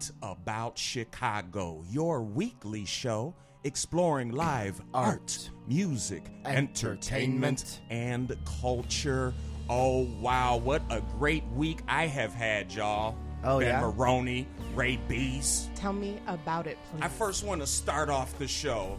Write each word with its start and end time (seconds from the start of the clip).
What 0.00 0.10
About 0.22 0.78
Chicago, 0.78 1.84
your 1.90 2.22
weekly 2.22 2.86
show 2.86 3.34
exploring 3.64 4.30
live 4.30 4.80
art, 4.94 5.50
music, 5.68 6.24
entertainment, 6.46 7.82
and 7.90 8.34
culture. 8.62 9.34
Oh, 9.68 10.08
wow, 10.18 10.56
what 10.56 10.80
a 10.88 11.02
great 11.18 11.44
week 11.48 11.80
I 11.86 12.06
have 12.06 12.32
had, 12.32 12.72
y'all. 12.72 13.14
Oh, 13.44 13.60
ben 13.60 13.68
yeah? 13.68 13.80
Maroney, 13.82 14.48
Ray 14.74 14.96
Beast. 15.06 15.70
Tell 15.74 15.92
me 15.92 16.18
about 16.28 16.66
it, 16.66 16.78
please. 16.90 17.02
I 17.02 17.08
first 17.08 17.44
want 17.44 17.60
to 17.60 17.66
start 17.66 18.08
off 18.08 18.38
the 18.38 18.48
show. 18.48 18.98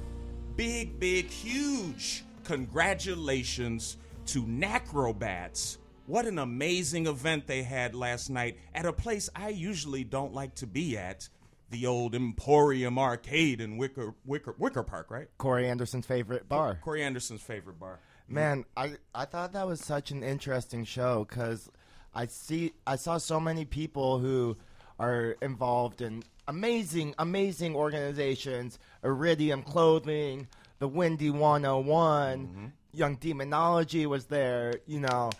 Big, 0.55 0.99
big, 0.99 1.31
huge 1.31 2.23
congratulations 2.43 3.97
to 4.27 4.45
Nacrobats. 4.45 5.79
What 6.11 6.25
an 6.25 6.39
amazing 6.39 7.07
event 7.07 7.47
they 7.47 7.63
had 7.63 7.95
last 7.95 8.29
night 8.29 8.57
at 8.75 8.85
a 8.85 8.91
place 8.91 9.29
I 9.33 9.47
usually 9.47 10.03
don't 10.03 10.33
like 10.33 10.55
to 10.55 10.67
be 10.67 10.97
at. 10.97 11.29
The 11.69 11.85
old 11.85 12.15
Emporium 12.15 12.99
Arcade 12.99 13.61
in 13.61 13.77
Wicker 13.77 14.13
Wicker 14.25 14.53
Wicker 14.57 14.83
Park, 14.83 15.09
right? 15.09 15.29
Corey 15.37 15.69
Anderson's 15.69 16.05
favorite 16.05 16.49
bar. 16.49 16.77
Corey 16.83 17.01
Anderson's 17.01 17.41
favorite 17.41 17.79
bar. 17.79 18.01
Mm-hmm. 18.25 18.33
Man, 18.33 18.65
I 18.75 18.95
I 19.15 19.23
thought 19.23 19.53
that 19.53 19.65
was 19.65 19.79
such 19.79 20.11
an 20.11 20.21
interesting 20.21 20.83
show 20.83 21.25
because 21.29 21.71
I 22.13 22.25
see 22.25 22.73
I 22.85 22.97
saw 22.97 23.17
so 23.17 23.39
many 23.39 23.63
people 23.63 24.19
who 24.19 24.57
are 24.99 25.37
involved 25.41 26.01
in 26.01 26.23
amazing 26.45 27.15
amazing 27.19 27.73
organizations, 27.73 28.79
Iridium 29.01 29.63
Clothing, 29.63 30.49
the 30.79 30.89
Windy 30.89 31.29
101, 31.29 32.47
mm-hmm. 32.47 32.65
Young 32.91 33.15
Demonology 33.15 34.05
was 34.05 34.25
there. 34.25 34.73
You 34.85 34.99
know, 34.99 35.31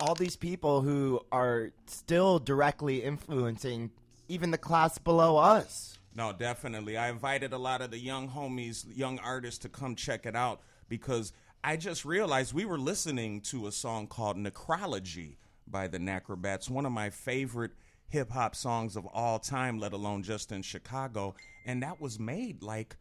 all 0.00 0.14
these 0.14 0.36
people 0.36 0.80
who 0.80 1.20
are 1.32 1.70
still 1.86 2.38
directly 2.38 3.02
influencing 3.02 3.90
even 4.28 4.50
the 4.50 4.58
class 4.58 4.98
below 4.98 5.36
us. 5.36 5.98
No, 6.14 6.32
definitely. 6.32 6.96
I 6.96 7.10
invited 7.10 7.52
a 7.52 7.58
lot 7.58 7.80
of 7.80 7.90
the 7.90 7.98
young 7.98 8.28
homies, 8.28 8.84
young 8.96 9.18
artists 9.20 9.60
to 9.60 9.68
come 9.68 9.94
check 9.94 10.26
it 10.26 10.36
out 10.36 10.60
because 10.88 11.32
I 11.62 11.76
just 11.76 12.04
realized 12.04 12.52
we 12.52 12.64
were 12.64 12.78
listening 12.78 13.40
to 13.42 13.66
a 13.66 13.72
song 13.72 14.06
called 14.06 14.36
Necrology 14.36 15.36
by 15.66 15.88
the 15.88 15.98
Nacrobats, 15.98 16.70
one 16.70 16.86
of 16.86 16.92
my 16.92 17.10
favorite 17.10 17.72
hip 18.08 18.30
hop 18.30 18.54
songs 18.54 18.96
of 18.96 19.06
all 19.06 19.38
time, 19.38 19.78
let 19.78 19.92
alone 19.92 20.22
just 20.22 20.50
in 20.50 20.62
Chicago. 20.62 21.34
And 21.66 21.82
that 21.82 22.00
was 22.00 22.18
made 22.18 22.62
like 22.62 22.96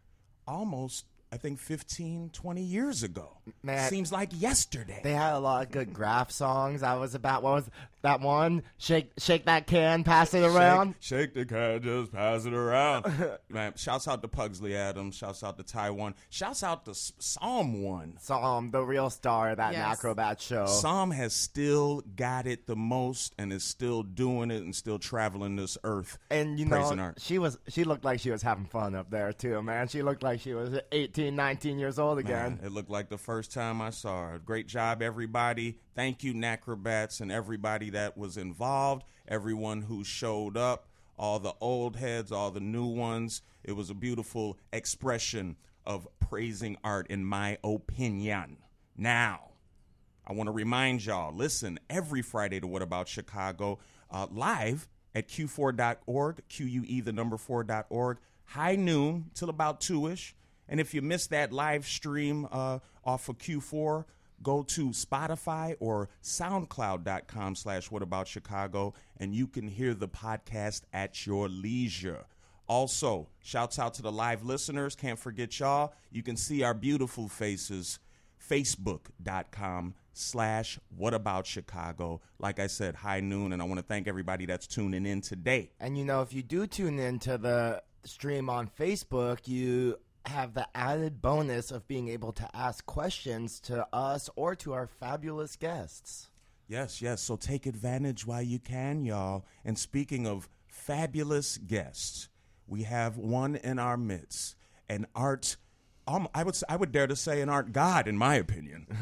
almost, 0.47 1.05
I 1.31 1.37
think, 1.37 1.59
15, 1.59 2.31
20 2.31 2.61
years 2.61 3.03
ago. 3.03 3.36
Man. 3.63 3.89
Seems 3.89 4.11
like 4.11 4.29
yesterday. 4.33 4.99
They 5.03 5.13
had 5.13 5.33
a 5.33 5.39
lot 5.39 5.65
of 5.65 5.71
good 5.71 5.93
graph 5.93 6.31
songs. 6.31 6.83
I 6.83 6.95
was 6.95 7.15
about 7.15 7.43
what 7.43 7.53
was 7.53 7.69
that 8.03 8.21
one? 8.21 8.63
Shake 8.77 9.11
shake 9.17 9.45
that 9.45 9.67
can, 9.67 10.03
pass 10.03 10.33
it 10.33 10.43
around. 10.43 10.95
Shake, 10.99 11.19
shake 11.19 11.33
the 11.33 11.45
can, 11.45 11.81
just 11.81 12.11
pass 12.11 12.45
it 12.45 12.53
around. 12.53 13.05
Man, 13.49 13.73
shouts 13.75 14.07
out 14.07 14.21
to 14.21 14.27
Pugslee 14.27 14.71
Atomz. 14.71 15.13
Shouts 15.15 15.43
out 15.43 15.57
to 15.57 15.63
Thaione. 15.63 16.13
Shouts 16.29 16.63
out 16.63 16.85
to 16.85 16.91
S- 16.91 17.11
Psalm 17.19 17.83
One. 17.83 18.17
Psalm, 18.19 18.71
the 18.71 18.81
real 18.83 19.09
star 19.09 19.51
of 19.51 19.57
that 19.57 19.73
Yes. 19.73 19.85
acrobat 19.97 20.39
show. 20.41 20.65
Psalm 20.67 21.11
has 21.11 21.33
still 21.33 22.01
got 22.15 22.45
it 22.47 22.67
the 22.67 22.75
most 22.75 23.33
and 23.37 23.51
is 23.51 23.63
still 23.63 24.03
doing 24.03 24.51
it 24.51 24.63
and 24.63 24.75
still 24.75 24.99
traveling 24.99 25.55
this 25.55 25.77
earth. 25.83 26.17
and 26.29 26.59
you 26.59 26.65
know, 26.65 26.77
art. 26.99 27.19
she 27.19 27.39
was 27.39 27.57
she 27.67 27.83
looked 27.83 28.05
like 28.05 28.19
she 28.19 28.31
was 28.31 28.41
having 28.41 28.65
fun 28.65 28.95
up 28.95 29.09
there 29.09 29.33
too, 29.33 29.61
man. 29.63 29.87
She 29.87 30.01
looked 30.03 30.23
like 30.23 30.39
she 30.39 30.53
was 30.53 30.79
18, 30.91 31.35
19 31.35 31.79
years 31.79 31.97
old 31.99 32.19
again. 32.19 32.57
Man, 32.57 32.59
it 32.65 32.71
looked 32.71 32.89
like 32.89 33.09
the 33.09 33.17
first 33.17 33.36
time 33.45 33.79
I 33.81 33.91
saw 33.91 34.29
her. 34.29 34.39
Great 34.39 34.67
job, 34.67 35.03
everybody. 35.03 35.77
Thank 35.93 36.23
you, 36.23 36.33
Nacrobats, 36.33 37.19
and 37.19 37.31
everybody 37.31 37.91
that 37.91 38.17
was 38.17 38.37
involved, 38.37 39.03
everyone 39.27 39.83
who 39.83 40.03
showed 40.03 40.57
up, 40.57 40.87
all 41.19 41.37
the 41.37 41.53
old 41.61 41.97
heads, 41.97 42.31
all 42.31 42.49
the 42.49 42.59
new 42.59 42.87
ones. 42.87 43.43
It 43.63 43.73
was 43.73 43.91
a 43.91 43.93
beautiful 43.93 44.57
expression 44.73 45.57
of 45.85 46.07
praising 46.19 46.77
art, 46.83 47.07
in 47.11 47.23
my 47.23 47.59
opinion. 47.63 48.57
Now, 48.97 49.51
I 50.25 50.33
want 50.33 50.47
to 50.47 50.51
remind 50.51 51.05
y'all 51.05 51.33
listen 51.33 51.79
every 51.89 52.21
Friday 52.21 52.59
to 52.59 52.67
What 52.67 52.81
About 52.81 53.07
Chicago 53.07 53.77
uh, 54.09 54.27
live 54.31 54.87
at 55.15 55.27
que4.org, 55.27 56.41
QUE, 56.49 57.01
the 57.03 57.13
number 57.13 57.37
4.org, 57.37 58.17
high 58.45 58.75
noon 58.75 59.31
till 59.33 59.49
about 59.49 59.81
2 59.81 60.07
ish. 60.07 60.35
And 60.69 60.79
if 60.79 60.93
you 60.93 61.01
missed 61.01 61.29
that 61.29 61.53
live 61.53 61.85
stream 61.85 62.47
uh, 62.51 62.79
off 63.07 63.29
of 63.29 63.37
Que4, 63.39 64.05
go 64.43 64.61
to 64.63 64.89
Spotify 64.89 65.75
or 65.79 66.09
SoundCloud.com 66.21 67.55
slash 67.55 67.89
What 67.89 68.03
About 68.03 68.27
Chicago, 68.27 68.93
and 69.19 69.33
you 69.33 69.47
can 69.47 69.67
hear 69.67 69.93
the 69.95 70.09
podcast 70.09 70.81
at 70.93 71.25
your 71.25 71.47
leisure. 71.49 72.25
Also, 72.67 73.29
shouts 73.41 73.79
out 73.79 73.93
to 73.95 74.01
the 74.01 74.11
live 74.11 74.43
listeners. 74.43 74.93
Can't 74.93 75.17
forget 75.17 75.57
y'all. 75.59 75.93
You 76.11 76.21
can 76.21 76.35
see 76.35 76.61
our 76.63 76.73
beautiful 76.73 77.29
faces 77.29 77.99
facebook.com 78.47 79.95
slash 80.13 80.79
what 80.95 81.13
about 81.13 81.45
chicago 81.45 82.21
like 82.39 82.59
i 82.59 82.67
said 82.67 82.95
high 82.95 83.19
noon 83.19 83.51
and 83.51 83.61
i 83.61 83.65
want 83.65 83.79
to 83.79 83.83
thank 83.83 84.07
everybody 84.07 84.45
that's 84.45 84.67
tuning 84.67 85.05
in 85.07 85.21
today 85.21 85.69
And 85.79 85.97
you 85.97 86.05
know, 86.05 86.21
if 86.21 86.33
you 86.33 86.43
do 86.43 86.67
tune 86.67 86.99
in 86.99 87.17
to 87.19 87.37
the 87.39 87.81
stream 88.03 88.49
on 88.49 88.69
Facebook, 88.79 89.47
you 89.47 89.97
have 90.27 90.53
the 90.53 90.67
added 90.75 91.21
bonus 91.21 91.71
of 91.71 91.87
being 91.87 92.07
able 92.09 92.31
to 92.33 92.49
ask 92.55 92.85
questions 92.85 93.59
to 93.61 93.87
us 93.93 94.29
or 94.35 94.55
to 94.55 94.73
our 94.73 94.87
fabulous 94.87 95.55
guests. 95.55 96.29
yes 96.67 97.01
yes 97.01 97.21
so 97.21 97.35
take 97.35 97.65
advantage 97.65 98.25
while 98.27 98.41
you 98.41 98.59
can 98.59 99.05
y'all 99.05 99.45
and 99.63 99.77
speaking 99.77 100.27
of 100.27 100.49
fabulous 100.67 101.57
guests 101.57 102.29
we 102.67 102.83
have 102.83 103.17
one 103.17 103.55
in 103.55 103.79
our 103.79 103.97
midst 103.97 104.55
an 104.89 105.05
art 105.15 105.57
um, 106.07 106.27
I 106.33 106.43
would 106.43 106.57
I 106.69 106.77
would 106.77 106.91
dare 106.93 107.07
to 107.07 107.15
say 107.15 107.41
an 107.41 107.49
art 107.49 107.73
god 107.73 108.07
in 108.07 108.17
my 108.17 108.35
opinion. 108.35 108.87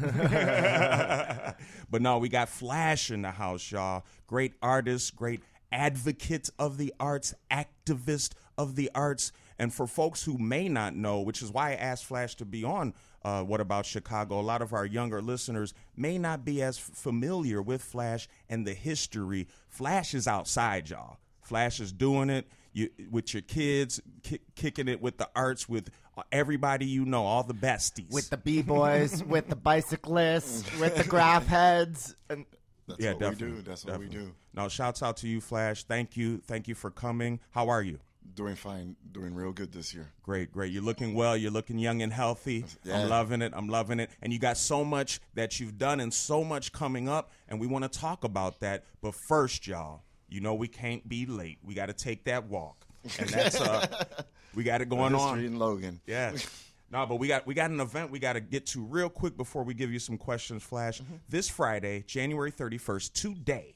but 1.88 2.02
no, 2.02 2.18
we 2.18 2.28
got 2.28 2.48
Flash 2.48 3.12
in 3.12 3.22
the 3.22 3.30
house, 3.30 3.70
y'all. 3.70 4.04
Great 4.26 4.54
artist, 4.60 5.14
great 5.14 5.40
advocate 5.70 6.50
of 6.58 6.78
the 6.78 6.92
arts, 6.98 7.32
activist 7.48 8.32
of 8.58 8.74
the 8.74 8.90
arts. 8.94 9.30
And 9.58 9.72
for 9.72 9.86
folks 9.86 10.22
who 10.24 10.36
may 10.38 10.68
not 10.68 10.94
know, 10.94 11.20
which 11.20 11.42
is 11.42 11.50
why 11.50 11.70
I 11.72 11.74
asked 11.74 12.04
Flash 12.04 12.34
to 12.36 12.44
be 12.44 12.62
on 12.64 12.92
uh, 13.24 13.42
What 13.42 13.60
About 13.60 13.86
Chicago, 13.86 14.38
a 14.38 14.42
lot 14.42 14.62
of 14.62 14.72
our 14.72 14.84
younger 14.84 15.22
listeners 15.22 15.72
may 15.96 16.18
not 16.18 16.44
be 16.44 16.62
as 16.62 16.78
familiar 16.78 17.62
with 17.62 17.82
Flash 17.82 18.28
and 18.48 18.66
the 18.66 18.74
history. 18.74 19.48
Flash 19.68 20.14
is 20.14 20.26
outside, 20.28 20.90
y'all. 20.90 21.18
Flash 21.40 21.80
is 21.80 21.92
doing 21.92 22.28
it 22.28 22.46
you, 22.76 22.90
with 23.10 23.32
your 23.32 23.40
kids, 23.40 24.00
ki- 24.22 24.40
kicking 24.54 24.86
it 24.86 25.00
with 25.00 25.16
the 25.16 25.28
arts, 25.34 25.68
with 25.68 25.90
uh, 26.16 26.22
everybody 26.30 26.84
you 26.84 27.06
know, 27.06 27.24
all 27.24 27.42
the 27.42 27.54
besties. 27.54 28.12
With 28.12 28.28
the 28.28 28.36
B 28.36 28.60
boys, 28.62 29.24
with 29.26 29.48
the 29.48 29.56
bicyclists, 29.56 30.78
with 30.78 30.94
the 30.96 31.04
graph 31.04 31.46
heads, 31.46 32.14
and 32.28 32.44
That's 32.86 33.00
yeah, 33.00 33.12
what 33.12 33.20
definitely. 33.20 33.46
we 33.48 33.56
do. 33.56 33.62
That's 33.62 33.84
what 33.84 33.92
definitely. 33.92 34.18
we 34.18 34.24
do. 34.26 34.34
Now, 34.54 34.68
shouts 34.68 35.02
out 35.02 35.16
to 35.18 35.28
you, 35.28 35.40
Flash. 35.40 35.84
Thank 35.84 36.16
you, 36.16 36.38
thank 36.38 36.68
you 36.68 36.74
for 36.74 36.90
coming. 36.90 37.40
How 37.50 37.70
are 37.70 37.82
you? 37.82 37.98
Doing 38.34 38.54
fine. 38.56 38.96
Doing 39.12 39.34
real 39.34 39.52
good 39.52 39.72
this 39.72 39.94
year. 39.94 40.10
Great, 40.22 40.52
great. 40.52 40.72
You're 40.72 40.82
looking 40.82 41.14
well. 41.14 41.36
You're 41.36 41.50
looking 41.50 41.78
young 41.78 42.02
and 42.02 42.12
healthy. 42.12 42.64
Yeah. 42.84 43.00
I'm 43.00 43.08
loving 43.08 43.42
it. 43.42 43.52
I'm 43.54 43.68
loving 43.68 44.00
it. 44.00 44.10
And 44.22 44.32
you 44.32 44.38
got 44.38 44.56
so 44.56 44.84
much 44.84 45.20
that 45.34 45.58
you've 45.60 45.78
done 45.78 46.00
and 46.00 46.12
so 46.12 46.44
much 46.44 46.72
coming 46.72 47.08
up, 47.08 47.32
and 47.48 47.60
we 47.60 47.66
want 47.66 47.90
to 47.90 47.98
talk 47.98 48.24
about 48.24 48.60
that. 48.60 48.84
But 49.00 49.14
first, 49.14 49.66
y'all, 49.66 50.02
you 50.28 50.40
know 50.40 50.54
we 50.54 50.68
can't 50.68 51.08
be 51.08 51.26
late. 51.26 51.58
We 51.62 51.74
got 51.74 51.86
to 51.86 51.92
take 51.92 52.24
that 52.24 52.46
walk, 52.46 52.86
and 53.18 53.28
that's 53.28 53.60
uh, 53.60 54.04
we 54.54 54.64
got 54.64 54.80
it 54.80 54.88
going 54.88 55.14
on. 55.14 55.40
In 55.40 55.58
Logan. 55.58 56.00
Yeah. 56.06 56.32
No, 56.88 57.04
but 57.04 57.16
we 57.16 57.26
got 57.26 57.46
we 57.48 57.54
got 57.54 57.70
an 57.70 57.80
event 57.80 58.12
we 58.12 58.20
got 58.20 58.34
to 58.34 58.40
get 58.40 58.66
to 58.66 58.84
real 58.84 59.08
quick 59.08 59.36
before 59.36 59.64
we 59.64 59.74
give 59.74 59.92
you 59.92 59.98
some 59.98 60.16
questions, 60.16 60.62
Flash. 60.62 61.02
This 61.28 61.48
Friday, 61.48 62.04
January 62.06 62.52
31st, 62.52 63.12
today, 63.12 63.74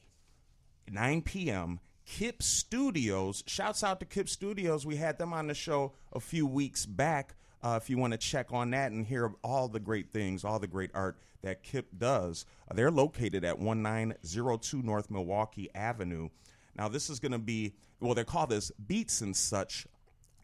9 0.89 1.21
p.m., 1.21 1.79
Kip 2.11 2.43
Studios. 2.43 3.41
Shouts 3.47 3.85
out 3.85 4.01
to 4.01 4.05
Kip 4.05 4.27
Studios. 4.27 4.85
We 4.85 4.97
had 4.97 5.17
them 5.17 5.31
on 5.31 5.47
the 5.47 5.53
show 5.53 5.93
a 6.11 6.19
few 6.19 6.45
weeks 6.45 6.85
back. 6.85 7.35
Uh, 7.63 7.79
if 7.81 7.89
you 7.89 7.97
want 7.97 8.11
to 8.11 8.17
check 8.17 8.51
on 8.51 8.71
that 8.71 8.91
and 8.91 9.07
hear 9.07 9.31
all 9.45 9.69
the 9.69 9.79
great 9.79 10.11
things, 10.11 10.43
all 10.43 10.59
the 10.59 10.67
great 10.67 10.91
art 10.93 11.17
that 11.41 11.63
Kip 11.63 11.87
does, 11.97 12.45
uh, 12.69 12.73
they're 12.73 12.91
located 12.91 13.45
at 13.45 13.59
1902 13.59 14.81
North 14.81 15.09
Milwaukee 15.09 15.69
Avenue. 15.73 16.27
Now, 16.75 16.89
this 16.89 17.09
is 17.09 17.21
going 17.21 17.31
to 17.31 17.39
be, 17.39 17.75
well, 18.01 18.13
they 18.13 18.25
call 18.25 18.45
this 18.45 18.71
Beats 18.71 19.21
and 19.21 19.35
Such 19.35 19.87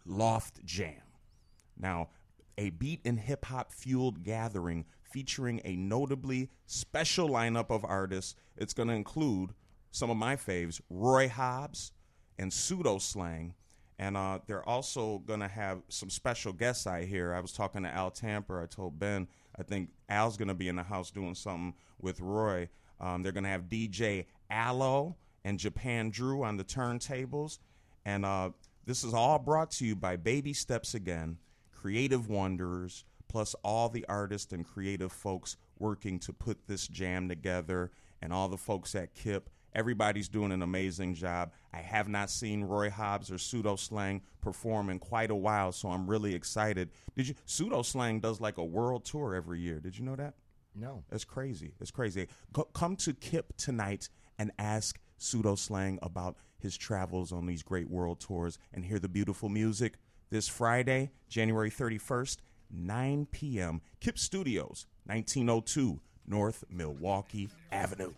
Loft 0.05 0.63
Jam. 0.63 1.01
Now, 1.77 2.11
a 2.57 2.69
beat 2.69 3.01
and 3.03 3.19
hip 3.19 3.43
hop 3.43 3.73
fueled 3.73 4.23
gathering 4.23 4.85
featuring 5.03 5.59
a 5.65 5.75
notably 5.75 6.49
special 6.65 7.27
lineup 7.27 7.69
of 7.71 7.83
artists. 7.83 8.35
It's 8.55 8.73
going 8.73 8.87
to 8.87 8.95
include 8.95 9.49
some 9.91 10.09
of 10.09 10.17
my 10.17 10.35
faves, 10.35 10.81
Roy 10.89 11.27
Hobbs 11.27 11.91
and 12.37 12.51
Pseudo 12.51 12.97
Slang. 12.97 13.53
And 13.99 14.15
uh, 14.15 14.39
they're 14.45 14.67
also 14.67 15.19
going 15.19 15.39
to 15.39 15.47
have 15.47 15.81
some 15.89 16.09
special 16.09 16.53
guests 16.53 16.85
I 16.85 17.05
hear. 17.05 17.33
I 17.33 17.39
was 17.39 17.51
talking 17.51 17.81
to 17.83 17.89
Al 17.89 18.11
Tamper. 18.11 18.61
I 18.61 18.67
told 18.67 18.99
Ben, 18.99 19.27
I 19.57 19.63
think 19.63 19.89
Al's 20.07 20.37
going 20.37 20.49
to 20.49 20.53
be 20.53 20.67
in 20.67 20.75
the 20.75 20.83
house 20.83 21.09
doing 21.09 21.33
something 21.33 21.73
with 21.99 22.19
Roy. 22.19 22.69
Um, 22.99 23.23
they're 23.23 23.31
going 23.31 23.43
to 23.43 23.49
have 23.49 23.63
DJ 23.63 24.25
Allo 24.51 25.15
and 25.43 25.57
Japan 25.57 26.11
Drew 26.11 26.43
on 26.43 26.57
the 26.57 26.63
turntables. 26.63 27.57
And 28.05 28.23
uh, 28.23 28.51
this 28.85 29.03
is 29.03 29.13
all 29.13 29.39
brought 29.39 29.71
to 29.71 29.85
you 29.85 29.95
by 29.95 30.15
Baby 30.15 30.53
Steps 30.53 30.93
Again, 30.93 31.37
Creative 31.71 32.29
Wanderers, 32.29 33.03
plus 33.27 33.55
all 33.63 33.89
the 33.89 34.05
artists 34.07 34.53
and 34.53 34.65
creative 34.65 35.11
folks 35.11 35.57
working 35.79 36.19
to 36.19 36.33
put 36.33 36.67
this 36.67 36.87
jam 36.87 37.27
together, 37.27 37.91
and 38.21 38.33
all 38.33 38.47
the 38.47 38.57
folks 38.57 38.95
at 38.95 39.13
KIP. 39.13 39.49
Everybody's 39.77 40.27
doing 40.27 40.51
an 40.51 40.63
amazing 40.63 41.13
job. 41.13 41.51
I 41.71 41.77
have 41.77 42.09
not 42.09 42.31
seen 42.31 42.63
Roy 42.63 42.89
Hobbs 42.89 43.31
or 43.31 43.37
Pseudo 43.37 43.75
Slang 43.75 44.23
perform 44.41 44.89
in 44.89 44.97
quite 44.97 45.29
a 45.29 45.35
while, 45.35 45.71
so 45.71 45.89
I'm 45.89 46.07
really 46.07 46.33
excited. 46.33 46.89
Did 47.15 47.27
you? 47.27 47.35
Pseudo 47.45 47.83
Slang 47.83 48.19
does 48.19 48.41
like 48.41 48.57
a 48.57 48.65
world 48.65 49.05
tour 49.05 49.35
every 49.35 49.59
year. 49.59 49.79
Did 49.79 49.95
you 49.95 50.03
know 50.03 50.15
that? 50.15 50.33
No. 50.73 51.03
It's 51.11 51.23
crazy. 51.23 51.75
It's 51.79 51.91
crazy. 51.91 52.27
Go, 52.53 52.63
come 52.63 52.95
to 52.97 53.13
KIP 53.13 53.55
tonight 53.55 54.09
and 54.39 54.51
ask 54.57 54.99
Pseudo 55.19 55.53
Slang 55.53 55.99
about 56.01 56.37
his 56.57 56.75
travels 56.75 57.31
on 57.31 57.45
these 57.45 57.61
great 57.61 57.87
world 57.87 58.19
tours 58.19 58.57
and 58.73 58.83
hear 58.83 58.97
the 58.97 59.07
beautiful 59.07 59.47
music 59.47 59.93
this 60.31 60.47
Friday, 60.47 61.11
January 61.29 61.69
31st, 61.69 62.37
9 62.71 63.27
p.m. 63.31 63.81
KIP 63.99 64.17
Studios, 64.17 64.87
1902 65.05 65.99
North 66.25 66.63
Milwaukee 66.69 67.49
Avenue. 67.71 68.13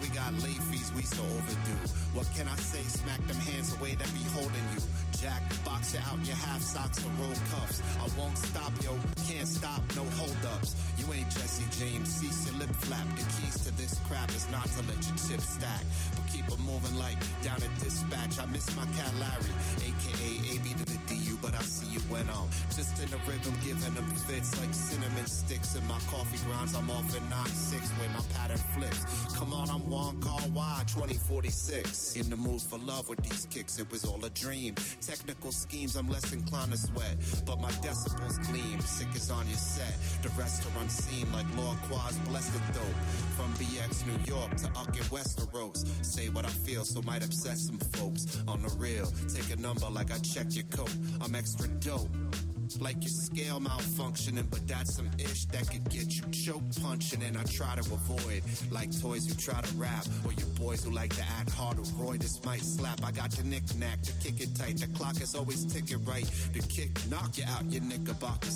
We 0.00 0.08
got 0.14 0.32
late 0.44 0.62
fees 0.70 0.92
we 0.94 1.02
so 1.02 1.22
overdue. 1.22 1.82
What 2.14 2.26
can 2.34 2.46
I 2.46 2.56
say? 2.56 2.82
Smack 2.82 3.18
them 3.26 3.36
hands 3.36 3.74
away 3.78 3.94
that 3.96 4.06
be 4.14 4.22
holding 4.32 4.64
you. 4.72 5.07
Jack, 5.20 5.42
box 5.64 5.94
you 5.94 6.00
out 6.00 6.24
your 6.24 6.36
half 6.36 6.62
socks 6.62 7.04
or 7.04 7.10
roll 7.18 7.34
cuffs. 7.50 7.82
I 7.98 8.06
won't 8.16 8.38
stop, 8.38 8.70
yo. 8.84 8.94
Can't 9.26 9.48
stop, 9.48 9.82
no 9.96 10.04
holdups. 10.14 10.76
You 10.96 11.12
ain't 11.12 11.28
Jesse 11.30 11.66
James. 11.74 12.08
Cease 12.08 12.46
your 12.46 12.60
lip 12.60 12.70
flap. 12.86 13.06
The 13.16 13.26
keys 13.34 13.58
to 13.66 13.74
this 13.76 13.98
crap 14.06 14.30
is 14.30 14.46
not 14.52 14.66
to 14.66 14.80
let 14.86 15.02
your 15.02 15.18
chips 15.18 15.58
stack. 15.58 15.82
But 16.14 16.22
keep 16.30 16.46
it 16.46 16.60
moving 16.62 16.96
like 16.98 17.18
down 17.42 17.58
at 17.58 17.72
dispatch. 17.82 18.38
I 18.38 18.46
miss 18.46 18.70
my 18.76 18.86
cat 18.94 19.10
Larry, 19.18 19.50
aka 19.82 20.30
AB 20.54 20.66
to 20.78 20.84
the 20.86 20.98
DU, 21.10 21.38
but 21.42 21.54
I 21.54 21.62
see 21.62 21.90
you 21.90 22.00
when 22.06 22.28
I'm 22.30 22.46
Just 22.70 23.02
in 23.02 23.10
the 23.10 23.18
rhythm, 23.26 23.54
giving 23.66 23.94
them 23.94 24.06
fits 24.22 24.54
like 24.60 24.72
cinnamon 24.72 25.26
sticks 25.26 25.74
in 25.74 25.84
my 25.88 25.98
coffee 26.14 26.38
grounds. 26.46 26.76
I'm 26.76 26.90
off 26.90 27.10
in 27.16 27.22
9-6 27.26 27.74
when 27.98 28.12
my 28.14 28.22
pattern 28.34 28.62
flips. 28.74 29.02
Come 29.34 29.52
on, 29.52 29.68
I'm 29.68 29.82
one 29.90 30.20
call 30.20 30.46
Y 30.54 30.82
2046. 30.86 32.14
In 32.14 32.30
the 32.30 32.36
mood 32.36 32.62
for 32.62 32.78
love 32.78 33.08
with 33.08 33.22
these 33.22 33.46
kicks, 33.50 33.78
it 33.80 33.90
was 33.90 34.04
all 34.04 34.24
a 34.24 34.30
dream. 34.30 34.74
Technical 35.08 35.52
schemes, 35.52 35.96
I'm 35.96 36.06
less 36.06 36.34
inclined 36.34 36.70
to 36.72 36.76
sweat. 36.76 37.16
But 37.46 37.58
my 37.62 37.70
decibels 37.80 38.46
gleam, 38.46 38.78
sick 38.82 39.08
is 39.14 39.30
on 39.30 39.46
your 39.48 39.56
set. 39.56 39.94
The 40.22 40.28
restaurant 40.38 40.90
scene 40.90 41.32
like 41.32 41.46
Lord 41.56 41.78
Quaz, 41.88 42.18
blessed 42.28 42.52
the 42.52 42.58
dope. 42.74 43.00
From 43.34 43.50
BX 43.54 44.06
New 44.06 44.22
York 44.26 44.54
to 44.56 44.66
Uck 44.78 44.94
Westeros. 45.08 45.86
Say 46.04 46.28
what 46.28 46.44
I 46.44 46.50
feel, 46.50 46.84
so 46.84 47.00
might 47.00 47.24
upset 47.24 47.56
some 47.56 47.78
folks. 47.78 48.42
On 48.46 48.60
the 48.60 48.68
real, 48.76 49.06
take 49.32 49.50
a 49.50 49.58
number 49.58 49.88
like 49.88 50.12
I 50.12 50.18
checked 50.18 50.54
your 50.54 50.64
coat. 50.64 50.94
I'm 51.22 51.34
extra 51.34 51.68
dope. 51.68 52.10
Like 52.76 53.02
your 53.02 53.10
scale 53.10 53.60
malfunctioning, 53.60 54.48
but 54.50 54.66
that's 54.68 54.94
some 54.94 55.10
ish 55.18 55.46
that 55.46 55.68
could 55.70 55.88
get 55.88 56.14
you 56.14 56.22
choke 56.30 56.62
punching. 56.82 57.22
And 57.22 57.36
I 57.36 57.42
try 57.44 57.74
to 57.74 57.80
avoid, 57.80 58.42
like 58.70 58.90
toys 59.00 59.26
who 59.26 59.34
try 59.34 59.60
to 59.60 59.74
rap, 59.76 60.06
or 60.24 60.32
your 60.32 60.48
boys 60.60 60.84
who 60.84 60.90
like 60.90 61.14
to 61.16 61.22
act 61.38 61.50
hard. 61.50 61.78
Or 61.78 61.84
Roy, 61.96 62.18
this 62.18 62.44
might 62.44 62.60
slap. 62.60 63.02
I 63.04 63.10
got 63.10 63.30
the 63.30 63.44
knick-knack 63.44 64.02
to 64.02 64.12
kick 64.22 64.40
it 64.40 64.54
tight. 64.54 64.78
The 64.78 64.86
clock 64.88 65.20
is 65.20 65.34
always 65.34 65.64
ticking 65.64 66.04
right. 66.04 66.30
The 66.52 66.60
kick 66.60 66.90
knock 67.10 67.38
you 67.38 67.44
out 67.48 67.64
your 67.72 67.82
knickerbocker 67.82 68.48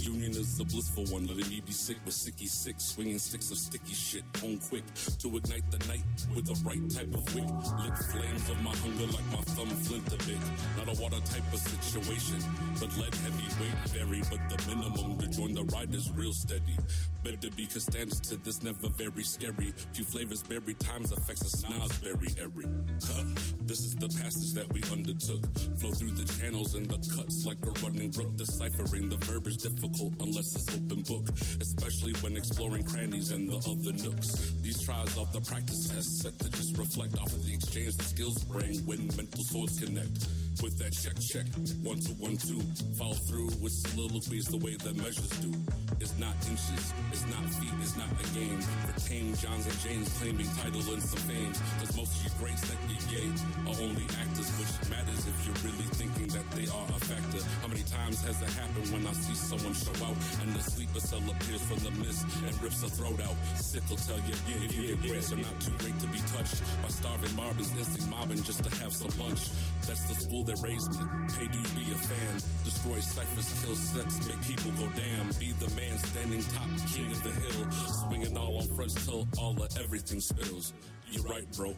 Union 0.04 0.32
is 0.32 0.61
a 0.61 0.64
blissful 0.64 1.06
one, 1.06 1.26
letting 1.26 1.49
me 1.49 1.62
be 1.64 1.73
sick 1.73 1.96
with 2.04 2.12
sicky 2.12 2.46
sick, 2.46 2.75
swinging 2.76 3.18
sticks 3.18 3.50
of 3.50 3.56
sticky 3.56 3.94
shit 3.94 4.23
on 4.42 4.58
quick 4.68 4.84
to 5.18 5.34
ignite 5.34 5.64
the 5.70 5.78
night 5.88 6.04
with 6.37 6.44
the 6.44 6.54
right 6.68 6.90
type 6.90 7.08
of 7.14 7.25
wick. 7.34 7.49
Lit 7.80 7.96
flames 8.12 8.50
of 8.50 8.61
my 8.61 8.76
hunger 8.76 9.06
like 9.06 9.25
my 9.32 9.40
thumb 9.56 9.68
flint 9.68 10.06
a 10.12 10.18
bit. 10.28 10.37
Not 10.76 10.94
a 10.94 11.00
water 11.00 11.20
type 11.25 11.50
of 11.50 11.58
situation, 11.58 12.37
but 12.78 12.94
lead 12.99 13.14
heavyweight 13.14 13.80
vary, 13.96 14.20
but 14.28 14.40
the 14.52 14.76
minimum 14.76 15.16
to 15.20 15.26
join 15.28 15.54
the 15.54 15.64
ride 15.73 15.94
is 15.94 16.11
real 16.12 16.34
steady. 16.34 16.76
Better 17.23 17.49
be 17.56 17.64
standards 17.64 18.20
to 18.28 18.37
this 18.37 18.62
never 18.62 18.88
very 18.90 19.23
scary. 19.23 19.73
Few 19.94 20.04
flavors 20.04 20.42
berry 20.42 20.75
times 20.75 21.12
affects 21.12 21.40
a 21.40 21.56
snozberry 21.56 22.38
every. 22.38 22.66
Huh. 23.02 23.25
This 23.62 23.80
is 23.80 23.94
the 23.94 24.08
passage 24.08 24.52
that 24.52 24.70
we 24.70 24.82
undertook. 24.92 25.40
Flow 25.80 25.92
through 25.92 26.11
the 26.11 26.30
channels 26.38 26.75
and 26.75 26.84
the 26.84 26.99
cuts 27.16 27.46
like 27.46 27.56
a 27.64 27.70
running 27.80 28.11
brook. 28.11 28.37
Deciphering 28.37 29.08
the 29.08 29.16
verbiage 29.25 29.56
difficult 29.56 29.94
unless 30.21 30.55
it's 30.57 30.75
open 30.75 31.03
book. 31.03 31.29
Especially 31.61 32.13
when 32.21 32.37
exploring 32.37 32.85
crannies 32.85 33.31
and 33.31 33.49
the 33.49 33.57
other 33.57 33.93
nooks. 34.03 34.53
These 34.63 34.83
trials 34.83 35.17
of 35.19 35.33
the 35.33 35.41
practice 35.41 35.89
test 35.89 36.23
set 36.23 36.39
to 36.39 36.51
just 36.51 36.77
reflect 36.77 37.19
off 37.19 37.33
of 37.33 37.45
the 37.47 37.55
exchange 37.55 37.97
the 37.97 38.05
skills 38.05 38.45
bring 38.45 38.79
when 38.87 39.07
mental 39.17 39.45
swords 39.45 39.79
connect. 39.79 40.27
With 40.63 40.79
that 40.79 40.95
check, 40.95 41.19
check, 41.19 41.47
one, 41.83 41.99
two, 41.99 42.15
one, 42.23 42.37
two. 42.37 42.63
Follow 42.95 43.19
through 43.27 43.51
with 43.59 43.73
soliloquies 43.73 44.47
the 44.47 44.59
way 44.59 44.77
that 44.77 44.97
measures 44.97 45.35
do. 45.43 45.53
It's 46.01 46.15
not 46.19 46.35
inches, 46.47 46.95
it's 47.11 47.27
not 47.27 47.43
feet, 47.59 47.75
it's 47.83 47.97
not 47.97 48.07
a 48.07 48.27
game. 48.39 48.61
For 48.61 48.95
King 49.09 49.35
Johns 49.35 49.67
and 49.67 49.79
James 49.83 50.09
claiming 50.19 50.47
title 50.59 50.87
and 50.95 51.03
some 51.03 51.23
fame. 51.27 51.53
Cause 51.81 51.97
most 51.97 52.15
of 52.17 52.25
you 52.25 52.31
greats 52.39 52.63
that 52.71 52.79
get 52.87 53.03
gay 53.11 53.29
are 53.67 53.79
only 53.83 54.07
actors, 54.23 54.49
which 54.59 54.73
matters 54.91 55.27
if 55.27 55.37
you're 55.43 55.59
really 55.67 55.89
that 56.28 56.49
they 56.52 56.66
are 56.71 56.88
a 56.88 57.00
factor. 57.00 57.43
How 57.61 57.69
many 57.69 57.83
times 57.85 58.23
has 58.25 58.40
it 58.40 58.50
happened 58.57 58.88
when 58.93 59.07
I 59.07 59.12
see 59.12 59.35
someone 59.35 59.75
show 59.75 59.95
out 60.04 60.16
and 60.43 60.52
the 60.54 60.62
sleeper 60.62 61.00
cell 61.00 61.23
appears 61.28 61.62
from 61.64 61.78
the 61.85 61.90
mist 62.00 62.25
and 62.47 62.52
rips 62.62 62.83
a 62.83 62.88
throat 62.88 63.21
out? 63.21 63.37
Sick 63.57 63.83
will 63.88 63.97
tell 63.97 64.19
you, 64.25 64.35
yeah, 64.49 64.64
if 64.64 64.73
your 64.76 64.97
grades 65.02 65.33
are 65.33 65.43
not 65.43 65.57
too 65.61 65.73
great 65.78 65.99
to 66.00 66.07
be 66.09 66.21
touched 66.33 66.62
by 66.83 66.88
starving 66.88 67.35
Marvins, 67.37 67.73
instinct 67.76 68.09
mobbing 68.11 68.43
just 68.43 68.64
to 68.64 68.71
have 68.83 68.93
some 68.93 69.12
lunch. 69.21 69.50
That's 69.87 70.04
the 70.09 70.14
school 70.14 70.45
that 70.45 70.59
raised 70.62 70.93
me. 70.97 71.04
Pay 71.37 71.47
dues, 71.49 71.71
be 71.73 71.85
a 71.93 71.99
fan. 71.99 72.35
Destroy 72.64 72.99
ciphers, 73.00 73.49
kill 73.61 73.76
sets, 73.76 74.28
make 74.28 74.40
people 74.47 74.71
go 74.78 74.88
damn. 74.97 75.28
Be 75.38 75.52
the 75.61 75.71
man 75.75 75.99
standing 75.99 76.43
top, 76.54 76.71
king 76.93 77.11
of 77.11 77.21
the 77.23 77.33
hill. 77.33 77.71
Swinging 78.07 78.37
all 78.37 78.59
on 78.59 78.69
fronts 78.76 78.95
till 79.04 79.26
all 79.38 79.57
of 79.61 79.71
everything 79.78 80.21
spills. 80.21 80.73
You're 81.11 81.25
right, 81.25 81.47
bro. 81.57 81.75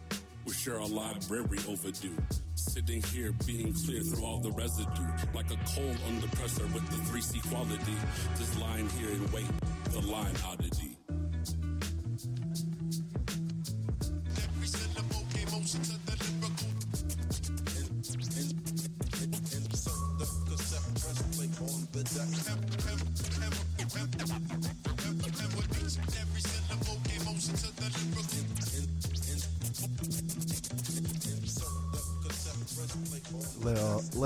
We 0.46 0.52
share 0.52 0.76
a 0.76 0.86
library 0.86 1.58
overdue. 1.68 2.16
Sitting 2.54 3.02
here 3.02 3.32
being 3.46 3.74
clear 3.74 4.00
through 4.00 4.24
all 4.24 4.38
the 4.38 4.52
residue. 4.52 5.08
Like 5.34 5.50
a 5.50 5.56
coal 5.74 5.92
under 6.06 6.28
pressure 6.36 6.66
with 6.72 6.88
the 6.88 6.98
3C 7.10 7.50
quality. 7.50 7.96
Just 8.38 8.56
lying 8.60 8.88
here 8.90 9.10
and 9.10 9.28
wait, 9.32 9.46
the 9.90 10.00
line 10.02 10.34
oddity. 10.46 10.96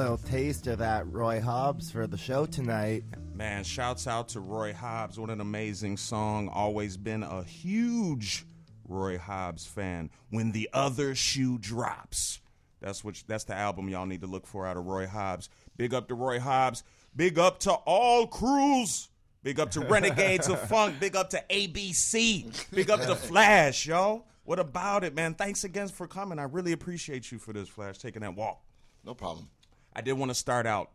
Little 0.00 0.16
taste 0.16 0.66
of 0.66 0.78
that 0.78 1.06
Roy 1.12 1.42
Hobbs 1.42 1.90
for 1.90 2.06
the 2.06 2.16
show 2.16 2.46
tonight. 2.46 3.04
Man, 3.34 3.62
shouts 3.64 4.06
out 4.06 4.30
to 4.30 4.40
Roy 4.40 4.72
Hobbs. 4.72 5.20
What 5.20 5.28
an 5.28 5.42
amazing 5.42 5.98
song. 5.98 6.48
Always 6.48 6.96
been 6.96 7.22
a 7.22 7.44
huge 7.44 8.46
Roy 8.88 9.18
Hobbs 9.18 9.66
fan. 9.66 10.08
When 10.30 10.52
the 10.52 10.70
other 10.72 11.14
shoe 11.14 11.58
drops. 11.58 12.40
That's 12.80 13.04
what 13.04 13.22
that's 13.26 13.44
the 13.44 13.54
album 13.54 13.90
y'all 13.90 14.06
need 14.06 14.22
to 14.22 14.26
look 14.26 14.46
for 14.46 14.66
out 14.66 14.78
of 14.78 14.86
Roy 14.86 15.06
Hobbs. 15.06 15.50
Big 15.76 15.92
up 15.92 16.08
to 16.08 16.14
Roy 16.14 16.40
Hobbs. 16.40 16.82
Big 17.14 17.38
up 17.38 17.58
to 17.60 17.72
all 17.72 18.26
crews. 18.26 19.10
Big 19.42 19.60
up 19.60 19.70
to 19.72 19.80
Renegades 19.80 20.48
of 20.48 20.58
Funk. 20.68 20.98
Big 20.98 21.14
up 21.14 21.28
to 21.30 21.44
ABC. 21.50 22.70
Big 22.70 22.88
up 22.88 23.02
to 23.02 23.14
Flash, 23.14 23.86
yo. 23.86 24.24
What 24.44 24.58
about 24.58 25.04
it, 25.04 25.14
man? 25.14 25.34
Thanks 25.34 25.64
again 25.64 25.88
for 25.88 26.06
coming. 26.06 26.38
I 26.38 26.44
really 26.44 26.72
appreciate 26.72 27.30
you 27.30 27.38
for 27.38 27.52
this, 27.52 27.68
Flash, 27.68 27.98
taking 27.98 28.22
that 28.22 28.34
walk. 28.34 28.62
No 29.04 29.12
problem. 29.12 29.46
I 30.00 30.02
did 30.02 30.14
want 30.14 30.30
to 30.30 30.34
start 30.34 30.66
out 30.66 30.92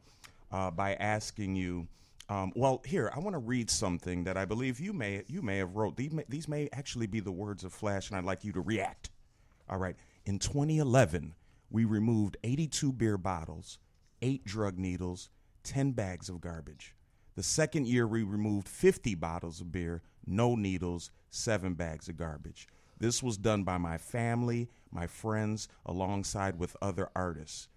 uh, 0.51 0.71
by 0.71 0.95
asking 0.95 1.55
you 1.55 1.87
Um, 2.27 2.51
well, 2.55 2.81
here 2.83 3.11
I 3.15 3.19
want 3.19 3.35
to 3.35 3.37
read 3.37 3.69
something 3.69 4.23
that 4.23 4.35
I 4.35 4.45
believe 4.45 4.79
you 4.79 4.93
may 4.93 5.23
you 5.27 5.43
may 5.43 5.59
have 5.59 5.75
wrote. 5.75 5.95
These 5.95 6.11
may, 6.11 6.23
these 6.27 6.47
may 6.47 6.69
actually 6.73 7.05
be 7.05 7.19
the 7.19 7.31
words 7.31 7.63
of 7.63 7.71
Flash, 7.71 8.09
and 8.09 8.17
I'd 8.17 8.23
like 8.23 8.43
you 8.43 8.51
to 8.53 8.61
react. 8.61 9.11
All 9.69 9.77
right. 9.77 9.95
In 10.25 10.39
2011, 10.39 11.35
we 11.69 11.85
removed 11.85 12.37
82 12.43 12.91
beer 12.93 13.15
bottles, 13.19 13.77
eight 14.23 14.43
drug 14.43 14.79
needles, 14.79 15.29
10 15.61 15.91
bags 15.91 16.27
of 16.27 16.41
garbage. 16.41 16.95
The 17.35 17.43
second 17.43 17.85
year, 17.85 18.07
we 18.07 18.23
removed 18.23 18.67
50 18.67 19.13
bottles 19.13 19.61
of 19.61 19.71
beer, 19.71 20.01
no 20.25 20.55
needles, 20.55 21.11
seven 21.29 21.75
bags 21.75 22.09
of 22.09 22.17
garbage. 22.17 22.67
This 22.99 23.21
was 23.21 23.37
done 23.37 23.63
by 23.63 23.77
my 23.77 23.99
family, 23.99 24.67
my 24.89 25.05
friends, 25.05 25.67
alongside 25.85 26.57
with 26.57 26.75
other 26.81 27.11
artists. 27.15 27.67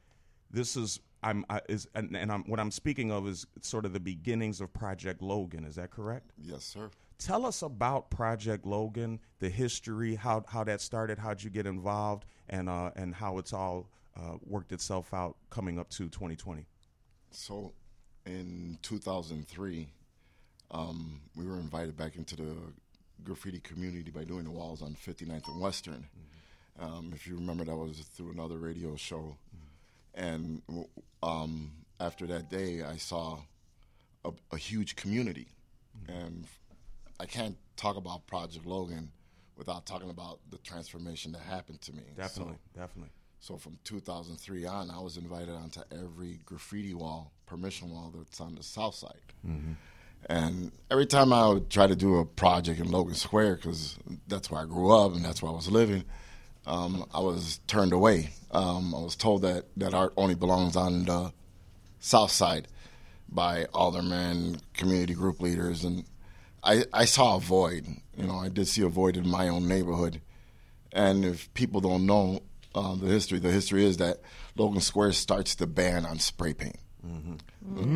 This 0.50 0.74
is 0.74 1.00
I'm 1.22 1.44
I, 1.50 1.60
is 1.68 1.88
and, 1.94 2.16
and 2.16 2.30
I'm, 2.30 2.44
what 2.44 2.60
I'm 2.60 2.70
speaking 2.70 3.10
of 3.10 3.26
is 3.26 3.46
sort 3.60 3.84
of 3.84 3.92
the 3.92 4.00
beginnings 4.00 4.60
of 4.60 4.72
Project 4.72 5.22
Logan. 5.22 5.64
Is 5.64 5.76
that 5.76 5.90
correct? 5.90 6.32
Yes, 6.40 6.64
sir. 6.64 6.90
Tell 7.18 7.44
us 7.44 7.62
about 7.62 8.10
Project 8.10 8.64
Logan, 8.64 9.18
the 9.40 9.48
history, 9.48 10.14
how 10.14 10.44
how 10.46 10.64
that 10.64 10.80
started, 10.80 11.18
how'd 11.18 11.42
you 11.42 11.50
get 11.50 11.66
involved, 11.66 12.24
and 12.48 12.68
uh, 12.68 12.90
and 12.94 13.14
how 13.14 13.38
it's 13.38 13.52
all 13.52 13.88
uh, 14.16 14.36
worked 14.46 14.72
itself 14.72 15.12
out 15.12 15.36
coming 15.50 15.78
up 15.78 15.88
to 15.90 16.08
2020. 16.08 16.66
So, 17.30 17.72
in 18.24 18.78
2003, 18.82 19.88
um, 20.70 21.20
we 21.36 21.46
were 21.46 21.58
invited 21.58 21.96
back 21.96 22.16
into 22.16 22.36
the 22.36 22.54
graffiti 23.24 23.60
community 23.60 24.10
by 24.10 24.24
doing 24.24 24.44
the 24.44 24.50
walls 24.50 24.82
on 24.82 24.94
59th 24.94 25.48
and 25.48 25.60
Western. 25.60 26.06
Um, 26.78 27.12
if 27.14 27.26
you 27.26 27.34
remember, 27.34 27.64
that 27.64 27.76
was 27.76 27.98
through 27.98 28.30
another 28.30 28.58
radio 28.58 28.94
show. 28.96 29.36
And 30.18 30.62
um, 31.22 31.70
after 32.00 32.26
that 32.26 32.50
day, 32.50 32.82
I 32.82 32.96
saw 32.96 33.38
a, 34.24 34.32
a 34.52 34.56
huge 34.58 34.96
community. 34.96 35.46
And 36.08 36.44
I 37.20 37.26
can't 37.26 37.56
talk 37.76 37.96
about 37.96 38.26
Project 38.26 38.66
Logan 38.66 39.10
without 39.56 39.86
talking 39.86 40.10
about 40.10 40.40
the 40.50 40.58
transformation 40.58 41.32
that 41.32 41.42
happened 41.42 41.80
to 41.82 41.92
me. 41.94 42.02
Definitely, 42.16 42.54
So, 42.74 42.80
definitely. 42.80 43.10
so 43.40 43.56
from 43.56 43.78
2003 43.84 44.66
on, 44.66 44.90
I 44.90 45.00
was 45.00 45.16
invited 45.16 45.50
onto 45.54 45.80
every 45.92 46.40
graffiti 46.44 46.94
wall, 46.94 47.32
permission 47.46 47.90
wall 47.90 48.12
that's 48.16 48.40
on 48.40 48.54
the 48.56 48.62
south 48.62 48.94
side. 48.96 49.14
And 50.28 50.72
every 50.90 51.06
time 51.06 51.32
I 51.32 51.46
would 51.48 51.70
try 51.70 51.86
to 51.86 51.94
do 51.96 52.16
a 52.18 52.24
project 52.24 52.80
in 52.80 52.90
Logan 52.90 53.14
Square, 53.14 53.56
because 53.56 53.96
that's 54.26 54.50
where 54.50 54.60
I 54.62 54.64
grew 54.64 54.90
up 54.90 55.14
and 55.14 55.24
that's 55.24 55.40
where 55.42 55.52
I 55.52 55.54
was 55.54 55.70
living, 55.70 56.04
um, 56.68 57.04
I 57.12 57.20
was 57.20 57.60
turned 57.66 57.92
away. 57.92 58.30
Um, 58.50 58.94
I 58.94 59.00
was 59.00 59.16
told 59.16 59.42
that, 59.42 59.64
that 59.76 59.94
art 59.94 60.12
only 60.16 60.34
belongs 60.34 60.76
on 60.76 61.04
the 61.04 61.32
south 61.98 62.30
side 62.30 62.68
by 63.28 63.66
aldermen, 63.74 64.60
community 64.74 65.14
group 65.14 65.40
leaders, 65.40 65.84
and 65.84 66.04
I, 66.62 66.84
I 66.92 67.04
saw 67.04 67.36
a 67.36 67.40
void. 67.40 67.86
You 68.16 68.26
know, 68.26 68.36
I 68.36 68.48
did 68.48 68.68
see 68.68 68.82
a 68.82 68.88
void 68.88 69.16
in 69.16 69.28
my 69.28 69.48
own 69.48 69.66
neighborhood. 69.68 70.20
And 70.92 71.24
if 71.24 71.52
people 71.54 71.80
don't 71.80 72.06
know 72.06 72.40
uh, 72.74 72.94
the 72.94 73.06
history, 73.06 73.38
the 73.38 73.50
history 73.50 73.84
is 73.84 73.98
that 73.98 74.18
Logan 74.56 74.80
Square 74.80 75.12
starts 75.12 75.54
the 75.54 75.66
ban 75.66 76.04
on 76.06 76.18
spray 76.18 76.54
paint. 76.54 76.78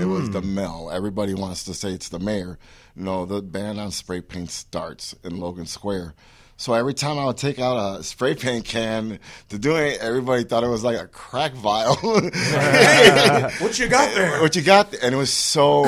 It 0.00 0.04
was 0.04 0.30
the 0.30 0.42
mail. 0.42 0.90
Everybody 0.92 1.34
wants 1.34 1.64
to 1.64 1.74
say 1.74 1.92
it's 1.92 2.08
the 2.08 2.18
mayor. 2.18 2.58
No, 2.94 3.24
the 3.26 3.42
ban 3.42 3.78
on 3.78 3.90
spray 3.90 4.20
paint 4.20 4.50
starts 4.50 5.14
in 5.24 5.38
Logan 5.38 5.66
Square. 5.66 6.14
So 6.62 6.74
every 6.74 6.94
time 6.94 7.18
I 7.18 7.24
would 7.24 7.38
take 7.38 7.58
out 7.58 7.98
a 7.98 8.04
spray 8.04 8.36
paint 8.36 8.64
can 8.64 9.18
to 9.48 9.58
do 9.58 9.74
it, 9.74 9.98
everybody 10.00 10.44
thought 10.44 10.62
it 10.62 10.68
was 10.68 10.84
like 10.84 10.96
a 10.96 11.08
crack 11.08 11.54
vial. 11.54 11.96
What 13.58 13.80
you 13.80 13.88
got 13.88 14.14
there? 14.14 14.40
what 14.40 14.54
you 14.54 14.62
got, 14.62 14.94
and 14.94 15.12
it 15.12 15.18
was 15.18 15.32
so 15.32 15.82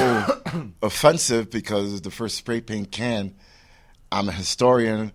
offensive 0.83 1.49
because 1.49 2.01
the 2.01 2.11
first 2.11 2.37
spray 2.37 2.61
paint 2.61 2.91
can, 2.91 3.37
I'm 4.11 4.29
a 4.29 4.33
historian, 4.33 5.13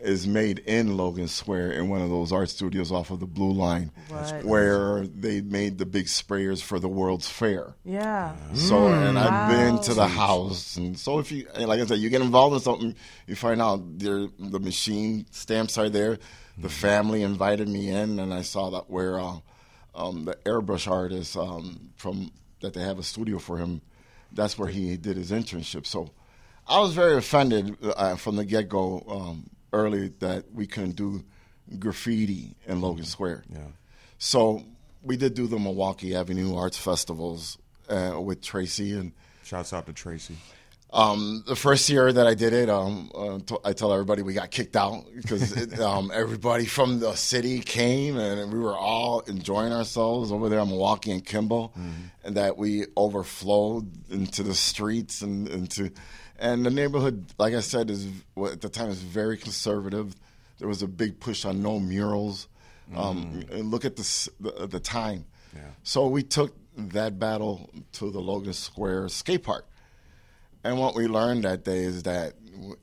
is 0.00 0.26
made 0.26 0.60
in 0.60 0.96
Logan 0.96 1.28
Square 1.28 1.72
in 1.72 1.88
one 1.88 2.00
of 2.00 2.08
those 2.10 2.32
art 2.32 2.48
studios 2.48 2.92
off 2.92 3.10
of 3.10 3.20
the 3.20 3.26
Blue 3.26 3.52
Line, 3.52 3.90
What? 4.08 4.44
where 4.44 5.06
they 5.06 5.40
made 5.40 5.78
the 5.78 5.86
big 5.86 6.06
sprayers 6.06 6.62
for 6.62 6.78
the 6.78 6.88
World's 6.88 7.28
Fair. 7.28 7.74
Yeah. 7.84 8.34
So, 8.54 8.88
and 8.88 9.18
I've 9.18 9.50
been 9.50 9.80
to 9.82 9.94
the 9.94 10.06
house, 10.06 10.76
and 10.76 10.98
so 10.98 11.18
if 11.18 11.32
you, 11.32 11.46
like 11.58 11.80
I 11.80 11.86
said, 11.86 11.98
you 11.98 12.10
get 12.10 12.22
involved 12.22 12.54
in 12.54 12.60
something, 12.60 12.94
you 13.26 13.34
find 13.34 13.60
out 13.60 13.98
there 13.98 14.28
the 14.38 14.60
machine 14.60 15.26
stamps 15.30 15.76
are 15.78 15.88
there. 15.88 16.18
The 16.58 16.68
family 16.68 17.22
invited 17.22 17.68
me 17.68 17.88
in, 17.90 18.18
and 18.18 18.34
I 18.34 18.42
saw 18.42 18.70
that 18.70 18.90
where 18.90 19.20
uh, 19.20 19.36
um, 19.94 20.24
the 20.24 20.34
airbrush 20.44 20.90
artist 20.90 21.36
um, 21.36 21.90
from 21.96 22.32
that 22.60 22.74
they 22.74 22.80
have 22.82 22.98
a 22.98 23.04
studio 23.04 23.38
for 23.38 23.58
him. 23.58 23.80
That's 24.32 24.58
where 24.58 24.68
he 24.68 24.96
did 24.96 25.16
his 25.16 25.30
internship. 25.30 25.86
So, 25.86 26.10
I 26.66 26.80
was 26.80 26.92
very 26.94 27.16
offended 27.16 27.76
uh, 27.82 28.16
from 28.16 28.36
the 28.36 28.44
get 28.44 28.68
go 28.68 29.02
um, 29.08 29.48
early 29.72 30.08
that 30.20 30.52
we 30.52 30.66
couldn't 30.66 30.96
do 30.96 31.22
graffiti 31.78 32.56
in 32.66 32.80
Logan 32.80 33.04
Square. 33.04 33.44
Yeah. 33.52 33.58
So 34.18 34.64
we 35.02 35.16
did 35.16 35.34
do 35.34 35.46
the 35.46 35.58
Milwaukee 35.58 36.14
Avenue 36.16 36.56
Arts 36.56 36.78
Festivals 36.78 37.58
uh, 37.88 38.20
with 38.20 38.40
Tracy, 38.42 38.92
and 38.92 39.12
Shouts 39.44 39.72
out 39.72 39.86
to 39.86 39.92
Tracy. 39.92 40.36
um, 40.92 41.44
the 41.46 41.56
first 41.56 41.88
year 41.88 42.12
that 42.12 42.26
I 42.26 42.34
did 42.34 42.52
it, 42.52 42.68
um, 42.68 43.10
uh, 43.14 43.38
t- 43.44 43.56
I 43.64 43.72
tell 43.74 43.92
everybody 43.92 44.22
we 44.22 44.34
got 44.34 44.50
kicked 44.50 44.76
out 44.76 45.04
because 45.14 45.78
um, 45.80 46.10
everybody 46.12 46.64
from 46.66 46.98
the 47.00 47.14
city 47.14 47.60
came 47.60 48.16
and 48.18 48.52
we 48.52 48.58
were 48.58 48.76
all 48.76 49.20
enjoying 49.20 49.72
ourselves 49.72 50.32
over 50.32 50.48
there 50.48 50.60
in 50.60 50.68
Milwaukee 50.68 51.12
and 51.12 51.24
Kimball, 51.24 51.72
and 52.24 52.36
that 52.36 52.56
we 52.58 52.86
overflowed 52.96 53.90
into 54.10 54.42
the 54.42 54.54
streets 54.54 55.22
and 55.22 55.48
into, 55.48 55.90
and 56.38 56.64
the 56.64 56.70
neighborhood, 56.70 57.26
like 57.38 57.54
I 57.54 57.60
said, 57.60 57.90
is 57.90 58.08
well, 58.34 58.52
at 58.52 58.60
the 58.60 58.68
time 58.68 58.90
is 58.90 59.00
very 59.00 59.36
conservative. 59.36 60.14
There 60.58 60.68
was 60.68 60.82
a 60.82 60.88
big 60.88 61.20
push 61.20 61.44
on 61.44 61.62
no 61.62 61.78
murals. 61.78 62.48
Um, 62.96 63.44
and 63.52 63.70
look 63.70 63.84
at 63.84 63.96
the, 63.96 64.30
the 64.40 64.66
the 64.66 64.80
time. 64.80 65.26
So 65.82 66.06
we 66.06 66.22
took 66.22 66.56
that 66.76 67.18
battle 67.18 67.70
to 67.92 68.10
the 68.10 68.20
Logan 68.20 68.52
Square 68.52 69.10
skate 69.10 69.42
park. 69.42 69.66
And 70.64 70.78
what 70.78 70.94
we 70.94 71.06
learned 71.06 71.44
that 71.44 71.64
day 71.64 71.80
is 71.80 72.04
that 72.04 72.34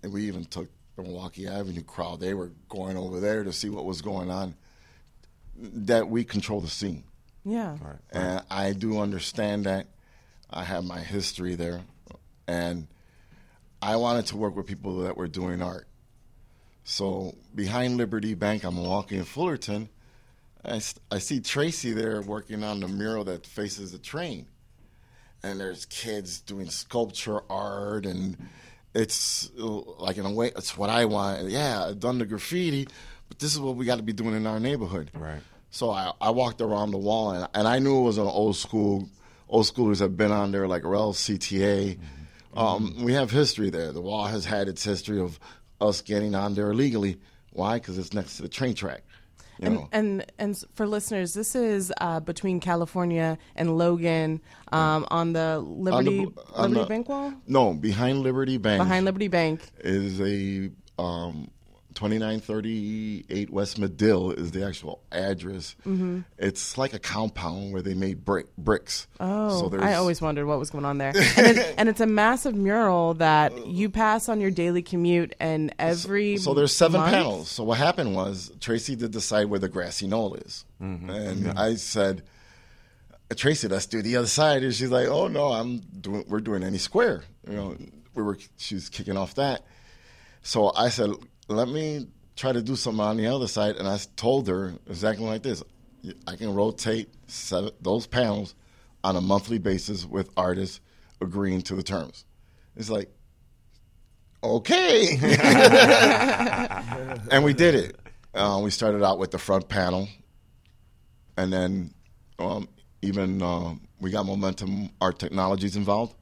we 0.03 0.27
even 0.27 0.45
took 0.45 0.69
the 0.95 1.03
Milwaukee 1.03 1.47
Avenue 1.47 1.83
crowd. 1.83 2.19
They 2.19 2.33
were 2.33 2.51
going 2.69 2.97
over 2.97 3.19
there 3.19 3.43
to 3.43 3.51
see 3.51 3.69
what 3.69 3.85
was 3.85 4.01
going 4.01 4.29
on. 4.29 4.55
That 5.57 6.09
we 6.09 6.23
control 6.23 6.61
the 6.61 6.69
scene. 6.69 7.03
Yeah. 7.43 7.77
And 8.11 8.43
I 8.49 8.73
do 8.73 8.99
understand 8.99 9.65
that. 9.65 9.87
I 10.49 10.63
have 10.63 10.83
my 10.83 10.99
history 10.99 11.55
there. 11.55 11.81
And 12.47 12.87
I 13.85 13.97
wanted 13.97 14.25
to 14.27 14.37
work 14.37 14.55
with 14.55 14.65
people 14.65 15.01
that 15.01 15.15
were 15.15 15.27
doing 15.27 15.61
art. 15.61 15.87
So 16.85 17.35
behind 17.53 17.97
Liberty 17.97 18.33
Bank, 18.33 18.63
I'm 18.63 18.83
walking 18.83 19.19
in 19.19 19.25
Fullerton. 19.25 19.89
I, 20.63 20.81
I 21.11 21.19
see 21.19 21.39
Tracy 21.39 21.93
there 21.93 22.19
working 22.23 22.63
on 22.63 22.79
the 22.79 22.87
mural 22.87 23.23
that 23.25 23.45
faces 23.45 23.91
the 23.91 23.99
train. 23.99 24.47
And 25.43 25.59
there's 25.59 25.85
kids 25.85 26.39
doing 26.39 26.67
sculpture 26.71 27.41
art, 27.47 28.07
and 28.07 28.35
it's 28.95 29.51
uh, 29.59 29.67
like, 29.99 30.17
in 30.17 30.25
a 30.25 30.31
way, 30.31 30.51
it's 30.55 30.75
what 30.75 30.89
I 30.89 31.05
want. 31.05 31.49
Yeah, 31.49 31.85
I've 31.85 31.99
done 31.99 32.17
the 32.17 32.25
graffiti, 32.25 32.87
but 33.29 33.37
this 33.37 33.53
is 33.53 33.59
what 33.59 33.75
we 33.75 33.85
got 33.85 33.97
to 33.97 34.03
be 34.03 34.13
doing 34.13 34.35
in 34.35 34.47
our 34.47 34.59
neighborhood. 34.59 35.11
Right. 35.13 35.41
So 35.69 35.91
I, 35.91 36.11
I 36.19 36.31
walked 36.31 36.59
around 36.59 36.89
the 36.89 36.97
wall, 36.97 37.31
and, 37.31 37.47
and 37.53 37.67
I 37.67 37.77
knew 37.77 37.99
it 37.99 38.03
was 38.03 38.17
an 38.17 38.25
old 38.25 38.55
school. 38.55 39.07
Old 39.47 39.67
schoolers 39.67 39.99
have 39.99 40.17
been 40.17 40.31
on 40.31 40.51
there, 40.51 40.67
like 40.67 40.83
Rel 40.83 41.13
CTA. 41.13 41.99
Um, 42.55 43.03
we 43.03 43.13
have 43.13 43.31
history 43.31 43.69
there. 43.69 43.91
The 43.91 44.01
wall 44.01 44.25
has 44.25 44.45
had 44.45 44.67
its 44.67 44.83
history 44.83 45.19
of 45.19 45.39
us 45.81 46.01
getting 46.01 46.35
on 46.35 46.53
there 46.55 46.71
illegally. 46.71 47.19
Why? 47.51 47.75
Because 47.79 47.97
it's 47.97 48.13
next 48.13 48.37
to 48.37 48.43
the 48.43 48.49
train 48.49 48.73
track. 48.73 49.03
And, 49.61 49.87
and 49.93 50.25
and 50.37 50.61
for 50.73 50.85
listeners, 50.85 51.33
this 51.33 51.55
is 51.55 51.93
uh, 52.01 52.19
between 52.19 52.59
California 52.59 53.37
and 53.55 53.77
Logan 53.77 54.41
um, 54.73 55.07
on 55.09 55.31
the 55.31 55.59
Liberty 55.59 56.27
on 56.53 56.71
Liberty 56.71 56.79
the- 56.81 56.85
Bank 56.87 57.07
wall 57.09 57.33
no, 57.47 57.73
behind 57.73 58.21
Liberty 58.21 58.57
Bank. 58.57 58.79
behind 58.81 59.05
Liberty 59.05 59.29
Bank. 59.29 59.61
is 59.79 60.19
a 60.19 60.69
um, 61.01 61.49
2938 61.95 63.49
West 63.49 63.79
Medill 63.79 64.31
is 64.31 64.51
the 64.51 64.65
actual 64.65 65.01
address. 65.11 65.75
Mm-hmm. 65.85 66.19
It's 66.37 66.77
like 66.77 66.93
a 66.93 66.99
compound 66.99 67.73
where 67.73 67.81
they 67.81 67.93
made 67.93 68.23
brick 68.23 68.47
bricks. 68.57 69.07
Oh, 69.19 69.69
there's- 69.69 69.85
I 69.85 69.95
always 69.95 70.21
wondered 70.21 70.45
what 70.45 70.59
was 70.59 70.69
going 70.69 70.85
on 70.85 70.97
there. 70.97 71.13
And, 71.37 71.57
it, 71.57 71.75
and 71.77 71.89
it's 71.89 71.99
a 72.01 72.05
massive 72.07 72.55
mural 72.55 73.15
that 73.15 73.67
you 73.67 73.89
pass 73.89 74.29
on 74.29 74.39
your 74.39 74.51
daily 74.51 74.81
commute, 74.81 75.35
and 75.39 75.73
every 75.79 76.37
So 76.37 76.53
there's 76.53 76.75
seven 76.75 77.01
month- 77.01 77.13
panels. 77.13 77.49
So 77.49 77.63
what 77.63 77.77
happened 77.77 78.15
was 78.15 78.51
Tracy 78.59 78.95
did 78.95 79.11
decide 79.11 79.47
where 79.47 79.59
the 79.59 79.69
grassy 79.69 80.07
knoll 80.07 80.35
is, 80.35 80.65
and 80.79 81.47
I 81.57 81.75
said, 81.75 82.23
Tracy, 83.35 83.67
let's 83.67 83.85
do 83.87 84.01
the 84.01 84.17
other 84.17 84.27
side. 84.27 84.63
And 84.63 84.73
she's 84.73 84.91
like, 84.91 85.07
Oh 85.07 85.27
no, 85.27 85.47
I'm 85.47 85.79
doing. 85.79 86.25
We're 86.27 86.41
doing 86.41 86.63
any 86.63 86.77
square. 86.77 87.23
You 87.49 87.55
know, 87.55 87.77
we 88.13 88.21
were. 88.21 88.37
She's 88.57 88.87
kicking 88.89 89.17
off 89.17 89.35
that. 89.35 89.63
So 90.43 90.71
I 90.75 90.89
said, 90.89 91.09
let 91.47 91.67
me 91.67 92.07
try 92.35 92.51
to 92.51 92.61
do 92.61 92.75
something 92.75 93.03
on 93.03 93.17
the 93.17 93.27
other 93.27 93.47
side, 93.47 93.75
and 93.77 93.87
I 93.87 93.97
told 94.15 94.47
her 94.47 94.73
exactly 94.87 95.25
like 95.25 95.43
this: 95.43 95.63
I 96.27 96.35
can 96.35 96.53
rotate 96.53 97.09
seven, 97.27 97.71
those 97.81 98.07
panels 98.07 98.55
on 99.03 99.15
a 99.15 99.21
monthly 99.21 99.59
basis 99.59 100.05
with 100.05 100.29
artists 100.35 100.81
agreeing 101.21 101.61
to 101.61 101.75
the 101.75 101.83
terms. 101.83 102.25
It's 102.75 102.89
like, 102.89 103.09
okay. 104.43 105.17
and 107.31 107.43
we 107.43 107.53
did 107.53 107.75
it. 107.75 107.99
Uh, 108.33 108.59
we 108.63 108.69
started 108.69 109.03
out 109.03 109.19
with 109.19 109.31
the 109.31 109.37
front 109.37 109.69
panel, 109.69 110.09
and 111.37 111.53
then 111.53 111.93
um, 112.39 112.67
even 113.01 113.41
uh, 113.41 113.75
we 114.01 114.11
got 114.11 114.25
Momentum 114.25 114.89
Art 114.99 115.19
Technologies 115.19 115.77
involved, 115.77 116.15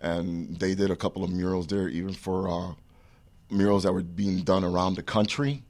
and 0.00 0.58
they 0.58 0.74
did 0.74 0.90
a 0.90 0.96
couple 0.96 1.24
of 1.24 1.30
murals 1.30 1.66
there, 1.68 1.88
even 1.88 2.12
for 2.12 2.48
uh, 2.48 2.74
murals 3.50 3.84
that 3.84 3.92
were 3.92 4.02
being 4.02 4.42
done 4.42 4.64
around 4.64 4.94
the 4.94 5.02
country. 5.02 5.62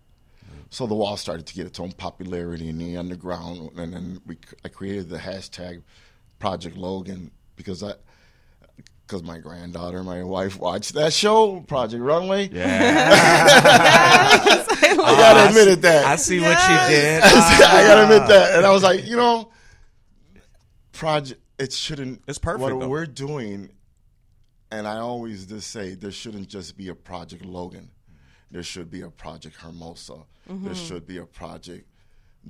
So 0.71 0.87
the 0.87 0.95
wall 0.95 1.17
started 1.17 1.47
to 1.47 1.55
get 1.55 1.67
its 1.67 1.79
own 1.79 1.93
popularity 1.93 2.69
in 2.69 2.79
the 2.79 2.97
underground, 2.97 3.71
and 3.77 3.93
then 3.93 4.21
we 4.27 4.37
I 4.65 4.69
created 4.69 5.09
the 5.09 5.19
hashtag 5.19 5.83
Project 6.39 6.77
Logan 6.77 7.31
because 7.55 7.83
I 7.83 7.95
because 9.07 9.23
my 9.23 9.39
granddaughter, 9.39 10.03
my 10.03 10.25
wife 10.25 10.59
watched 10.59 10.95
that 10.95 11.13
show, 11.13 11.61
Project 11.61 12.03
Runway. 12.03 12.49
Yeah, 12.49 13.09
I 14.73 15.15
gotta 15.17 15.49
admit 15.49 15.69
it 15.69 15.83
that 15.83 16.05
I 16.05 16.17
see 16.17 16.41
what 16.41 16.59
you 16.69 16.95
did. 16.95 17.23
I 17.25 17.29
ah. 17.29 17.85
gotta 17.87 18.03
admit 18.03 18.29
that, 18.29 18.57
and 18.57 18.67
I 18.67 18.71
was 18.71 18.83
like, 18.83 19.07
you 19.07 19.17
know, 19.17 19.51
project. 20.93 21.41
It 21.59 21.73
shouldn't. 21.73 22.23
It's 22.27 22.39
perfect, 22.39 22.61
What 22.61 22.81
though. 22.81 22.89
we're 22.89 23.07
doing, 23.07 23.71
and 24.71 24.87
I 24.87 24.99
always 24.99 25.47
just 25.47 25.71
say 25.71 25.95
there 25.95 26.11
shouldn't 26.11 26.49
just 26.49 26.77
be 26.77 26.89
a 26.89 26.95
Project 26.95 27.45
Logan. 27.45 27.91
There 28.51 28.63
should 28.63 28.91
be 28.91 29.03
a 29.03 29.11
Project 29.11 29.57
Hermosa. 29.57 30.25
There 30.65 30.75
should 30.75 31.07
be 31.07 31.19
a 31.19 31.27
Project 31.27 31.89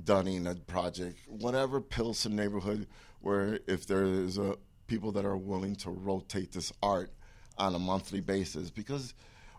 Dunning, 0.03 0.45
a 0.47 0.55
Project 0.55 1.19
whatever 1.27 1.81
Pilsen 1.81 2.35
neighborhood 2.35 2.87
where 3.21 3.59
if 3.67 3.87
there 3.87 4.05
is 4.05 4.37
a 4.37 4.55
people 4.87 5.11
that 5.13 5.25
are 5.25 5.37
willing 5.37 5.75
to 5.75 5.89
rotate 5.89 6.51
this 6.51 6.71
art 6.81 7.11
on 7.57 7.75
a 7.75 7.79
monthly 7.79 8.21
basis 8.21 8.69
because 8.69 9.13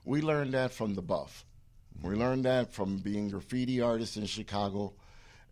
we 0.05 0.23
learned 0.23 0.55
that 0.55 0.73
from 0.73 0.95
the 0.95 1.03
buff. 1.03 1.45
We 2.03 2.15
learned 2.15 2.45
that 2.45 2.73
from 2.73 2.99
being 2.99 3.29
graffiti 3.29 3.81
artists 3.81 4.17
in 4.17 4.27
Chicago, 4.27 4.95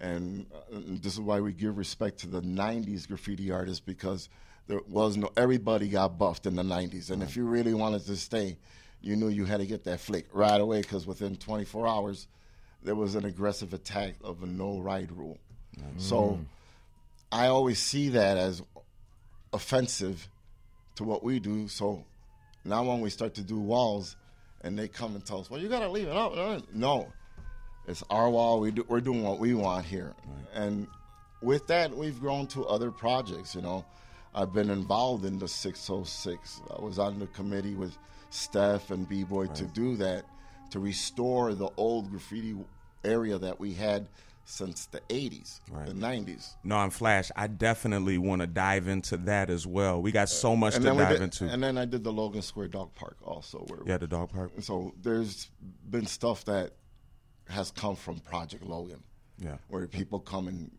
and, 0.00 0.46
uh, 0.54 0.76
and 0.76 1.02
this 1.02 1.14
is 1.14 1.20
why 1.20 1.40
we 1.40 1.52
give 1.52 1.76
respect 1.76 2.18
to 2.20 2.28
the 2.28 2.40
'90s 2.40 3.08
graffiti 3.08 3.50
artists 3.50 3.80
because 3.80 4.28
there 4.66 4.80
was 4.88 5.16
no 5.16 5.30
everybody 5.36 5.88
got 5.88 6.18
buffed 6.18 6.46
in 6.46 6.56
the 6.56 6.62
'90s, 6.62 7.10
and 7.10 7.22
if 7.22 7.36
you 7.36 7.44
really 7.44 7.74
wanted 7.74 8.04
to 8.06 8.16
stay, 8.16 8.56
you 9.00 9.16
knew 9.16 9.28
you 9.28 9.44
had 9.44 9.60
to 9.60 9.66
get 9.66 9.84
that 9.84 10.00
flick 10.00 10.26
right 10.32 10.60
away 10.60 10.80
because 10.80 11.06
within 11.06 11.36
24 11.36 11.86
hours 11.86 12.26
there 12.82 12.94
was 12.94 13.14
an 13.14 13.24
aggressive 13.24 13.72
attack 13.74 14.14
of 14.22 14.42
a 14.42 14.46
no 14.46 14.78
ride 14.80 15.10
rule. 15.12 15.38
So 15.98 16.40
I 17.30 17.46
always 17.48 17.78
see 17.78 18.10
that 18.10 18.36
as 18.36 18.62
offensive 19.52 20.28
to 20.96 21.04
what 21.04 21.22
we 21.22 21.38
do. 21.40 21.68
So 21.68 22.04
now 22.64 22.84
when 22.84 23.00
we 23.00 23.10
start 23.10 23.34
to 23.34 23.42
do 23.42 23.58
walls 23.58 24.16
and 24.62 24.78
they 24.78 24.88
come 24.88 25.14
and 25.14 25.24
tell 25.24 25.40
us, 25.40 25.50
well, 25.50 25.60
you 25.60 25.68
got 25.68 25.80
to 25.80 25.88
leave 25.88 26.08
it 26.08 26.16
out. 26.16 26.62
No, 26.74 27.12
it's 27.86 28.02
our 28.10 28.30
wall. 28.30 28.60
We 28.60 28.70
do, 28.70 28.84
we're 28.88 29.00
doing 29.00 29.22
what 29.22 29.38
we 29.38 29.54
want 29.54 29.84
here. 29.84 30.14
And 30.54 30.86
with 31.42 31.66
that, 31.66 31.94
we've 31.94 32.18
grown 32.18 32.46
to 32.48 32.66
other 32.66 32.90
projects. 32.90 33.54
You 33.54 33.62
know, 33.62 33.84
I've 34.36 34.52
been 34.52 34.68
involved 34.68 35.24
in 35.24 35.38
the 35.38 35.48
606. 35.48 36.60
I 36.70 36.80
was 36.82 36.98
on 36.98 37.18
the 37.18 37.26
committee 37.28 37.74
with 37.74 37.96
Steph 38.28 38.90
and 38.90 39.08
B 39.08 39.24
Boy 39.24 39.46
to 39.46 39.64
do 39.64 39.96
that, 39.96 40.24
to 40.70 40.78
restore 40.78 41.54
the 41.54 41.70
old 41.78 42.10
graffiti 42.10 42.54
area 43.02 43.38
that 43.38 43.58
we 43.58 43.72
had 43.72 44.06
since 44.44 44.86
the 44.86 45.00
80s, 45.08 45.60
the 45.86 45.92
90s. 45.92 46.54
No, 46.62 46.76
I'm 46.76 46.90
Flash. 46.90 47.30
I 47.34 47.46
definitely 47.46 48.18
want 48.18 48.42
to 48.42 48.46
dive 48.46 48.88
into 48.88 49.16
that 49.16 49.48
as 49.48 49.66
well. 49.66 50.02
We 50.02 50.12
got 50.12 50.28
so 50.28 50.52
uh, 50.52 50.56
much 50.56 50.74
to 50.74 50.80
dive 50.80 51.08
did, 51.08 51.22
into. 51.22 51.48
and 51.48 51.62
then 51.62 51.78
I 51.78 51.86
did 51.86 52.04
the 52.04 52.12
Logan 52.12 52.42
Square 52.42 52.68
Dog 52.68 52.94
Park 52.94 53.16
also, 53.24 53.60
where 53.68 53.80
yeah, 53.86 53.96
the 53.96 54.06
dog 54.06 54.30
park. 54.32 54.52
so 54.60 54.94
there's 55.02 55.50
been 55.88 56.06
stuff 56.06 56.44
that 56.44 56.72
has 57.48 57.70
come 57.70 57.96
from 57.96 58.20
Project 58.20 58.64
Logan, 58.64 59.02
Yeah. 59.38 59.56
where 59.68 59.86
people 59.86 60.20
come 60.20 60.46
and 60.46 60.70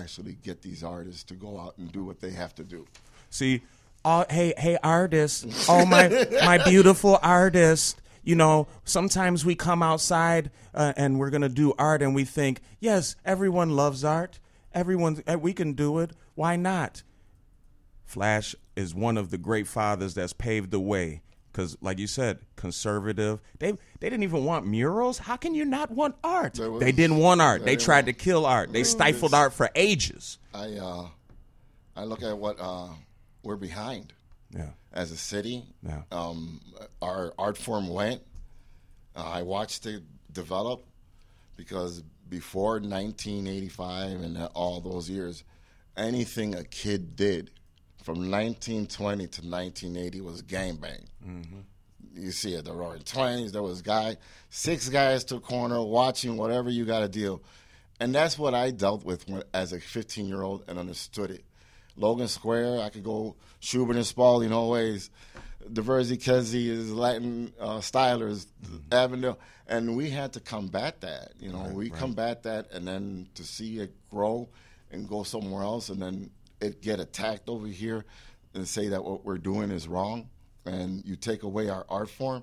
actually 0.00 0.36
get 0.42 0.62
these 0.62 0.84
artists 0.84 1.24
to 1.24 1.34
go 1.34 1.58
out 1.58 1.76
and 1.78 1.90
do 1.92 2.04
what 2.04 2.20
they 2.20 2.30
have 2.30 2.54
to 2.56 2.64
do. 2.64 2.86
See, 3.30 3.62
oh, 4.04 4.24
hey, 4.30 4.54
hey, 4.56 4.78
artists, 4.82 5.68
oh 5.68 5.84
my, 5.84 6.26
my 6.42 6.58
beautiful 6.64 7.18
artist. 7.22 8.00
You 8.22 8.34
know, 8.34 8.66
sometimes 8.84 9.44
we 9.44 9.54
come 9.54 9.82
outside 9.82 10.50
uh, 10.74 10.92
and 10.96 11.18
we're 11.18 11.30
gonna 11.30 11.48
do 11.48 11.74
art, 11.78 12.02
and 12.02 12.14
we 12.14 12.24
think, 12.24 12.60
yes, 12.80 13.16
everyone 13.24 13.70
loves 13.70 14.04
art. 14.04 14.40
Everyone, 14.74 15.22
eh, 15.26 15.36
we 15.36 15.52
can 15.52 15.74
do 15.74 16.00
it. 16.00 16.10
Why 16.34 16.56
not? 16.56 17.02
Flash 18.04 18.54
is 18.74 18.94
one 18.94 19.16
of 19.16 19.30
the 19.30 19.38
great 19.38 19.66
fathers 19.66 20.14
that's 20.14 20.32
paved 20.32 20.70
the 20.70 20.80
way. 20.80 21.22
Because, 21.56 21.74
like 21.80 21.98
you 21.98 22.06
said, 22.06 22.40
conservative. 22.56 23.40
They 23.60 23.72
they 24.00 24.10
didn't 24.10 24.24
even 24.24 24.44
want 24.44 24.66
murals. 24.66 25.16
How 25.16 25.36
can 25.38 25.54
you 25.54 25.64
not 25.64 25.90
want 25.90 26.14
art? 26.22 26.58
Was- 26.58 26.80
they 26.80 26.92
didn't 26.92 27.16
want 27.16 27.40
art. 27.40 27.64
They 27.64 27.76
there 27.76 27.84
tried 27.86 28.06
to 28.06 28.12
kill 28.12 28.44
art. 28.44 28.74
They 28.74 28.84
stifled 28.84 29.32
art 29.32 29.54
for 29.54 29.70
ages. 29.74 30.36
I 30.52 30.74
uh, 30.74 31.08
I 31.96 32.04
look 32.04 32.22
at 32.22 32.36
what 32.36 32.58
uh, 32.60 32.88
we're 33.42 33.56
behind 33.56 34.12
Yeah. 34.54 34.68
as 34.92 35.12
a 35.12 35.16
city. 35.16 35.64
Yeah. 35.82 36.02
Um, 36.12 36.60
our 37.00 37.32
art 37.38 37.56
form 37.56 37.88
went. 37.88 38.20
Uh, 39.16 39.24
I 39.24 39.40
watched 39.40 39.86
it 39.86 40.02
develop 40.30 40.84
because 41.56 42.02
before 42.28 42.72
1985 42.80 44.20
and 44.20 44.36
all 44.52 44.82
those 44.82 45.08
years, 45.08 45.42
anything 45.96 46.54
a 46.54 46.64
kid 46.64 47.16
did 47.16 47.50
from 48.06 48.30
1920 48.30 49.26
to 49.26 49.42
1980 49.42 50.20
was 50.20 50.40
gangbang. 50.42 51.04
You 52.14 52.30
see 52.30 52.54
it, 52.54 52.64
the 52.64 52.72
Roaring 52.72 53.02
Twenties. 53.02 53.50
There 53.50 53.64
was 53.64 53.82
guy, 53.82 54.16
six 54.48 54.88
guys 54.88 55.24
to 55.24 55.36
a 55.36 55.40
corner 55.40 55.82
watching 55.82 56.36
whatever 56.36 56.70
you 56.70 56.84
got 56.84 57.00
to 57.00 57.08
deal, 57.08 57.42
and 57.98 58.14
that's 58.14 58.38
what 58.38 58.54
I 58.54 58.70
dealt 58.70 59.04
with 59.04 59.28
when, 59.28 59.42
as 59.52 59.72
a 59.72 59.80
15 59.80 60.28
year 60.28 60.42
old 60.42 60.62
and 60.68 60.78
understood 60.78 61.32
it. 61.32 61.44
Logan 61.96 62.28
Square, 62.28 62.80
I 62.80 62.90
could 62.90 63.02
go 63.02 63.34
Schubert 63.58 63.96
and 63.96 64.06
Spaulding 64.06 64.52
always. 64.52 65.10
Diversey 65.68 66.16
Kedzie 66.16 66.68
is 66.68 66.92
Latin 66.92 67.52
uh, 67.58 67.78
Stylers, 67.78 68.46
Avondale, 68.92 69.36
and 69.66 69.96
we 69.96 70.10
had 70.10 70.32
to 70.34 70.40
combat 70.40 71.00
that. 71.00 71.32
You 71.40 71.50
know, 71.50 71.64
we 71.72 71.90
combat 71.90 72.44
that, 72.44 72.70
and 72.70 72.86
then 72.86 73.26
to 73.34 73.42
see 73.42 73.80
it 73.80 73.92
grow 74.10 74.48
and 74.92 75.08
go 75.08 75.24
somewhere 75.24 75.64
else, 75.64 75.88
and 75.88 76.00
then 76.00 76.30
it 76.60 76.82
get 76.82 77.00
attacked 77.00 77.48
over 77.48 77.66
here, 77.66 78.04
and 78.54 78.66
say 78.66 78.88
that 78.88 79.04
what 79.04 79.24
we're 79.24 79.38
doing 79.38 79.70
is 79.70 79.86
wrong, 79.86 80.28
and 80.64 81.04
you 81.04 81.16
take 81.16 81.42
away 81.42 81.68
our 81.68 81.84
art 81.88 82.10
form. 82.10 82.42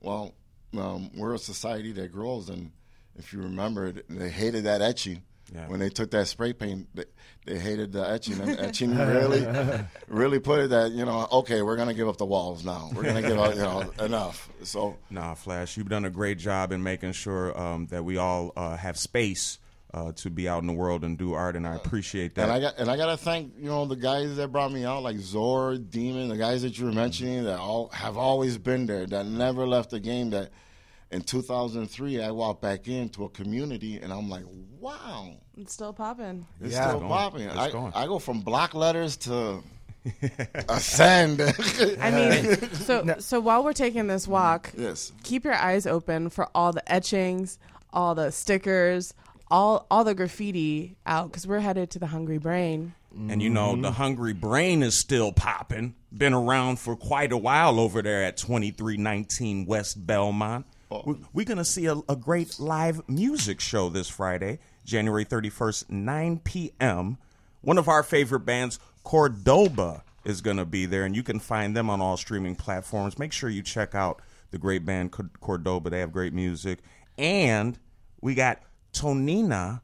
Well, 0.00 0.34
um, 0.76 1.10
we're 1.14 1.34
a 1.34 1.38
society 1.38 1.92
that 1.92 2.12
grows, 2.12 2.48
and 2.48 2.72
if 3.16 3.32
you 3.32 3.40
remember, 3.40 3.92
they 4.08 4.30
hated 4.30 4.64
that 4.64 4.80
etching. 4.82 5.22
Yeah. 5.54 5.68
When 5.68 5.80
they 5.80 5.90
took 5.90 6.10
that 6.12 6.28
spray 6.28 6.54
paint, 6.54 6.88
they, 6.94 7.04
they 7.44 7.58
hated 7.58 7.92
the 7.92 8.08
etching, 8.08 8.40
and 8.40 8.50
etching 8.58 8.96
really, 8.96 9.46
really 10.08 10.38
put 10.38 10.60
it 10.60 10.70
that 10.70 10.92
you 10.92 11.04
know, 11.04 11.28
okay, 11.30 11.60
we're 11.60 11.76
gonna 11.76 11.92
give 11.92 12.08
up 12.08 12.16
the 12.16 12.24
walls 12.24 12.64
now. 12.64 12.90
We're 12.94 13.02
gonna 13.02 13.20
give 13.20 13.38
up, 13.38 13.54
you 13.54 13.60
know, 13.60 13.92
enough. 14.04 14.48
So 14.62 14.96
Nah, 15.10 15.34
Flash, 15.34 15.76
you've 15.76 15.90
done 15.90 16.06
a 16.06 16.10
great 16.10 16.38
job 16.38 16.72
in 16.72 16.82
making 16.82 17.12
sure 17.12 17.58
um, 17.60 17.86
that 17.86 18.02
we 18.02 18.16
all 18.16 18.52
uh, 18.56 18.76
have 18.76 18.96
space 18.96 19.58
uh, 19.94 20.12
to 20.12 20.30
be 20.30 20.48
out 20.48 20.62
in 20.62 20.66
the 20.66 20.72
world 20.72 21.04
and 21.04 21.18
do 21.18 21.34
art, 21.34 21.54
and 21.56 21.66
I 21.66 21.74
appreciate 21.74 22.34
that. 22.36 22.44
And 22.44 22.52
I 22.52 22.60
got 22.60 22.78
and 22.78 22.90
I 22.90 22.96
gotta 22.96 23.16
thank 23.16 23.52
you 23.58 23.66
know 23.66 23.84
the 23.84 23.96
guys 23.96 24.36
that 24.36 24.48
brought 24.52 24.72
me 24.72 24.84
out, 24.84 25.02
like 25.02 25.18
Zor, 25.18 25.76
Demon, 25.76 26.28
the 26.28 26.36
guys 26.36 26.62
that 26.62 26.78
you 26.78 26.86
were 26.86 26.92
mentioning 26.92 27.44
that 27.44 27.58
all 27.58 27.88
have 27.90 28.16
always 28.16 28.56
been 28.58 28.86
there, 28.86 29.06
that 29.06 29.26
never 29.26 29.66
left 29.66 29.90
the 29.90 30.00
game. 30.00 30.30
That 30.30 30.50
in 31.10 31.20
2003, 31.20 32.22
I 32.22 32.30
walked 32.30 32.62
back 32.62 32.88
into 32.88 33.24
a 33.24 33.28
community, 33.28 33.98
and 34.00 34.10
I'm 34.12 34.30
like, 34.30 34.44
wow, 34.80 35.34
It's 35.58 35.74
still 35.74 35.92
popping. 35.92 36.46
it's 36.60 36.72
Yeah. 36.72 36.86
still 36.88 37.00
Going. 37.00 37.10
popping. 37.12 37.42
It's 37.42 37.56
I, 37.56 37.70
going. 37.70 37.92
I 37.94 38.06
go 38.06 38.18
from 38.18 38.40
block 38.40 38.72
letters 38.74 39.18
to 39.18 39.62
ascend. 40.68 41.40
I 42.00 42.10
mean, 42.10 42.70
so 42.72 43.14
so 43.18 43.40
while 43.40 43.62
we're 43.62 43.72
taking 43.72 44.06
this 44.06 44.26
walk, 44.26 44.72
yes, 44.76 45.12
keep 45.22 45.44
your 45.44 45.54
eyes 45.54 45.86
open 45.86 46.30
for 46.30 46.48
all 46.54 46.72
the 46.72 46.90
etchings, 46.92 47.58
all 47.92 48.14
the 48.14 48.30
stickers, 48.30 49.14
all 49.52 49.86
all 49.90 50.02
the 50.02 50.14
graffiti 50.14 50.96
out 51.06 51.30
because 51.30 51.46
we're 51.46 51.60
headed 51.60 51.90
to 51.90 51.98
the 52.00 52.06
Hungry 52.08 52.38
Brain. 52.38 52.94
and 53.14 53.40
you 53.42 53.50
know, 53.50 53.76
the 53.80 53.92
Hungry 53.92 54.32
Brain 54.32 54.82
is 54.82 54.96
still 54.96 55.30
popping. 55.32 55.94
Been 56.16 56.32
around 56.34 56.78
for 56.80 56.96
quite 56.96 57.30
a 57.32 57.36
while 57.36 57.78
over 57.78 58.00
there 58.02 58.24
at 58.24 58.36
2319 58.38 59.66
West 59.66 60.06
Belmont. 60.06 60.66
Oh. 60.90 61.02
We- 61.06 61.16
We're 61.32 61.44
going 61.46 61.58
to 61.58 61.64
see 61.64 61.86
a, 61.86 61.96
a 62.08 62.16
great 62.16 62.58
live 62.58 63.06
music 63.08 63.60
show 63.60 63.88
this 63.90 64.08
Friday, 64.08 64.58
January 64.84 65.24
31st, 65.24 65.90
9 65.90 66.38
p.m. 66.40 67.18
One 67.60 67.78
of 67.78 67.88
our 67.88 68.02
favorite 68.02 68.40
bands, 68.40 68.78
Cordoba, 69.04 70.02
is 70.24 70.40
going 70.40 70.56
to 70.58 70.64
be 70.64 70.86
there, 70.86 71.04
and 71.04 71.14
you 71.16 71.22
can 71.22 71.38
find 71.40 71.76
them 71.76 71.90
on 71.90 72.00
all 72.00 72.16
streaming 72.16 72.56
platforms. 72.56 73.18
Make 73.18 73.32
sure 73.32 73.48
you 73.50 73.62
check 73.62 73.94
out 73.94 74.20
the 74.50 74.58
great 74.58 74.84
band 74.86 75.12
Cordoba. 75.40 75.90
They 75.90 76.00
have 76.00 76.12
great 76.12 76.32
music. 76.32 76.78
And 77.18 77.78
we 78.20 78.34
got 78.34 78.60
Tonina 78.92 79.82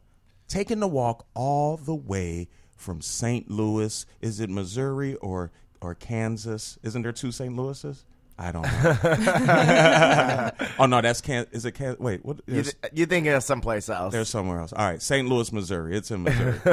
taking 0.49 0.81
the 0.81 0.89
walk 0.89 1.27
all 1.35 1.77
the 1.77 1.95
way 1.95 2.49
from 2.77 3.01
St. 3.01 3.51
Louis. 3.51 4.07
Is 4.21 4.41
it 4.41 4.51
Missouri 4.51 5.15
or 5.17 5.51
or 5.81 5.95
Kansas. 5.95 6.79
Isn't 6.83 7.03
there 7.03 7.13
two 7.13 7.33
St. 7.33 7.55
Louis's? 7.55 8.05
I 8.39 8.53
don't 8.53 8.63
know. 8.63 10.51
oh 10.79 10.87
no, 10.87 11.01
that's 11.01 11.21
Can. 11.21 11.47
Is 11.51 11.65
it 11.65 11.73
Can? 11.73 11.97
Wait, 11.99 12.25
what? 12.25 12.39
You, 12.47 12.63
th- 12.63 12.77
you 12.93 13.05
thinking 13.07 13.33
of 13.33 13.43
someplace 13.43 13.89
else? 13.89 14.13
there's 14.13 14.29
somewhere 14.29 14.61
else. 14.61 14.73
All 14.73 14.87
right, 14.87 15.03
St. 15.03 15.29
Louis, 15.29 15.53
Missouri. 15.53 15.97
It's 15.97 16.13
in 16.13 16.23
Missouri. 16.23 16.61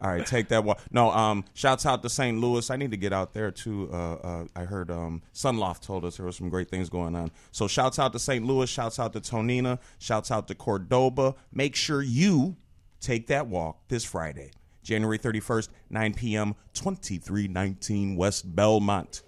All 0.00 0.10
right, 0.10 0.26
take 0.26 0.48
that 0.48 0.64
walk. 0.64 0.80
No, 0.90 1.12
um, 1.12 1.44
shouts 1.54 1.86
out 1.86 2.02
to 2.02 2.08
St. 2.08 2.38
Louis. 2.38 2.68
I 2.70 2.76
need 2.76 2.90
to 2.90 2.96
get 2.96 3.12
out 3.12 3.34
there 3.34 3.52
too. 3.52 3.88
Uh, 3.92 4.14
uh, 4.14 4.44
I 4.56 4.64
heard 4.64 4.90
um, 4.90 5.22
Sunloft 5.32 5.82
told 5.82 6.04
us 6.04 6.16
there 6.16 6.26
was 6.26 6.36
some 6.36 6.48
great 6.48 6.68
things 6.68 6.88
going 6.88 7.14
on. 7.14 7.30
So 7.52 7.68
shouts 7.68 8.00
out 8.00 8.12
to 8.14 8.18
St. 8.18 8.44
Louis. 8.44 8.68
Shouts 8.68 8.98
out 8.98 9.12
to 9.12 9.20
Tonina. 9.20 9.78
Shouts 9.98 10.32
out 10.32 10.48
to 10.48 10.56
Cordoba. 10.56 11.36
Make 11.52 11.76
sure 11.76 12.02
you 12.02 12.56
take 13.00 13.28
that 13.28 13.46
walk 13.46 13.86
this 13.86 14.04
Friday, 14.04 14.50
January 14.82 15.18
31st, 15.18 15.68
9 15.90 16.14
p.m., 16.14 16.54
2319 16.74 18.16
West 18.16 18.56
Belmont. 18.56 19.22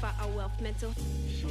We 0.00 0.20
our 0.20 0.28
wealth 0.28 0.60
mental. 0.60 0.92
sure 1.40 1.50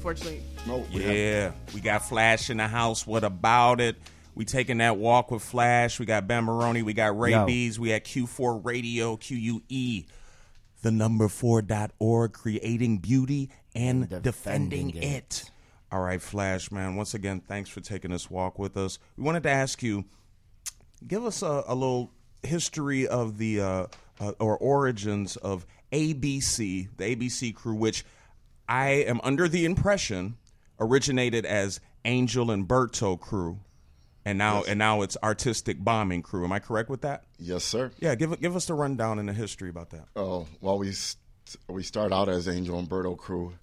Fortunately, 0.00 0.40
No, 0.66 0.84
we 0.92 1.02
have- 1.02 1.14
Yeah, 1.14 1.52
we 1.74 1.80
got 1.80 2.06
Flash 2.08 2.48
in 2.50 2.56
the 2.56 2.68
house. 2.68 3.06
What 3.06 3.22
about 3.24 3.80
it? 3.80 3.96
We 4.34 4.44
taking 4.44 4.78
that 4.78 4.96
walk 4.96 5.30
with 5.30 5.42
Flash. 5.42 5.98
We 5.98 6.06
got 6.06 6.26
Ben 6.26 6.44
Maroney. 6.44 6.82
We 6.82 6.94
got 6.94 7.18
Ray 7.18 7.32
Yo. 7.32 7.44
Bees. 7.46 7.78
We 7.78 7.90
had 7.90 8.04
Que4 8.04 8.58
Radio, 8.64 9.16
QUE, 9.16 10.04
the 10.82 10.90
number 10.90 11.28
four 11.28 11.62
dot 11.62 11.92
org, 11.98 12.32
creating 12.32 12.98
beauty 12.98 13.50
and 13.74 14.08
defending, 14.08 14.22
defending 14.22 14.96
it. 14.96 15.04
it. 15.04 15.50
All 15.92 16.00
right, 16.00 16.22
Flash, 16.22 16.70
man. 16.70 16.96
Once 16.96 17.14
again, 17.14 17.40
thanks 17.40 17.68
for 17.68 17.80
taking 17.80 18.12
this 18.12 18.30
walk 18.30 18.58
with 18.58 18.76
us. 18.76 18.98
We 19.16 19.24
wanted 19.24 19.42
to 19.44 19.50
ask 19.50 19.82
you, 19.82 20.04
give 21.06 21.24
us 21.24 21.42
a, 21.42 21.64
a 21.66 21.74
little 21.74 22.12
history 22.42 23.08
of 23.08 23.38
the 23.38 23.60
uh, 23.60 23.86
uh, 24.20 24.32
or 24.38 24.56
origins 24.56 25.36
of 25.36 25.66
ABC, 25.92 26.88
the 26.96 27.16
ABC 27.16 27.54
crew, 27.54 27.74
which 27.74 28.04
I 28.68 28.88
am 28.90 29.20
under 29.24 29.48
the 29.48 29.64
impression 29.64 30.36
originated 30.78 31.44
as 31.44 31.80
Angel 32.04 32.50
and 32.50 32.66
Berto 32.66 33.18
crew, 33.18 33.60
and 34.24 34.38
now 34.38 34.62
and 34.64 34.78
now 34.78 35.02
it's 35.02 35.16
Artistic 35.22 35.82
Bombing 35.82 36.22
Crew. 36.22 36.44
Am 36.44 36.52
I 36.52 36.58
correct 36.58 36.88
with 36.90 37.02
that? 37.02 37.24
Yes, 37.38 37.64
sir. 37.64 37.90
Yeah, 38.00 38.14
give 38.14 38.38
give 38.40 38.56
us 38.56 38.66
the 38.66 38.74
rundown 38.74 39.18
and 39.18 39.28
the 39.28 39.32
history 39.32 39.70
about 39.70 39.90
that. 39.90 40.06
Oh, 40.16 40.46
well, 40.60 40.78
we 40.78 40.92
st- 40.92 41.20
we 41.68 41.82
start 41.82 42.12
out 42.12 42.28
as 42.28 42.48
Angel 42.48 42.78
Umberto 42.78 43.14
crew. 43.14 43.54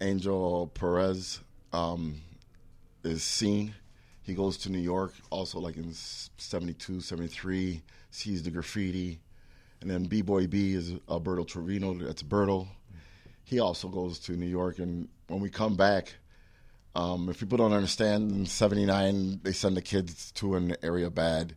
Angel 0.00 0.70
Perez 0.74 1.40
um, 1.72 2.20
is 3.04 3.22
seen. 3.22 3.74
He 4.22 4.34
goes 4.34 4.58
to 4.58 4.70
New 4.70 4.78
York, 4.78 5.12
also 5.30 5.58
like 5.58 5.76
in 5.76 5.92
72, 5.92 7.00
73, 7.00 7.82
sees 8.10 8.42
the 8.42 8.50
graffiti. 8.50 9.20
And 9.80 9.90
then 9.90 10.04
B-Boy 10.04 10.46
B 10.46 10.74
is 10.74 10.92
Alberto 11.08 11.44
Trevino. 11.44 11.94
That's 11.94 12.22
Berto. 12.22 12.68
He 13.44 13.58
also 13.60 13.88
goes 13.88 14.18
to 14.20 14.32
New 14.32 14.46
York. 14.46 14.78
And 14.78 15.08
when 15.26 15.40
we 15.40 15.48
come 15.48 15.74
back, 15.74 16.14
um, 16.94 17.28
if 17.28 17.40
people 17.40 17.58
don't 17.58 17.72
understand, 17.72 18.32
in 18.32 18.46
79, 18.46 19.40
they 19.42 19.52
send 19.52 19.76
the 19.76 19.82
kids 19.82 20.32
to 20.32 20.54
an 20.56 20.76
area 20.82 21.10
bad 21.10 21.54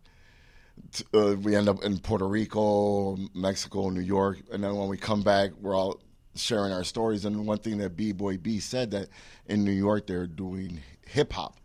uh, 1.13 1.35
we 1.41 1.55
end 1.55 1.69
up 1.69 1.83
in 1.83 1.97
Puerto 1.99 2.27
Rico, 2.27 3.17
Mexico, 3.33 3.89
New 3.89 4.01
York, 4.01 4.39
and 4.51 4.63
then 4.63 4.75
when 4.75 4.87
we 4.87 4.97
come 4.97 5.21
back, 5.21 5.51
we're 5.59 5.75
all 5.75 5.99
sharing 6.35 6.73
our 6.73 6.83
stories. 6.83 7.25
And 7.25 7.45
one 7.45 7.59
thing 7.59 7.77
that 7.77 7.95
B 7.95 8.11
Boy 8.11 8.37
B 8.37 8.59
said 8.59 8.91
that 8.91 9.09
in 9.45 9.63
New 9.63 9.71
York 9.71 10.07
they're 10.07 10.27
doing 10.27 10.81
hip 11.05 11.33
hop. 11.33 11.57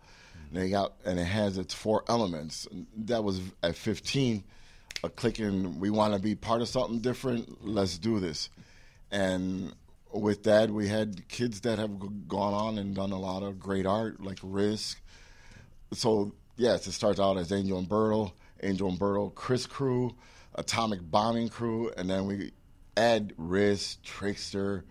They 0.52 0.70
got 0.70 0.94
and 1.04 1.18
it 1.18 1.24
has 1.24 1.58
its 1.58 1.74
four 1.74 2.04
elements. 2.08 2.66
That 2.96 3.24
was 3.24 3.40
at 3.62 3.76
15, 3.76 4.44
a 5.04 5.08
clicking. 5.10 5.78
We 5.78 5.90
want 5.90 6.14
to 6.14 6.20
be 6.20 6.34
part 6.34 6.62
of 6.62 6.68
something 6.68 7.00
different. 7.00 7.66
Let's 7.66 7.98
do 7.98 8.20
this. 8.20 8.50
And 9.10 9.74
with 10.12 10.44
that, 10.44 10.70
we 10.70 10.88
had 10.88 11.28
kids 11.28 11.60
that 11.62 11.78
have 11.78 12.28
gone 12.28 12.54
on 12.54 12.78
and 12.78 12.94
done 12.94 13.12
a 13.12 13.18
lot 13.18 13.42
of 13.42 13.58
great 13.58 13.86
art, 13.86 14.22
like 14.22 14.38
Risk, 14.42 15.00
so 15.92 16.34
yes, 16.56 16.86
it 16.86 16.92
starts 16.92 17.20
out 17.20 17.36
as 17.36 17.52
Angel 17.52 17.78
and 17.78 17.88
Bertle, 17.88 18.32
Angel 18.62 18.88
and 18.88 18.98
Bertle, 18.98 19.34
Chris 19.34 19.66
Crew, 19.66 20.14
Atomic 20.54 21.00
Bombing 21.10 21.48
Crew, 21.48 21.90
and 21.96 22.10
then 22.10 22.26
we 22.26 22.52
add 22.96 23.32
Riz, 23.36 23.96
Trickster, 24.02 24.84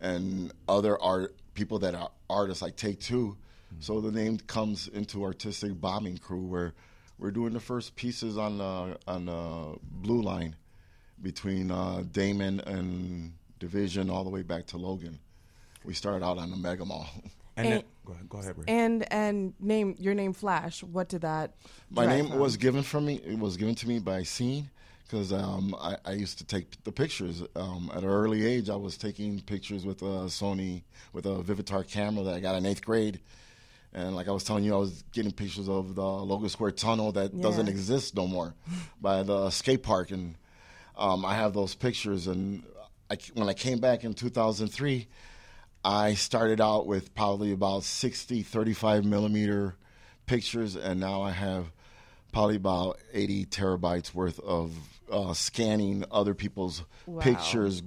and 0.00 0.52
other 0.68 1.00
art 1.00 1.36
people 1.54 1.78
that 1.80 1.94
are 1.94 2.10
artists 2.28 2.62
like 2.62 2.76
Take 2.76 3.00
2 3.00 3.14
mm-hmm. 3.16 3.80
So 3.80 4.00
the 4.00 4.10
name 4.10 4.38
comes 4.38 4.88
into 4.88 5.24
Artistic 5.24 5.80
Bombing 5.80 6.18
Crew, 6.18 6.44
where 6.44 6.74
we're 7.18 7.30
doing 7.30 7.52
the 7.52 7.60
first 7.60 7.94
pieces 7.94 8.36
on 8.36 8.58
the 8.58 8.98
on 9.06 9.26
the 9.26 9.78
blue 9.82 10.22
line 10.22 10.56
between 11.22 11.70
uh, 11.70 12.02
Damen 12.10 12.60
and 12.66 13.34
Division 13.62 14.10
all 14.10 14.24
the 14.24 14.30
way 14.30 14.42
back 14.42 14.66
to 14.66 14.76
Logan. 14.76 15.20
We 15.84 15.94
started 15.94 16.24
out 16.24 16.36
on 16.36 16.50
the 16.50 16.56
Mega 16.56 16.84
Mall. 16.84 17.06
And, 17.54 17.66
And- 17.66 17.76
then, 17.76 17.84
go 18.06 18.12
ahead, 18.14 18.28
go 18.30 18.38
ahead, 18.38 18.56
Ray. 18.56 18.64
And 18.66 19.12
and 19.12 19.52
name 19.60 19.94
your 19.98 20.14
name 20.14 20.32
Flash. 20.32 20.82
What 20.82 21.10
did 21.10 21.20
that? 21.20 21.52
My 21.90 22.06
name 22.06 22.28
from? 22.30 22.38
was 22.38 22.56
given 22.56 22.82
from 22.82 23.04
me. 23.04 23.16
It 23.16 23.38
was 23.38 23.58
given 23.58 23.74
to 23.74 23.86
me 23.86 23.98
by 23.98 24.22
Scene 24.22 24.70
because 25.02 25.34
um, 25.34 25.76
I, 25.78 25.98
I 26.06 26.12
used 26.12 26.38
to 26.38 26.44
take 26.46 26.82
the 26.84 26.92
pictures. 26.92 27.42
Um, 27.54 27.90
at 27.94 28.04
an 28.04 28.08
early 28.08 28.46
age, 28.46 28.70
I 28.70 28.76
was 28.76 28.96
taking 28.96 29.38
pictures 29.42 29.84
with 29.84 30.00
a 30.00 30.30
Sony, 30.30 30.84
with 31.12 31.26
a 31.26 31.42
Vivitar 31.42 31.86
camera 31.86 32.24
that 32.24 32.32
I 32.32 32.40
got 32.40 32.54
in 32.54 32.64
eighth 32.64 32.86
grade. 32.86 33.20
And 33.92 34.16
like 34.16 34.28
I 34.28 34.32
was 34.32 34.44
telling 34.44 34.64
you, 34.64 34.72
I 34.72 34.78
was 34.78 35.04
getting 35.12 35.30
pictures 35.30 35.68
of 35.68 35.94
the 35.94 36.02
Logan 36.02 36.48
Square 36.48 36.70
Tunnel 36.70 37.12
that 37.12 37.38
doesn't 37.38 37.68
exist 37.68 38.16
no 38.16 38.26
more 38.26 38.54
by 38.98 39.22
the 39.22 39.50
skate 39.50 39.82
park. 39.82 40.10
And 40.10 40.36
um, 40.96 41.26
I 41.26 41.34
have 41.34 41.52
those 41.52 41.74
pictures. 41.74 42.28
And 42.28 42.62
I, 43.12 43.18
when 43.34 43.48
I 43.48 43.52
came 43.52 43.78
back 43.78 44.04
in 44.04 44.14
2003, 44.14 45.06
I 45.84 46.14
started 46.14 46.60
out 46.62 46.86
with 46.86 47.14
probably 47.14 47.52
about 47.52 47.84
60 47.84 48.42
35 48.42 49.04
millimeter 49.04 49.76
pictures, 50.24 50.76
and 50.76 50.98
now 50.98 51.20
I 51.20 51.32
have 51.32 51.72
probably 52.32 52.56
about 52.56 52.98
80 53.12 53.46
terabytes 53.46 54.14
worth 54.14 54.40
of 54.40 54.72
uh, 55.10 55.34
scanning 55.34 56.04
other 56.10 56.32
people's 56.34 56.84
Wow. 57.04 57.20
pictures, 57.20 57.82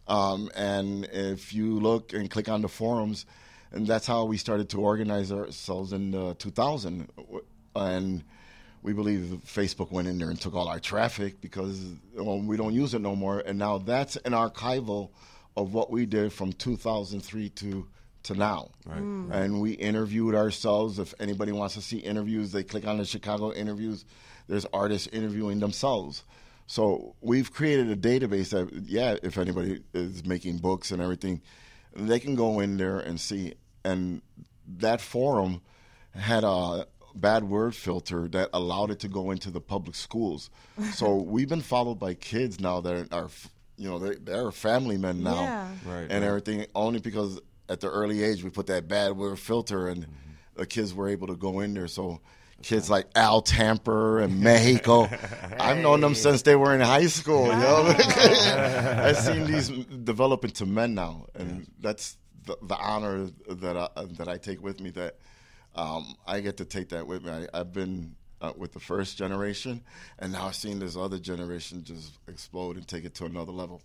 Um, 0.08 0.50
and 0.54 1.04
if 1.12 1.52
you 1.52 1.78
look 1.78 2.12
and 2.12 2.30
click 2.30 2.48
on 2.48 2.62
the 2.62 2.68
forums, 2.68 3.26
and 3.70 3.86
that's 3.86 4.06
how 4.06 4.24
we 4.24 4.36
started 4.36 4.68
to 4.70 4.80
organize 4.80 5.30
ourselves 5.30 5.92
in 5.92 6.14
uh, 6.14 6.34
2000. 6.38 7.08
And 7.76 8.24
we 8.82 8.92
believe 8.92 9.40
Facebook 9.46 9.90
went 9.90 10.08
in 10.08 10.18
there 10.18 10.30
and 10.30 10.40
took 10.40 10.54
all 10.54 10.68
our 10.68 10.80
traffic 10.80 11.40
because 11.40 11.82
well, 12.14 12.40
we 12.40 12.56
don't 12.56 12.74
use 12.74 12.94
it 12.94 13.00
no 13.00 13.14
more. 13.14 13.40
And 13.40 13.58
now 13.58 13.78
that's 13.78 14.16
an 14.16 14.32
archival 14.32 15.10
of 15.56 15.74
what 15.74 15.90
we 15.90 16.06
did 16.06 16.32
from 16.32 16.52
2003 16.52 17.48
to 17.50 17.86
to 18.22 18.34
now. 18.34 18.70
Right. 18.84 19.00
Mm. 19.00 19.32
And 19.32 19.60
we 19.60 19.72
interviewed 19.72 20.34
ourselves. 20.34 20.98
If 20.98 21.14
anybody 21.20 21.52
wants 21.52 21.74
to 21.74 21.80
see 21.80 21.98
interviews, 21.98 22.52
they 22.52 22.62
click 22.62 22.86
on 22.86 22.98
the 22.98 23.04
Chicago 23.04 23.52
interviews. 23.52 24.04
There's 24.46 24.66
artists 24.72 25.08
interviewing 25.08 25.60
themselves. 25.60 26.24
So 26.66 27.14
we've 27.20 27.52
created 27.52 27.90
a 27.90 27.96
database 27.96 28.50
that, 28.50 28.72
yeah, 28.84 29.16
if 29.22 29.38
anybody 29.38 29.82
is 29.92 30.24
making 30.24 30.58
books 30.58 30.90
and 30.90 31.02
everything, 31.02 31.40
they 31.96 32.20
can 32.20 32.34
go 32.34 32.60
in 32.60 32.76
there 32.76 33.00
and 33.00 33.18
see. 33.18 33.54
And 33.84 34.22
that 34.78 35.00
forum 35.00 35.62
had 36.14 36.44
a 36.44 36.86
bad 37.14 37.44
word 37.44 37.74
filter 37.74 38.28
that 38.28 38.50
allowed 38.52 38.90
it 38.90 39.00
to 39.00 39.08
go 39.08 39.30
into 39.30 39.50
the 39.50 39.60
public 39.60 39.94
schools. 39.94 40.50
so 40.92 41.14
we've 41.26 41.48
been 41.48 41.60
followed 41.60 41.98
by 41.98 42.14
kids 42.14 42.60
now 42.60 42.80
that 42.80 43.12
are, 43.12 43.28
you 43.76 43.88
know, 43.88 43.98
they're, 43.98 44.16
they're 44.16 44.50
family 44.50 44.96
men 44.96 45.22
now 45.22 45.42
Yeah. 45.42 45.68
Right, 45.86 46.00
and 46.02 46.12
right. 46.12 46.22
everything, 46.22 46.66
only 46.74 47.00
because 47.00 47.40
at 47.68 47.80
the 47.80 47.90
early 47.90 48.22
age 48.22 48.42
we 48.42 48.50
put 48.50 48.66
that 48.66 48.88
bad 48.88 49.16
word 49.16 49.38
filter 49.38 49.88
and 49.88 50.02
mm-hmm. 50.02 50.12
the 50.56 50.66
kids 50.66 50.92
were 50.92 51.08
able 51.08 51.28
to 51.28 51.36
go 51.36 51.60
in 51.60 51.74
there. 51.74 51.88
So 51.88 52.20
kids 52.62 52.90
like 52.90 53.06
Al 53.14 53.42
Tamper 53.42 54.20
and 54.20 54.40
Mexico, 54.40 55.08
I've 55.60 55.78
known 55.78 56.00
them 56.00 56.14
since 56.14 56.42
they 56.42 56.56
were 56.56 56.74
in 56.74 56.80
high 56.80 57.06
school. 57.06 57.46
You 57.46 57.52
know, 57.52 57.94
I've 57.96 59.16
seen 59.16 59.46
these 59.46 59.68
develop 59.68 60.44
into 60.44 60.66
men 60.66 60.94
now, 60.94 61.26
and 61.34 61.66
that's 61.80 62.16
the, 62.46 62.56
the 62.62 62.76
honor 62.76 63.28
that 63.48 63.76
I, 63.76 63.88
that 64.18 64.28
I 64.28 64.36
take 64.36 64.62
with 64.62 64.80
me. 64.80 64.90
That 64.90 65.16
um, 65.74 66.14
I 66.26 66.40
get 66.40 66.56
to 66.58 66.64
take 66.64 66.90
that 66.90 67.06
with 67.06 67.24
me. 67.24 67.30
I, 67.30 67.46
I've 67.52 67.72
been 67.72 68.14
uh, 68.40 68.52
with 68.56 68.72
the 68.72 68.80
first 68.80 69.18
generation, 69.18 69.82
and 70.18 70.32
now 70.32 70.46
I've 70.46 70.54
seen 70.54 70.78
this 70.78 70.96
other 70.96 71.18
generation 71.18 71.84
just 71.84 72.18
explode 72.28 72.76
and 72.76 72.86
take 72.86 73.04
it 73.04 73.14
to 73.16 73.24
another 73.24 73.52
level. 73.52 73.82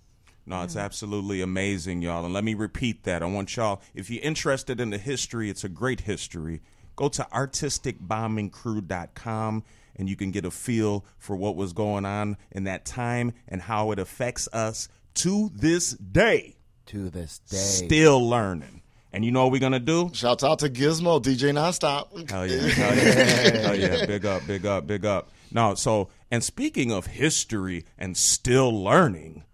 No, 0.47 0.61
it's 0.61 0.75
absolutely 0.75 1.41
amazing, 1.41 2.03
y'all. 2.03 2.23
And 2.23 2.31
let 2.33 2.43
me 2.43 2.53
repeat 2.53 3.01
that. 3.03 3.23
I 3.23 3.25
want 3.25 3.55
y'all, 3.55 3.81
if 3.95 4.11
you're 4.11 4.21
interested 4.21 4.79
in 4.79 4.91
the 4.91 4.99
history, 4.99 5.49
it's 5.49 5.63
a 5.63 5.69
great 5.69 6.01
history. 6.01 6.61
Go 6.95 7.09
to 7.09 7.23
artisticbombingcrew.com 7.33 9.63
and 9.95 10.09
you 10.09 10.15
can 10.15 10.29
get 10.31 10.45
a 10.45 10.51
feel 10.51 11.03
for 11.17 11.35
what 11.35 11.55
was 11.55 11.73
going 11.73 12.05
on 12.05 12.37
in 12.51 12.65
that 12.65 12.85
time 12.85 13.33
and 13.47 13.63
how 13.63 13.89
it 13.91 13.97
affects 13.97 14.47
us 14.53 14.87
to 15.15 15.49
this 15.53 15.89
day. 15.91 16.57
To 16.87 17.09
this 17.09 17.39
day. 17.39 17.57
Still 17.57 18.29
learning. 18.29 18.74
And 19.15 19.23
you 19.23 19.32
know 19.32 19.43
what 19.43 19.54
we're 19.54 19.60
going 19.60 19.71
to 19.71 19.80
do? 19.80 20.12
Shouts 20.12 20.43
out 20.43 20.60
to 20.60 20.69
Gizmo, 20.69 21.23
DJ 21.23 21.54
Nonstop. 21.54 22.30
Hell 22.30 22.45
yeah. 22.45 22.67
Hell 22.67 22.95
yeah. 22.97 23.58
Hell 23.62 23.80
yeah. 23.80 24.06
Big 24.06 24.25
up, 24.25 24.45
big 24.45 24.65
up, 24.65 24.86
big 24.86 25.06
up. 25.06 25.32
No, 25.54 25.73
so, 25.73 26.10
and 26.30 26.43
speaking 26.43 26.91
of 26.91 27.06
history 27.06 27.86
and 27.97 28.17
still 28.17 28.84
learning, 28.84 29.45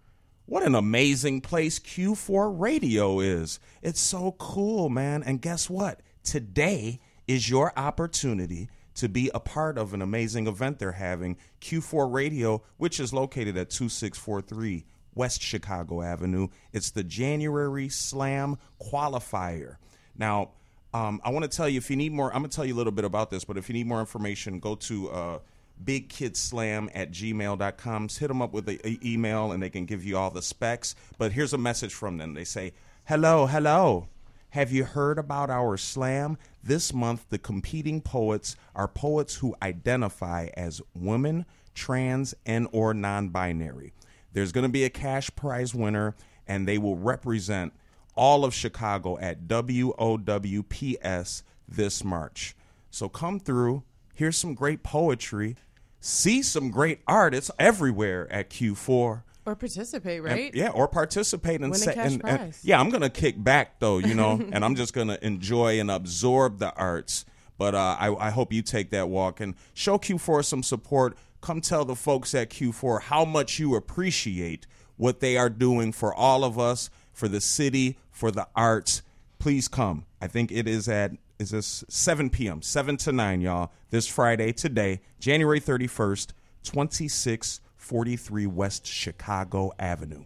what 0.48 0.64
an 0.64 0.74
amazing 0.74 1.42
place 1.42 1.78
Que4 1.78 2.60
Radio 2.60 3.20
is. 3.20 3.60
It's 3.84 4.02
so 4.02 4.36
cool, 4.40 4.90
man. 4.90 5.22
And 5.22 5.40
guess 5.40 5.70
what? 5.70 6.00
Today 6.24 7.00
is 7.28 7.48
your 7.48 7.72
opportunity 7.78 8.68
to 8.96 9.08
be 9.08 9.30
a 9.32 9.40
part 9.40 9.78
of 9.78 9.94
an 9.94 10.02
amazing 10.02 10.48
event 10.48 10.80
they're 10.80 10.94
having, 10.94 11.38
Que4 11.62 12.12
Radio, 12.12 12.64
which 12.78 13.00
is 13.00 13.14
located 13.14 13.58
at 13.58 13.70
2643 13.70 14.86
West 15.16 15.42
Chicago 15.42 16.02
Avenue. 16.02 16.48
It's 16.74 16.92
the 16.92 17.04
January 17.04 17.90
Slam 17.90 18.58
Qualifier. 18.82 19.78
Now, 20.18 20.52
um, 20.94 21.22
I 21.24 21.30
want 21.30 21.50
to 21.50 21.56
tell 21.56 21.70
you 21.70 21.78
if 21.78 21.90
you 21.90 21.96
need 21.96 22.12
more, 22.12 22.34
I'm 22.34 22.42
going 22.42 22.50
to 22.50 22.56
tell 22.56 22.66
you 22.66 22.76
a 22.76 22.78
little 22.78 22.92
bit 22.92 23.06
about 23.06 23.30
this, 23.30 23.46
but 23.46 23.58
if 23.58 23.70
you 23.70 23.74
need 23.74 23.88
more 23.88 24.00
information, 24.00 24.60
go 24.60 24.76
to 24.76 25.10
uh, 25.10 25.40
bigkidslam 25.84 26.90
at 26.94 27.12
gmail.com. 27.12 28.10
Hit 28.10 28.28
them 28.28 28.42
up 28.42 28.54
with 28.54 28.68
an 28.68 29.00
email 29.04 29.52
and 29.52 29.64
they 29.64 29.70
can 29.70 29.86
give 29.86 30.04
you 30.04 30.18
all 30.18 30.30
the 30.30 30.42
specs. 30.42 30.96
But 31.18 31.32
here's 31.32 31.54
a 31.54 31.58
message 31.58 31.94
from 31.94 32.18
them 32.18 32.34
they 32.34 32.44
say, 32.44 32.74
Hello, 33.06 33.48
hello. 33.48 34.08
Have 34.52 34.72
you 34.74 34.84
heard 34.84 35.18
about 35.18 35.50
our 35.50 35.78
slam? 35.78 36.38
This 36.62 36.94
month, 36.94 37.26
the 37.30 37.38
competing 37.38 38.02
poets 38.02 38.58
are 38.76 38.88
poets 38.88 39.36
who 39.36 39.56
identify 39.62 40.50
as 40.56 40.82
women, 40.94 41.46
trans, 41.74 42.36
and 42.46 42.68
or 42.74 42.94
non-binary. 42.94 43.94
There's 44.34 44.52
going 44.52 44.64
to 44.64 44.70
be 44.70 44.84
a 44.84 44.90
cash 44.90 45.30
prize 45.36 45.74
winner, 45.76 46.16
and 46.48 46.68
they 46.68 46.78
will 46.78 46.96
represent 46.98 47.74
all 48.16 48.44
of 48.46 48.54
Chicago 48.54 49.18
at 49.20 49.48
WOWPS 49.48 51.44
this 51.68 52.04
March. 52.04 52.56
So 52.90 53.08
come 53.10 53.40
through, 53.40 53.84
hear 54.14 54.32
some 54.32 54.54
great 54.54 54.84
poetry, 54.84 55.56
see 56.00 56.42
some 56.42 56.70
great 56.72 57.00
artists 57.08 57.52
everywhere 57.58 58.32
at 58.32 58.50
Que4. 58.50 59.24
Or 59.44 59.56
participate, 59.56 60.18
And- 60.18 60.26
right? 60.26 60.54
yeah, 60.54 60.70
or 60.70 60.88
participate 60.88 61.62
and 61.62 61.72
Win 61.72 61.80
a 61.82 61.84
say, 61.84 61.94
cash 61.96 62.12
and, 62.14 62.22
and- 62.26 62.38
prize. 62.40 62.60
yeah, 62.64 62.80
I'm 62.80 62.90
gonna 62.90 63.10
kick 63.10 63.42
back 63.44 63.80
though, 63.80 63.98
you 63.98 64.14
know, 64.14 64.34
and 64.52 64.64
I'm 64.64 64.76
just 64.76 64.94
gonna 64.94 65.18
enjoy 65.22 65.80
and 65.80 65.90
absorb 65.90 66.60
the 66.60 66.74
arts. 66.76 67.26
But 67.58 67.74
uh, 67.76 67.96
I, 68.00 68.28
I 68.28 68.30
hope 68.32 68.52
you 68.54 68.62
take 68.62 68.90
that 68.92 69.08
walk 69.10 69.40
and 69.40 69.56
show 69.74 69.98
Que4 69.98 70.44
some 70.44 70.64
support. 70.64 71.16
Come 71.42 71.60
tell 71.60 71.86
the 71.86 71.96
folks 71.96 72.36
at 72.36 72.52
Que4 72.52 73.02
how 73.02 73.26
much 73.26 73.58
you 73.58 73.76
appreciate 73.76 74.68
what 74.96 75.20
they 75.20 75.38
are 75.38 75.50
doing 75.50 75.92
for 75.92 76.14
all 76.14 76.44
of 76.44 76.60
us, 76.60 76.92
for 77.12 77.28
the 77.28 77.42
city, 77.42 77.98
for 78.12 78.30
the 78.30 78.48
arts. 78.56 79.02
Please 79.40 79.68
come. 79.68 80.06
I 80.22 80.28
think 80.28 80.52
it 80.52 80.68
is 80.68 80.88
at 80.88 81.14
is 81.40 81.50
this 81.50 81.84
7 81.90 82.30
p.m. 82.30 82.62
7 82.62 82.98
to 82.98 83.12
9, 83.12 83.42
y'all. 83.42 83.72
This 83.90 84.08
Friday, 84.08 84.54
today, 84.54 85.02
January 85.20 85.60
31st, 85.60 86.34
2643 86.64 88.46
West 88.46 88.86
Chicago 88.86 89.72
Avenue. 89.80 90.24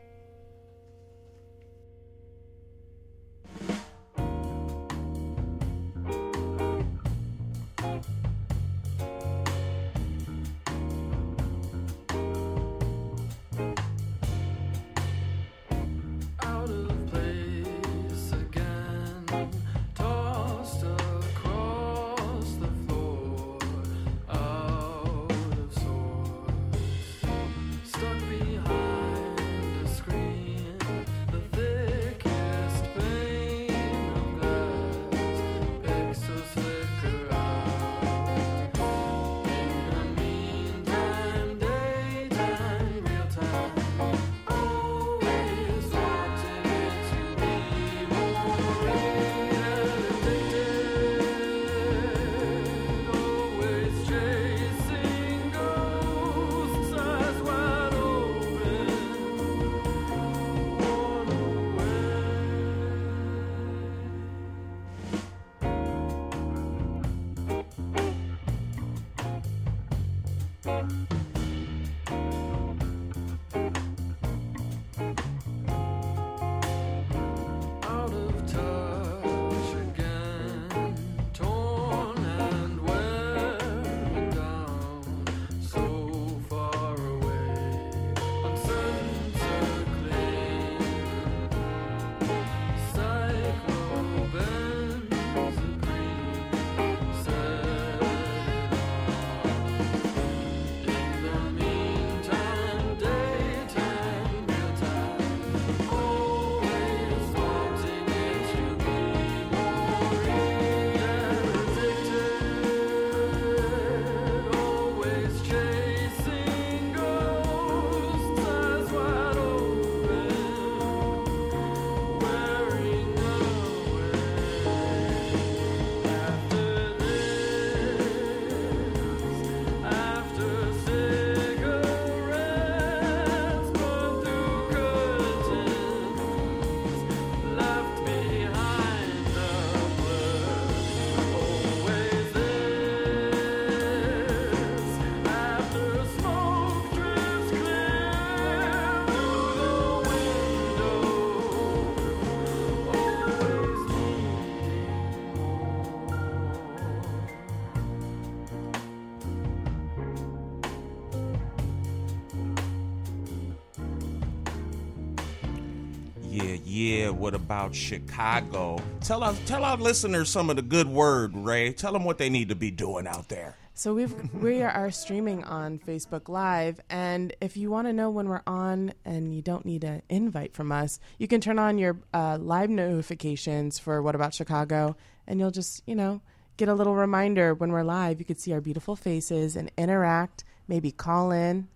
What 167.18 167.34
about 167.34 167.74
Chicago? 167.74 168.82
Tell 169.02 169.24
us, 169.24 169.40
tell 169.46 169.64
our 169.64 169.78
listeners 169.78 170.30
some 170.30 170.50
of 170.50 170.58
the 170.58 170.62
good 170.62 170.88
word, 170.88 171.36
Ray. 171.36 171.72
Tell 171.72 171.94
them 171.94 172.04
what 172.04 172.18
they 172.18 172.30
need 172.30 172.50
to 172.50 172.56
be 172.56 172.72
doing 172.72 173.08
out 173.08 173.30
there. 173.30 173.56
So 173.74 173.94
we've 173.94 174.34
we 174.34 174.62
are 174.62 174.92
streaming 174.92 175.44
on 175.44 175.80
Facebook 175.80 176.30
Live, 176.30 176.80
and 176.90 177.36
if 177.42 177.58
you 177.58 177.70
want 177.70 177.88
to 177.88 177.94
know 177.94 178.10
when 178.10 178.30
we're 178.30 178.42
on, 178.48 178.94
and 179.04 179.36
you 179.36 179.42
don't 179.42 179.66
need 179.66 179.84
an 179.84 180.02
invite 180.08 180.54
from 180.54 180.72
us, 180.72 181.00
you 181.18 181.28
can 181.28 181.42
turn 181.42 181.60
on 181.60 181.78
your 181.78 181.98
uh, 182.14 182.38
live 182.40 182.70
notifications 182.70 183.78
for 183.78 184.02
What 184.02 184.16
About 184.16 184.34
Chicago, 184.34 184.96
and 185.28 185.40
you'll 185.40 185.52
just 185.52 185.84
you 185.86 185.96
know 185.96 186.22
get 186.56 186.70
a 186.70 186.74
little 186.74 186.96
reminder 186.96 187.54
when 187.54 187.72
we're 187.72 187.84
live. 187.84 188.20
You 188.20 188.26
could 188.26 188.40
see 188.40 188.54
our 188.54 188.62
beautiful 188.62 188.96
faces 188.96 189.56
and 189.58 189.70
interact. 189.78 190.46
Maybe 190.68 190.92
call 190.92 191.32
in. 191.32 191.68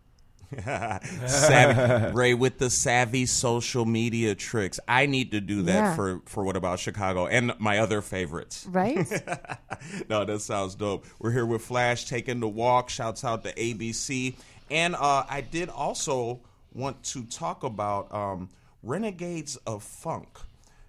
Savvy, 1.27 2.11
Ray 2.13 2.33
with 2.33 2.57
the 2.57 2.69
savvy 2.69 3.25
social 3.25 3.85
media 3.85 4.35
tricks. 4.35 4.79
I 4.87 5.05
need 5.05 5.31
to 5.31 5.41
do 5.41 5.61
that 5.63 5.73
Yeah. 5.73 5.95
for 5.95 6.21
for 6.25 6.43
what 6.43 6.55
about 6.55 6.79
Chicago 6.79 7.27
and 7.27 7.53
my 7.59 7.79
other 7.79 8.01
favorites. 8.01 8.65
Right? 8.69 8.97
no, 10.09 10.25
that 10.25 10.41
sounds 10.41 10.75
dope. 10.75 11.05
We're 11.19 11.31
here 11.31 11.45
with 11.45 11.61
Flash 11.61 12.05
taking 12.05 12.39
the 12.39 12.47
walk. 12.49 12.89
Shouts 12.89 13.23
out 13.23 13.43
to 13.43 13.53
ABC. 13.53 14.35
And 14.71 14.95
uh, 14.95 15.23
I 15.29 15.41
did 15.41 15.69
also 15.69 16.41
want 16.73 17.01
to 17.03 17.23
talk 17.23 17.63
about 17.63 18.13
um, 18.13 18.49
Renegades 18.83 19.55
of 19.65 19.83
Funk. 19.83 20.27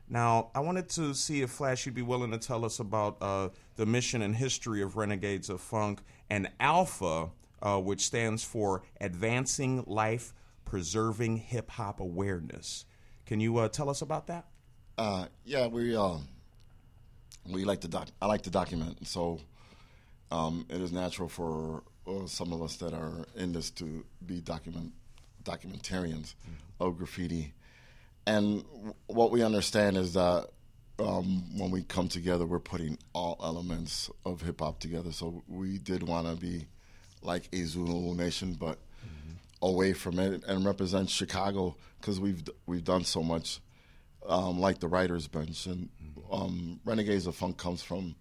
Now, 0.08 0.50
I 0.54 0.60
wanted 0.60 0.88
to 0.90 1.14
see 1.14 1.40
if 1.42 1.50
Flash, 1.50 1.86
you'd 1.86 1.94
be 1.94 2.02
willing 2.02 2.32
to 2.32 2.38
tell 2.38 2.64
us 2.64 2.80
about 2.80 3.16
uh, 3.22 3.48
the 3.76 3.86
mission 3.86 4.22
and 4.22 4.34
history 4.34 4.82
of 4.82 4.96
Renegades 4.96 5.48
of 5.48 5.60
Funk 5.60 6.00
and 6.28 6.50
Alpha, 6.58 7.30
uh, 7.62 7.80
which 7.80 8.02
stands 8.02 8.44
for 8.44 8.82
Advancing 9.00 9.84
Life 9.86 10.32
Preserving 10.64 11.38
Hip 11.38 11.70
Hop 11.70 12.00
Awareness. 12.00 12.84
Can 13.26 13.40
you 13.40 13.58
uh, 13.58 13.68
tell 13.68 13.88
us 13.88 14.02
about 14.02 14.26
that? 14.28 14.46
Uh, 14.98 15.26
yeah, 15.44 15.66
we 15.66 15.96
uh, 15.96 16.16
we 17.48 17.64
like 17.64 17.80
to 17.82 17.88
doc. 17.88 18.08
I 18.20 18.26
like 18.26 18.42
to 18.42 18.50
document, 18.50 19.06
so 19.06 19.40
um, 20.30 20.66
it 20.68 20.80
is 20.80 20.92
natural 20.92 21.28
for 21.28 21.82
uh, 22.06 22.26
some 22.26 22.52
of 22.52 22.62
us 22.62 22.76
that 22.76 22.92
are 22.92 23.24
in 23.36 23.52
this 23.52 23.70
to 23.72 24.04
be 24.26 24.40
document 24.40 24.92
documentarians 25.44 26.34
of 26.78 26.98
graffiti. 26.98 27.52
And 28.26 28.62
w- 28.74 28.94
what 29.06 29.30
we 29.30 29.42
understand 29.42 29.96
is 29.96 30.12
that 30.12 30.48
um, 30.98 31.58
when 31.58 31.70
we 31.70 31.82
come 31.82 32.08
together, 32.08 32.46
we're 32.46 32.58
putting 32.58 32.98
all 33.14 33.40
elements 33.42 34.10
of 34.24 34.42
hip 34.42 34.60
hop 34.60 34.80
together. 34.80 35.12
So 35.12 35.42
we 35.48 35.78
did 35.78 36.02
want 36.02 36.26
to 36.26 36.36
be 36.36 36.66
like 37.22 37.48
a 37.52 37.62
Zulu 37.64 38.14
nation, 38.14 38.54
but 38.54 38.78
away 39.62 39.92
from 39.92 40.18
it 40.18 40.42
and 40.46 40.64
represent 40.64 41.10
Chicago 41.10 41.76
because 42.00 42.18
we've 42.18 42.42
we've 42.66 42.84
done 42.84 43.04
so 43.04 43.22
much, 43.22 43.60
um, 44.26 44.58
like 44.58 44.80
the 44.80 44.88
Writers 44.88 45.28
Bench 45.28 45.66
and 45.66 45.88
um, 46.32 46.80
Renegades 46.84 47.26
of 47.26 47.34
Funk 47.34 47.58
comes 47.58 47.82
from 47.82 48.14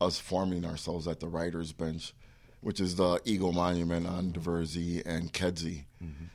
us 0.00 0.18
forming 0.18 0.64
ourselves 0.64 1.06
at 1.06 1.20
the 1.20 1.28
Writers 1.28 1.72
Bench, 1.72 2.14
which 2.60 2.80
is 2.80 2.96
the 2.96 3.20
Eagle 3.24 3.52
Monument 3.52 4.06
on 4.06 4.32
Diversey 4.32 5.02
and 5.04 5.32
Kedzie. 5.32 5.84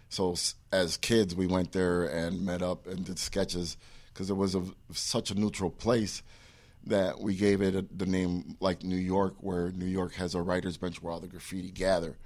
So 0.10 0.36
as 0.72 0.98
kids, 0.98 1.36
we 1.36 1.48
went 1.48 1.72
there 1.72 2.06
and 2.06 2.46
met 2.46 2.62
up 2.62 2.88
and 2.88 3.04
did 3.06 3.20
sketches 3.20 3.76
because 4.14 4.30
it 4.30 4.36
was 4.36 4.56
a, 4.56 4.64
such 4.92 5.32
a 5.32 5.36
neutral 5.36 5.70
place 5.70 6.24
that 6.90 7.20
we 7.20 7.36
gave 7.36 7.62
it 7.62 7.76
a, 7.76 7.86
the 7.96 8.06
name 8.06 8.58
like 8.60 8.84
New 8.84 8.96
York, 8.98 9.36
where 9.40 9.72
New 9.72 9.86
York 9.86 10.14
has 10.16 10.36
a 10.36 10.42
writers' 10.42 10.78
bench 10.78 11.02
where 11.02 11.14
all 11.14 11.20
the 11.20 11.28
graffiti 11.28 11.72
gather. 11.72 12.18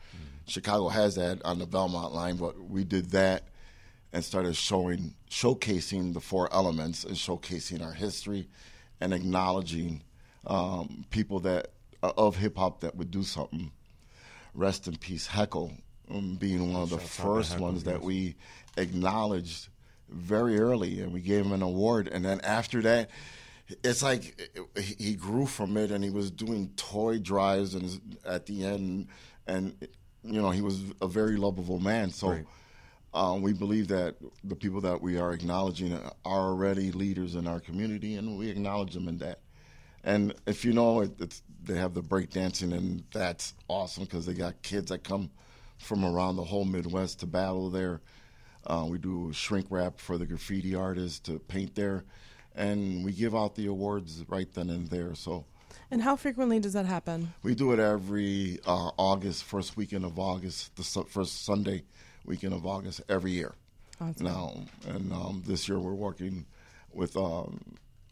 Chicago 0.48 0.90
has 0.90 1.16
that 1.16 1.44
on 1.46 1.60
the 1.60 1.66
Belmont 1.66 2.14
line, 2.14 2.36
but 2.36 2.60
we 2.60 2.84
did 2.84 3.12
that 3.12 3.44
and 4.14 4.24
started 4.24 4.56
showing, 4.56 5.16
showcasing 5.30 6.14
the 6.14 6.20
four 6.20 6.52
elements 6.54 7.04
and 7.04 7.16
showcasing 7.16 7.86
our 7.86 7.94
history 7.94 8.48
and 9.00 9.14
acknowledging 9.14 10.04
um, 10.46 11.06
people 11.10 11.40
that 11.42 11.72
uh, 12.04 12.12
of 12.18 12.36
hip 12.36 12.58
hop 12.58 12.82
that 12.82 12.96
would 12.96 13.12
do 13.12 13.24
something. 13.24 13.72
Rest 14.54 14.88
in 14.88 14.98
peace, 14.98 15.28
Heckle, 15.28 15.72
um, 16.10 16.36
being 16.36 16.74
one 16.74 16.82
of 16.82 16.90
the 16.90 16.98
Shouts 16.98 17.12
out 17.12 17.16
to 17.16 17.22
first 17.22 17.52
Heckle, 17.52 17.66
ones 17.66 17.84
that 17.86 17.96
yes. 17.96 18.04
we 18.04 18.36
acknowledged 18.76 19.70
very 20.10 20.60
early, 20.60 21.00
and 21.00 21.14
we 21.14 21.22
gave 21.22 21.46
him 21.46 21.54
an 21.54 21.62
award. 21.62 22.10
And 22.10 22.26
then 22.26 22.42
after 22.42 22.82
that, 22.82 23.10
it's 23.84 24.04
like 24.04 24.50
he 24.78 25.16
grew 25.16 25.46
from 25.46 25.78
it, 25.78 25.92
and 25.92 26.04
he 26.04 26.10
was 26.10 26.32
doing 26.32 26.72
toy 26.76 27.20
drives, 27.20 27.76
and 27.76 28.18
at 28.26 28.46
the 28.46 28.66
end, 28.66 29.08
and 29.48 29.76
you 30.24 30.42
know, 30.42 30.52
he 30.52 30.62
was 30.62 30.82
a 31.02 31.08
very 31.08 31.38
lovable 31.38 31.80
man. 31.80 32.12
So. 32.12 32.30
Great. 32.30 32.46
Um, 33.14 33.42
we 33.42 33.52
believe 33.52 33.90
that 33.90 34.16
the 34.46 34.56
people 34.56 34.80
that 34.80 35.02
we 35.02 35.20
are 35.20 35.34
acknowledging 35.34 35.94
are 35.94 36.14
already 36.26 36.94
leaders 36.94 37.36
in 37.36 37.46
our 37.46 37.60
community, 37.60 38.16
and 38.16 38.38
we 38.38 38.48
acknowledge 38.48 38.94
them 38.94 39.10
in 39.10 39.18
that. 39.18 39.40
And 40.04 40.34
if 40.46 40.66
you 40.66 40.74
know, 40.74 41.02
it, 41.02 41.12
it's, 41.20 41.44
they 41.64 41.76
have 41.76 41.94
the 41.94 42.02
breakdancing, 42.02 42.74
and 42.74 43.04
that's 43.12 43.54
awesome 43.68 44.06
because 44.06 44.26
they 44.26 44.34
got 44.34 44.62
kids 44.62 44.90
that 44.92 45.04
come 45.04 45.30
from 45.78 46.06
around 46.06 46.36
the 46.36 46.44
whole 46.44 46.66
Midwest 46.66 47.20
to 47.20 47.26
battle 47.26 47.70
there. 47.70 48.02
Uh, 48.66 48.86
we 48.88 48.98
do 48.98 49.32
shrink 49.34 49.68
wrap 49.70 50.00
for 50.00 50.18
the 50.18 50.26
graffiti 50.26 50.76
artists 50.76 51.20
to 51.20 51.40
paint 51.40 51.76
there, 51.76 52.04
and 52.56 53.04
we 53.06 53.12
give 53.12 53.36
out 53.36 53.56
the 53.56 53.68
awards 53.68 54.24
right 54.28 54.52
then 54.54 54.70
and 54.70 54.90
there. 54.90 55.16
So 55.16 55.46
and 55.90 56.02
how 56.02 56.16
frequently 56.16 56.60
does 56.60 56.74
that 56.74 56.86
happen? 56.86 57.34
we 57.44 57.54
do 57.54 57.72
it 57.74 57.80
every 57.80 58.60
uh, 58.66 58.92
August, 58.98 59.44
first 59.44 59.76
weekend 59.76 60.06
of 60.06 60.18
August, 60.18 60.76
the 60.76 60.84
su- 60.84 61.06
first 61.10 61.46
Sunday 61.46 61.84
weekend 62.26 62.54
of 62.54 62.66
August 62.66 63.02
every 63.10 63.32
year. 63.32 63.54
Awesome. 64.00 64.26
Now, 64.26 64.54
and 64.88 65.12
um, 65.12 65.44
this 65.46 65.68
year 65.68 65.80
we're 65.80 65.94
working 65.94 66.46
with 66.94 67.16
um, 67.18 67.60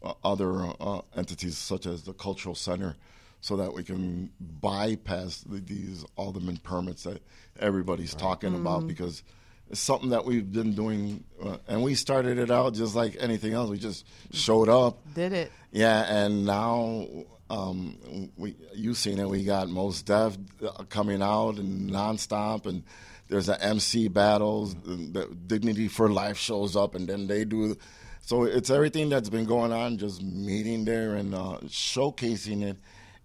uh, 0.02 0.14
other 0.24 0.72
uh, 0.80 1.00
entities 1.16 1.58
such 1.58 1.86
as 1.86 2.02
the 2.02 2.12
Cultural 2.12 2.54
Center, 2.54 2.96
so 3.40 3.56
that 3.56 3.72
we 3.72 3.82
can 3.82 4.30
bypass 4.60 5.38
the, 5.40 5.58
these 5.60 6.04
alderman 6.16 6.58
permits 6.58 7.04
that 7.04 7.22
everybody's 7.58 8.14
talking 8.14 8.54
about 8.54 8.86
because 8.86 9.22
it's 9.70 9.80
something 9.80 10.10
that 10.10 10.24
we've 10.24 10.50
been 10.50 10.74
doing, 10.74 11.24
uh, 11.42 11.56
and 11.68 11.82
we 11.82 11.94
started 11.94 12.38
it 12.38 12.50
out 12.50 12.74
just 12.74 12.96
like 12.96 13.16
anything 13.20 13.52
else. 13.52 13.70
We 13.70 13.78
just 13.78 14.04
showed 14.32 14.68
up. 14.68 14.98
Did 15.14 15.32
it? 15.32 15.52
Yeah, 15.70 16.02
and 16.12 16.44
now 16.44 17.06
um, 17.48 18.30
we 18.36 18.56
you 18.74 18.94
seen 18.94 19.20
it. 19.20 19.28
We 19.28 19.44
got 19.44 19.68
most 19.68 20.06
Def 20.06 20.36
uh, 20.62 20.84
coming 20.88 21.22
out 21.22 21.58
and 21.58 21.88
nonstop, 21.88 22.66
and 22.66 22.82
there's 23.28 23.48
a 23.48 23.62
MC 23.62 24.08
battles. 24.08 24.74
the 24.74 25.36
Dignity 25.46 25.86
for 25.86 26.10
Life 26.10 26.36
shows 26.36 26.74
up, 26.74 26.96
and 26.96 27.08
then 27.08 27.28
they 27.28 27.44
do. 27.44 27.76
So 28.22 28.44
it's 28.44 28.70
everything 28.70 29.08
that's 29.08 29.30
been 29.30 29.44
going 29.44 29.72
on, 29.72 29.98
just 29.98 30.20
meeting 30.20 30.84
there 30.84 31.14
and 31.14 31.32
uh, 31.34 31.58
showcasing 31.66 32.62
it 32.62 32.76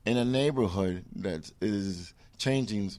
in 0.05 0.17
a 0.17 0.25
neighborhood 0.25 1.05
that 1.17 1.51
is 1.59 2.13
changing, 2.37 2.91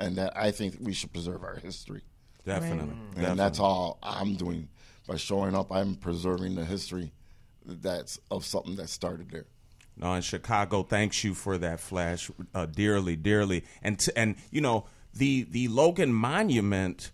and 0.00 0.16
that 0.16 0.36
I 0.36 0.50
think 0.50 0.78
we 0.80 0.92
should 0.92 1.12
preserve 1.12 1.44
our 1.44 1.56
history. 1.56 2.02
Definitely. 2.48 2.96
And 3.16 3.38
that's 3.38 3.60
all 3.60 3.98
I'm 4.02 4.34
doing 4.34 4.68
by 5.06 5.16
showing 5.16 5.54
up. 5.54 5.70
I'm 5.70 5.96
preserving 5.96 6.54
the 6.54 6.64
history 6.64 7.12
that's 7.64 8.18
of 8.30 8.44
something 8.44 8.76
that 8.76 8.88
started 8.88 9.30
there. 9.30 9.46
No, 9.96 10.14
in 10.14 10.22
Chicago, 10.22 10.82
thanks 10.82 11.24
you 11.24 11.34
for 11.34 11.58
that 11.58 11.80
flash, 11.80 12.30
uh, 12.54 12.66
dearly, 12.66 13.16
dearly, 13.16 13.64
and 13.82 13.98
t- 13.98 14.12
and 14.16 14.36
you 14.50 14.60
know 14.60 14.86
the 15.12 15.42
the 15.50 15.68
Logan 15.68 16.12
Monument. 16.12 17.10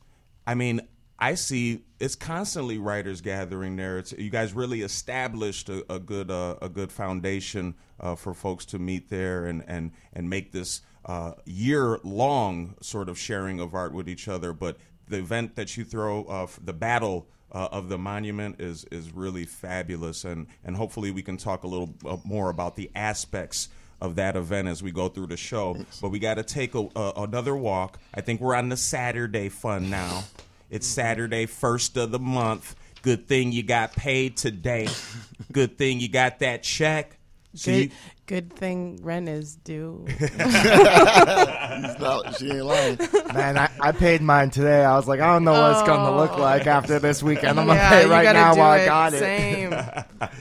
I 0.46 0.54
mean, 0.54 0.82
I 1.18 1.34
see 1.34 1.84
it's 1.98 2.14
constantly 2.14 2.76
writers 2.76 3.22
gathering 3.22 3.76
there. 3.76 3.98
It's, 3.98 4.12
you 4.12 4.28
guys 4.28 4.52
really 4.52 4.82
established 4.82 5.70
a, 5.70 5.84
a 5.92 5.98
good 5.98 6.30
uh, 6.30 6.56
a 6.60 6.68
good 6.68 6.92
foundation 6.92 7.74
uh, 7.98 8.14
for 8.14 8.34
folks 8.34 8.66
to 8.66 8.78
meet 8.78 9.08
there 9.08 9.46
and 9.46 9.64
and 9.66 9.92
and 10.12 10.28
make 10.28 10.52
this 10.52 10.82
uh, 11.06 11.32
year 11.46 11.98
long 12.04 12.74
sort 12.82 13.08
of 13.08 13.18
sharing 13.18 13.60
of 13.60 13.74
art 13.74 13.92
with 13.94 14.08
each 14.08 14.28
other. 14.28 14.52
But 14.52 14.76
the 15.08 15.18
event 15.18 15.56
that 15.56 15.76
you 15.76 15.84
throw, 15.84 16.24
uh, 16.24 16.46
the 16.62 16.72
battle 16.72 17.26
uh, 17.52 17.68
of 17.70 17.88
the 17.88 17.98
monument 17.98 18.60
is 18.60 18.84
is 18.90 19.12
really 19.12 19.44
fabulous, 19.44 20.24
and 20.24 20.46
and 20.64 20.76
hopefully 20.76 21.10
we 21.10 21.22
can 21.22 21.36
talk 21.36 21.64
a 21.64 21.68
little 21.68 21.94
uh, 22.04 22.16
more 22.24 22.50
about 22.50 22.76
the 22.76 22.90
aspects 22.94 23.68
of 24.00 24.16
that 24.16 24.36
event 24.36 24.68
as 24.68 24.82
we 24.82 24.90
go 24.90 25.08
through 25.08 25.28
the 25.28 25.36
show. 25.36 25.76
But 26.02 26.10
we 26.10 26.18
got 26.18 26.34
to 26.34 26.42
take 26.42 26.74
a, 26.74 26.86
a, 26.96 27.12
another 27.16 27.56
walk. 27.56 27.98
I 28.12 28.20
think 28.20 28.40
we're 28.40 28.54
on 28.54 28.68
the 28.68 28.76
Saturday 28.76 29.48
fun 29.48 29.88
now. 29.88 30.24
It's 30.68 30.86
Saturday, 30.86 31.46
first 31.46 31.96
of 31.96 32.10
the 32.10 32.18
month. 32.18 32.74
Good 33.02 33.28
thing 33.28 33.52
you 33.52 33.62
got 33.62 33.92
paid 33.92 34.36
today. 34.36 34.88
Good 35.52 35.78
thing 35.78 36.00
you 36.00 36.08
got 36.08 36.40
that 36.40 36.62
check. 36.62 37.18
So 37.54 37.70
you, 37.70 37.90
good 38.26 38.52
thing 38.52 38.98
rent 39.02 39.28
is 39.28 39.56
due. 39.56 40.06
No, 42.00 42.22
she 42.38 42.50
ain't 42.50 42.64
lying. 42.64 42.98
Man, 43.32 43.58
I, 43.58 43.70
I 43.80 43.92
paid 43.92 44.20
mine 44.20 44.50
today. 44.50 44.84
I 44.84 44.94
was 44.96 45.08
like, 45.08 45.20
I 45.20 45.32
don't 45.32 45.44
know 45.44 45.52
what 45.52 45.72
it's 45.72 45.82
going 45.82 46.00
to 46.00 46.12
oh. 46.12 46.16
look 46.16 46.38
like 46.38 46.66
after 46.66 46.98
this 46.98 47.22
weekend. 47.22 47.58
I'm 47.58 47.66
going 47.66 47.78
to 47.78 47.82
yeah, 47.82 47.88
pay 47.88 48.04
you 48.04 48.10
right 48.10 48.22
gotta 48.24 48.38
now 48.38 48.54
do 48.54 48.60
while 48.60 48.78
it. 48.78 48.82
I 48.82 48.86
got 48.86 49.14
it. 49.14 49.18
Same. 49.18 49.70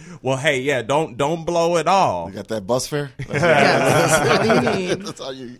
well, 0.22 0.38
hey, 0.38 0.62
yeah, 0.62 0.82
don't 0.82 1.18
don't 1.18 1.46
blow 1.46 1.78
it 1.78 1.88
all. 1.88 2.30
You 2.30 2.36
got 2.36 2.48
that 2.50 2.68
bus 2.68 2.88
fare? 2.88 3.12
yes. 3.30 4.28
That's 4.28 4.40
all 4.40 4.56
you 4.56 4.78
need. 4.78 5.02
That's 5.02 5.22
all 5.22 5.34
you. 5.34 5.58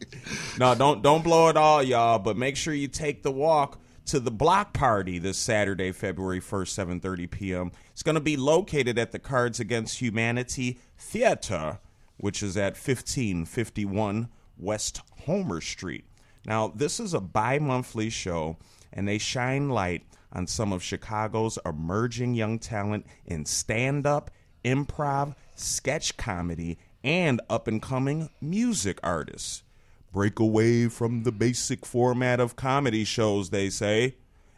No, 0.59 0.76
don't 0.76 1.01
don't 1.01 1.24
blow 1.24 1.49
it 1.49 1.57
all, 1.57 1.82
y'all. 1.82 2.19
But 2.19 2.38
make 2.38 2.55
sure 2.55 2.74
you 2.74 2.88
take 2.88 3.24
the 3.24 3.32
walk 3.32 3.80
to 4.07 4.19
the 4.19 4.32
block 4.32 4.74
party 4.74 5.17
this 5.17 5.38
Saturday, 5.38 5.91
February 5.91 6.41
1st, 6.41 6.99
7:30 7.01 7.32
p.m. 7.32 7.71
It's 7.91 8.03
going 8.03 8.15
to 8.15 8.21
be 8.21 8.38
located 8.38 8.97
at 8.97 9.11
the 9.11 9.19
Cards 9.19 9.59
Against 9.59 9.99
Humanity 9.99 10.80
Theater, 10.97 11.80
which 12.18 12.43
is 12.43 12.57
at 12.57 12.74
1551 12.74 14.30
West 14.57 15.01
Homer 15.26 15.61
Street. 15.61 16.05
Now, 16.45 16.72
this 16.76 16.99
is 16.99 17.14
a 17.14 17.22
bi-monthly 17.22 18.09
show 18.09 18.57
and 18.91 19.07
they 19.07 19.18
shine 19.18 19.70
light 19.70 20.03
on 20.32 20.47
some 20.47 20.74
of 20.74 20.84
Chicago's 20.84 21.57
emerging 21.66 22.36
young 22.36 22.59
talent 22.59 23.05
in 23.26 23.45
stand-up, 23.45 24.32
improv, 24.64 25.36
sketch 25.55 26.18
comedy, 26.18 26.78
and 27.03 27.41
up-and-coming 27.49 28.30
music 28.41 28.99
artists. 29.03 29.64
Break 30.11 30.39
away 30.39 30.88
from 30.88 31.24
the 31.24 31.32
basic 31.32 31.86
format 31.86 32.39
of 32.39 32.55
comedy 32.55 33.03
shows, 33.03 33.49
they 33.49 33.70
say, 33.70 34.16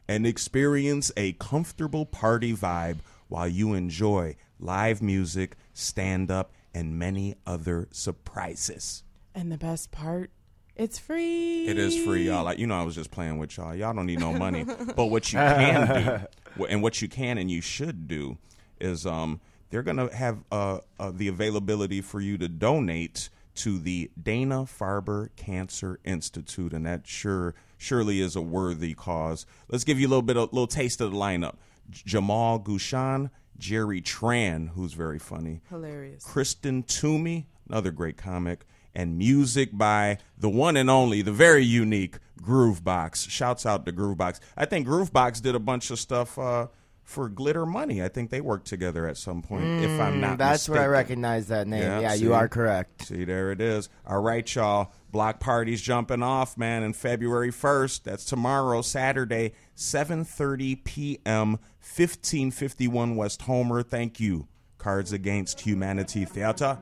and 0.07 0.27
experience 0.27 1.11
a 1.17 1.33
comfortable 1.33 2.05
party 2.05 2.53
vibe 2.53 2.99
while 3.27 3.47
you 3.47 3.73
enjoy 3.73 4.35
live 4.59 5.01
music, 5.01 5.55
stand 5.73 6.31
up, 6.31 6.51
and 6.75 6.99
many 6.99 7.35
other 7.47 7.87
surprises. 7.89 9.03
And 9.33 9.51
the 9.51 9.57
best 9.57 9.91
part, 9.91 10.29
it's 10.75 10.99
free. 10.99 11.67
It 11.67 11.79
is 11.79 11.97
free, 12.03 12.27
y'all. 12.27 12.43
Like 12.43 12.59
you 12.59 12.67
know, 12.67 12.79
I 12.79 12.83
was 12.83 12.93
just 12.93 13.09
playing 13.09 13.37
with 13.37 13.57
y'all. 13.57 13.73
Y'all 13.73 13.93
don't 13.93 14.05
need 14.05 14.19
no 14.19 14.33
money. 14.33 14.65
but 14.95 15.05
what 15.05 15.31
you 15.31 15.39
can 15.39 16.27
do, 16.57 16.65
and 16.65 16.83
what 16.83 17.01
you 17.01 17.07
can 17.07 17.37
and 17.37 17.49
you 17.49 17.61
should 17.61 18.07
do, 18.07 18.37
is 18.79 19.05
um, 19.05 19.39
they're 19.69 19.83
gonna 19.83 20.13
have 20.13 20.43
uh, 20.51 20.79
uh, 20.99 21.11
the 21.15 21.29
availability 21.29 22.01
for 22.01 22.19
you 22.19 22.37
to 22.37 22.49
donate 22.49 23.29
to 23.55 23.79
the 23.79 24.11
Dana 24.21 24.65
Farber 24.65 25.29
Cancer 25.37 25.99
Institute, 26.03 26.73
and 26.73 26.85
that 26.85 27.07
sure 27.07 27.55
surely 27.77 28.19
is 28.19 28.35
a 28.35 28.41
worthy 28.41 28.93
cause. 28.93 29.45
Let's 29.69 29.85
give 29.85 29.97
you 29.97 30.07
a 30.07 30.09
little 30.09 30.21
bit, 30.21 30.35
a 30.35 30.41
little 30.41 30.67
taste 30.67 30.99
of 30.99 31.11
the 31.11 31.17
lineup: 31.17 31.55
J- 31.89 32.03
Jamal 32.05 32.59
Gushan, 32.59 33.29
Jerry 33.57 34.01
Tran, 34.01 34.69
who's 34.69 34.93
very 34.93 35.19
funny, 35.19 35.61
Hilarious. 35.69 36.23
Kristen 36.23 36.83
Toomey, 36.83 37.47
another 37.69 37.91
great 37.91 38.17
comic, 38.17 38.65
and 38.93 39.17
music 39.17 39.69
by 39.73 40.17
the 40.37 40.49
one 40.49 40.77
and 40.77 40.89
only, 40.89 41.21
the 41.21 41.31
very 41.31 41.63
unique 41.63 42.17
Groovebox. 42.41 43.29
Shouts 43.29 43.65
out 43.65 43.85
to 43.85 43.91
Groovebox. 43.91 44.39
I 44.55 44.65
think 44.65 44.87
Groovebox 44.87 45.41
did 45.41 45.55
a 45.55 45.59
bunch 45.59 45.91
of 45.91 45.99
stuff 45.99 46.37
uh, 46.39 46.67
for 47.05 47.29
Glitter 47.29 47.65
Money. 47.67 48.03
I 48.03 48.07
think 48.09 48.31
they 48.31 48.41
worked 48.41 48.65
together 48.67 49.07
at 49.07 49.15
some 49.15 49.41
point, 49.43 49.63
if 49.81 50.01
I'm 50.01 50.19
not 50.19 50.35
Mm, 50.35 50.37
That's 50.39 50.67
where 50.67 50.81
I 50.81 50.87
recognize 50.87 51.47
that 51.47 51.67
name. 51.67 51.83
Yeah, 51.83 51.99
Yeah, 51.99 52.13
see? 52.15 52.23
you 52.23 52.33
are 52.33 52.47
correct. 52.49 53.05
See, 53.05 53.23
there 53.23 53.51
it 53.51 53.61
is. 53.61 53.87
All 54.05 54.21
right, 54.21 54.53
y'all. 54.55 54.91
Block 55.11 55.39
parties 55.39 55.81
jumping 55.81 56.23
off, 56.23 56.57
man, 56.57 56.81
and 56.83 56.95
February 56.95 57.51
1st. 57.51 58.03
That's 58.03 58.25
tomorrow, 58.25 58.81
Saturday, 58.81 59.53
7.30 59.77 60.83
p.m., 60.83 61.51
1551 61.79 63.15
West 63.15 63.43
Homer. 63.43 63.83
Thank 63.83 64.19
you. 64.19 64.47
Cards 64.79 65.11
Against 65.13 65.61
Humanity 65.61 66.25
Theater. 66.25 66.79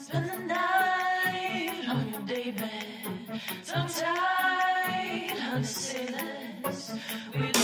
Spend 0.00 0.30
the 0.30 0.38
night 0.46 0.61
daybed, 3.72 3.80
tongue 3.80 3.88
tied 3.88 5.34
under 7.34 7.61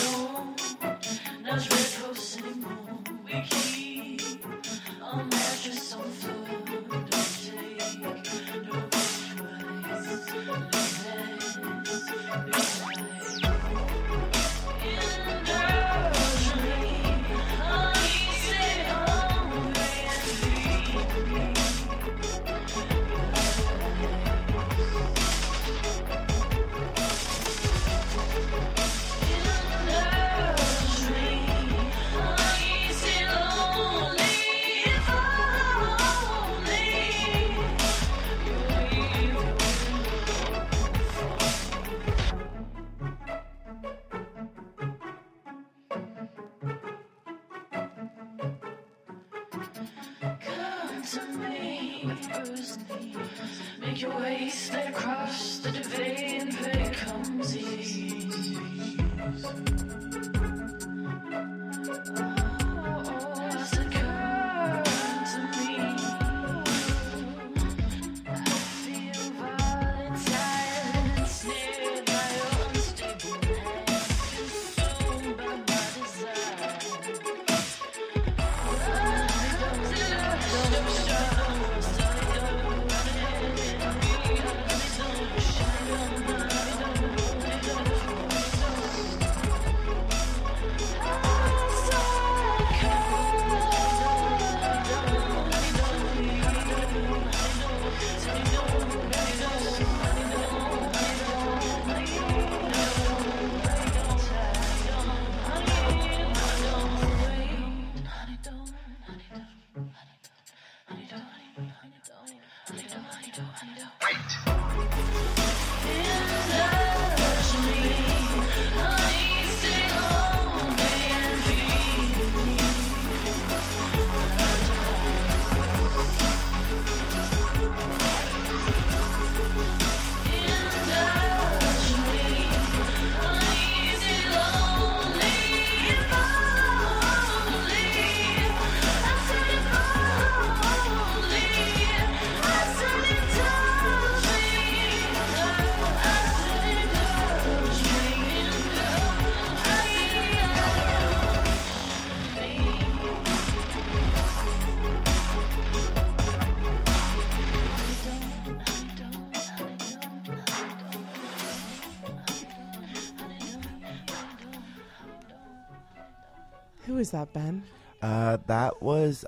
Who 167.08 167.16
is 167.16 167.26
that, 167.26 167.32
Ben? 167.32 167.62
Uh, 168.02 168.36
that 168.48 168.82
was 168.82 169.24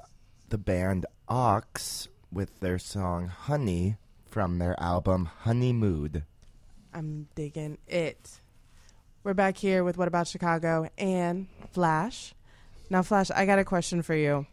the 0.50 0.58
band 0.58 1.06
Ox 1.28 2.08
with 2.30 2.60
their 2.60 2.78
song 2.78 3.28
Honey 3.28 3.96
from 4.28 4.58
their 4.58 4.78
album 4.78 5.24
Honey 5.24 5.72
Mood. 5.72 6.24
I'm 6.92 7.28
digging 7.34 7.78
it. 7.88 8.40
We're 9.24 9.32
back 9.32 9.56
here 9.56 9.82
with 9.82 9.96
What 9.96 10.08
About 10.08 10.28
Chicago 10.28 10.90
and 10.98 11.46
Flash. 11.72 12.34
Now, 12.90 13.00
Flash, 13.00 13.30
I 13.30 13.46
got 13.46 13.58
a 13.58 13.64
question 13.64 14.02
for 14.02 14.14
you. 14.14 14.46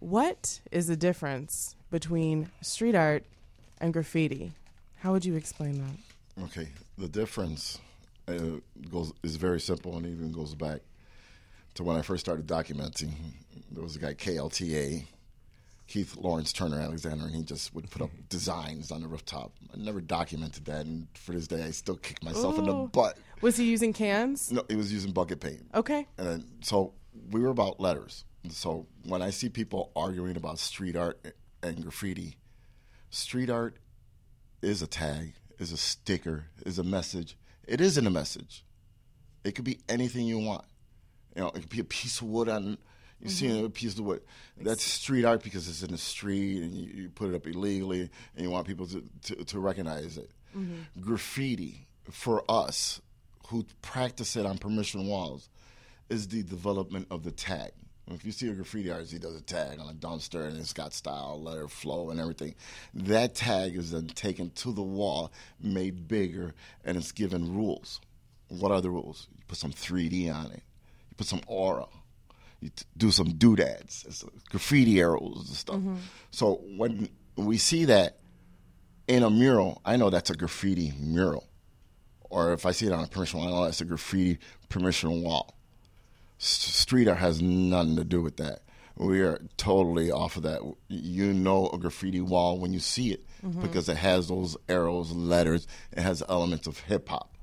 What 0.00 0.60
is 0.70 0.86
the 0.86 0.96
difference 0.96 1.76
between 1.90 2.50
street 2.60 2.94
art 2.94 3.24
and 3.78 3.94
graffiti. 3.94 4.52
How 4.96 5.12
would 5.12 5.24
you 5.24 5.36
explain 5.36 5.78
that? 5.78 6.44
Okay, 6.44 6.68
the 6.98 7.08
difference 7.08 7.78
uh, 8.28 8.58
goes 8.90 9.12
is 9.22 9.36
very 9.36 9.60
simple 9.60 9.96
and 9.96 10.04
even 10.04 10.32
goes 10.32 10.54
back 10.54 10.80
to 11.74 11.84
when 11.84 11.96
I 11.96 12.02
first 12.02 12.24
started 12.24 12.46
documenting. 12.46 13.12
There 13.70 13.82
was 13.82 13.96
a 13.96 13.98
guy 13.98 14.14
KLTA, 14.14 15.06
Keith 15.86 16.16
Lawrence 16.16 16.52
Turner 16.52 16.80
Alexander, 16.80 17.26
and 17.26 17.34
he 17.34 17.42
just 17.42 17.74
would 17.74 17.90
put 17.90 18.02
up 18.02 18.10
designs 18.28 18.90
on 18.90 19.02
the 19.02 19.08
rooftop. 19.08 19.52
I 19.72 19.76
never 19.76 20.00
documented 20.00 20.64
that, 20.66 20.86
and 20.86 21.08
for 21.14 21.32
this 21.32 21.46
day, 21.46 21.62
I 21.62 21.70
still 21.70 21.96
kick 21.96 22.22
myself 22.22 22.58
in 22.58 22.64
the 22.64 22.72
butt. 22.72 23.18
Was 23.40 23.56
he 23.56 23.64
using 23.64 23.92
cans? 23.92 24.50
No, 24.50 24.64
he 24.68 24.76
was 24.76 24.92
using 24.92 25.12
bucket 25.12 25.40
paint. 25.40 25.66
Okay. 25.74 26.06
And 26.16 26.26
then, 26.26 26.44
so 26.62 26.94
we 27.30 27.40
were 27.40 27.50
about 27.50 27.80
letters. 27.80 28.24
So 28.50 28.86
when 29.04 29.22
I 29.22 29.30
see 29.30 29.48
people 29.48 29.90
arguing 29.96 30.36
about 30.36 30.58
street 30.58 30.96
art 30.96 31.18
and 31.62 31.82
graffiti, 31.82 32.36
street 33.10 33.50
art 33.50 33.76
is 34.62 34.82
a 34.82 34.86
tag, 34.86 35.34
is 35.58 35.72
a 35.72 35.76
sticker, 35.76 36.46
is 36.64 36.78
a 36.78 36.84
message. 36.84 37.36
It 37.66 37.80
isn't 37.80 38.06
a 38.06 38.10
message. 38.10 38.64
It 39.44 39.54
could 39.54 39.64
be 39.64 39.80
anything 39.88 40.26
you 40.26 40.38
want. 40.38 40.64
You 41.34 41.42
know, 41.42 41.48
it 41.48 41.54
could 41.54 41.68
be 41.68 41.80
a 41.80 41.84
piece 41.84 42.20
of 42.20 42.28
wood 42.28 42.48
on. 42.48 42.78
You 43.20 43.30
see 43.30 43.46
mm-hmm. 43.46 43.66
a 43.66 43.70
piece 43.70 43.98
of 43.98 44.04
wood. 44.04 44.22
That's 44.60 44.82
street 44.82 45.24
art 45.24 45.42
because 45.42 45.66
it's 45.68 45.82
in 45.82 45.92
the 45.92 45.98
street 45.98 46.62
and 46.62 46.74
you, 46.74 47.02
you 47.02 47.08
put 47.08 47.30
it 47.30 47.34
up 47.34 47.46
illegally 47.46 48.10
and 48.36 48.44
you 48.44 48.50
want 48.50 48.66
people 48.66 48.86
to, 48.88 49.02
to, 49.22 49.44
to 49.44 49.58
recognize 49.60 50.18
it. 50.18 50.30
Mm-hmm. 50.56 51.00
Graffiti, 51.00 51.86
for 52.10 52.44
us 52.50 53.00
who 53.48 53.64
practice 53.80 54.36
it 54.36 54.44
on 54.44 54.58
permission 54.58 55.06
walls, 55.06 55.48
is 56.10 56.28
the 56.28 56.42
development 56.42 57.06
of 57.10 57.24
the 57.24 57.30
tag. 57.30 57.72
If 58.10 58.24
you 58.24 58.32
see 58.32 58.48
a 58.48 58.52
graffiti 58.52 58.90
artist, 58.90 59.12
he 59.12 59.18
does 59.18 59.34
a 59.34 59.40
tag 59.40 59.80
on 59.80 59.88
a 59.88 59.94
dumpster 59.94 60.46
and 60.46 60.58
it's 60.58 60.74
got 60.74 60.92
style, 60.92 61.40
letter, 61.42 61.68
flow, 61.68 62.10
and 62.10 62.20
everything. 62.20 62.54
That 62.92 63.34
tag 63.34 63.76
is 63.76 63.92
then 63.92 64.08
taken 64.08 64.50
to 64.50 64.72
the 64.72 64.82
wall, 64.82 65.32
made 65.60 66.06
bigger, 66.06 66.54
and 66.84 66.98
it's 66.98 67.12
given 67.12 67.54
rules. 67.54 68.00
What 68.48 68.72
are 68.72 68.82
the 68.82 68.90
rules? 68.90 69.28
You 69.34 69.44
put 69.48 69.56
some 69.56 69.72
3D 69.72 70.32
on 70.32 70.52
it, 70.52 70.62
you 71.14 71.16
put 71.16 71.26
some 71.26 71.40
aura, 71.46 71.86
you 72.60 72.70
t- 72.70 72.84
do 72.96 73.10
some 73.10 73.34
doodads, 73.34 74.24
graffiti 74.50 75.00
arrows 75.00 75.48
and 75.48 75.56
stuff. 75.56 75.76
Mm-hmm. 75.76 75.96
So 76.30 76.60
when 76.76 77.08
we 77.36 77.58
see 77.58 77.84
that 77.86 78.18
in 79.06 79.22
a 79.22 79.30
mural, 79.30 79.80
I 79.84 79.96
know 79.96 80.10
that's 80.10 80.30
a 80.30 80.34
graffiti 80.34 80.92
mural. 80.98 81.48
Or 82.30 82.52
if 82.52 82.66
I 82.66 82.72
see 82.72 82.86
it 82.86 82.92
on 82.92 83.04
a 83.04 83.06
permission 83.06 83.40
wall, 83.40 83.48
I 83.48 83.50
know 83.52 83.64
that's 83.64 83.80
a 83.80 83.84
graffiti 83.84 84.38
permission 84.68 85.22
wall. 85.22 85.56
S- 86.40 86.46
street 86.46 87.06
art 87.06 87.18
has 87.18 87.40
nothing 87.40 87.96
to 87.96 88.04
do 88.04 88.20
with 88.22 88.38
that. 88.38 88.62
We 88.96 89.20
are 89.22 89.40
totally 89.56 90.10
off 90.10 90.36
of 90.36 90.44
that. 90.44 90.60
You 90.88 91.32
know 91.32 91.68
a 91.68 91.78
graffiti 91.78 92.20
wall 92.20 92.58
when 92.58 92.72
you 92.72 92.78
see 92.78 93.12
it 93.12 93.24
mm-hmm. 93.44 93.60
because 93.60 93.88
it 93.88 93.96
has 93.96 94.28
those 94.28 94.56
arrows, 94.68 95.12
letters. 95.12 95.66
It 95.92 96.00
has 96.00 96.22
elements 96.28 96.66
of 96.66 96.78
hip 96.78 97.08
hop, 97.08 97.36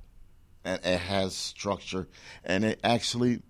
and 0.64 0.80
it 0.84 1.00
has 1.00 1.36
structure, 1.36 2.08
and 2.44 2.64
it 2.64 2.80
actually, 2.84 3.42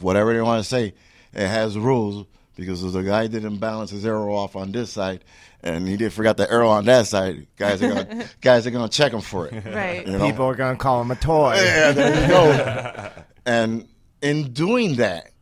whatever 0.00 0.32
they 0.32 0.42
want 0.42 0.62
to 0.62 0.68
say, 0.68 0.94
it 1.32 1.46
has 1.46 1.78
rules 1.78 2.26
because 2.56 2.84
if 2.84 2.92
the 2.92 3.02
guy 3.02 3.26
didn't 3.26 3.58
balance 3.58 3.90
his 3.90 4.04
arrow 4.04 4.34
off 4.34 4.54
on 4.54 4.70
this 4.72 4.92
side, 4.92 5.24
and 5.62 5.88
he 5.88 5.96
did 5.96 6.12
forgot 6.12 6.36
the 6.36 6.50
arrow 6.50 6.68
on 6.68 6.84
that 6.84 7.06
side, 7.06 7.46
guys 7.56 7.82
are 7.82 7.88
gonna 7.88 8.28
guys 8.40 8.66
are 8.66 8.70
gonna 8.70 8.88
check 8.88 9.12
him 9.12 9.20
for 9.20 9.46
it. 9.46 9.64
Right. 9.64 10.06
You 10.06 10.18
know? 10.18 10.26
People 10.26 10.46
are 10.46 10.54
gonna 10.54 10.76
call 10.76 11.00
him 11.00 11.10
a 11.10 11.16
toy. 11.16 11.54
Yeah, 11.56 11.92
there 11.92 12.20
you 12.20 12.28
go. 12.28 13.10
and 13.46 13.88
in 14.22 14.52
doing 14.52 14.96
that 14.96 15.32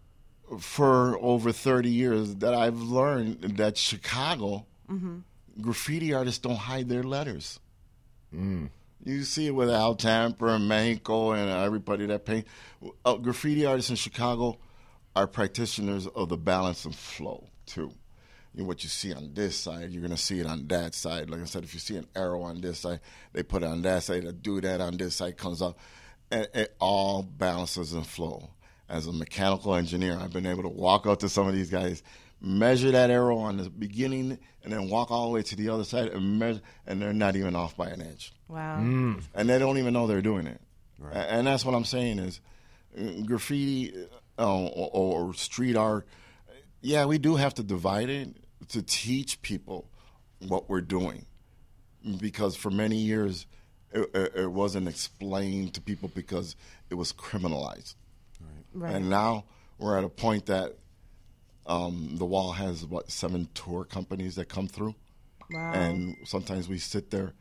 for 0.61 1.19
over 1.21 1.53
30 1.53 1.91
years, 1.91 2.37
that 2.37 2.55
I've 2.55 2.81
learned 2.81 3.43
that 3.59 3.77
Chicago 3.77 4.67
mm-hmm. 4.91 5.19
graffiti 5.61 6.15
artists 6.15 6.39
don't 6.39 6.57
hide 6.57 6.89
their 6.89 7.03
letters. 7.03 7.61
Mm. 8.35 8.71
You 9.05 9.23
see 9.23 9.47
it 9.47 9.55
with 9.55 9.71
Al 9.71 9.95
Tamper 9.95 10.49
and 10.49 10.69
Mexico 10.69 11.33
and 11.33 11.51
everybody 11.51 12.07
that 12.07 12.25
paint. 12.25 12.47
Uh, 13.05 13.15
graffiti 13.17 13.65
artists 13.65 13.91
in 13.91 13.97
Chicago 13.97 14.59
are 15.15 15.27
practitioners 15.27 16.07
of 16.07 16.29
the 16.29 16.37
balance 16.37 16.85
and 16.85 16.95
flow 16.95 17.49
too. 17.67 17.93
You 18.55 18.63
know, 18.63 18.69
what 18.69 18.83
you 18.83 18.89
see 18.89 19.15
on 19.15 19.35
this 19.35 19.57
side, 19.57 19.91
you're 19.91 20.03
gonna 20.03 20.17
see 20.17 20.41
it 20.41 20.47
on 20.47 20.67
that 20.69 20.95
side. 20.95 21.31
Like 21.31 21.41
I 21.41 21.45
said, 21.45 21.65
if 21.65 21.75
you 21.75 21.81
see 21.81 21.97
an 21.97 22.07
arrow 22.17 22.43
on 22.43 22.61
this 22.61 22.81
side, 22.81 23.01
they 23.33 23.43
put 23.43 23.63
it 23.63 23.67
on 23.67 23.83
that 23.83 24.03
side. 24.03 24.25
A 24.25 24.33
do 24.33 24.61
that 24.61 24.81
on 24.81 24.97
this 24.97 25.17
side 25.17 25.37
comes 25.37 25.63
up, 25.63 25.79
and 26.31 26.49
it 26.55 26.75
all 26.81 27.23
balances 27.23 27.93
and 27.93 28.07
flow. 28.07 28.51
As 28.89 29.07
a 29.07 29.13
mechanical 29.13 29.75
engineer, 29.75 30.19
I've 30.19 30.33
been 30.33 30.47
able 30.47 30.63
to 30.63 30.69
walk 30.69 31.07
up 31.07 31.19
to 31.21 31.29
some 31.29 31.47
of 31.47 31.55
these 31.55 31.71
guys, 31.71 32.03
measure 32.41 32.91
that 32.93 33.11
arrow 33.11 33.39
on 33.39 33.57
the 33.57 33.69
beginning, 33.71 34.39
and 34.63 34.73
then 34.73 34.89
walk 34.89 35.11
all 35.11 35.27
the 35.27 35.33
way 35.35 35.43
to 35.43 35.57
the 35.57 35.69
other 35.71 35.85
side 35.85 36.09
and 36.09 36.39
measure, 36.39 36.61
and 36.87 37.01
they're 37.03 37.13
not 37.13 37.35
even 37.37 37.57
off 37.57 37.77
by 37.77 37.89
an 37.89 38.01
inch 38.01 38.33
Wow. 38.49 38.79
and 38.81 39.49
they 39.49 39.59
don't 39.59 39.79
even 39.79 39.93
know 39.93 40.07
they're 40.07 40.23
doing 40.23 40.47
it. 40.47 40.61
A- 41.13 41.15
And 41.33 41.47
that's 41.47 41.65
what 41.65 41.75
I'm 41.75 41.85
saying 41.85 42.19
is 42.19 42.41
uh, 42.99 43.23
graffiti 43.25 43.93
uh, 44.39 44.67
or, 44.67 44.91
or 45.29 45.35
street 45.35 45.77
art. 45.77 46.07
Yeah, 46.81 47.07
we 47.07 47.19
do 47.19 47.37
have 47.37 47.55
to 47.55 47.63
divide 47.63 48.09
it 48.09 48.29
to 48.69 48.83
teach 48.83 49.43
people 49.43 49.89
what 50.47 50.69
we're 50.69 50.81
doing, 50.81 51.27
because 52.21 52.55
for 52.57 52.71
many 52.71 52.97
years 52.97 53.47
it, 53.93 54.09
it, 54.15 54.33
it 54.37 54.53
wasn't 54.53 54.87
explained 54.87 55.75
to 55.75 55.81
people 55.81 56.11
because 56.15 56.55
it 56.91 56.95
was 56.95 57.13
criminalized. 57.13 57.95
Right. 58.73 58.95
And 58.95 59.11
now 59.11 59.45
we're 59.79 59.97
at 59.99 60.05
a 60.05 60.09
point 60.09 60.47
that 60.47 60.77
um, 61.69 62.17
the 62.17 62.25
wall 62.25 62.53
has 62.53 62.85
what 62.85 63.11
seven 63.11 63.49
tour 63.55 63.85
companies 63.85 64.35
that 64.37 64.49
come 64.49 64.67
through, 64.67 64.95
Wow. 65.51 65.73
and 65.73 66.17
sometimes 66.25 66.69
we 66.69 66.79
sit 66.79 67.11
there, 67.11 67.33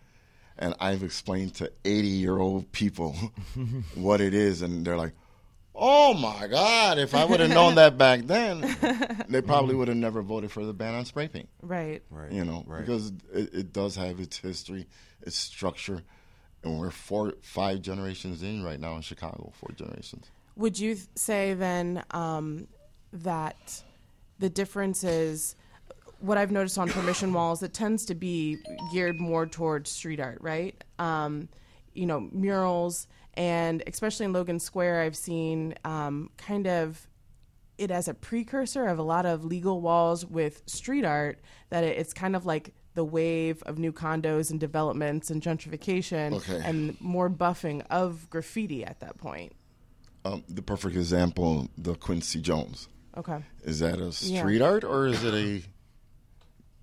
and 0.57 0.75
I've 0.79 1.01
explained 1.03 1.55
to 1.55 1.71
eighty-year-old 1.85 2.71
people 2.71 3.13
what 3.95 4.21
it 4.21 4.33
is, 4.33 4.61
and 4.61 4.85
they're 4.85 4.97
like, 4.97 5.13
"Oh 5.73 6.13
my 6.13 6.47
God! 6.47 6.97
If 6.99 7.15
I 7.15 7.23
would 7.25 7.39
have 7.39 7.49
known 7.49 7.75
that 7.75 7.97
back 8.05 8.21
then, 8.27 8.61
they 9.29 9.41
probably 9.41 9.75
would 9.75 9.87
have 9.87 9.97
never 9.97 10.21
voted 10.21 10.51
for 10.51 10.65
the 10.65 10.73
ban 10.73 10.93
on 10.95 11.05
spray 11.05 11.27
paint." 11.27 11.49
right. 11.61 12.01
Right. 12.09 12.31
You 12.31 12.43
know, 12.45 12.63
Right. 12.67 12.81
because 12.85 13.11
it, 13.33 13.53
it 13.53 13.73
does 13.73 13.95
have 13.95 14.19
its 14.19 14.37
history, 14.37 14.87
its 15.21 15.35
structure, 15.37 16.03
and 16.63 16.77
we're 16.79 16.91
four, 16.91 17.33
five 17.41 17.81
generations 17.81 18.43
in 18.43 18.63
right 18.63 18.79
now 18.79 18.95
in 18.95 19.01
Chicago. 19.01 19.53
Four 19.59 19.71
generations. 19.75 20.29
Would 20.57 20.77
you 20.79 20.95
th- 20.95 21.07
say 21.15 21.53
then 21.53 22.03
um, 22.11 22.67
that 23.13 23.83
the 24.39 24.49
difference 24.49 25.03
is 25.03 25.55
what 26.19 26.37
I've 26.37 26.51
noticed 26.51 26.77
on 26.77 26.89
permission 26.89 27.33
walls? 27.33 27.61
It 27.63 27.73
tends 27.73 28.05
to 28.05 28.15
be 28.15 28.57
geared 28.91 29.19
more 29.19 29.45
towards 29.45 29.89
street 29.91 30.19
art, 30.19 30.39
right? 30.41 30.81
Um, 30.99 31.49
you 31.93 32.05
know, 32.05 32.27
murals, 32.31 33.07
and 33.35 33.83
especially 33.87 34.25
in 34.25 34.33
Logan 34.33 34.59
Square, 34.59 35.01
I've 35.01 35.15
seen 35.15 35.75
um, 35.83 36.29
kind 36.37 36.67
of 36.67 37.07
it 37.77 37.91
as 37.91 38.07
a 38.07 38.13
precursor 38.13 38.85
of 38.87 38.97
a 38.97 39.03
lot 39.03 39.25
of 39.27 39.45
legal 39.45 39.81
walls 39.81 40.25
with 40.25 40.63
street 40.65 41.05
art. 41.05 41.39
That 41.69 41.83
it, 41.83 41.97
it's 41.97 42.13
kind 42.13 42.35
of 42.35 42.45
like 42.45 42.73
the 42.95 43.03
wave 43.03 43.61
of 43.63 43.77
new 43.77 43.91
condos 43.91 44.49
and 44.49 44.59
developments 44.59 45.29
and 45.29 45.39
gentrification, 45.41 46.33
Okay. 46.33 46.61
and 46.65 46.99
more 46.99 47.29
buffing 47.29 47.85
of 47.91 48.27
graffiti 48.31 48.83
at 48.83 48.99
that 49.01 49.19
point. 49.19 49.53
Um, 50.25 50.43
the 50.49 50.63
perfect 50.63 50.95
example, 50.95 51.69
the 51.77 51.93
Quincy 51.93 52.41
Jones. 52.41 52.89
Okay. 53.17 53.37
Is 53.63 53.79
that 53.79 53.99
a 53.99 54.05
Yeah. 54.25 54.39
street 54.41 54.61
art 54.61 54.83
or 54.83 55.07
is 55.07 55.23
it 55.23 55.33
a? 55.33 55.63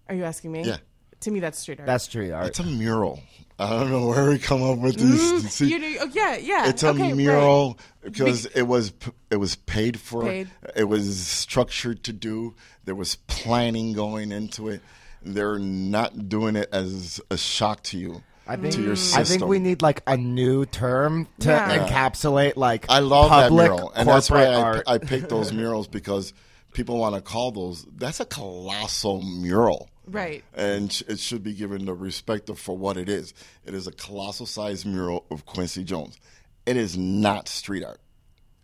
Are 0.09 0.14
you 0.14 0.24
asking 0.24 0.53
me? 0.53 0.62
Yeah. 0.64 0.78
To 1.20 1.30
me, 1.30 1.41
that's 1.41 1.59
street 1.59 1.80
art. 1.80 1.87
That's 1.87 2.05
street 2.05 2.32
art. 2.32 2.47
It's 2.49 2.59
a 2.59 2.64
mural. 2.64 3.20
I 3.59 3.70
don't 3.70 3.91
know 3.91 4.09
where 4.09 4.28
we 4.30 4.39
come 4.39 4.62
up 4.62 4.78
with 4.78 4.97
these. 4.97 5.51
see, 5.51 5.66
Mm, 5.66 5.70
you 5.70 5.78
know, 5.78 5.97
oh, 6.01 6.11
yeah, 6.12 6.37
yeah. 6.37 6.68
it's 6.68 6.82
a 6.82 6.89
okay, 6.89 7.03
right. 7.03 7.16
mural 7.16 7.78
because 8.03 8.47
it 8.47 8.62
was 8.64 8.93
it 9.30 9.37
was 9.37 9.55
paid 9.57 9.99
for. 9.99 10.22
Paid. 10.24 10.51
It 10.76 10.85
was 10.85 11.16
structured 11.26 12.03
to 12.05 12.12
do. 12.12 12.55
There 12.85 12.97
was 12.97 13.14
planning 13.28 13.93
going 13.93 14.32
into 14.32 14.68
it. 14.68 14.82
They're 15.22 15.59
not 15.61 16.28
doing 16.28 16.57
it 16.57 16.68
as 16.72 17.20
a 17.30 17.39
shock 17.39 17.82
to 17.85 17.99
you. 17.99 18.22
I 18.47 18.57
think 18.57 18.75
to 18.75 18.83
your 18.83 18.93
I 19.15 19.25
think 19.25 19.45
we 19.47 19.59
need 19.59 19.81
like 19.83 20.03
a 20.07 20.17
new 20.17 20.67
term 20.67 21.27
to 21.41 21.49
Yeah. 21.49 21.87
encapsulate 21.89 22.57
like 22.57 22.87
I 22.89 22.99
love 22.99 23.31
that 23.31 23.51
mural, 23.53 23.91
and 23.95 24.09
that's 24.09 24.31
why 24.31 24.47
I. 24.47 24.83
I 24.87 24.99
picked 24.99 25.29
those 25.31 25.53
murals 25.61 25.89
because 25.89 26.33
people 26.73 26.99
want 26.99 27.15
to 27.15 27.21
call 27.23 27.53
those. 27.53 27.87
That's 27.97 28.21
a 28.21 28.27
colossal 28.27 29.23
mural. 29.23 29.89
Right. 30.07 30.45
and 30.55 30.91
it 31.09 31.19
should 31.19 31.43
be 31.43 31.55
given 31.55 31.87
the 31.87 31.95
respect 31.95 32.51
of 32.51 32.59
for 32.59 32.77
what 32.77 32.99
it 32.99 33.09
is. 33.09 33.33
It 33.65 33.73
is 33.73 33.87
a 33.87 33.93
colossal 33.93 34.45
sized 34.45 34.85
mural 34.85 35.25
of 35.31 35.47
Quincy 35.47 35.83
Jones. 35.83 36.19
It 36.67 36.77
is 36.77 36.99
not 36.99 37.49
street 37.49 37.83
art. 37.85 38.01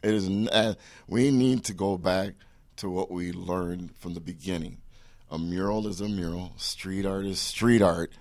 It 0.03 0.13
is. 0.13 0.27
N- 0.27 0.49
uh, 0.53 0.75
we 1.09 1.31
need 1.31 1.65
to 1.65 1.73
go 1.73 1.97
back 1.97 2.35
to 2.77 2.91
what 2.91 3.11
we 3.11 3.33
learned 3.33 3.97
from 3.97 4.13
the 4.13 4.21
beginning. 4.21 4.80
A 5.31 5.39
mural 5.39 5.87
is 5.87 6.01
a 6.01 6.09
mural. 6.09 6.53
Street 6.57 7.07
art 7.07 7.25
is 7.25 7.39
street 7.39 7.83
art. 7.83 8.13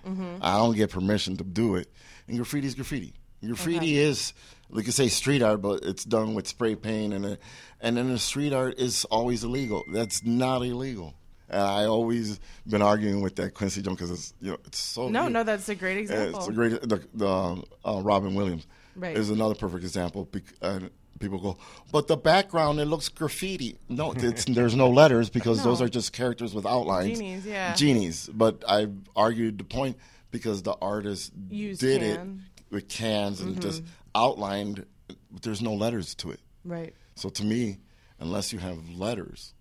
I 0.41 0.57
don't 0.57 0.75
get 0.75 0.91
permission 0.91 1.37
to 1.37 1.43
do 1.43 1.75
it. 1.75 1.91
And 2.27 2.37
graffiti 2.37 2.67
is 2.67 2.75
graffiti. 2.75 3.13
Graffiti 3.43 3.97
is, 3.97 4.33
we 4.69 4.83
could 4.83 4.93
say 4.93 5.07
street 5.07 5.41
art, 5.41 5.61
but 5.61 5.83
it's 5.83 6.03
done 6.03 6.33
with 6.35 6.47
spray 6.47 6.75
paint, 6.75 7.13
and 7.13 7.25
a, 7.25 7.37
and 7.81 7.95
then 7.97 8.09
the 8.11 8.19
street 8.19 8.53
art 8.53 8.77
is 8.77 9.05
always 9.05 9.43
illegal. 9.43 9.83
That's 9.91 10.23
not 10.23 10.61
illegal. 10.61 11.15
And 11.49 11.61
I 11.61 11.85
always 11.85 12.39
been 12.67 12.81
arguing 12.83 13.21
with 13.21 13.37
that 13.37 13.55
Quincy 13.55 13.81
Jones 13.81 13.95
because 13.97 14.11
it's 14.11 14.33
you 14.41 14.51
know 14.51 14.57
it's 14.65 14.77
so 14.77 15.09
No, 15.09 15.23
good. 15.23 15.33
no, 15.33 15.43
that's 15.43 15.67
a 15.69 15.73
great 15.75 15.97
example. 15.97 16.39
It's 16.41 16.47
a 16.49 16.51
great 16.51 16.81
the, 16.81 17.01
the 17.15 17.63
uh, 17.85 18.01
Robin 18.03 18.35
Williams 18.35 18.67
Right. 18.95 19.17
is 19.17 19.29
another 19.31 19.55
perfect 19.55 19.83
example. 19.83 20.25
bec- 20.25 20.43
And 20.61 20.91
people 21.19 21.39
go, 21.39 21.57
but 21.91 22.07
the 22.07 22.17
background 22.17 22.79
it 22.79 22.85
looks 22.85 23.09
graffiti. 23.09 23.77
No, 23.89 24.13
it's, 24.13 24.45
there's 24.49 24.75
no 24.75 24.89
letters 24.89 25.29
because 25.29 25.63
those 25.63 25.81
are 25.81 25.89
just 25.89 26.13
characters 26.13 26.53
with 26.53 26.65
outlines. 26.65 27.17
Genies, 27.19 27.45
yeah. 27.45 27.73
Genies. 27.75 28.29
But 28.33 28.63
I 28.67 28.87
argued 29.15 29.57
the 29.57 29.63
point 29.63 29.97
because 30.31 30.63
the 30.63 30.73
artist 30.81 31.31
Used 31.49 31.81
did 31.81 32.01
can. 32.01 32.09
Mm-hmm. 32.17 32.39
it 32.39 32.73
with 32.75 32.87
cans 32.89 33.41
and 33.41 33.61
just 33.61 33.83
outlined. 34.15 34.85
But 35.31 35.41
there's 35.41 35.61
no 35.61 35.73
letters 35.73 36.15
to 36.15 36.31
it. 36.31 36.39
Right. 36.63 36.93
So 37.15 37.29
to 37.29 37.43
me, 37.43 37.77
unless 38.19 38.53
you 38.53 38.59
have 38.59 38.77
letters, 38.91 39.53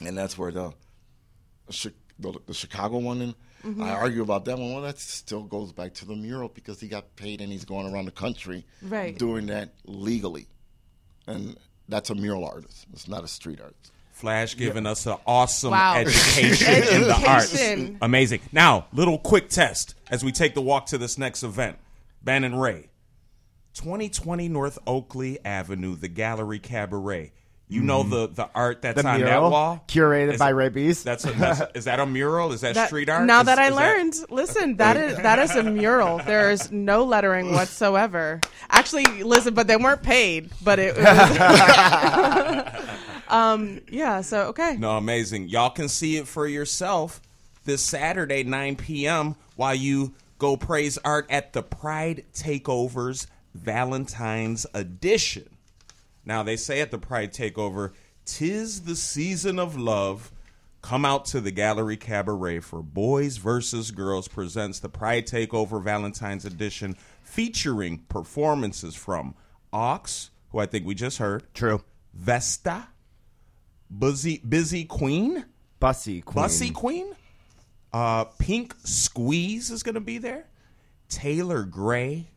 and 0.00 0.16
that's 0.16 0.36
where 0.36 0.50
the 0.52 0.72
the, 2.18 2.34
the 2.46 2.54
Chicago 2.54 2.98
one, 2.98 3.22
and 3.22 3.34
Mm-hmm. 3.64 3.82
I 3.82 3.90
argue 3.90 4.22
about 4.22 4.44
that 4.44 4.56
one. 4.56 4.72
Well, 4.72 4.82
that 4.82 5.00
still 5.00 5.42
goes 5.42 5.72
back 5.72 5.92
to 5.94 6.04
the 6.04 6.14
mural 6.14 6.48
because 6.48 6.78
he 6.78 6.86
got 6.86 7.16
paid 7.16 7.40
and 7.40 7.50
he's 7.50 7.64
going 7.64 7.92
around 7.92 8.04
the 8.04 8.12
country 8.12 8.64
Right. 8.82 9.18
doing 9.18 9.46
that 9.46 9.74
legally, 9.84 10.46
and 11.28 11.56
that's 11.88 12.10
a 12.10 12.14
mural 12.14 12.44
artist. 12.44 12.86
It's 12.92 13.06
not 13.08 13.22
a 13.24 13.28
street 13.28 13.60
artist. 13.60 13.92
Flash 14.12 14.56
giving 14.56 14.84
us 14.84 15.06
an 15.06 15.14
awesome 15.26 15.70
Wow. 15.70 15.94
education 15.96 16.74
in 16.92 17.02
the 17.02 17.14
arts. 17.28 17.56
Amazing. 18.02 18.40
Now, 18.50 18.86
little 18.92 19.16
quick 19.18 19.48
test 19.48 19.94
as 20.10 20.24
we 20.24 20.32
take 20.32 20.54
the 20.54 20.60
walk 20.60 20.86
to 20.86 20.98
this 20.98 21.16
next 21.18 21.44
event. 21.44 21.78
Bannon 22.24 22.56
Ray, 22.56 22.88
2020 23.74 24.48
North 24.48 24.78
Oakley 24.86 25.38
Avenue, 25.44 25.94
the 25.94 26.08
Gallery 26.08 26.58
Cabaret. 26.58 27.32
You 27.70 27.82
know 27.82 28.02
the 28.02 28.28
the 28.28 28.48
art 28.54 28.80
that's 28.82 28.98
Mm-hmm. 28.98 29.06
The 29.06 29.12
on 29.12 29.20
mural 29.20 29.42
that 29.42 29.50
wall, 29.52 29.84
curated 29.88 30.32
Is 30.32 30.38
by 30.38 30.50
it- 30.50 30.54
Ray 30.54 30.68
Beast. 30.70 31.04
That's, 31.04 31.24
a, 31.26 31.32
that's 31.32 31.60
is 31.76 31.84
that 31.84 32.00
a 32.00 32.06
mural? 32.06 32.52
Is 32.52 32.62
that, 32.62 32.74
That- 32.74 32.86
street 32.88 33.10
art? 33.10 33.26
Now 33.26 33.40
Is- 33.40 33.46
that 33.46 33.58
I 33.58 33.68
is 33.68 33.74
learned, 33.76 34.14
listen, 34.30 34.76
that 34.78 34.96
is 34.96 35.16
that 35.18 35.38
is 35.38 35.54
a 35.54 35.62
mural. 35.62 36.18
There 36.18 36.50
is 36.50 36.72
no 36.72 37.04
lettering 37.04 37.52
whatsoever. 37.52 38.40
Actually, 38.70 39.22
listen, 39.22 39.52
but 39.52 39.66
they 39.66 39.76
weren't 39.76 40.02
paid. 40.02 40.50
But 40.62 40.78
it, 40.78 40.96
it 40.96 41.04
was. 41.04 42.88
um. 43.28 43.80
Yeah. 43.90 44.22
So 44.22 44.46
okay. 44.48 44.76
No, 44.78 44.96
amazing. 44.96 45.48
Y'all 45.48 45.70
can 45.70 45.88
see 45.88 46.16
it 46.16 46.26
for 46.26 46.46
yourself 46.46 47.20
this 47.64 47.82
Saturday, 47.82 48.44
9 48.44 48.76
p.m., 48.76 49.36
while 49.56 49.74
you 49.74 50.14
go 50.38 50.56
praise 50.56 50.96
art 51.04 51.26
at 51.28 51.52
the 51.52 51.62
Pride 51.62 52.24
Takeovers 52.32 53.26
Valentine's 53.54 54.64
Edition. 54.72 55.50
Now, 56.24 56.42
they 56.42 56.56
say 56.56 56.80
at 56.80 56.90
the 56.90 56.98
Pride 56.98 57.32
Takeover, 57.32 57.92
tis 58.24 58.82
the 58.82 58.96
season 58.96 59.58
of 59.58 59.76
love. 59.76 60.32
Come 60.80 61.04
out 61.04 61.24
to 61.26 61.40
the 61.40 61.50
Gallery 61.50 61.96
Cabaret 61.96 62.60
for 62.60 62.82
Boys 62.82 63.36
versus 63.38 63.90
Girls 63.90 64.28
presents 64.28 64.78
the 64.78 64.88
Pride 64.88 65.26
Takeover 65.26 65.82
Valentine's 65.82 66.44
Edition 66.44 66.96
featuring 67.22 67.98
performances 68.08 68.94
from 68.94 69.34
Ox, 69.72 70.30
who 70.50 70.58
I 70.58 70.66
think 70.66 70.86
we 70.86 70.94
just 70.94 71.18
heard, 71.18 71.42
True. 71.52 71.82
Vesta, 72.14 72.88
Busy 73.96 74.38
Busy 74.38 74.84
Queen, 74.84 75.44
Bussy 75.80 76.20
Queen. 76.22 76.44
Bussy 76.44 76.70
Queen, 76.70 77.14
uh, 77.92 78.24
Pink 78.24 78.74
Squeeze 78.84 79.70
is 79.70 79.82
going 79.82 79.94
to 79.94 80.00
be 80.00 80.18
there, 80.18 80.46
Taylor 81.08 81.64
Gray, 81.64 82.28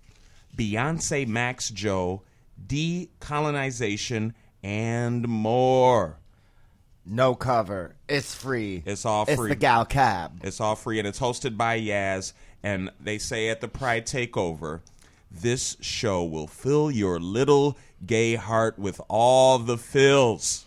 Beyonce 0.57 1.27
Max 1.27 1.69
Joe, 1.69 2.23
Decolonization, 2.67 4.33
and 4.63 5.27
more. 5.27 6.17
No 7.05 7.33
cover. 7.33 7.95
It's 8.07 8.35
free. 8.35 8.83
It's 8.85 9.05
all 9.05 9.25
free. 9.25 9.33
It's 9.33 9.47
the 9.49 9.55
Gal 9.55 9.85
Cab. 9.85 10.39
It's 10.43 10.61
all 10.61 10.75
free 10.75 10.99
and 10.99 11.07
it's 11.07 11.19
hosted 11.19 11.57
by 11.57 11.79
Yaz. 11.79 12.33
And 12.61 12.91
they 12.99 13.17
say 13.17 13.49
at 13.49 13.59
the 13.59 13.67
Pride 13.67 14.05
Takeover, 14.05 14.81
this 15.31 15.77
show 15.81 16.23
will 16.23 16.47
fill 16.47 16.91
your 16.91 17.19
little 17.19 17.77
gay 18.05 18.35
heart 18.35 18.77
with 18.77 19.01
all 19.07 19.57
the 19.59 19.77
fills. 19.77 20.65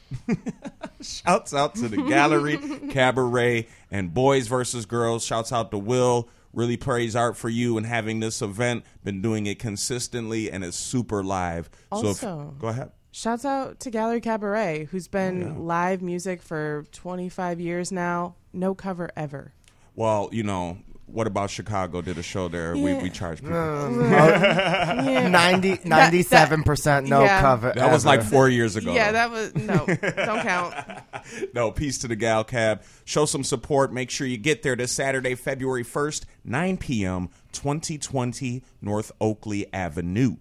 Shouts 1.01 1.55
out 1.55 1.75
to 1.77 1.89
the 1.89 1.99
gallery, 1.99 2.57
cabaret, 2.91 3.69
and 3.91 4.13
boys 4.13 4.49
versus 4.49 4.87
girls. 4.87 5.25
Shouts 5.25 5.53
out 5.53 5.71
to 5.71 5.79
Will. 5.79 6.29
Really 6.55 6.77
praise 6.77 7.17
art 7.17 7.37
for 7.37 7.49
you 7.49 7.77
and 7.77 7.87
having 7.87 8.21
this 8.21 8.41
event. 8.43 8.85
Been 9.03 9.21
doing 9.23 9.47
it 9.47 9.59
consistently 9.59 10.51
and 10.51 10.65
it's 10.65 10.77
super 10.77 11.23
live. 11.23 11.69
so 11.93 12.07
Also- 12.07 12.53
if, 12.55 12.59
go 12.61 12.69
ahead. 12.69 12.93
Shouts 13.11 13.45
out 13.45 13.79
to 13.81 13.91
Gallery 13.91 14.21
Cabaret, 14.21 14.89
who's 14.91 15.07
been 15.07 15.67
live 15.67 16.03
music 16.03 16.43
for 16.43 16.85
25 16.91 17.61
years 17.61 17.93
now. 17.93 18.35
No 18.53 18.75
cover 18.75 19.09
ever. 19.15 19.53
Well, 19.95 20.29
you 20.33 20.43
know, 20.43 20.79
what 21.07 21.27
about 21.27 21.51
Chicago? 21.51 22.01
Did 22.03 22.19
a 22.19 22.23
show 22.23 22.49
there. 22.49 22.75
We, 22.75 22.93
Yeah. 22.93 23.03
we 23.03 23.11
charge 23.11 23.41
people. 23.41 23.55
Yeah. 23.55 25.29
90, 25.35 25.77
97% 25.79 27.07
no 27.09 27.23
yeah. 27.23 27.41
cover. 27.41 27.73
that 27.75 27.91
was 27.93 28.05
like 28.07 28.21
ever. 28.21 28.29
four 28.31 28.49
years 28.49 28.77
ago. 28.77 28.93
Yeah, 28.93 29.13
though. 29.13 29.13
that 29.13 29.31
was 29.31 29.55
no. 29.55 29.87
Don't 30.25 30.43
count. 30.43 30.75
No, 31.55 31.71
peace 31.71 31.97
to 31.99 32.09
the 32.09 32.17
Gal 32.17 32.45
Cab. 32.45 32.83
Show 33.07 33.25
some 33.25 33.45
support. 33.45 33.93
Make 33.95 34.11
sure 34.11 34.27
you 34.27 34.37
get 34.37 34.63
there 34.63 34.77
this 34.77 34.93
Saturday, 34.93 35.35
February 35.35 35.83
1st, 35.85 36.25
9 36.45 36.77
p.m., 36.77 37.29
2020 37.53 38.63
North 38.83 39.11
Oakley 39.23 39.67
Avenue. 39.73 40.37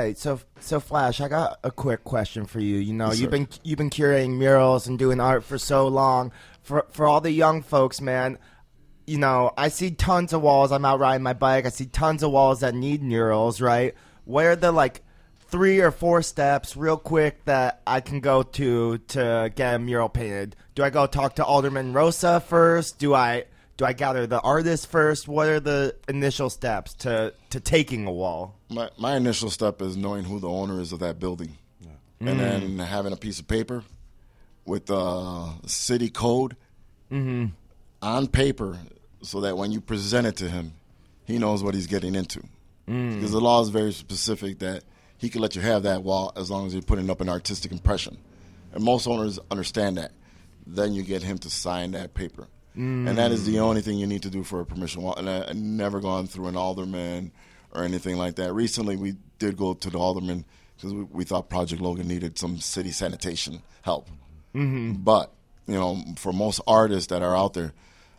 Right, 0.00 0.18
so 0.18 0.40
so 0.60 0.80
Flash, 0.80 1.20
I 1.20 1.28
got 1.28 1.58
a 1.62 1.70
quick 1.70 2.04
question 2.04 2.46
for 2.46 2.60
you. 2.60 2.76
You 2.78 2.92
know, 2.92 3.08
Yes, 3.08 3.20
you've 3.20 3.30
been 3.30 3.48
you've 3.62 3.78
been 3.78 3.90
curating 3.90 4.36
murals 4.36 4.86
and 4.86 4.98
doing 4.98 5.20
art 5.20 5.44
for 5.44 5.58
so 5.58 5.88
long. 5.88 6.32
For 6.62 6.86
for 6.90 7.06
all 7.06 7.20
the 7.20 7.30
young 7.30 7.62
folks, 7.62 8.00
man, 8.00 8.38
you 9.06 9.18
know, 9.18 9.52
I 9.56 9.68
see 9.68 9.90
tons 9.90 10.32
of 10.32 10.42
walls. 10.42 10.72
I'm 10.72 10.84
out 10.84 10.98
riding 10.98 11.22
my 11.22 11.32
bike. 11.32 11.66
I 11.66 11.70
see 11.70 11.86
tons 11.86 12.22
of 12.22 12.30
walls 12.30 12.60
that 12.60 12.74
need 12.74 13.02
murals. 13.02 13.60
Right? 13.60 13.94
Where 14.24 14.52
are 14.52 14.56
the 14.56 14.72
like 14.72 15.02
three 15.48 15.80
or 15.80 15.90
four 15.92 16.22
steps, 16.22 16.76
real 16.76 16.96
quick, 16.96 17.44
that 17.44 17.80
I 17.86 18.00
can 18.00 18.20
go 18.20 18.42
to 18.42 18.98
to 18.98 19.52
get 19.54 19.74
a 19.74 19.78
mural 19.78 20.08
painted? 20.08 20.56
Do 20.74 20.82
I 20.82 20.90
go 20.90 21.06
talk 21.06 21.36
to 21.36 21.44
Alderman 21.44 21.92
Rosa 21.92 22.40
first? 22.40 22.98
Do 22.98 23.14
I 23.14 23.44
do 23.76 23.84
I 23.84 23.92
gather 23.92 24.26
the 24.26 24.40
artist 24.40 24.90
first? 24.90 25.28
What 25.28 25.48
are 25.48 25.60
the 25.60 25.94
initial 26.08 26.50
steps 26.50 26.94
to 26.94 27.34
to 27.50 27.60
taking 27.60 28.06
a 28.06 28.12
wall? 28.12 28.56
My 28.70 28.90
my 28.98 29.16
initial 29.16 29.50
step 29.50 29.82
is 29.82 29.96
knowing 29.96 30.24
who 30.24 30.40
the 30.40 30.48
owner 30.48 30.80
is 30.80 30.92
of 30.92 31.00
that 31.00 31.18
building, 31.18 31.56
and 32.20 32.40
then 32.40 32.78
mm. 32.78 32.86
having 32.86 33.12
a 33.12 33.16
piece 33.16 33.38
of 33.38 33.46
paper 33.46 33.84
with 34.64 34.86
the 34.86 35.52
city 35.66 36.08
code 36.08 36.56
mm-hmm. 37.10 37.46
on 38.02 38.26
paper, 38.26 38.78
so 39.22 39.40
that 39.42 39.56
when 39.56 39.72
you 39.72 39.80
present 39.80 40.26
it 40.26 40.36
to 40.36 40.48
him, 40.48 40.72
he 41.24 41.38
knows 41.38 41.62
what 41.62 41.74
he's 41.74 41.86
getting 41.86 42.14
into. 42.14 42.40
Mm. 42.88 43.16
Because 43.16 43.32
the 43.32 43.40
law 43.40 43.60
is 43.60 43.68
very 43.68 43.92
specific 43.92 44.60
that 44.60 44.84
he 45.18 45.28
can 45.28 45.40
let 45.40 45.54
you 45.54 45.62
have 45.62 45.82
that 45.84 46.02
wall 46.02 46.32
as 46.36 46.50
long 46.50 46.66
as 46.66 46.72
you're 46.72 46.82
putting 46.82 47.10
up 47.10 47.20
an 47.20 47.28
artistic 47.28 47.72
impression, 47.72 48.16
and 48.72 48.82
most 48.82 49.06
owners 49.06 49.38
understand 49.50 49.98
that. 49.98 50.12
Then 50.68 50.94
you 50.94 51.04
get 51.04 51.22
him 51.22 51.38
to 51.38 51.50
sign 51.50 51.92
that 51.92 52.14
paper. 52.14 52.48
Mm. 52.76 53.08
And 53.08 53.18
that 53.18 53.32
is 53.32 53.46
the 53.46 53.60
only 53.60 53.80
thing 53.80 53.98
you 53.98 54.06
need 54.06 54.22
to 54.22 54.30
do 54.30 54.42
for 54.44 54.60
a 54.60 54.66
permission 54.66 55.02
wall. 55.02 55.14
And 55.16 55.28
I, 55.28 55.46
I 55.48 55.52
never 55.52 56.00
gone 56.00 56.26
through 56.26 56.48
an 56.48 56.56
alderman 56.56 57.32
or 57.72 57.84
anything 57.84 58.16
like 58.16 58.36
that. 58.36 58.52
Recently, 58.52 58.96
we 58.96 59.16
did 59.38 59.56
go 59.56 59.74
to 59.74 59.90
the 59.90 59.98
alderman 59.98 60.44
because 60.76 60.92
we, 60.92 61.02
we 61.04 61.24
thought 61.24 61.48
Project 61.48 61.80
Logan 61.80 62.06
needed 62.06 62.38
some 62.38 62.58
city 62.58 62.90
sanitation 62.90 63.62
help. 63.82 64.08
Mm-hmm. 64.54 64.92
But 65.02 65.32
you 65.66 65.74
know, 65.74 66.02
for 66.16 66.32
most 66.32 66.60
artists 66.66 67.08
that 67.08 67.22
are 67.22 67.36
out 67.36 67.54
there, 67.54 67.72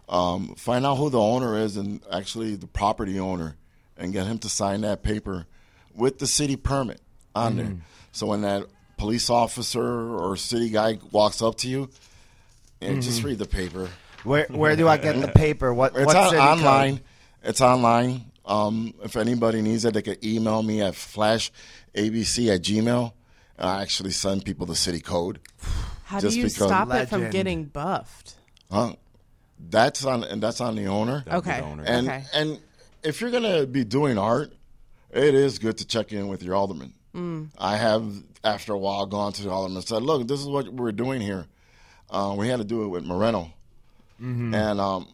um, 0.09 0.55
find 0.55 0.85
out 0.85 0.95
who 0.95 1.09
the 1.09 1.19
owner 1.19 1.57
is 1.57 1.77
and 1.77 2.01
actually 2.11 2.55
the 2.55 2.67
property 2.67 3.19
owner, 3.19 3.55
and 3.97 4.13
get 4.13 4.25
him 4.25 4.39
to 4.39 4.49
sign 4.49 4.81
that 4.81 5.03
paper 5.03 5.45
with 5.93 6.19
the 6.19 6.27
city 6.27 6.55
permit 6.55 7.01
on 7.35 7.57
there. 7.57 7.65
Mm. 7.65 7.79
So 8.11 8.27
when 8.27 8.41
that 8.41 8.65
police 8.97 9.29
officer 9.29 9.83
or 9.83 10.35
city 10.35 10.69
guy 10.69 10.99
walks 11.11 11.41
up 11.41 11.55
to 11.57 11.67
you, 11.67 11.89
and 12.81 13.01
just 13.01 13.19
mm-hmm. 13.19 13.27
read 13.29 13.37
the 13.39 13.47
paper. 13.47 13.89
Where 14.27 14.45
where 14.49 14.75
do 14.75 14.87
I 14.87 14.97
get 14.97 15.19
the 15.21 15.27
paper? 15.35 15.73
What 15.73 15.95
It's 15.95 16.05
what 16.05 16.15
on, 16.15 16.29
city 16.29 16.41
code? 16.41 16.57
online. 16.59 17.01
It's 17.43 17.61
online. 17.61 18.25
Um, 18.45 18.93
if 19.03 19.15
anybody 19.15 19.61
needs 19.61 19.85
it, 19.85 19.93
they 19.93 20.01
can 20.01 20.17
email 20.23 20.61
me 20.63 20.81
at 20.81 20.93
flashabc 20.93 21.51
at 21.95 22.61
gmail. 22.61 23.13
I 23.57 23.81
actually 23.81 24.11
send 24.11 24.45
people 24.45 24.65
the 24.65 24.75
city 24.75 24.99
code. 24.99 25.39
How 26.05 26.19
do 26.19 26.27
you 26.27 26.43
because- 26.43 26.55
stop 26.55 26.93
it 26.93 27.09
from 27.09 27.29
getting 27.29 27.65
buffed? 27.65 28.35
Huh? 28.71 28.93
That's 29.59 30.05
on 30.05 30.23
and 30.23 30.43
that's 30.43 30.61
on 30.61 30.75
the 30.75 30.87
owner. 30.87 31.23
Okay. 31.29 31.61
owner. 31.61 31.83
And 31.85 32.07
okay. 32.07 32.23
and 32.33 32.59
if 33.03 33.21
you're 33.21 33.31
gonna 33.31 33.65
be 33.65 33.83
doing 33.83 34.17
art, 34.17 34.53
it 35.11 35.33
is 35.35 35.57
good 35.57 35.77
to 35.79 35.87
check 35.87 36.11
in 36.11 36.27
with 36.27 36.43
your 36.43 36.55
alderman. 36.55 36.93
Mm. 37.15 37.49
I 37.57 37.77
have 37.77 38.05
after 38.43 38.73
a 38.73 38.77
while 38.77 39.05
gone 39.05 39.33
to 39.33 39.43
the 39.43 39.49
alderman 39.49 39.77
and 39.77 39.87
said, 39.87 40.03
"Look, 40.03 40.27
this 40.27 40.39
is 40.39 40.47
what 40.47 40.71
we're 40.71 40.91
doing 40.91 41.21
here." 41.21 41.47
Uh, 42.09 42.35
we 42.37 42.47
had 42.47 42.59
to 42.59 42.65
do 42.65 42.83
it 42.83 42.87
with 42.87 43.03
Moreno, 43.03 43.51
Mm-hmm. 44.21 44.53
and 44.55 44.79
um, 44.81 45.07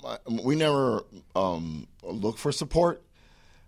we 0.43 0.55
never 0.55 1.03
um, 1.35 1.87
look 2.03 2.37
for 2.37 2.51
support. 2.53 3.03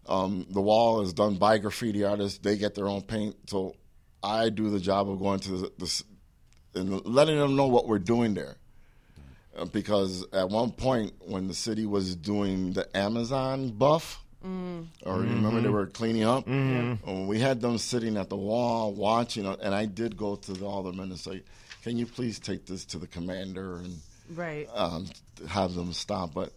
Um, 0.08 0.46
the 0.50 0.62
wall 0.62 1.02
is 1.02 1.12
done 1.14 1.36
by 1.36 1.58
graffiti 1.58 2.04
artists; 2.06 2.38
they 2.40 2.58
get 2.58 2.74
their 2.76 2.88
own 2.88 3.02
paint. 3.02 3.36
So 3.50 3.76
I 4.24 4.50
do 4.50 4.70
the 4.70 4.80
job 4.80 5.10
of 5.10 5.20
going 5.20 5.40
to 5.42 5.52
the, 5.58 5.72
the 5.78 6.04
and 6.80 7.06
letting 7.06 7.38
them 7.38 7.56
know 7.56 7.68
what 7.68 7.88
we're 7.88 8.00
doing 8.00 8.34
there. 8.34 8.56
Uh, 9.58 9.66
because 9.66 10.26
at 10.34 10.50
one 10.50 10.72
point 10.72 11.14
when 11.20 11.48
the 11.48 11.54
city 11.54 11.86
was 11.86 12.16
doing 12.16 12.74
the 12.74 12.86
Amazon 12.96 13.70
buff, 13.70 14.22
or 14.44 15.24
you 15.24 15.30
remember 15.30 15.60
they 15.62 15.70
were 15.70 15.88
cleaning 15.88 16.24
up, 16.24 16.46
and 16.48 17.28
we 17.28 17.40
had 17.40 17.60
them 17.62 17.78
sitting 17.78 18.16
at 18.16 18.30
the 18.30 18.36
wall 18.38 18.94
watching, 18.94 19.46
uh, 19.46 19.56
and 19.62 19.74
I 19.74 19.86
did 19.86 20.16
go 20.16 20.36
to 20.36 20.52
all 20.52 20.58
the 20.58 20.66
alderman 20.66 21.10
and 21.12 21.20
say, 21.20 21.42
"Can 21.84 21.98
you 21.98 22.06
please 22.06 22.38
take 22.40 22.66
this 22.66 22.86
to 22.86 23.00
the 23.00 23.08
commander 23.08 23.78
and 23.78 24.00
Right. 24.36 24.68
um, 24.74 25.08
have 25.50 25.74
them 25.74 25.94
stop?" 25.94 26.34
But 26.34 26.54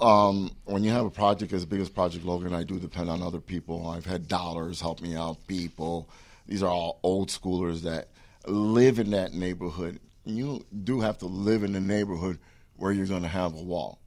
um, 0.00 0.50
when 0.64 0.82
you 0.84 0.90
have 0.90 1.06
a 1.06 1.10
project 1.10 1.52
as 1.52 1.64
big 1.64 1.80
as 1.80 1.88
Project 1.88 2.24
Logan, 2.24 2.54
I 2.54 2.64
do 2.64 2.78
depend 2.78 3.10
on 3.10 3.22
other 3.22 3.40
people. 3.40 3.86
I've 3.88 4.06
had 4.06 4.26
dollars 4.28 4.80
help 4.80 5.00
me 5.00 5.14
out, 5.14 5.46
people. 5.46 6.08
These 6.46 6.62
are 6.62 6.68
all 6.70 6.98
old 7.02 7.28
schoolers 7.28 7.82
that 7.82 8.08
live 8.46 8.98
in 8.98 9.10
that 9.12 9.32
neighborhood. 9.32 10.00
You 10.24 10.64
do 10.82 11.00
have 11.00 11.18
to 11.18 11.26
live 11.26 11.62
in 11.62 11.72
the 11.72 11.80
neighborhood 11.80 12.38
where 12.76 12.92
you're 12.92 13.06
going 13.06 13.22
to 13.22 13.28
have 13.28 13.54
a 13.54 13.62
wall. 13.62 14.00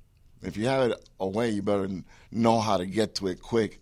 If 0.43 0.57
you 0.57 0.67
have 0.67 0.91
it 0.91 1.09
away, 1.19 1.49
you 1.51 1.61
better 1.61 1.89
know 2.31 2.59
how 2.59 2.77
to 2.77 2.85
get 2.85 3.15
to 3.15 3.27
it 3.27 3.41
quick 3.41 3.81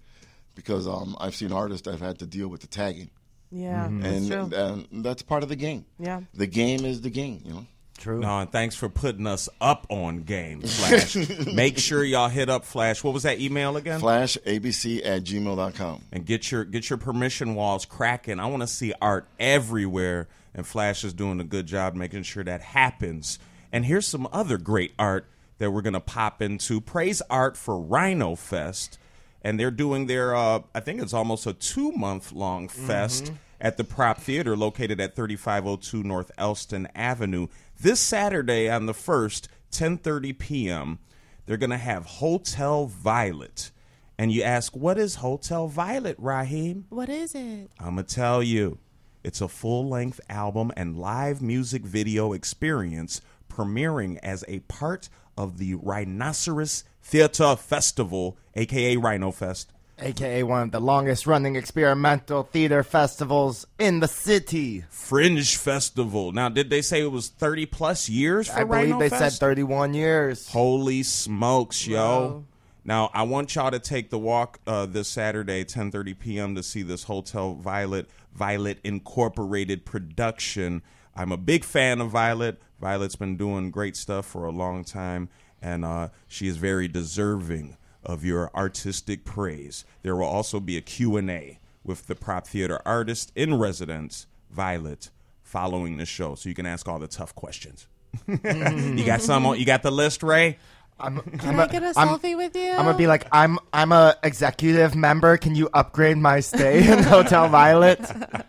because 0.54 0.88
um, 0.88 1.18
I've 1.20 1.36
seen 1.36 1.52
artists 1.52 1.84
that 1.86 1.92
have 1.92 2.02
had 2.02 2.20
to 2.20 2.26
deal 2.26 2.48
with 2.48 2.62
the 2.62 2.68
tagging. 2.68 3.10
Yeah. 3.52 3.90
That's 3.92 4.16
And, 4.32 4.32
true. 4.52 4.58
and 4.58 5.06
that's 5.06 5.22
part 5.22 5.44
of 5.44 5.50
the 5.50 5.56
game. 5.58 5.86
Yeah. 6.00 6.22
The 6.34 6.48
game 6.48 6.86
is 6.86 7.02
the 7.02 7.10
game, 7.10 7.42
you 7.44 7.54
know. 7.54 7.66
True. 7.98 8.20
No, 8.20 8.40
and 8.40 8.52
thanks 8.52 8.76
for 8.76 8.90
putting 8.90 9.26
us 9.26 9.48
up 9.62 9.88
on 9.90 10.24
game, 10.24 10.62
Flash. 10.62 11.16
Make 11.54 11.78
sure 11.80 12.04
y'all 12.04 12.28
hit 12.30 12.50
up 12.50 12.66
Flash. 12.66 13.04
What 13.04 13.14
was 13.14 13.24
that 13.24 13.40
email 13.40 13.78
again? 13.78 14.02
FlashABC 14.02 15.02
at 15.06 15.24
gmail.com. 15.24 16.02
and 16.12 16.26
get 16.26 16.52
your 16.52 16.66
get 16.66 16.90
your 16.90 16.98
permission 16.98 17.56
walls 17.56 17.86
cracking. 17.86 18.40
I 18.40 18.48
want 18.48 18.62
to 18.64 18.68
see 18.68 18.94
art 19.02 19.28
everywhere, 19.40 20.28
and 20.54 20.68
Flash 20.68 21.04
is 21.04 21.14
doing 21.14 21.40
a 21.40 21.44
good 21.46 21.68
job 21.68 21.96
making 21.96 22.24
sure 22.24 22.44
that 22.44 22.62
happens. 22.62 23.40
And 23.72 23.86
here's 23.86 24.08
some 24.08 24.28
other 24.32 24.58
great 24.58 24.94
art 25.00 25.28
that 25.58 25.72
we're 25.72 25.82
going 25.82 25.94
to 25.94 26.00
pop 26.00 26.42
into. 26.42 26.82
Praise 26.82 27.22
Art 27.30 27.56
for 27.58 27.80
Rhino 27.80 28.36
Fest. 28.36 29.00
And 29.42 29.60
they're 29.60 29.70
doing 29.72 30.08
their, 30.08 30.36
uh, 30.36 30.62
I 30.74 30.80
think 30.80 31.02
it's 31.02 31.14
almost 31.14 31.46
a 31.46 31.54
two 31.54 31.92
month 31.92 32.32
long 32.32 32.68
fest 32.68 33.32
at 33.62 33.78
the 33.78 33.84
Prop 33.84 34.18
Theater 34.20 34.58
located 34.58 35.00
at 35.00 35.16
3502 35.16 36.02
North 36.04 36.32
Elston 36.38 36.88
Avenue. 36.96 37.48
This 37.80 38.00
Saturday 38.00 38.70
on 38.70 38.86
the 38.86 38.94
1st, 38.94 39.48
10.30 39.72 40.38
p.m., 40.40 41.00
they're 41.46 41.58
going 41.58 41.72
to 41.72 41.78
have 41.78 42.06
Hotel 42.06 42.88
Violet. 42.88 43.72
And 44.18 44.32
you 44.32 44.44
ask, 44.44 44.76
what 44.76 44.98
is 44.98 45.16
Hotel 45.16 45.68
Violet, 45.68 46.16
Raheem? 46.18 46.86
What 46.90 47.10
is 47.10 47.36
it? 47.36 47.70
I'm 47.78 47.96
going 47.96 48.06
to 48.06 48.16
tell 48.16 48.42
you. 48.42 48.80
It's 49.24 49.42
a 49.42 49.50
full 49.50 49.90
length 49.90 50.22
album 50.30 50.72
and 50.78 50.98
live 50.98 51.42
music 51.42 51.84
video 51.84 52.32
experience 52.32 53.22
premiering 53.52 54.20
as 54.24 54.46
a 54.48 54.60
part 54.62 55.10
of 55.38 55.58
the 55.58 55.76
Rhinoceros 55.76 56.86
Theater 57.02 57.56
Festival, 57.56 58.38
aka 58.56 58.96
Rhino 58.96 59.32
Fest. 59.32 59.72
AKA 60.00 60.44
one 60.44 60.64
of 60.64 60.72
the 60.72 60.80
longest 60.80 61.26
running 61.26 61.56
experimental 61.56 62.44
theater 62.44 62.84
festivals 62.84 63.66
in 63.80 64.00
the 64.00 64.08
city. 64.08 64.84
Fringe 64.90 65.56
Festival. 65.56 66.32
Now, 66.32 66.50
did 66.50 66.70
they 66.70 66.82
say 66.82 67.02
it 67.02 67.12
was 67.12 67.30
30 67.30 67.66
plus 67.68 68.10
years 68.10 68.48
for 68.48 68.60
I 68.60 68.64
believe 68.64 68.84
Rhino 68.84 69.00
they 69.00 69.10
Fest? 69.10 69.38
said 69.38 69.40
31 69.40 69.94
years. 69.94 70.50
Holy 70.50 71.04
smokes, 71.04 71.88
yo. 71.88 71.98
Whoa. 71.98 72.46
Now, 72.84 73.10
I 73.14 73.24
want 73.24 73.56
y'all 73.56 73.72
to 73.72 73.80
take 73.80 74.10
the 74.10 74.20
walk 74.20 74.60
uh, 74.68 74.86
this 74.86 75.08
Saturday, 75.08 75.64
10:30 75.64 76.20
p.m. 76.20 76.56
to 76.56 76.64
see 76.64 76.84
this 76.84 77.04
Hotel 77.04 77.56
Violet 77.56 78.10
Violet 78.34 78.80
Incorporated 78.84 79.86
production. 79.86 80.84
I'm 81.16 81.32
a 81.32 81.38
big 81.38 81.64
fan 81.64 82.02
of 82.02 82.12
Violet. 82.12 82.62
Violet's 82.80 83.16
been 83.16 83.38
doing 83.38 83.72
great 83.72 83.96
stuff 83.96 84.26
for 84.26 84.46
a 84.46 84.52
long 84.52 84.84
time 84.84 85.30
and 85.62 85.84
uh, 85.84 86.10
she 86.28 86.48
is 86.48 86.58
very 86.58 86.88
deserving 86.88 87.78
of 88.06 88.24
your 88.24 88.52
artistic 88.56 89.26
praise. 89.26 89.86
There 90.04 90.16
will 90.16 90.26
also 90.26 90.60
be 90.60 90.78
a 90.78 90.82
Q&A 90.82 91.60
with 91.84 92.08
the 92.08 92.16
Prop 92.16 92.48
Theater 92.48 92.80
artist 92.86 93.32
in 93.36 93.58
residence, 93.58 94.28
Violet, 94.52 95.10
following 95.44 95.98
the 95.98 96.06
show 96.06 96.36
so 96.36 96.50
you 96.50 96.56
can 96.56 96.66
ask 96.66 96.88
all 96.88 97.00
the 97.00 97.08
tough 97.08 97.36
questions. 97.36 97.88
you 98.28 99.06
got 99.06 99.22
some 99.22 99.46
on, 99.46 99.60
you 99.60 99.66
got 99.66 99.84
the 99.84 99.92
list, 99.92 100.24
Ray? 100.24 100.58
I'm, 100.98 101.20
Can 101.20 101.60
I 101.60 101.68
get 101.68 101.84
a 101.84 101.88
I'm- 101.98 102.08
selfie 102.08 102.38
with 102.38 102.56
you? 102.56 102.72
I'm 102.72 102.86
gonna 102.86 102.98
be 102.98 103.06
like, 103.08 103.28
I'm 103.34 103.60
I'm 103.74 103.92
a 103.92 104.16
executive 104.24 104.96
member. 104.96 105.36
Can 105.36 105.54
you 105.54 105.68
upgrade 105.74 106.16
my 106.18 106.40
stay 106.40 106.90
in 106.90 107.04
Hotel 107.04 107.50
Violet? 107.50 108.00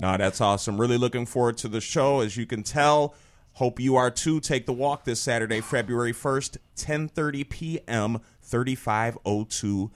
No, 0.00 0.16
that's 0.16 0.40
awesome. 0.40 0.78
Really 0.78 0.98
looking 0.98 1.24
forward 1.24 1.56
to 1.58 1.68
the 1.68 1.80
show. 1.80 2.20
As 2.20 2.36
you 2.36 2.46
can 2.46 2.62
tell, 2.62 3.14
hope 3.52 3.78
you 3.80 3.96
are 3.96 4.10
too. 4.10 4.40
Take 4.40 4.66
the 4.66 4.72
walk 4.72 5.04
this 5.04 5.20
Saturday, 5.20 5.60
February 5.60 6.12
1st, 6.12 6.56
10:30 6.76 7.48
p.m., 7.48 8.20
3502 8.44 9.90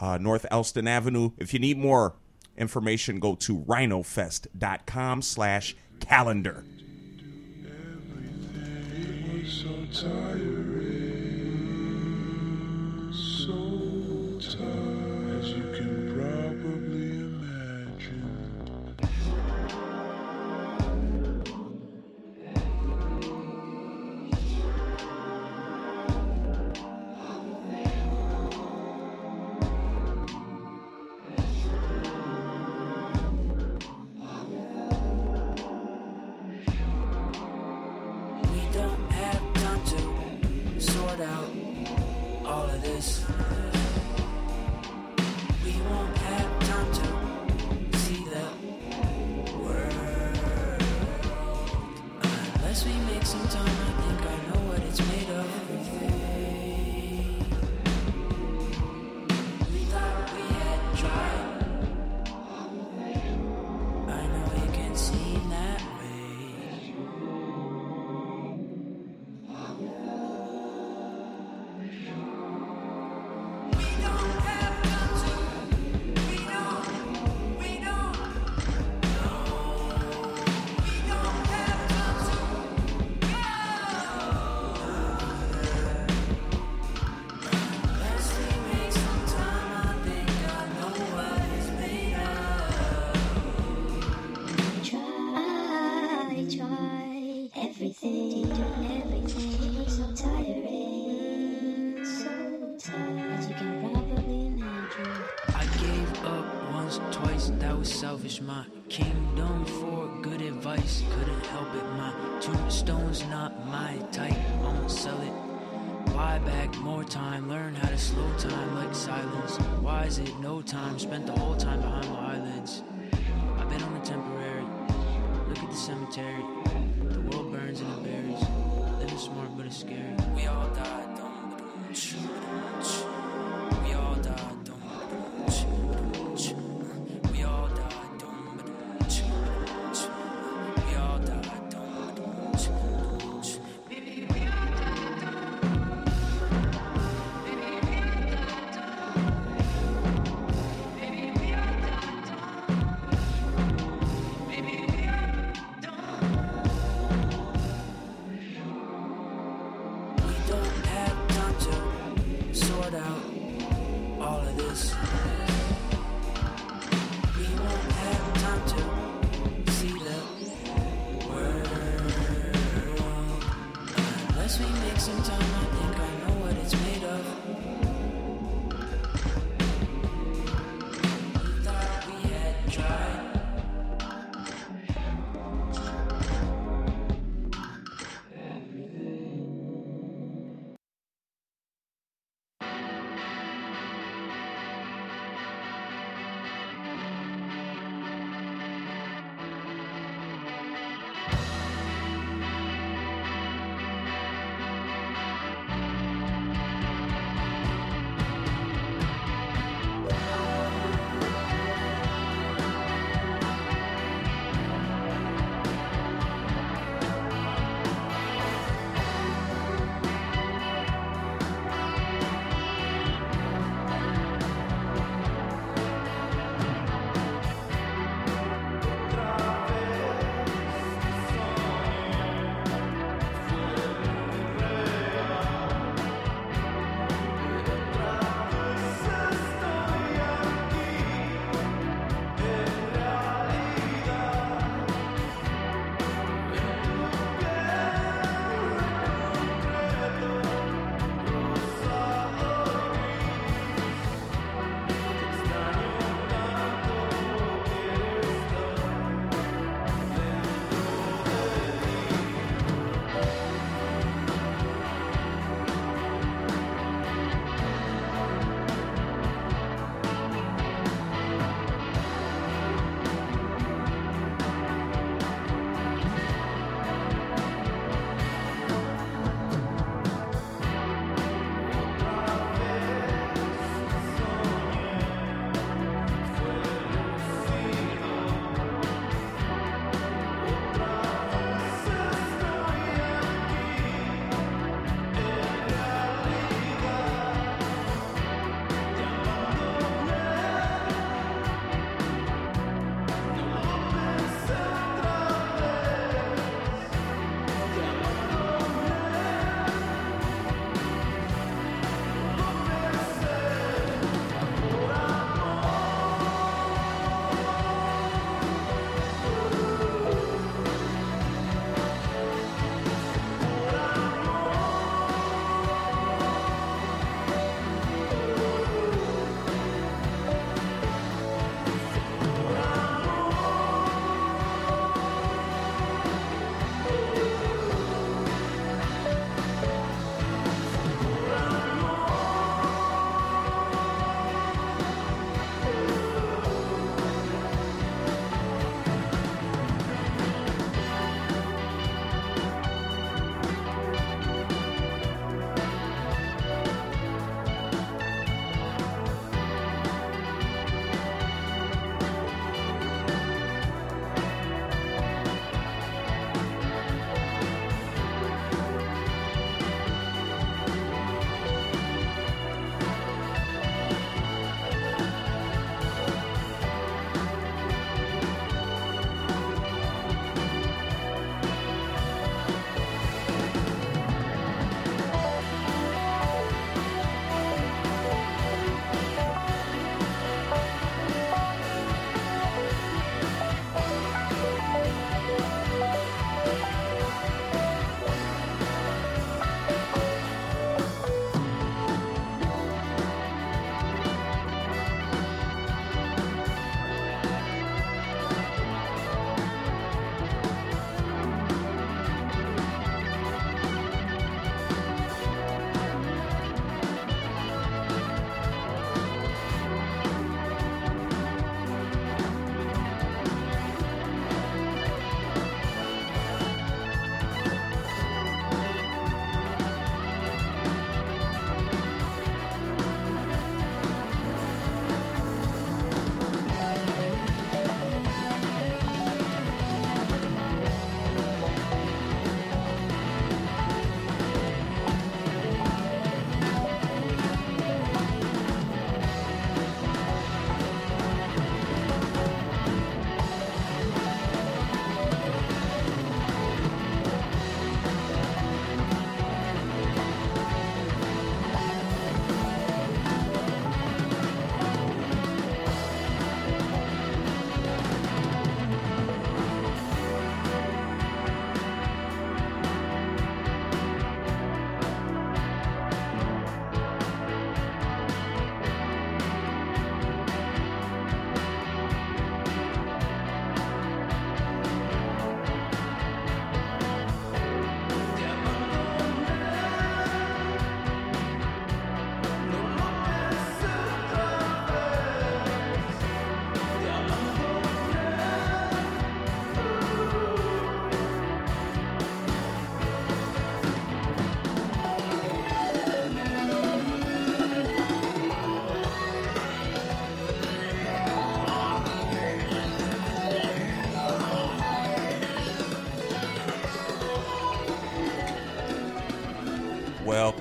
uh, 0.00 0.18
North 0.18 0.46
Elston 0.50 0.86
Avenue. 0.86 1.30
If 1.38 1.52
you 1.52 1.60
need 1.60 1.78
more 1.78 2.14
information, 2.56 3.20
go 3.20 3.34
to 3.36 3.58
rhinofest.com 3.60 5.22
slash 5.22 5.76
calendar. 6.00 6.64
so 13.12 14.38
so 14.40 14.93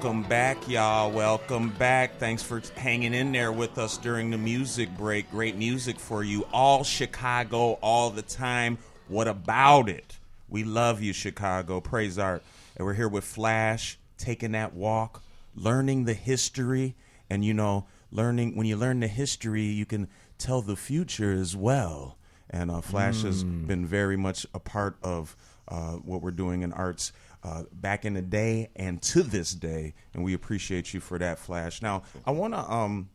Welcome 0.04 0.24
back, 0.24 0.68
y'all. 0.68 1.10
Welcome 1.12 1.70
back. 1.70 2.18
Thanks 2.18 2.44
for 2.44 2.62
hanging 2.76 3.14
in 3.14 3.32
there 3.32 3.54
with 3.54 3.78
us 3.78 3.98
during 3.98 4.32
the 4.32 4.38
music 4.38 4.90
break. 4.98 5.32
Great 5.32 5.56
music 5.56 5.98
for 5.98 6.26
you. 6.26 6.46
All 6.52 6.84
Chicago, 6.84 7.80
all 7.82 8.10
the 8.10 8.22
time. 8.22 8.80
What 9.08 9.30
about 9.30 9.88
it? 9.88 10.20
We 10.50 10.66
love 10.66 11.02
you, 11.02 11.14
Chicago. 11.14 11.80
Praise 11.80 12.20
art. 12.20 12.44
And 12.76 12.86
we're 12.86 12.96
here 12.96 13.08
with 13.08 13.24
Flash, 13.24 13.98
taking 14.18 14.52
that 14.52 14.74
walk, 14.74 15.24
learning 15.56 16.04
the 16.04 16.14
history. 16.14 16.96
And, 17.30 17.46
you 17.46 17.54
know, 17.54 17.86
learning, 18.12 18.58
when 18.58 18.68
you 18.68 18.76
learn 18.76 19.00
the 19.00 19.08
history, 19.08 19.64
you 19.64 19.86
can 19.86 20.10
tell 20.38 20.62
the 20.62 20.76
future 20.76 21.32
as 21.32 21.56
well. 21.56 22.18
And 22.50 22.70
uh, 22.70 22.82
Flash 22.82 23.22
has 23.22 23.46
been 23.46 23.86
very 23.86 24.18
much 24.18 24.46
a 24.54 24.60
part 24.60 24.98
of 25.02 25.38
uh, 25.70 25.94
what 25.94 26.22
we're 26.22 26.32
doing 26.32 26.62
in 26.62 26.74
arts 26.74 27.14
uh, 27.44 27.64
back 27.72 28.06
in 28.06 28.14
the 28.14 28.22
day 28.22 28.70
and 28.76 29.02
to 29.02 29.22
this 29.24 29.54
day, 29.54 29.94
and 30.14 30.24
we 30.24 30.34
appreciate 30.34 30.94
you 30.94 31.00
for 31.00 31.18
that, 31.20 31.40
Flash. 31.40 31.82
Now, 31.82 32.04
I 32.26 32.32
want 32.32 32.54
to 32.54 32.60
um, 32.72 33.10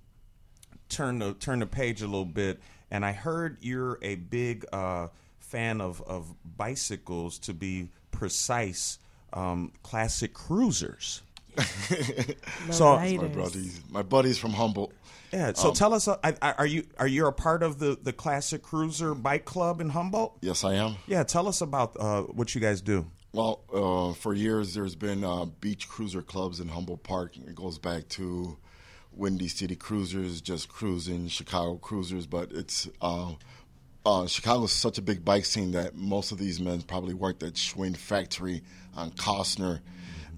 turn 0.88 1.18
the 1.18 1.34
turn 1.34 1.60
the 1.60 1.66
page 1.66 2.02
a 2.02 2.06
little 2.06 2.24
bit, 2.24 2.60
and 2.90 3.04
I 3.04 3.12
heard 3.12 3.58
you're 3.60 3.98
a 4.02 4.16
big 4.16 4.66
uh, 4.72 5.08
fan 5.38 5.80
of 5.80 6.02
of 6.02 6.34
bicycles, 6.56 7.38
to 7.40 7.54
be 7.54 7.88
precise, 8.10 8.98
um, 9.32 9.72
classic 9.82 10.34
cruisers. 10.34 11.22
So- 12.70 12.96
my 12.96 13.16
buddies, 13.16 13.80
my 13.90 14.02
buddies 14.02 14.38
from 14.38 14.52
Humboldt. 14.52 14.92
Yeah. 15.32 15.52
So 15.54 15.68
Um, 15.68 15.74
tell 15.74 15.92
us, 15.92 16.08
uh, 16.08 16.16
I, 16.24 16.34
I, 16.40 16.52
are 16.52 16.66
you 16.66 16.86
are 16.98 17.06
you 17.06 17.26
a 17.26 17.32
part 17.32 17.62
of 17.62 17.78
the 17.78 17.98
the 18.02 18.12
classic 18.12 18.62
cruiser 18.62 19.14
bike 19.14 19.44
club 19.44 19.80
in 19.80 19.90
Humboldt? 19.90 20.38
Yes, 20.40 20.64
I 20.64 20.74
am. 20.74 20.96
Yeah. 21.06 21.22
Tell 21.24 21.46
us 21.48 21.60
about 21.60 21.96
uh, 21.98 22.22
what 22.22 22.54
you 22.54 22.60
guys 22.60 22.80
do. 22.80 23.06
Well, 23.38 23.60
uh, 23.72 24.14
for 24.14 24.34
years 24.34 24.74
there's 24.74 24.96
been 24.96 25.22
uh, 25.22 25.44
beach 25.44 25.88
cruiser 25.88 26.22
clubs 26.22 26.58
in 26.58 26.66
Humboldt 26.66 27.04
Park. 27.04 27.36
It 27.36 27.54
goes 27.54 27.78
back 27.78 28.08
to 28.08 28.56
Windy 29.12 29.46
City 29.46 29.76
Cruisers, 29.76 30.40
just 30.40 30.68
cruising, 30.68 31.28
Chicago 31.28 31.76
Cruisers. 31.76 32.26
But 32.26 32.50
it's 32.50 32.88
uh, 33.00 33.34
uh, 34.04 34.26
Chicago's 34.26 34.72
such 34.72 34.98
a 34.98 35.02
big 35.02 35.24
bike 35.24 35.44
scene 35.44 35.70
that 35.70 35.94
most 35.94 36.32
of 36.32 36.38
these 36.38 36.58
men 36.58 36.82
probably 36.82 37.14
worked 37.14 37.44
at 37.44 37.52
Schwinn 37.52 37.96
Factory 37.96 38.64
on 38.96 39.12
Kostner, 39.12 39.82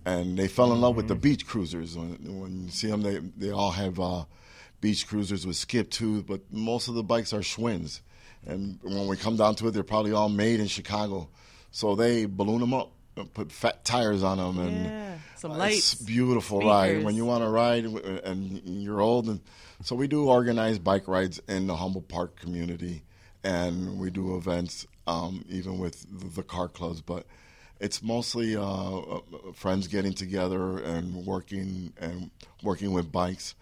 and 0.05 0.39
they 0.39 0.47
fell 0.47 0.71
in 0.71 0.83
love 0.83 0.95
with 0.95 1.09
the 1.09 1.15
beach 1.15 1.47
cruisers. 1.47 1.97
When, 1.97 2.19
when 2.39 2.65
you 2.65 2.71
see 2.71 2.89
them, 2.89 3.01
they 3.01 3.17
they 3.17 3.51
all 3.51 3.71
have 3.71 3.99
uh, 3.99 4.25
beach 4.83 5.07
cruisers 5.07 5.47
with 5.47 5.57
skip 5.57 5.91
too, 5.91 6.23
but 6.25 6.43
most 6.53 6.89
of 6.89 6.97
the 6.97 7.03
bikes 7.03 7.33
are 7.33 7.41
Schwinn's. 7.41 8.03
And 8.47 8.79
when 8.83 9.07
we 9.07 9.17
come 9.17 9.37
down 9.37 9.55
to 9.55 9.69
it, 9.69 9.71
they're 9.71 9.85
probably 9.85 10.13
all 10.13 10.29
made 10.29 10.61
in 10.61 10.67
Chicago. 10.67 11.31
So 11.71 11.95
they 11.95 12.27
balloon 12.27 12.61
them 12.61 12.75
up, 12.75 12.93
and 13.17 13.33
put 13.33 13.53
fat 13.53 13.85
tires 13.85 14.23
on 14.23 14.39
them, 14.39 14.59
and 14.59 14.85
Yeah, 14.87 15.19
some 15.37 15.53
uh, 15.53 15.57
lights, 15.57 15.95
It's 15.95 16.03
beautiful 16.03 16.61
ride 16.61 17.05
when 17.05 17.15
you 17.15 17.25
want 17.25 17.45
to 17.45 17.49
ride 17.49 17.87
uh, 17.87 18.21
and 18.25 18.83
you're 18.83 19.01
old, 19.01 19.27
and 19.29 19.41
so 19.83 19.95
we 19.95 20.09
do 20.09 20.29
organized 20.29 20.83
bike 20.85 21.09
rides 21.09 21.41
in 21.49 21.67
the 21.67 21.77
Humboldt 21.77 22.09
Park 22.09 22.37
community, 22.41 23.03
and 23.45 23.99
we 23.99 24.11
do 24.11 24.37
events 24.37 24.87
um, 25.07 25.45
even 25.49 25.79
with 25.79 26.07
the, 26.19 26.27
the 26.29 26.43
car 26.43 26.69
clubs, 26.69 27.01
but. 27.01 27.27
It's 27.83 28.03
mostly 28.03 28.57
uh, 28.57 28.63
uh, 28.63 29.21
friends 29.55 29.89
getting 29.89 30.13
together 30.13 30.81
and 30.81 31.25
working 31.25 31.95
and 31.99 32.31
working 32.63 32.93
with 32.93 33.11
bikes. 33.11 33.55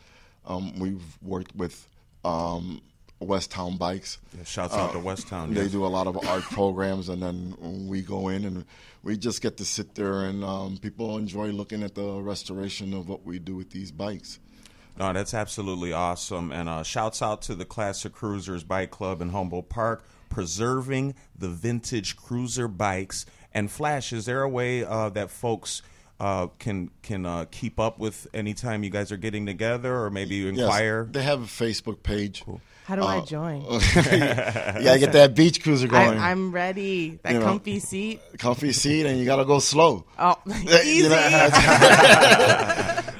Um, 0.45 0.77
we've 0.81 1.19
worked 1.23 1.55
with 1.55 1.89
um, 2.25 2.81
West 3.21 3.51
Town 3.51 3.77
Bikes. 3.77 4.19
Yeah, 4.37 4.45
shouts 4.45 4.75
out 4.75 4.93
to 4.93 4.99
West 4.99 5.27
Town, 5.29 5.53
They 5.55 5.63
yes. 5.63 5.73
do 5.73 5.85
a 5.85 5.89
lot 5.89 6.07
of 6.07 6.17
art 6.27 6.45
programs, 6.45 7.09
and 7.09 7.23
then 7.23 7.87
we 7.89 8.01
go 8.03 8.29
in 8.29 8.45
and 8.45 8.65
we 9.03 9.17
just 9.17 9.43
get 9.43 9.57
to 9.59 9.65
sit 9.65 9.95
there, 9.95 10.23
and 10.25 10.45
um, 10.45 10.77
people 10.79 11.17
enjoy 11.19 11.49
looking 11.49 11.83
at 11.83 11.95
the 11.95 12.21
restoration 12.21 12.95
of 12.95 13.09
what 13.09 13.25
we 13.25 13.39
do 13.39 13.57
with 13.57 13.71
these 13.71 13.91
bikes. 13.91 14.39
No, 14.99 15.13
that's 15.13 15.35
absolutely 15.35 15.93
awesome. 15.93 16.51
And 16.53 16.69
uh, 16.69 16.83
shouts 16.83 17.23
out 17.23 17.43
to 17.43 17.55
the 17.55 17.65
Classic 17.65 18.13
Cruisers 18.13 18.65
Bike 18.65 18.91
Club 18.91 19.21
in 19.23 19.31
Humboldt 19.31 19.69
Park, 19.69 20.05
preserving 20.29 21.15
the 21.39 21.49
vintage 21.49 22.17
cruiser 22.17 22.67
bikes. 22.69 23.25
And 23.55 23.71
Flash, 23.71 24.13
is 24.13 24.25
there 24.27 24.43
a 24.43 24.49
way 24.49 24.85
uh, 24.85 25.09
that 25.11 25.31
folks 25.31 25.83
uh, 26.21 26.49
can 26.59 26.91
can 27.03 27.25
uh, 27.27 27.45
keep 27.51 27.79
up 27.79 27.99
with 28.01 28.27
anytime 28.35 28.83
you 28.83 28.91
guys 28.91 29.13
are 29.13 29.17
getting 29.17 29.47
together, 29.47 30.03
or 30.03 30.11
maybe 30.11 30.35
you 30.35 30.47
Yes, 30.47 30.59
inquire? 30.59 31.09
they 31.11 31.23
have 31.23 31.43
a 31.43 31.47
Facebook 31.47 32.03
page. 32.03 32.45
How 32.89 32.97
do 32.97 33.03
I 33.03 33.19
Uh, 33.19 33.25
join? 33.27 33.61
you 33.71 33.71
gotta 33.71 34.99
get 34.99 35.13
that 35.13 35.35
beach 35.35 35.63
cruiser 35.63 35.89
I, 35.89 36.07
going. 36.07 36.19
I'm 36.19 36.53
ready. 36.53 37.19
That 37.23 37.35
You 37.35 37.41
know. 37.41 37.45
comfy 37.45 37.81
seat. 37.81 38.19
comfy 38.39 38.73
seat, 38.73 39.05
and 39.05 39.19
you 39.19 39.27
gotta 39.27 39.45
go 39.45 39.59
slow. 39.59 40.07
Oh, 40.19 40.37
easy. 40.87 41.07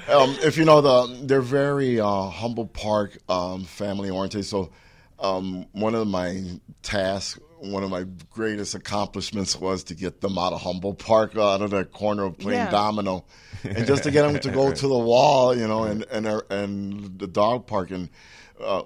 um, 0.09 0.37
if 0.43 0.57
you 0.57 0.65
know 0.65 0.81
the, 0.81 1.19
they're 1.27 1.43
very 1.43 2.01
uh, 2.01 2.31
humble 2.31 2.67
park 2.67 3.19
um, 3.29 3.65
family 3.65 4.09
oriented. 4.09 4.47
So 4.47 4.71
um, 5.19 5.67
one 5.73 5.95
of 5.95 6.07
my 6.07 6.43
tasks, 6.83 7.39
one 7.59 7.83
of 7.83 7.91
my 7.91 8.05
greatest 8.31 8.75
accomplishments 8.75 9.55
was 9.55 9.85
to 9.85 9.95
get 9.95 10.23
them 10.23 10.39
out 10.39 10.55
of 10.55 10.63
Humboldt 10.63 10.99
Park, 10.99 11.37
out 11.37 11.61
of 11.61 11.71
that 11.73 11.93
corner 11.93 12.25
of 12.25 12.39
playing 12.39 12.61
Yeah. 12.61 12.71
domino, 12.71 13.27
and 13.65 13.87
just 13.87 14.05
to 14.05 14.11
get 14.11 14.23
them 14.23 14.41
to 14.41 14.51
go 14.51 14.73
to 14.73 14.89
the 14.89 14.99
wall, 14.99 15.55
you 15.55 15.69
know, 15.69 15.85
and 15.85 16.07
and 16.11 16.27
and 16.49 17.19
the 17.19 17.27
dog 17.27 17.67
park 17.67 17.91
and. 17.91 18.09
Uh, 18.61 18.83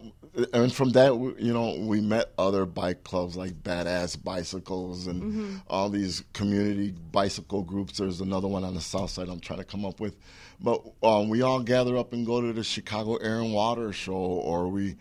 and 0.52 0.72
from 0.72 0.90
that, 0.90 1.12
you 1.38 1.52
know, 1.52 1.76
we 1.80 2.00
met 2.00 2.32
other 2.38 2.64
bike 2.64 3.04
clubs 3.04 3.36
like 3.36 3.62
Badass 3.62 4.22
Bicycles 4.22 5.06
and 5.06 5.22
Mhm. 5.22 5.62
all 5.68 5.88
these 5.90 6.24
community 6.32 6.94
bicycle 7.12 7.62
groups. 7.62 7.98
There's 7.98 8.20
another 8.20 8.48
one 8.48 8.64
on 8.64 8.74
the 8.74 8.80
south 8.80 9.10
side 9.10 9.28
I'm 9.28 9.40
trying 9.40 9.58
to 9.58 9.64
come 9.64 9.84
up 9.84 10.00
with. 10.00 10.16
But 10.60 10.82
um, 11.02 11.28
we 11.28 11.42
all 11.42 11.60
gather 11.60 11.96
up 11.96 12.12
and 12.12 12.24
go 12.24 12.40
to 12.40 12.52
the 12.52 12.64
Chicago 12.64 13.16
Air 13.16 13.40
and 13.40 13.52
Water 13.52 13.92
Show, 13.92 14.12
or 14.14 14.68
we 14.68 14.96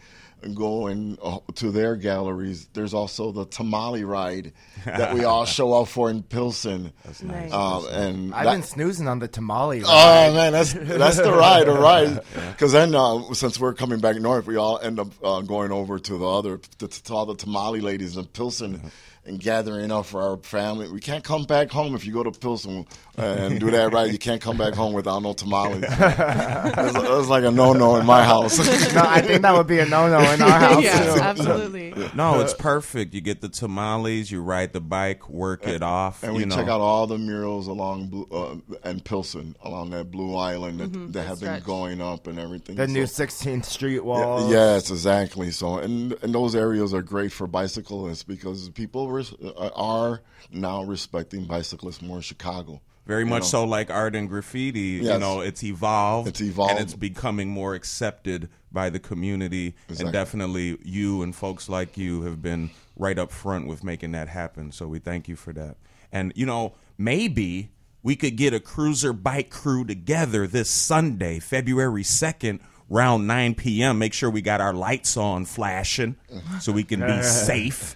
go 0.55 0.87
and 0.87 1.17
uh, 1.21 1.39
to 1.55 1.71
their 1.71 1.95
galleries. 1.95 2.67
There's 2.73 2.93
also 2.93 3.31
the 3.31 3.45
tamale 3.45 4.03
ride 4.03 4.53
that 4.85 5.13
we 5.13 5.23
all 5.23 5.45
show 5.57 5.73
up 5.73 5.87
for 5.87 6.09
in 6.09 6.23
Pilsen. 6.23 6.91
That's 7.05 7.23
nice. 7.23 7.51
Um, 7.51 7.85
and 7.91 8.33
I've 8.33 8.45
that- 8.45 8.51
been 8.53 8.63
snoozing 8.63 9.07
on 9.07 9.19
the 9.19 9.27
tamale. 9.27 9.81
Ride. 9.81 10.29
Oh 10.29 10.33
man, 10.33 10.51
that's 10.53 10.73
that's 10.73 11.17
the 11.17 11.31
ride, 11.31 11.67
the 11.67 11.73
ride. 11.79 12.19
Because 12.51 12.71
then, 12.71 12.95
uh, 12.95 13.33
since 13.33 13.59
we're 13.59 13.73
coming 13.73 13.99
back 13.99 14.15
north, 14.17 14.45
we 14.47 14.55
all 14.57 14.79
end 14.79 14.99
up 14.99 15.07
uh, 15.23 15.41
going 15.41 15.71
over 15.71 15.99
to 15.99 16.17
the 16.17 16.27
other, 16.27 16.59
to, 16.79 16.87
to 16.87 17.13
all 17.13 17.25
the 17.25 17.35
tamale 17.35 17.81
ladies 17.81 18.17
in 18.17 18.25
Pilsen, 18.25 18.91
and 19.23 19.39
gathering 19.39 19.91
up 19.91 20.05
for 20.07 20.21
our 20.21 20.37
family. 20.37 20.89
We 20.91 20.99
can't 20.99 21.23
come 21.23 21.43
back 21.43 21.69
home 21.69 21.93
if 21.93 22.05
you 22.07 22.11
go 22.13 22.23
to 22.23 22.31
Pilsen 22.31 22.87
and 23.17 23.59
do 23.59 23.69
that 23.69 23.93
right. 23.93 24.11
You 24.11 24.17
can't 24.17 24.41
come 24.41 24.57
back 24.57 24.73
home 24.73 24.93
without 24.93 25.21
no 25.21 25.33
tamales. 25.33 25.81
That's, 26.31 26.93
that's 26.93 27.27
like 27.27 27.43
a 27.43 27.51
no-no 27.51 27.97
in 27.97 28.05
my 28.05 28.23
house. 28.23 28.57
No, 28.93 29.01
I 29.05 29.21
think 29.21 29.41
that 29.43 29.53
would 29.53 29.67
be 29.67 29.79
a 29.79 29.85
no-no 29.85 30.19
in 30.19 30.41
our 30.41 30.49
house, 30.59 30.83
Yeah, 30.83 31.13
too. 31.15 31.21
absolutely. 31.21 31.93
No, 32.15 32.41
it's 32.41 32.53
perfect. 32.53 33.13
You 33.13 33.21
get 33.21 33.41
the 33.41 33.47
tamales, 33.49 34.29
you 34.31 34.41
ride 34.41 34.73
the 34.73 34.81
bike, 34.81 35.29
work 35.29 35.65
it 35.67 35.81
off, 35.83 36.23
And 36.23 36.33
we 36.33 36.41
you 36.41 36.45
know. 36.47 36.55
check 36.55 36.67
out 36.67 36.81
all 36.81 37.07
the 37.07 37.17
murals 37.17 37.67
along 37.67 38.07
Blue, 38.07 38.27
uh, 38.31 38.55
and 38.83 39.03
Pilsen 39.05 39.55
along 39.63 39.91
that 39.91 40.11
Blue 40.11 40.35
Island 40.35 40.79
that, 40.79 40.91
Mhm, 40.91 41.05
that 41.07 41.13
that 41.13 41.27
have 41.27 41.39
been 41.39 41.49
stretch. 41.49 41.63
going 41.63 42.01
up 42.01 42.27
and 42.27 42.39
everything. 42.39 42.75
The 42.75 42.87
new 42.87 43.03
16th 43.05 43.65
Street 43.65 43.95
Yeah, 43.95 43.99
wall. 44.01 44.49
yes, 44.49 44.89
exactly. 44.89 45.51
So, 45.51 45.77
and 45.77 46.15
and 46.21 46.33
those 46.33 46.55
areas 46.55 46.93
are 46.93 47.01
great 47.01 47.31
for 47.31 47.47
bicyclists 47.47 48.23
because 48.23 48.69
people 48.69 49.10
res- 49.11 49.33
uh, 49.33 49.69
are 49.75 50.21
now 50.51 50.83
respecting 50.83 51.45
bicyclists 51.45 52.01
more 52.01 52.17
in 52.17 52.21
Chicago. 52.21 52.81
Very 53.05 53.25
much 53.25 53.41
know? 53.41 53.47
so 53.47 53.63
like 53.65 53.89
art 53.89 54.15
and 54.15 54.29
graffiti. 54.29 55.01
You 55.03 55.17
know, 55.17 55.41
it's 55.41 55.63
evolved. 55.63 56.27
It's 56.29 56.41
evolved. 56.41 56.71
And 56.71 56.79
it's 56.79 56.93
becoming 56.93 57.49
more 57.49 57.73
accepted 57.73 58.49
by 58.71 58.89
the 58.89 58.99
community. 58.99 59.75
Exactly. 59.89 60.05
And 60.05 60.13
definitely 60.13 60.77
you 60.83 61.21
and 61.23 61.35
folks 61.35 61.67
like 61.67 61.97
you 61.97 62.21
have 62.23 62.41
been 62.41 62.69
right 62.95 63.17
up 63.17 63.31
front 63.31 63.67
with 63.67 63.83
making 63.83 64.11
that 64.11 64.27
happen. 64.27 64.71
So 64.71 64.87
we 64.87 64.99
thank 64.99 65.27
you 65.27 65.35
for 65.35 65.51
that. 65.53 65.77
And, 66.11 66.31
you 66.35 66.45
know, 66.45 66.75
maybe 66.97 67.71
we 68.03 68.15
could 68.15 68.35
get 68.35 68.53
a 68.53 68.59
cruiser 68.59 69.13
bike 69.13 69.49
crew 69.49 69.83
together 69.85 70.45
this 70.47 70.69
Sunday, 70.69 71.39
February 71.39 72.03
2nd, 72.03 72.59
around 72.91 73.25
9 73.25 73.55
p.m. 73.55 73.99
Make 73.99 74.13
sure 74.13 74.29
we 74.29 74.41
got 74.41 74.61
our 74.61 74.73
lights 74.73 75.17
on 75.17 75.45
flashing 75.45 76.17
so 76.59 76.71
we 76.71 76.83
can 76.83 76.99
be 76.99 77.23
safe 77.23 77.95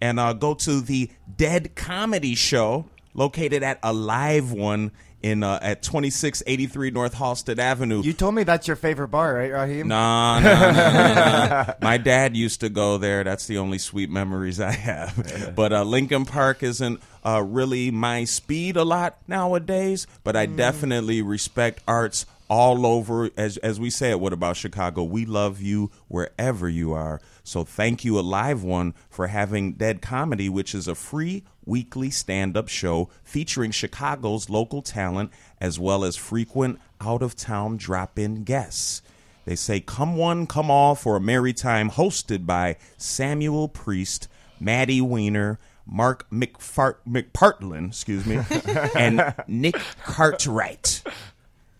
and 0.00 0.18
uh, 0.20 0.32
go 0.32 0.54
to 0.54 0.80
the 0.80 1.10
Dead 1.36 1.74
Comedy 1.76 2.34
Show 2.34 2.86
located 3.14 3.62
at 3.62 3.78
Alive 3.82 4.52
One 4.52 4.92
in 5.22 5.42
uh, 5.42 5.58
at 5.60 5.82
2683 5.82 6.90
North 6.90 7.14
Halsted 7.14 7.58
Avenue. 7.58 8.02
You 8.02 8.12
told 8.12 8.34
me 8.34 8.42
that's 8.42 8.66
your 8.66 8.76
favorite 8.76 9.08
bar, 9.08 9.34
right, 9.34 9.52
Raheem? 9.52 9.88
Nah, 9.88 10.40
nah, 10.40 10.72
nah, 10.72 11.14
nah. 11.14 11.74
My 11.82 11.98
dad 11.98 12.36
used 12.36 12.60
to 12.60 12.68
go 12.68 12.98
there. 12.98 13.24
That's 13.24 13.46
the 13.46 13.58
only 13.58 13.78
sweet 13.78 14.10
memories 14.10 14.60
I 14.60 14.72
have. 14.72 15.52
But 15.60 15.72
uh, 15.72 15.82
Lincoln 15.82 16.24
Park 16.24 16.62
isn't 16.62 17.00
uh, 17.24 17.42
really 17.42 17.90
my 17.90 18.24
speed 18.24 18.76
a 18.76 18.84
lot 18.84 19.18
nowadays. 19.26 20.06
But 20.24 20.36
I 20.36 20.46
definitely 20.46 21.22
respect 21.22 21.82
arts 21.86 22.24
all 22.50 22.84
over. 22.84 23.30
As 23.36 23.56
as 23.58 23.80
we 23.80 23.88
say 23.88 24.10
at 24.10 24.20
What 24.20 24.34
About 24.34 24.56
Chicago, 24.56 25.04
we 25.04 25.24
love 25.24 25.62
you 25.62 25.90
wherever 26.08 26.68
you 26.68 26.92
are. 26.92 27.20
So 27.44 27.64
thank 27.64 28.04
you, 28.04 28.18
Alive 28.18 28.62
One, 28.62 28.92
for 29.08 29.28
having 29.28 29.74
Dead 29.74 30.02
Comedy, 30.02 30.48
which 30.48 30.74
is 30.74 30.86
a 30.88 30.94
free 30.94 31.44
weekly 31.64 32.10
stand-up 32.10 32.68
show 32.68 33.08
featuring 33.22 33.70
Chicago's 33.70 34.50
local 34.50 34.82
talent 34.82 35.30
as 35.60 35.78
well 35.78 36.04
as 36.04 36.16
frequent 36.16 36.80
out-of-town 37.00 37.76
drop-in 37.76 38.42
guests. 38.42 39.02
They 39.44 39.56
say, 39.56 39.80
Come 39.80 40.16
one, 40.16 40.46
come 40.46 40.70
all 40.70 40.94
for 40.94 41.16
a 41.16 41.20
merry 41.20 41.52
time, 41.52 41.90
hosted 41.90 42.44
by 42.44 42.76
Samuel 42.96 43.68
Priest, 43.68 44.28
Maddie 44.58 45.00
Weiner, 45.00 45.58
Mark 45.86 46.28
McFart- 46.30 46.98
McPartlin, 47.08 47.88
excuse 47.88 48.26
me, 48.26 48.40
and 48.94 49.34
Nick 49.48 49.76
Cartwright. 50.04 51.02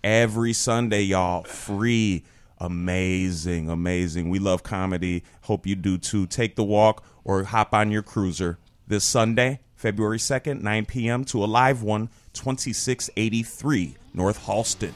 Every 0.03 0.53
Sunday, 0.53 1.03
y'all, 1.03 1.43
free. 1.45 2.25
Amazing, 2.59 3.69
amazing. 3.69 4.29
We 4.31 4.39
love 4.39 4.63
comedy. 4.63 5.25
Hope 5.43 5.67
you 5.67 5.75
do 5.75 5.99
too. 5.99 6.27
Take 6.27 6.57
the 6.57 6.65
walk 6.65 7.05
or 7.25 7.45
hop 7.45 7.75
on 7.75 7.91
your 7.91 8.03
cruiser 8.03 8.59
this 8.87 9.05
Sunday, 9.05 9.61
February 9.77 10.19
2nd, 10.19 10.63
9 10.63 10.87
p.m. 10.87 11.25
to 11.25 11.43
Alive 11.45 11.83
One, 11.83 12.09
2683 12.33 13.97
North 14.15 14.47
Halsted. 14.47 14.93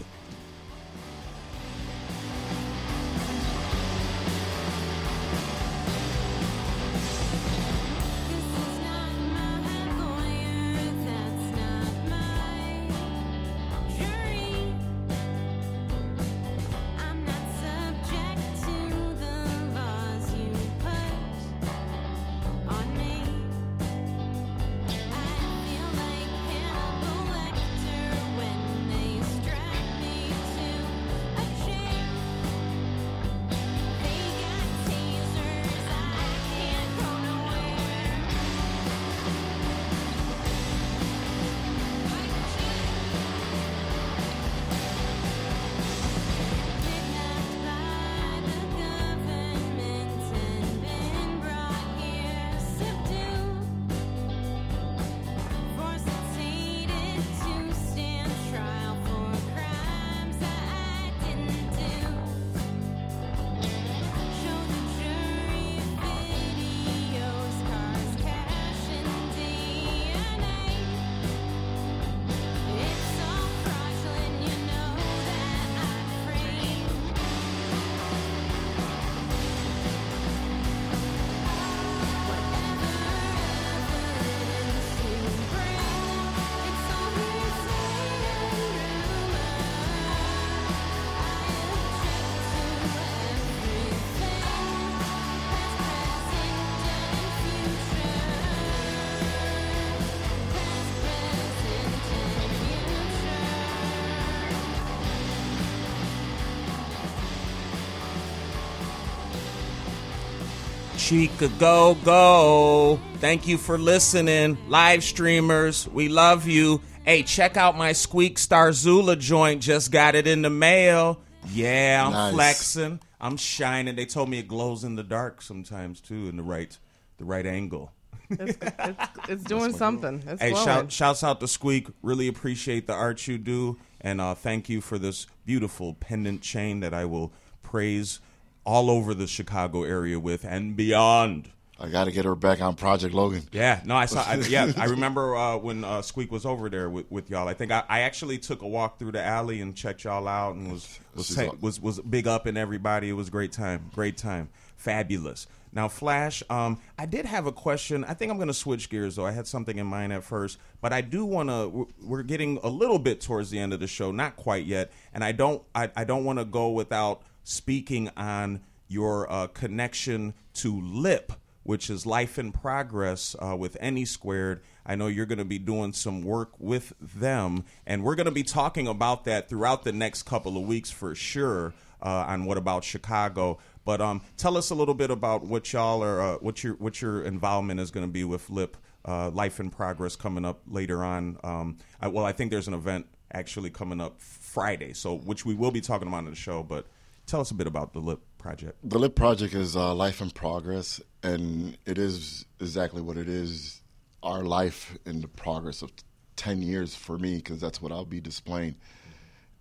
Go 111.39 111.95
Go. 112.05 113.01
Thank 113.19 113.47
you 113.49 113.59
for 113.59 113.77
listening. 113.77 114.57
Live 114.69 115.03
streamers, 115.03 115.89
we 115.89 116.09
love 116.09 116.47
you. 116.47 116.81
Hey, 117.05 117.23
check 117.23 117.57
out 117.57 117.77
my 117.77 117.93
Squeak 117.93 118.39
Star 118.39 118.73
Zula 118.73 119.17
joint. 119.17 119.61
Just 119.63 119.91
got 119.91 120.15
it 120.15 120.27
in 120.27 120.43
the 120.43 120.51
mail. 120.51 121.21
Yeah, 121.51 122.05
I'm 122.07 122.13
Nice. 122.13 122.33
flexing. 122.35 123.01
I'm 123.21 123.37
shining. 123.37 123.97
They 123.97 124.07
told 124.07 124.29
me 124.29 124.39
it 124.39 124.49
glows 124.49 124.85
in 124.85 124.95
the 124.97 125.03
dark 125.03 125.43
sometimes 125.43 126.01
too, 126.01 126.29
in 126.29 126.37
the 126.37 126.43
right, 126.43 126.77
the 127.19 127.25
right 127.25 127.45
angle. 127.47 127.91
It's, 128.31 128.57
it's, 128.63 129.09
it's 129.29 129.45
doing 129.45 129.73
something. 129.73 130.23
It's 130.27 130.41
Hey, 130.41 130.51
glowing. 130.53 130.65
shout, 130.65 130.93
shouts 130.93 131.25
out 131.25 131.41
to 131.41 131.49
Squeak. 131.49 131.89
Really 132.03 132.29
appreciate 132.29 132.87
the 132.87 132.95
art 132.95 133.27
you 133.27 133.39
do, 133.39 133.77
and 134.01 134.21
uh, 134.21 134.35
thank 134.35 134.69
you 134.69 134.81
for 134.81 134.99
this 134.99 135.27
beautiful 135.45 135.95
pendant 135.95 136.43
chain 136.43 136.81
that 136.81 136.95
I 136.95 137.05
will 137.05 137.33
praise 137.63 138.21
all 138.65 138.91
over 138.91 139.15
the 139.15 139.27
Chicago 139.27 139.83
area 139.85 140.19
with 140.19 140.45
and 140.45 140.77
beyond. 140.77 141.51
I 141.79 141.89
got 141.89 142.05
to 142.05 142.13
get 142.13 142.25
her 142.25 142.37
back 142.37 142.61
on 142.61 142.77
Project 142.77 143.15
Logan. 143.15 143.43
Yeah, 143.51 143.81
no, 143.85 143.97
I 143.97 144.07
saw. 144.07 144.23
I, 144.23 144.35
yeah, 144.49 144.73
I 144.77 144.87
remember 144.87 145.37
uh, 145.37 145.57
when 145.57 145.85
uh, 145.85 146.03
Squeak 146.03 146.31
was 146.31 146.47
over 146.47 146.69
there 146.69 146.89
with, 146.89 147.11
with 147.11 147.31
y'all. 147.31 147.49
I 147.49 147.55
think 147.55 147.73
I, 147.73 147.83
I 147.89 148.01
actually 148.01 148.39
took 148.39 148.63
a 148.63 148.69
walk 148.69 148.99
through 148.99 149.13
the 149.13 149.23
alley 149.23 149.61
and 149.61 149.75
checked 149.75 150.05
y'all 150.05 150.29
out 150.29 150.55
and 150.55 150.71
was 150.71 151.01
was 151.15 151.35
ta- 151.35 151.51
was 151.61 151.81
was 151.81 152.01
big 152.01 152.29
up 152.29 152.47
in 152.47 152.57
everybody. 152.57 153.09
It 153.09 153.15
was 153.15 153.29
a 153.29 153.31
great 153.33 153.53
time, 153.53 153.91
great 153.93 154.17
time, 154.17 154.51
fabulous. 154.77 155.49
Now, 155.73 155.89
Flash, 155.89 156.45
um, 156.49 156.81
I 156.97 157.07
did 157.07 157.27
have 157.27 157.47
a 157.47 157.53
question. 157.53 158.05
I 158.05 158.15
think 158.15 158.31
I'm 158.31 158.39
going 158.39 158.47
to 158.47 158.55
switch 158.55 158.89
gears 158.89 159.17
though. 159.17 159.27
I 159.27 159.33
had 159.33 159.49
something 159.49 159.77
in 159.77 159.89
mind 159.89 160.13
at 160.13 160.23
first, 160.23 160.59
but 160.81 160.93
I 160.93 161.01
do 161.01 161.25
want 161.25 161.49
to. 161.49 161.89
We're 162.01 162.23
getting 162.23 162.61
a 162.63 162.69
little 162.69 163.01
bit 163.01 163.21
towards 163.21 163.51
the 163.51 163.59
end 163.59 163.73
of 163.73 163.81
the 163.81 163.89
show, 163.89 164.13
not 164.13 164.37
quite 164.37 164.65
yet, 164.65 164.93
and 165.13 165.25
I 165.25 165.33
don't. 165.33 165.63
I, 165.75 165.91
I 165.97 166.05
don't 166.05 166.25
want 166.25 166.39
to 166.39 166.45
go 166.45 166.71
without 166.71 167.23
speaking 167.45 168.11
on 168.17 168.61
your 168.89 169.31
uh, 169.31 169.47
connection 169.47 170.35
to 170.55 170.81
Lip 170.81 171.33
which 171.65 171.91
is 171.91 172.07
Life 172.07 172.39
in 172.39 172.53
Progress 172.53 173.35
uh, 173.41 173.57
with 173.57 173.77
Any 173.81 174.05
Squared. 174.05 174.61
I 174.87 174.95
know 174.95 175.07
you're 175.09 175.27
going 175.27 175.39
to 175.39 175.45
be 175.45 175.59
doing 175.59 175.93
some 175.93 176.23
work 176.23 176.53
with 176.61 176.93
them, 177.01 177.65
and 177.87 178.05
we're 178.05 178.15
going 178.15 178.27
to 178.27 178.33
be 178.33 178.43
talking 178.43 178.87
about 178.87 179.25
that 179.25 179.49
throughout 179.49 179.83
the 179.83 179.93
next 179.93 180.25
couple 180.25 180.57
of 180.57 180.65
weeks 180.65 180.91
for 180.91 181.15
sure 181.15 181.75
uh, 182.03 182.27
on 182.29 182.45
What 182.45 182.59
About 182.59 182.85
Chicago. 182.85 183.59
But 183.85 184.01
um, 184.01 184.21
tell 184.37 184.57
us 184.57 184.71
a 184.71 184.75
little 184.75 184.95
bit 184.95 185.11
about 185.11 185.45
what 185.45 185.73
y'all 185.73 186.03
are, 186.03 186.21
uh, 186.21 186.35
what 186.37 186.63
your 186.63 186.75
what 186.75 187.03
your 187.03 187.23
involvement 187.23 187.81
is 187.81 187.91
going 187.91 188.07
to 188.07 188.13
be 188.13 188.25
with 188.25 188.49
Lip 188.51 188.77
uh, 189.05 189.31
Life 189.31 189.59
in 189.59 189.71
Progress 189.71 190.17
coming 190.17 190.45
up 190.45 190.61
later 190.67 191.03
on. 191.03 191.39
Um, 191.43 191.79
I, 192.01 192.09
well, 192.09 192.25
I 192.25 192.33
think 192.33 192.51
there's 192.51 192.69
an 192.69 192.75
event 192.75 193.07
actually 193.33 193.71
coming 193.71 194.01
up 194.01 194.21
Friday, 194.21 194.93
so 194.93 195.17
which 195.17 195.45
we 195.45 195.55
will 195.55 195.71
be 195.71 195.81
talking 195.81 196.09
about 196.09 196.25
in 196.25 196.31
the 196.31 196.37
show. 196.37 196.63
But 196.63 196.87
tell 197.27 197.41
us 197.41 197.51
a 197.51 197.55
bit 197.55 197.67
about 197.67 197.93
the 197.93 198.01
Lip 198.01 198.21
project. 198.39 198.77
The 198.89 198.99
Lip 198.99 199.15
Project 199.15 199.55
is 199.55 199.77
uh, 199.77 199.95
life 199.95 200.21
in 200.21 200.31
progress, 200.31 201.01
and 201.23 201.77
it 201.87 201.99
is 201.99 202.45
exactly 202.61 203.03
what 203.03 203.17
it 203.17 203.29
is. 203.29 203.81
Our 204.23 204.43
life 204.45 204.97
in 205.05 205.21
the 205.21 205.29
progress 205.29 205.83
of 205.83 205.91
ten 206.37 206.63
years 206.63 206.95
for 206.95 207.19
me, 207.19 207.37
because 207.37 207.61
that's 207.61 207.81
what 207.83 207.93
I'll 207.93 208.05
be 208.05 208.21
displaying. 208.21 208.77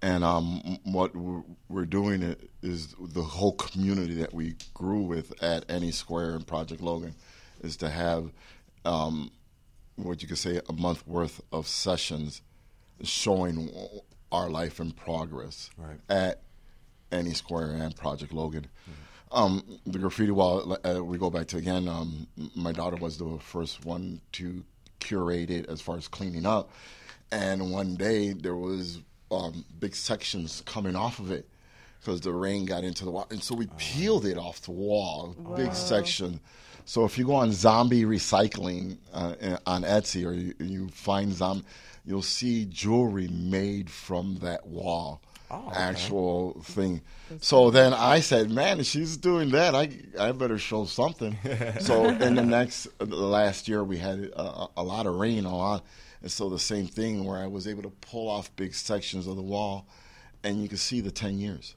And 0.02 0.24
um, 0.24 0.80
what 0.84 1.16
we're- 1.16 1.44
we're 1.70 1.86
doing 1.86 2.36
is 2.62 2.94
the 3.00 3.22
whole 3.24 3.54
community 3.54 4.16
that 4.16 4.34
we 4.34 4.56
grew 4.74 5.02
with 5.02 5.42
at 5.42 5.64
Any 5.70 5.92
Square 5.92 6.36
and 6.36 6.46
Project 6.48 6.82
Logan 6.82 7.16
is 7.62 7.78
to 7.78 7.90
have 7.90 8.32
um, 8.84 9.32
what 9.96 10.22
you 10.22 10.28
could 10.28 10.38
say 10.38 10.60
a 10.68 10.74
month 10.74 11.08
worth 11.08 11.40
of 11.54 11.68
sessions 11.68 12.42
showing 13.02 13.70
our 14.32 14.50
life 14.50 14.80
in 14.82 14.92
progress 14.92 15.70
Right. 15.78 16.00
at 16.10 16.42
any 17.14 17.34
Square 17.34 17.72
and 17.74 17.96
Project 17.96 18.34
Logan. 18.34 18.68
Um, 19.32 19.64
the 19.86 19.98
graffiti 19.98 20.32
wall, 20.32 20.78
uh, 20.86 21.04
we 21.04 21.18
go 21.18 21.30
back 21.30 21.48
to 21.48 21.58
again. 21.58 21.88
Um, 21.88 22.28
my 22.56 22.72
daughter 22.72 22.98
was 22.98 23.18
the 23.18 23.40
first 23.40 23.84
one 23.86 24.22
to 24.34 24.64
curate 25.00 25.50
it 25.50 25.68
as 25.70 25.82
far 25.82 25.98
as 25.98 26.08
cleaning 26.08 26.46
up, 26.46 26.72
and 27.32 27.72
one 27.72 27.96
day 27.96 28.34
there 28.34 28.56
was 28.56 29.00
um, 29.32 29.66
big 29.80 29.96
sections 29.96 30.62
coming 30.66 30.96
off 30.96 31.20
of 31.20 31.32
it 31.32 31.48
because 32.00 32.22
the 32.22 32.32
rain 32.32 32.66
got 32.66 32.84
into 32.84 33.06
the 33.06 33.12
wall, 33.12 33.28
and 33.32 33.42
so 33.42 33.56
we 33.56 33.68
peeled 33.78 34.26
it 34.26 34.38
off 34.38 34.62
the 34.62 34.72
wall, 34.72 35.36
big 35.56 35.74
section. 35.74 36.40
So 36.86 37.06
if 37.06 37.18
you 37.18 37.26
go 37.26 37.36
on 37.36 37.52
zombie 37.54 38.04
recycling 38.04 38.98
uh, 39.14 39.58
on 39.66 39.84
Etsy 39.84 40.26
or 40.28 40.34
you, 40.34 40.54
you 40.60 40.90
find 40.90 41.34
zombie, 41.34 41.66
you'll 42.06 42.22
see 42.22 42.66
jewelry 42.66 43.30
made 43.30 43.90
from 43.90 44.36
that 44.42 44.68
wall. 44.68 45.22
Oh, 45.54 45.68
okay. 45.70 45.78
actual 45.80 46.62
thing. 46.64 47.02
So 47.40 47.70
then 47.70 47.94
I 47.94 48.20
said, 48.22 48.50
"Man, 48.50 48.80
if 48.80 48.86
she's 48.88 49.18
doing 49.18 49.52
that, 49.52 49.76
I 49.76 49.90
I 50.20 50.32
better 50.32 50.58
show 50.58 50.86
something." 50.86 51.38
so 51.80 52.06
in 52.10 52.36
the 52.36 52.44
next 52.46 52.88
uh, 53.00 53.06
the 53.06 53.16
last 53.16 53.68
year, 53.68 53.84
we 53.84 53.98
had 53.98 54.20
a, 54.36 54.68
a 54.78 54.84
lot 54.84 55.06
of 55.06 55.16
rain 55.16 55.46
a 55.46 55.56
lot, 55.56 55.86
and 56.22 56.32
so 56.32 56.50
the 56.50 56.60
same 56.60 56.88
thing 56.88 57.24
where 57.24 57.38
I 57.38 57.48
was 57.48 57.68
able 57.68 57.84
to 57.84 57.90
pull 57.90 58.30
off 58.30 58.54
big 58.56 58.74
sections 58.74 59.28
of 59.28 59.36
the 59.36 59.42
wall, 59.44 59.86
and 60.44 60.62
you 60.62 60.68
can 60.68 60.78
see 60.78 61.02
the 61.02 61.12
ten 61.12 61.38
years 61.40 61.76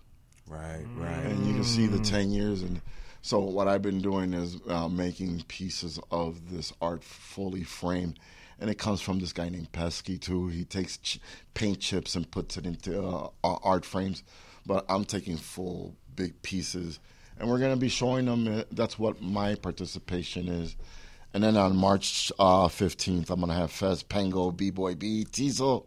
Right, 0.48 0.84
right. 0.96 1.26
and 1.26 1.46
you 1.46 1.54
can 1.54 1.64
see 1.64 1.86
the 1.88 1.98
10 1.98 2.30
years 2.30 2.62
and 2.62 2.80
so 3.20 3.40
what 3.40 3.66
i've 3.66 3.82
been 3.82 4.00
doing 4.00 4.32
is 4.32 4.58
uh, 4.68 4.86
making 4.88 5.42
pieces 5.48 5.98
of 6.12 6.52
this 6.52 6.72
art 6.80 7.02
fully 7.02 7.64
framed 7.64 8.20
and 8.58 8.70
it 8.70 8.78
comes 8.78 9.00
from 9.00 9.18
this 9.18 9.32
guy 9.32 9.48
named 9.48 9.72
pesky 9.72 10.18
too. 10.18 10.48
He 10.48 10.64
takes 10.64 10.96
ch- 10.98 11.20
paint 11.54 11.80
chips 11.80 12.14
and 12.14 12.30
puts 12.30 12.56
it 12.56 12.66
into 12.66 13.02
uh, 13.02 13.28
art 13.42 13.84
frames. 13.84 14.22
But 14.64 14.84
i'm 14.88 15.04
taking 15.04 15.36
full 15.36 15.94
big 16.14 16.40
pieces. 16.42 16.98
And 17.38 17.48
we're 17.48 17.58
going 17.58 17.74
to 17.74 17.80
be 17.80 17.88
showing 17.88 18.24
them 18.24 18.48
uh, 18.48 18.62
that's 18.72 18.98
what 18.98 19.20
my 19.20 19.54
participation 19.54 20.48
is. 20.48 20.76
And 21.34 21.44
then 21.44 21.56
on 21.56 21.76
march 21.76 22.32
uh, 22.38 22.66
15th 22.66 23.30
i'm 23.30 23.40
going 23.40 23.48
to 23.48 23.54
have 23.54 23.70
fez 23.70 24.02
pango 24.02 24.50
b-boy 24.50 24.94
b 24.94 25.24
teasel 25.24 25.86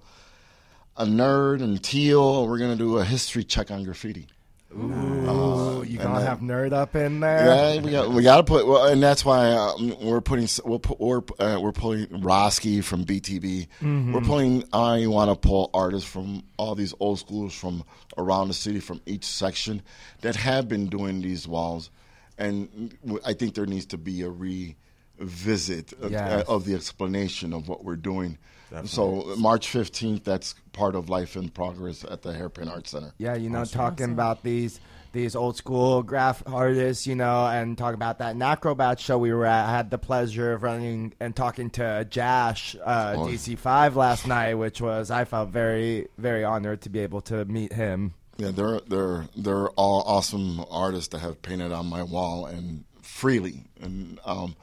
a 0.98 1.06
nerd 1.06 1.64
and 1.64 1.82
teal. 1.82 2.46
We're 2.46 2.58
going 2.58 2.78
to 2.78 2.78
do 2.78 2.98
a 2.98 3.06
history 3.06 3.44
check 3.44 3.72
on 3.72 3.84
graffiti 3.84 4.28
Ooh, 4.72 5.84
you 5.84 6.00
and 6.00 6.04
gonna 6.04 6.20
then- 6.20 6.28
have 6.28 6.40
nerd 6.40 6.74
up 6.74 6.96
in 6.96 7.20
there? 7.22 7.46
yeah, 7.76 7.82
we 7.82 7.92
got 7.92 8.10
we 8.12 8.24
got 8.24 8.38
to 8.38 8.44
put, 8.44 8.68
well, 8.68 8.86
and 8.86 9.02
that's 9.02 9.26
why 9.26 9.52
um, 9.52 9.96
we're 10.02 10.22
putting 10.22 10.48
we'll 10.64 10.80
put, 10.80 11.00
we're 11.00 11.22
uh, 11.40 11.60
we're 11.60 11.72
pulling 11.72 12.06
Roski 12.08 12.84
from 12.84 13.04
BTB. 13.04 13.68
Mhm. 13.82 14.14
We're 14.14 14.22
pulling. 14.22 14.64
I 14.72 15.08
want 15.08 15.30
to 15.32 15.36
pull 15.36 15.70
artists 15.74 16.08
from 16.10 16.44
all 16.58 16.76
these 16.76 16.94
old 17.00 17.20
schools 17.20 17.54
from 17.54 17.84
around 18.18 18.50
the 18.50 18.54
city, 18.54 18.80
from 18.80 19.02
each 19.06 19.26
section 19.26 19.82
that 20.22 20.36
have 20.36 20.68
been 20.68 20.88
doing 20.88 21.22
these 21.22 21.48
walls, 21.48 21.90
and 22.38 22.96
I 23.26 23.34
think 23.34 23.56
there 23.56 23.66
needs 23.66 23.88
to 23.88 23.98
be 23.98 24.22
a 24.22 24.30
revisit 24.30 25.94
of, 25.94 26.12
Yes. 26.12 26.46
of 26.48 26.66
the 26.66 26.76
explanation 26.76 27.54
of 27.54 27.68
what 27.68 27.84
we're 27.84 27.96
doing. 27.96 28.38
Definitely. 28.70 28.90
So 28.90 29.36
March 29.38 29.68
15th, 29.68 30.24
that's 30.24 30.54
part 30.74 30.96
of 30.96 31.10
Life 31.10 31.36
in 31.36 31.50
Progress 31.50 32.06
at 32.10 32.22
the 32.22 32.34
Hairpin 32.34 32.70
Art 32.70 32.88
Center. 32.88 33.14
Yeah, 33.18 33.36
you 33.36 33.50
know, 33.50 33.62
awesome. 33.62 33.78
talking 33.80 34.04
awesome. 34.06 34.14
about 34.14 34.44
these 34.44 34.80
these 35.12 35.36
old 35.36 35.58
school 35.58 36.04
graph 36.04 36.44
artists, 36.46 37.08
you 37.08 37.16
know, 37.16 37.48
and 37.48 37.76
talk 37.76 37.96
about 37.96 38.20
that 38.20 38.36
Nacrobat 38.36 39.00
show 39.00 39.18
we 39.18 39.34
were 39.34 39.46
at. 39.46 39.68
I 39.68 39.72
had 39.72 39.90
the 39.90 39.98
pleasure 39.98 40.54
of 40.54 40.62
running 40.62 41.14
and 41.20 41.36
talking 41.36 41.72
to 41.72 42.06
Jash 42.08 42.76
uh, 42.76 43.16
oh. 43.18 43.26
DC5 43.26 43.96
last 43.96 44.28
night, 44.28 44.54
which 44.54 44.82
was 44.82 45.10
I 45.10 45.26
felt 45.26 45.50
very 45.50 46.08
very 46.18 46.44
honored 46.44 46.82
to 46.82 46.90
be 46.90 47.00
able 47.00 47.22
to 47.22 47.46
meet 47.46 47.74
him. 47.74 48.14
Yeah, 48.38 48.52
they're 48.52 48.82
they're 48.82 49.26
they're 49.36 49.70
all 49.70 50.04
awesome 50.06 50.64
artists 50.70 51.08
that 51.10 51.20
have 51.20 51.42
painted 51.42 51.72
on 51.72 51.88
my 51.88 52.04
wall 52.04 52.46
and 52.46 52.86
freely 53.02 53.66
and. 53.82 54.20
Um, 54.26 54.56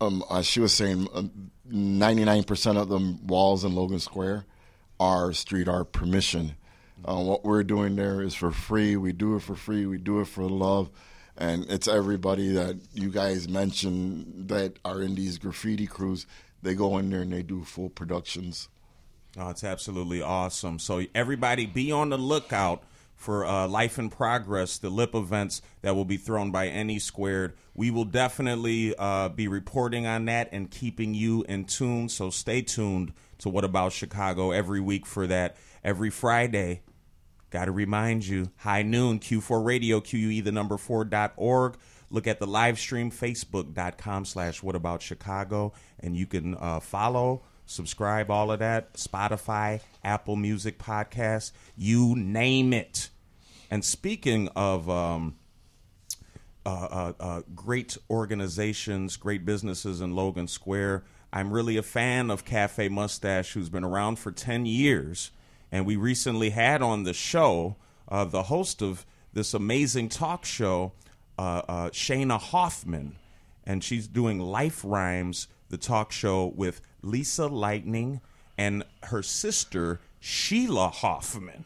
um, 0.00 0.22
as 0.30 0.46
she 0.46 0.60
was 0.60 0.74
saying, 0.74 1.08
uh, 1.14 1.22
99% 1.70 2.76
of 2.76 2.88
the 2.88 3.18
walls 3.24 3.64
in 3.64 3.74
Logan 3.74 3.98
Square 3.98 4.44
are 4.98 5.32
street 5.32 5.68
art 5.68 5.92
permission. 5.92 6.56
Uh, 7.04 7.22
what 7.22 7.44
we're 7.44 7.62
doing 7.62 7.96
there 7.96 8.22
is 8.22 8.34
for 8.34 8.50
free. 8.50 8.96
We 8.96 9.12
do 9.12 9.36
it 9.36 9.42
for 9.42 9.54
free. 9.54 9.86
We 9.86 9.98
do 9.98 10.20
it 10.20 10.26
for 10.26 10.44
love. 10.44 10.90
And 11.36 11.66
it's 11.68 11.86
everybody 11.86 12.48
that 12.52 12.76
you 12.94 13.10
guys 13.10 13.48
mentioned 13.48 14.48
that 14.48 14.78
are 14.84 15.02
in 15.02 15.14
these 15.14 15.38
graffiti 15.38 15.86
crews. 15.86 16.26
They 16.62 16.74
go 16.74 16.96
in 16.98 17.10
there 17.10 17.20
and 17.20 17.32
they 17.32 17.42
do 17.42 17.62
full 17.64 17.90
productions. 17.90 18.68
Oh, 19.38 19.50
it's 19.50 19.64
absolutely 19.64 20.22
awesome. 20.22 20.78
So, 20.78 21.04
everybody 21.14 21.66
be 21.66 21.92
on 21.92 22.08
the 22.08 22.16
lookout 22.16 22.82
for 23.16 23.44
uh, 23.44 23.66
Life 23.66 23.98
in 23.98 24.10
Progress, 24.10 24.78
the 24.78 24.90
lip 24.90 25.14
events 25.14 25.62
that 25.82 25.96
will 25.96 26.04
be 26.04 26.18
thrown 26.18 26.50
by 26.50 26.68
Any 26.68 26.98
Squared. 26.98 27.54
We 27.74 27.90
will 27.90 28.04
definitely 28.04 28.94
uh, 28.96 29.30
be 29.30 29.48
reporting 29.48 30.06
on 30.06 30.26
that 30.26 30.50
and 30.52 30.70
keeping 30.70 31.14
you 31.14 31.44
in 31.48 31.64
tune. 31.64 32.08
So 32.08 32.30
stay 32.30 32.62
tuned 32.62 33.12
to 33.38 33.48
What 33.48 33.64
About 33.64 33.92
Chicago 33.92 34.50
every 34.50 34.80
week 34.80 35.06
for 35.06 35.26
that. 35.26 35.56
Every 35.82 36.10
Friday, 36.10 36.82
got 37.50 37.66
to 37.66 37.72
remind 37.72 38.26
you, 38.26 38.50
high 38.58 38.82
noon, 38.82 39.18
Que4 39.18 39.64
Radio, 39.64 40.00
QUE, 40.00 40.42
the 40.42 40.52
number 40.52 40.76
4.org. 40.76 41.76
Look 42.10 42.26
at 42.26 42.38
the 42.38 42.46
live 42.46 42.78
stream, 42.78 43.10
facebook.com 43.10 44.24
slash 44.24 44.62
what 44.62 44.76
about 44.76 45.02
Chicago, 45.02 45.72
and 45.98 46.16
you 46.16 46.26
can 46.26 46.54
uh, 46.54 46.80
follow, 46.80 47.42
subscribe, 47.66 48.30
all 48.30 48.50
of 48.50 48.60
that, 48.60 48.94
Spotify, 48.94 49.80
Apple 50.02 50.36
Music 50.36 50.78
Podcast, 50.78 51.52
you 51.76 52.14
name 52.16 52.72
it. 52.72 53.10
And 53.70 53.84
speaking 53.84 54.48
of 54.56 54.88
um, 54.88 55.36
uh, 56.66 56.68
uh, 56.68 57.12
uh, 57.20 57.42
great 57.54 57.96
organizations, 58.10 59.16
great 59.16 59.44
businesses 59.44 60.00
in 60.00 60.16
Logan 60.16 60.48
Square. 60.48 61.04
I'm 61.32 61.52
really 61.52 61.76
a 61.76 61.82
fan 61.82 62.28
of 62.28 62.44
Cafe 62.44 62.88
Mustache, 62.88 63.52
who's 63.52 63.68
been 63.68 63.84
around 63.84 64.18
for 64.18 64.32
10 64.32 64.66
years. 64.66 65.30
And 65.70 65.86
we 65.86 65.94
recently 65.94 66.50
had 66.50 66.82
on 66.82 67.04
the 67.04 67.14
show 67.14 67.76
uh, 68.08 68.24
the 68.24 68.44
host 68.44 68.82
of 68.82 69.06
this 69.32 69.54
amazing 69.54 70.08
talk 70.08 70.44
show, 70.44 70.92
uh, 71.38 71.62
uh, 71.68 71.90
Shayna 71.90 72.40
Hoffman. 72.40 73.16
And 73.62 73.84
she's 73.84 74.08
doing 74.08 74.40
Life 74.40 74.82
Rhymes, 74.84 75.46
the 75.68 75.78
talk 75.78 76.10
show 76.10 76.46
with 76.56 76.80
Lisa 77.06 77.46
Lightning 77.46 78.20
and 78.58 78.84
her 79.04 79.22
sister, 79.22 80.00
Sheila 80.20 80.88
Hoffman. 80.88 81.64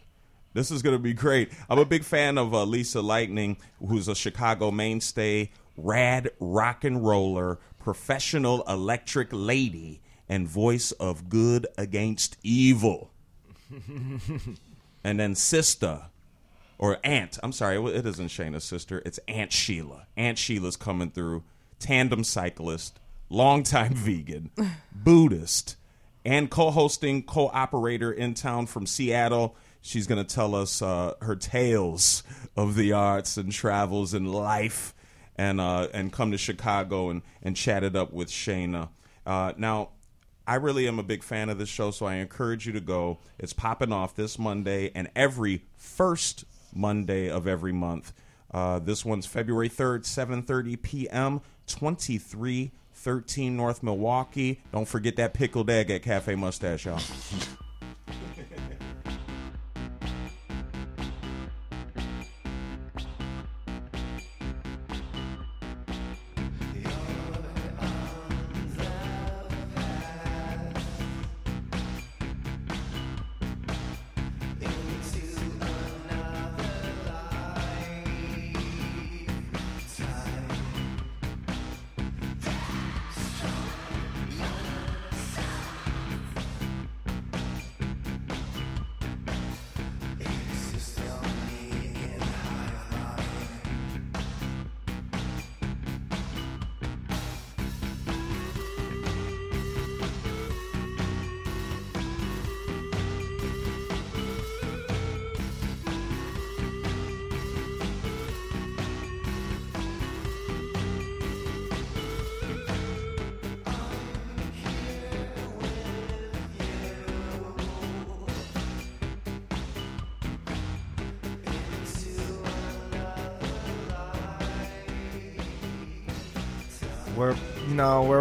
This 0.53 0.71
is 0.71 0.83
going 0.83 0.97
to 0.97 1.03
be 1.03 1.15
great. 1.15 1.51
I'm 1.69 1.79
a 1.79 1.85
big 1.85 2.05
fan 2.05 2.37
of 2.37 2.53
uh, 2.53 2.65
Lisa 2.65 3.01
Lightning, 3.01 3.57
who's 3.79 4.09
a 4.09 4.15
Chicago 4.15 4.71
mainstay, 4.71 5.51
rad 5.77 6.31
rock 6.41 6.85
and 6.85 7.05
roller, 7.05 7.59
professional 7.79 8.63
electric 8.69 9.29
lady, 9.31 10.01
and 10.29 10.47
voice 10.47 10.93
of 10.93 11.29
good 11.29 11.67
against 11.79 12.37
evil. 12.43 13.11
and 15.05 15.21
then 15.21 15.35
sister, 15.35 16.03
or 16.79 16.99
aunt. 17.05 17.39
I'm 17.43 17.53
sorry, 17.53 17.77
it 17.95 18.07
isn't 18.07 18.29
Shayna's 18.29 18.65
sister. 18.65 19.03
It's 19.07 19.21
Aunt 19.29 19.53
Sheila. 19.53 20.07
Aunt 20.17 20.39
Sheila's 20.39 20.77
coming 20.77 21.11
through. 21.11 21.45
Tandem 21.79 22.25
cyclist, 22.25 23.00
longtime 23.31 23.95
vegan, 23.95 24.51
Buddhist, 24.93 25.77
and 26.25 26.51
co-hosting 26.51 27.23
co-operator 27.23 28.13
in 28.13 28.35
town 28.35 28.67
from 28.67 28.87
Seattle. 28.87 29.57
She's 29.81 30.07
going 30.07 30.23
to 30.23 30.35
tell 30.35 30.55
us 30.55 30.83
uh, 30.83 31.15
her 31.23 31.37
tales 31.37 32.23
of 32.55 32.77
the 32.77 32.93
arts 32.93 33.39
and 33.39 33.51
travels 33.51 34.13
and 34.13 34.31
life, 34.31 34.95
and 35.37 35.59
uh, 35.61 35.89
and 35.95 36.13
come 36.13 36.33
to 36.33 36.39
Chicago 36.39 37.09
and 37.09 37.23
and 37.43 37.57
chat 37.57 37.83
it 37.83 37.97
up 37.97 38.13
with 38.13 38.29
Shayna. 38.29 38.91
Uh, 39.25 39.53
now, 39.57 39.91
I 40.47 40.57
really 40.57 40.87
am 40.89 40.99
a 40.99 41.03
big 41.03 41.23
fan 41.23 41.49
of 41.49 41.59
this 41.59 41.69
show, 41.69 41.93
so 41.93 42.07
I 42.07 42.17
encourage 42.17 42.67
you 42.67 42.73
to 42.75 42.81
go. 42.81 43.21
It's 43.39 43.53
popping 43.55 43.93
off 43.93 44.17
this 44.17 44.39
Monday 44.39 44.91
and 44.95 45.09
every 45.17 45.65
first 45.77 46.45
Monday 46.75 47.31
of 47.31 47.47
every 47.47 47.73
month. 47.73 48.13
Uh, 48.53 48.81
this 48.81 49.05
one's 49.05 49.27
February 49.27 49.69
3rd, 49.69 50.01
7:30 50.01 50.83
p.m. 50.83 51.41
2313 53.03 53.57
North 53.57 53.83
Milwaukee. 53.83 54.61
Don't 54.73 54.87
forget 54.87 55.17
that 55.17 55.33
pickled 55.33 55.71
egg 55.71 55.91
at 55.91 56.03
Cafe 56.03 56.35
Mustache, 56.35 56.85
y'all. 56.85 57.01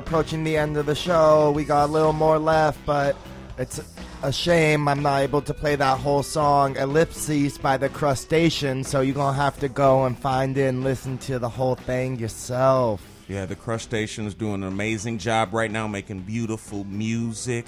approaching 0.10 0.44
the 0.44 0.58
end 0.58 0.76
of 0.76 0.88
the 0.88 0.96
show. 0.96 1.52
We 1.52 1.64
got 1.64 1.88
a 1.88 1.92
little 1.92 2.14
more 2.14 2.40
left, 2.40 2.84
but 2.84 3.16
it's 3.60 3.80
a 4.24 4.34
shame 4.34 4.88
I'm 4.88 5.04
not 5.04 5.22
able 5.22 5.44
to 5.44 5.54
play 5.54 5.76
that 5.76 6.00
whole 6.00 6.24
song 6.24 6.76
"Ellipses" 6.78 7.60
by 7.60 7.78
the 7.78 7.90
Crustaceans. 7.90 8.88
So 8.88 9.02
you're 9.02 9.14
gonna 9.14 9.38
have 9.38 9.60
to 9.60 9.70
go 9.70 10.06
and 10.06 10.18
find 10.18 10.58
it 10.58 10.64
and 10.64 10.84
listen 10.84 11.20
to 11.20 11.38
the 11.38 11.48
whole 11.48 11.76
thing 11.76 12.18
yourself. 12.18 13.04
Yeah, 13.28 13.46
the 13.46 13.56
Crustaceans 13.56 14.34
doing 14.34 14.64
an 14.64 14.64
amazing 14.64 15.20
job 15.20 15.54
right 15.54 15.70
now, 15.70 15.88
making 15.88 16.22
beautiful 16.22 16.86
music. 16.86 17.68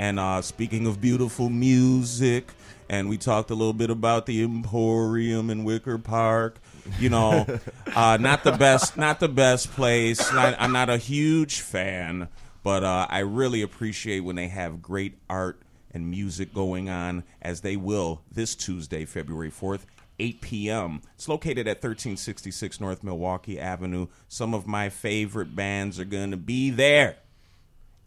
And 0.00 0.18
uh, 0.18 0.42
speaking 0.42 0.88
of 0.88 1.00
beautiful 1.00 1.50
music, 1.50 2.50
and 2.88 3.08
we 3.08 3.16
talked 3.16 3.52
a 3.52 3.54
little 3.54 3.72
bit 3.72 3.90
about 3.90 4.26
the 4.26 4.42
Emporium 4.42 5.50
in 5.50 5.62
Wicker 5.62 5.98
Park. 5.98 6.58
You 6.98 7.10
know, 7.10 7.46
uh, 7.94 8.18
not 8.20 8.44
the 8.44 8.52
best, 8.52 8.96
not 8.96 9.20
the 9.20 9.28
best 9.28 9.70
place. 9.72 10.32
Not, 10.32 10.56
I'm 10.58 10.72
not 10.72 10.90
a 10.90 10.96
huge 10.96 11.60
fan, 11.60 12.28
but 12.62 12.84
uh, 12.84 13.06
I 13.08 13.20
really 13.20 13.62
appreciate 13.62 14.20
when 14.20 14.36
they 14.36 14.48
have 14.48 14.82
great 14.82 15.18
art 15.28 15.60
and 15.92 16.10
music 16.10 16.52
going 16.52 16.88
on, 16.88 17.24
as 17.40 17.62
they 17.62 17.76
will 17.76 18.22
this 18.30 18.54
Tuesday, 18.54 19.04
February 19.04 19.50
4th. 19.50 19.80
8 20.18 20.40
p.m. 20.40 21.02
It's 21.14 21.28
located 21.28 21.66
at 21.66 21.76
1366 21.76 22.80
North 22.80 23.04
Milwaukee 23.04 23.60
Avenue. 23.60 24.06
Some 24.28 24.54
of 24.54 24.66
my 24.66 24.88
favorite 24.88 25.54
bands 25.54 26.00
are 26.00 26.06
going 26.06 26.30
to 26.30 26.38
be 26.38 26.70
there. 26.70 27.16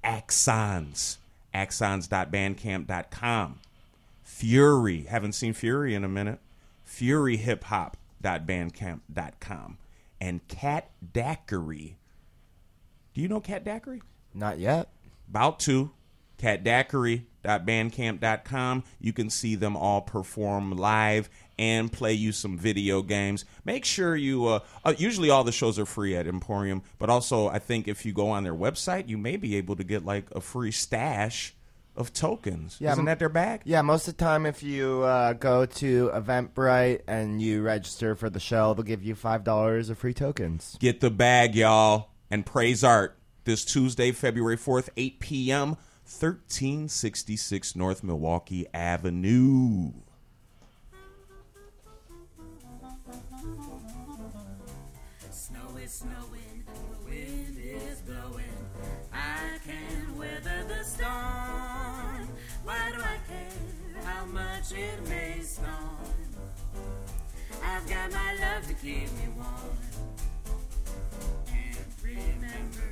Axons. 0.03 1.17
Axons.bandcamp.com. 1.53 3.59
Fury. 4.23 5.01
Haven't 5.03 5.33
seen 5.33 5.53
Fury 5.53 5.93
in 5.93 6.03
a 6.03 6.09
minute. 6.09 6.39
FuryHipHop.bandcamp.com. 8.21 9.77
And 10.21 10.47
Cat 10.47 10.91
Daiquiri. 11.13 11.97
Do 13.13 13.21
you 13.21 13.27
know 13.27 13.39
Cat 13.39 13.63
Daiquiri? 13.63 14.01
Not 14.33 14.59
yet. 14.59 14.89
About 15.29 15.59
to. 15.61 15.91
Cat 16.37 16.63
CatDaiquiri.bandcamp.com. 16.63 18.83
You 18.99 19.13
can 19.13 19.29
see 19.29 19.55
them 19.55 19.75
all 19.75 20.01
perform 20.01 20.71
live 20.71 21.29
and 21.57 21.91
play 21.91 22.13
you 22.13 22.31
some 22.31 22.57
video 22.57 23.01
games. 23.01 23.43
Make 23.65 23.83
sure 23.83 24.15
you. 24.15 24.45
Uh, 24.45 24.59
uh, 24.85 24.93
usually, 24.97 25.29
all 25.29 25.43
the 25.43 25.51
shows 25.51 25.77
are 25.77 25.85
free 25.85 26.15
at 26.15 26.27
Emporium, 26.27 26.81
but 26.97 27.09
also 27.09 27.49
I 27.49 27.59
think 27.59 27.89
if 27.89 28.05
you 28.05 28.13
go 28.13 28.29
on 28.29 28.45
their 28.45 28.55
website, 28.55 29.09
you 29.09 29.17
may 29.17 29.35
be 29.35 29.57
able 29.57 29.75
to 29.75 29.83
get 29.83 30.05
like 30.05 30.31
a 30.31 30.39
free 30.39 30.71
stash 30.71 31.53
of 31.99 32.13
tokens. 32.13 32.77
Yeah, 32.79 32.93
Isn't 32.93 33.05
that 33.05 33.19
their 33.19 33.29
bag? 33.29 33.61
Yeah, 33.65 33.81
most 33.81 34.07
of 34.07 34.17
the 34.17 34.23
time, 34.23 34.45
if 34.45 34.63
you 34.63 35.03
uh, 35.03 35.33
go 35.33 35.65
to 35.65 36.09
Eventbrite 36.13 37.01
and 37.07 37.41
you 37.41 37.61
register 37.61 38.15
for 38.15 38.29
the 38.29 38.39
show, 38.39 38.73
they'll 38.73 38.83
give 38.83 39.03
you 39.03 39.13
five 39.13 39.43
dollars 39.43 39.89
of 39.89 39.97
free 39.97 40.13
tokens. 40.13 40.77
Get 40.79 41.01
the 41.01 41.11
bag, 41.11 41.55
y'all, 41.55 42.11
and 42.31 42.45
praise 42.45 42.83
art 42.83 43.19
this 43.43 43.65
Tuesday, 43.65 44.11
February 44.11 44.57
4th, 44.57 44.89
8 44.95 45.19
p.m., 45.19 45.69
1366 45.69 47.75
North 47.75 48.03
Milwaukee 48.03 48.65
Avenue. 48.73 49.91
It 64.71 65.09
may 65.09 65.39
storm? 65.41 65.67
I've 67.63 67.89
got 67.89 68.11
my 68.11 68.35
love 68.39 68.67
to 68.67 68.73
keep 68.73 69.11
me 69.13 69.27
warm. 69.35 69.77
Can't 71.47 71.77
remember 72.03 72.89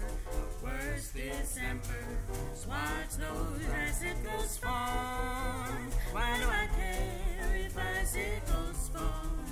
worst 0.63 1.15
December. 1.15 2.01
Just 2.51 2.67
watch 2.67 3.11
those 3.17 3.69
icicles 3.69 4.57
form. 4.57 5.91
Why 6.11 6.37
do 6.39 6.47
I 6.47 6.67
care 6.75 7.65
if 7.65 7.77
icicles 7.77 8.89
form? 8.89 9.45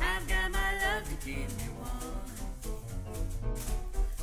I've 0.00 0.28
got 0.28 0.50
my 0.50 0.72
love 0.84 1.08
to 1.08 1.16
keep 1.24 1.48
me 1.58 1.68
warm. 1.78 2.34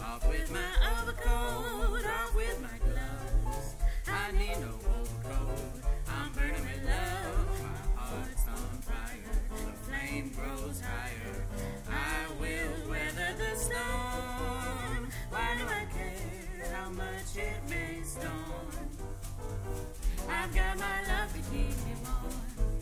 Off 0.03 0.27
with 0.27 0.51
my 0.51 0.71
overcoat, 0.99 2.05
off 2.05 2.35
with 2.35 2.61
my 2.61 2.77
gloves. 2.85 3.75
I 4.11 4.31
need 4.33 4.59
no 4.59 4.67
overcoat. 4.67 5.83
I'm 6.07 6.31
burning 6.33 6.53
with 6.53 6.85
love. 6.85 7.61
My 7.61 8.01
heart's 8.01 8.45
on 8.47 8.81
fire. 8.81 9.35
The 9.49 9.73
flame 9.85 10.31
grows 10.35 10.81
higher. 10.81 11.45
I 11.89 12.27
will 12.39 12.89
weather 12.89 13.33
the 13.38 13.57
storm. 13.57 15.09
Why 15.29 15.55
do 15.57 15.65
I 15.65 15.85
care 15.95 16.73
how 16.73 16.89
much 16.89 17.38
it 17.38 17.69
may 17.69 18.01
storm? 18.03 18.89
I've 20.29 20.53
got 20.53 20.77
my 20.77 21.01
love 21.07 21.31
to 21.33 21.39
keep 21.49 21.75
me 21.85 21.95
warm. 22.03 22.80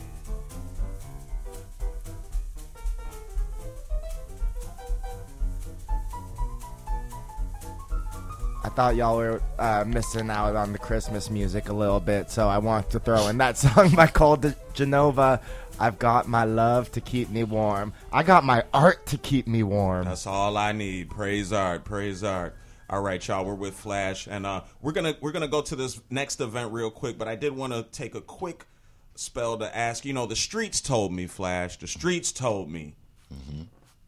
I 8.69 8.71
thought 8.71 8.95
y'all 8.95 9.17
were 9.17 9.41
uh, 9.57 9.83
missing 9.87 10.29
out 10.29 10.55
on 10.55 10.73
the 10.73 10.77
Christmas 10.77 11.31
music 11.31 11.69
a 11.69 11.73
little 11.73 11.99
bit, 11.99 12.29
so 12.29 12.47
I 12.47 12.59
want 12.59 12.91
to 12.91 12.99
throw 12.99 13.27
in 13.27 13.39
that 13.39 13.57
song 13.57 13.95
by 13.95 14.05
Cole 14.05 14.35
De- 14.35 14.55
Genova. 14.75 15.41
I've 15.79 15.97
got 15.97 16.27
my 16.27 16.43
love 16.43 16.91
to 16.91 17.01
keep 17.01 17.31
me 17.31 17.43
warm. 17.43 17.93
I 18.13 18.21
got 18.21 18.43
my 18.43 18.63
art 18.71 19.07
to 19.07 19.17
keep 19.17 19.47
me 19.47 19.63
warm. 19.63 20.05
That's 20.05 20.27
all 20.27 20.55
I 20.55 20.71
need. 20.71 21.09
Praise 21.09 21.51
art, 21.51 21.83
praise 21.83 22.23
art. 22.23 22.55
All 22.91 23.01
right, 23.01 23.27
y'all. 23.27 23.43
We're 23.43 23.55
with 23.55 23.73
Flash, 23.73 24.27
and 24.27 24.45
uh, 24.45 24.61
we're 24.83 24.91
gonna 24.91 25.15
we're 25.19 25.31
gonna 25.31 25.47
go 25.47 25.63
to 25.63 25.75
this 25.75 25.99
next 26.11 26.39
event 26.39 26.71
real 26.71 26.91
quick. 26.91 27.17
But 27.17 27.27
I 27.27 27.35
did 27.35 27.55
want 27.55 27.73
to 27.73 27.81
take 27.81 28.13
a 28.13 28.21
quick 28.21 28.67
spell 29.15 29.57
to 29.57 29.75
ask. 29.75 30.05
You 30.05 30.13
know, 30.13 30.27
the 30.27 30.35
streets 30.35 30.79
told 30.79 31.11
me, 31.11 31.25
Flash. 31.25 31.79
The 31.79 31.87
streets 31.87 32.31
told 32.31 32.69
me. 32.69 32.93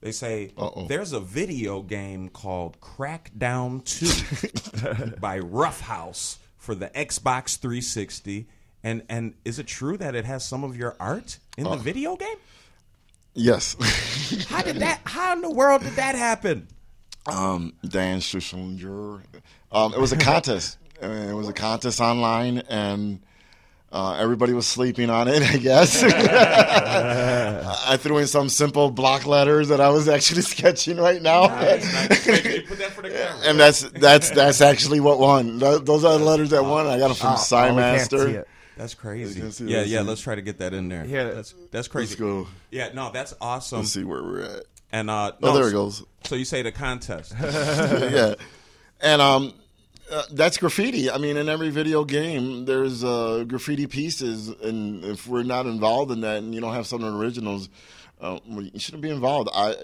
They 0.01 0.11
say 0.11 0.51
there's 0.87 1.13
a 1.13 1.19
video 1.19 1.81
game 1.81 2.29
called 2.29 2.79
Crackdown 2.81 3.83
2 3.85 5.17
by 5.19 5.39
Roughhouse 5.39 6.39
for 6.57 6.73
the 6.75 6.87
Xbox 6.89 7.57
360. 7.57 8.47
And 8.83 9.03
and 9.09 9.35
is 9.45 9.59
it 9.59 9.67
true 9.67 9.97
that 9.97 10.15
it 10.15 10.25
has 10.25 10.43
some 10.43 10.63
of 10.63 10.75
your 10.75 10.95
art 10.99 11.37
in 11.55 11.65
the 11.65 11.75
video 11.77 12.15
game? 12.15 12.37
Yes. 13.35 13.75
How 14.49 14.61
did 14.63 14.77
that? 14.77 15.01
How 15.05 15.33
in 15.33 15.41
the 15.41 15.51
world 15.51 15.83
did 15.83 15.93
that 15.93 16.15
happen? 16.15 16.67
um, 17.25 17.73
Dan 17.87 18.19
Schuselinger. 18.19 19.21
Um, 19.71 19.93
it 19.93 19.99
was 19.99 20.11
a 20.11 20.17
contest. 20.17 20.77
Uh, 21.01 21.07
it 21.29 21.33
was 21.33 21.47
a 21.47 21.53
contest 21.53 22.01
online, 22.01 22.59
and 22.69 23.21
uh, 23.91 24.15
everybody 24.19 24.53
was 24.53 24.67
sleeping 24.67 25.09
on 25.09 25.27
it. 25.27 25.41
I 25.53 25.57
guess 25.57 26.03
I 26.03 27.97
threw 27.97 28.17
in 28.19 28.27
some 28.27 28.47
simple 28.49 28.91
block 28.91 29.25
letters 29.25 29.69
that 29.69 29.81
I 29.81 29.89
was 29.89 30.07
actually 30.07 30.41
sketching 30.43 30.97
right 30.97 31.21
now, 31.21 31.49
and 31.49 31.81
that's 33.59 33.81
that's 33.91 34.29
that's 34.31 34.61
actually 34.61 34.99
what 34.99 35.19
won. 35.19 35.59
Th- 35.59 35.81
Those 35.81 36.03
are 36.05 36.17
the 36.17 36.23
letters 36.23 36.49
that 36.51 36.63
won. 36.63 36.85
I 36.87 36.97
got 36.99 37.07
them 37.09 37.17
from 37.17 37.29
Oh, 37.29 37.31
oh, 37.51 37.75
we 37.75 37.81
can't 37.81 38.09
see 38.09 38.15
Cymaster. 38.17 38.33
it. 38.33 38.47
That's 38.77 38.93
crazy. 38.93 39.39
can 39.41 39.67
Yeah, 39.67 39.79
let's 39.79 39.89
yeah. 39.89 39.99
see. 40.01 40.07
Let's 40.07 40.21
try 40.21 40.35
to 40.35 40.41
get 40.41 40.59
that 40.59 40.73
in 40.73 40.87
there. 40.89 41.05
Yeah, 41.05 41.25
that's 41.31 41.53
that's 41.71 41.87
crazy. 41.87 42.11
Let's 42.11 42.19
go. 42.19 42.47
Yeah, 42.71 42.89
no, 42.93 43.11
that's 43.11 43.33
awesome. 43.41 43.79
Let's 43.79 43.91
see 43.91 44.03
where 44.03 44.23
we're 44.23 44.41
at. 44.43 44.63
And 44.91 45.09
uh, 45.09 45.33
Oh, 45.43 45.47
no, 45.47 45.53
there 45.57 45.69
it 45.69 45.73
goes. 45.73 46.03
So 46.23 46.35
you 46.35 46.45
say 46.45 46.61
the 46.63 46.71
contest? 46.71 47.33
yeah, 47.39 48.35
and 49.01 49.21
um, 49.21 49.53
uh, 50.11 50.23
that's 50.31 50.57
graffiti. 50.57 51.09
I 51.09 51.17
mean, 51.17 51.37
in 51.37 51.49
every 51.49 51.69
video 51.69 52.03
game, 52.03 52.65
there's 52.65 53.03
uh, 53.03 53.45
graffiti 53.47 53.87
pieces, 53.87 54.49
and 54.49 55.03
if 55.05 55.27
we're 55.27 55.43
not 55.43 55.65
involved 55.65 56.11
in 56.11 56.21
that, 56.21 56.37
and 56.37 56.53
you 56.53 56.61
don't 56.61 56.73
have 56.73 56.87
some 56.87 57.03
of 57.03 57.11
the 57.11 57.17
originals, 57.17 57.69
uh, 58.19 58.39
you 58.47 58.79
shouldn't 58.79 59.01
be 59.01 59.09
involved. 59.09 59.49
I 59.53 59.75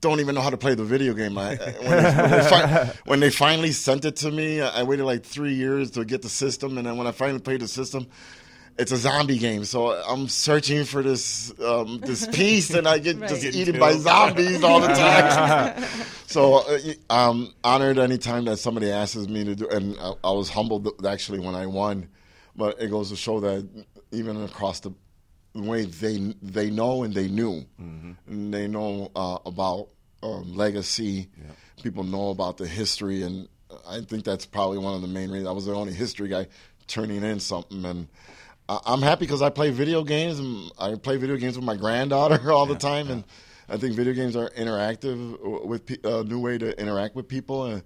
don't 0.00 0.20
even 0.20 0.34
know 0.34 0.40
how 0.40 0.50
to 0.50 0.56
play 0.56 0.74
the 0.74 0.84
video 0.84 1.14
game. 1.14 1.36
I, 1.36 1.56
when, 1.56 1.58
they, 1.58 2.12
when, 2.12 2.30
they 2.30 2.48
fi- 2.48 2.92
when 3.06 3.20
they 3.20 3.30
finally 3.30 3.72
sent 3.72 4.04
it 4.04 4.16
to 4.16 4.30
me, 4.30 4.60
I 4.60 4.82
waited 4.82 5.04
like 5.04 5.24
three 5.24 5.54
years 5.54 5.90
to 5.92 6.04
get 6.04 6.22
the 6.22 6.28
system, 6.28 6.78
and 6.78 6.86
then 6.86 6.96
when 6.96 7.06
I 7.06 7.12
finally 7.12 7.40
played 7.40 7.60
the 7.60 7.68
system. 7.68 8.06
It's 8.78 8.90
a 8.90 8.96
zombie 8.96 9.38
game, 9.38 9.64
so 9.64 9.90
I'm 9.92 10.28
searching 10.28 10.84
for 10.84 11.02
this 11.02 11.52
um, 11.60 11.98
this 12.00 12.26
piece, 12.32 12.70
and 12.72 12.88
I 12.88 12.98
get 12.98 13.18
just 13.20 13.44
Right. 13.44 13.54
eaten 13.54 13.78
by 13.78 13.92
zombies 13.96 14.62
all 14.64 14.80
the 14.80 14.88
time. 14.88 15.84
so 16.26 16.54
uh, 16.66 16.78
I'm 17.10 17.52
honored 17.62 17.98
anytime 17.98 18.46
that 18.46 18.56
somebody 18.58 18.90
asks 18.90 19.16
me 19.28 19.44
to 19.44 19.54
do, 19.54 19.68
and 19.68 19.96
I, 20.00 20.12
I 20.24 20.30
was 20.32 20.48
humbled 20.48 20.88
actually 21.06 21.38
when 21.40 21.54
I 21.54 21.66
won. 21.66 22.08
But 22.56 22.80
it 22.80 22.88
goes 22.88 23.10
to 23.10 23.16
show 23.16 23.40
that 23.40 23.68
even 24.10 24.42
across 24.42 24.80
the 24.80 24.92
way 25.54 25.84
they 25.84 26.34
they 26.42 26.70
know 26.70 27.02
and 27.02 27.12
they 27.14 27.28
knew, 27.28 27.64
and 27.78 28.54
they 28.54 28.66
know 28.68 29.10
uh, 29.14 29.38
about 29.44 29.88
um, 30.22 30.54
legacy. 30.56 31.28
People 31.82 32.04
know 32.04 32.30
about 32.30 32.56
the 32.56 32.66
history, 32.66 33.22
and 33.22 33.48
I 33.86 34.00
think 34.00 34.24
that's 34.24 34.46
probably 34.46 34.78
one 34.78 34.94
of 34.94 35.02
the 35.02 35.08
main 35.08 35.30
reasons. 35.30 35.48
I 35.48 35.52
was 35.52 35.66
the 35.66 35.74
only 35.74 35.92
history 35.92 36.28
guy 36.28 36.46
turning 36.86 37.22
in 37.22 37.38
something, 37.40 37.84
and 37.84 38.06
I- 38.06 38.41
I'm 38.84 39.02
happy 39.02 39.20
because 39.26 39.42
I 39.42 39.50
play 39.50 39.70
video 39.70 40.04
games. 40.04 40.38
And 40.38 40.70
I 40.78 40.94
play 40.94 41.16
video 41.16 41.36
games 41.36 41.56
with 41.56 41.64
my 41.64 41.76
granddaughter 41.76 42.52
all 42.52 42.66
the 42.66 42.76
time, 42.76 43.10
and 43.10 43.24
I 43.68 43.76
think 43.76 43.94
video 43.94 44.12
games 44.12 44.36
are 44.36 44.50
interactive 44.50 45.64
with 45.64 45.90
a 46.04 46.24
new 46.24 46.40
way 46.40 46.58
to 46.58 46.78
interact 46.80 47.14
with 47.14 47.28
people, 47.28 47.64
and, 47.66 47.82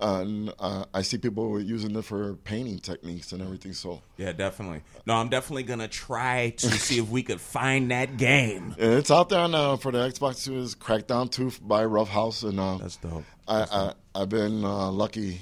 and 0.00 0.52
uh, 0.58 0.84
I 0.92 1.02
see 1.02 1.18
people 1.18 1.60
using 1.60 1.94
it 1.96 2.04
for 2.04 2.34
painting 2.34 2.78
techniques 2.78 3.32
and 3.32 3.40
everything. 3.42 3.72
So 3.72 4.02
Yeah, 4.16 4.32
definitely. 4.32 4.82
No, 5.06 5.14
I'm 5.14 5.28
definitely 5.28 5.62
gonna 5.62 5.88
try 5.88 6.50
to 6.58 6.70
see 6.86 6.98
if 6.98 7.08
we 7.08 7.22
could 7.22 7.40
find 7.40 7.90
that 7.90 8.16
game. 8.16 8.74
and 8.78 8.94
it's 8.94 9.10
out 9.10 9.28
there 9.28 9.40
uh, 9.40 9.76
for 9.76 9.92
the 9.92 9.98
Xbox. 10.08 10.44
Two 10.44 10.58
is 10.58 10.74
Crackdown 10.74 11.30
Two 11.30 11.52
by 11.62 11.84
Rough 11.84 12.08
House, 12.08 12.42
and 12.42 12.58
uh, 12.60 12.78
That's 12.78 12.96
dope. 12.96 13.24
I, 13.48 13.62
I 13.62 13.94
I've 14.14 14.28
been 14.28 14.64
uh, 14.64 14.90
lucky. 14.90 15.40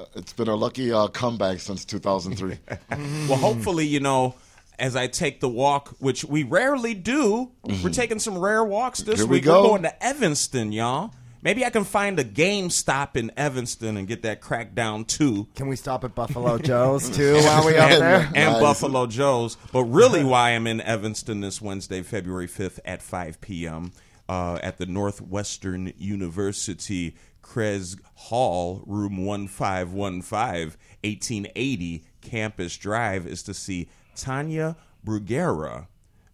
Uh, 0.00 0.04
it's 0.14 0.32
been 0.32 0.48
a 0.48 0.54
lucky 0.54 0.92
uh, 0.92 1.08
comeback 1.08 1.60
since 1.60 1.84
2003. 1.84 2.58
Well, 3.28 3.38
hopefully, 3.38 3.86
you 3.86 4.00
know, 4.00 4.34
as 4.78 4.96
I 4.96 5.06
take 5.06 5.40
the 5.40 5.48
walk, 5.48 5.88
which 5.98 6.24
we 6.24 6.42
rarely 6.42 6.94
do, 6.94 7.50
we're 7.84 7.90
taking 7.90 8.18
some 8.18 8.38
rare 8.38 8.64
walks 8.64 9.00
this 9.00 9.20
Mm-hmm. 9.20 9.22
Here 9.22 9.26
we 9.30 9.36
week. 9.36 9.44
go. 9.44 9.62
We're 9.62 9.68
going 9.68 9.82
to 9.82 10.04
Evanston, 10.04 10.72
y'all. 10.72 11.12
Maybe 11.42 11.64
I 11.64 11.70
can 11.70 11.84
find 11.84 12.18
a 12.18 12.24
GameStop 12.24 13.16
in 13.16 13.30
Evanston 13.36 13.96
and 13.96 14.06
get 14.06 14.22
that 14.22 14.40
Crackdown 14.42 15.06
too. 15.06 15.48
Can 15.54 15.68
we 15.68 15.76
stop 15.76 16.04
at 16.04 16.14
Buffalo 16.14 16.58
Joe's 16.70 17.08
too 17.08 17.34
while 17.36 17.64
we 17.66 17.76
up 17.76 17.90
there? 17.98 18.20
and 18.34 18.52
Nice. 18.52 18.60
Buffalo 18.60 19.06
Joe's. 19.06 19.56
But 19.72 19.84
really, 19.84 20.22
why 20.24 20.50
I'm 20.50 20.66
in 20.66 20.80
Evanston 20.82 21.40
this 21.40 21.60
Wednesday, 21.62 22.02
February 22.02 22.46
5th 22.48 22.78
at 22.84 23.00
5 23.02 23.40
p.m. 23.40 23.92
Uh, 24.28 24.58
at 24.62 24.78
the 24.78 24.86
Northwestern 24.86 25.92
University 25.98 27.16
Kresge 27.50 27.98
Hall, 28.14 28.84
room 28.86 29.24
1515, 29.24 30.76
1880 31.02 32.04
Campus 32.20 32.76
Drive, 32.76 33.26
is 33.26 33.42
to 33.42 33.52
see 33.54 33.88
Tania 34.14 34.76
Bruguera, 35.04 35.88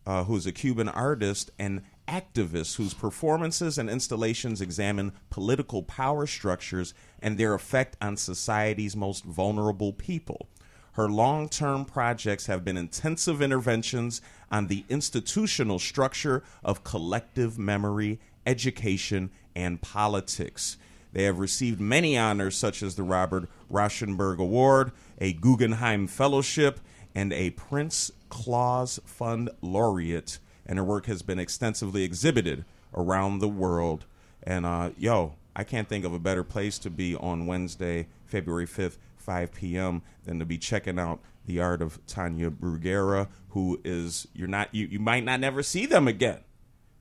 uh, 0.06 0.24
who's 0.24 0.46
a 0.46 0.52
Cuban 0.52 0.90
artist 0.90 1.50
and 1.58 1.80
activist 2.06 2.76
whose 2.76 2.92
performances 2.92 3.78
and 3.78 3.88
installations 3.88 4.60
examine 4.60 5.12
political 5.30 5.82
power 5.82 6.26
structures 6.26 6.92
and 7.20 7.38
their 7.38 7.54
effect 7.54 7.96
on 8.02 8.18
society's 8.18 8.94
most 8.94 9.24
vulnerable 9.24 9.94
people. 9.94 10.50
Her 10.92 11.08
long 11.08 11.48
term 11.48 11.86
projects 11.86 12.44
have 12.44 12.62
been 12.62 12.76
intensive 12.76 13.40
interventions 13.40 14.20
on 14.50 14.66
the 14.66 14.84
institutional 14.90 15.78
structure 15.78 16.42
of 16.62 16.84
collective 16.84 17.58
memory, 17.58 18.20
education, 18.46 19.30
and 19.54 19.80
politics. 19.80 20.76
They 21.16 21.22
have 21.22 21.38
received 21.38 21.80
many 21.80 22.18
honors, 22.18 22.58
such 22.58 22.82
as 22.82 22.94
the 22.94 23.02
Robert 23.02 23.48
Rauschenberg 23.72 24.36
Award, 24.36 24.92
a 25.18 25.32
Guggenheim 25.32 26.06
Fellowship, 26.08 26.78
and 27.14 27.32
a 27.32 27.48
Prince 27.52 28.10
Claus 28.28 29.00
Fund 29.06 29.48
Laureate. 29.62 30.38
And 30.66 30.78
her 30.78 30.84
work 30.84 31.06
has 31.06 31.22
been 31.22 31.38
extensively 31.38 32.04
exhibited 32.04 32.66
around 32.92 33.38
the 33.38 33.48
world. 33.48 34.04
And 34.42 34.66
uh, 34.66 34.90
yo, 34.98 35.36
I 35.56 35.64
can't 35.64 35.88
think 35.88 36.04
of 36.04 36.12
a 36.12 36.18
better 36.18 36.44
place 36.44 36.78
to 36.80 36.90
be 36.90 37.16
on 37.16 37.46
Wednesday, 37.46 38.08
February 38.26 38.66
5th, 38.66 38.98
5 39.16 39.54
p.m., 39.54 40.02
than 40.24 40.38
to 40.38 40.44
be 40.44 40.58
checking 40.58 40.98
out 40.98 41.20
the 41.46 41.60
art 41.60 41.80
of 41.80 41.98
Tania 42.06 42.50
Bruguera, 42.50 43.28
who 43.50 43.80
is 43.86 44.28
you're 44.34 44.48
not 44.48 44.74
you, 44.74 44.84
you 44.84 44.98
might 44.98 45.24
not 45.24 45.40
never 45.40 45.62
see 45.62 45.86
them 45.86 46.08
again 46.08 46.40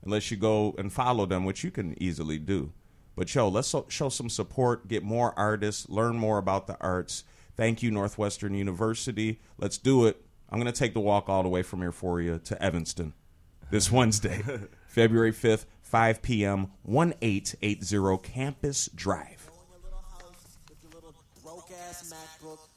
unless 0.05 0.31
you 0.31 0.37
go 0.37 0.73
and 0.77 0.93
follow 0.93 1.25
them, 1.25 1.43
which 1.43 1.65
you 1.65 1.71
can 1.71 2.01
easily 2.01 2.39
do. 2.39 2.71
But 3.15 3.33
yo, 3.33 3.47
let's 3.47 3.69
so, 3.69 3.85
show 3.89 4.09
some 4.09 4.29
support, 4.29 4.87
get 4.87 5.03
more 5.03 5.37
artists, 5.37 5.87
learn 5.89 6.17
more 6.17 6.37
about 6.37 6.67
the 6.67 6.77
arts. 6.79 7.23
Thank 7.55 7.81
you, 7.81 7.91
Northwestern 7.91 8.53
University. 8.53 9.39
Let's 9.57 9.77
do 9.77 10.05
it. 10.05 10.25
I'm 10.49 10.59
going 10.59 10.71
to 10.71 10.77
take 10.77 10.93
the 10.93 10.99
walk 10.99 11.29
all 11.29 11.43
the 11.43 11.49
way 11.49 11.63
from 11.63 11.81
here 11.81 11.91
for 11.91 12.21
you 12.21 12.39
to 12.43 12.61
Evanston 12.61 13.13
this 13.71 13.91
Wednesday, 13.91 14.41
February 14.87 15.31
5th, 15.31 15.65
5 15.81 16.21
p.m., 16.21 16.71
1880 16.83 18.17
Campus 18.23 18.89
Drive. 18.93 19.34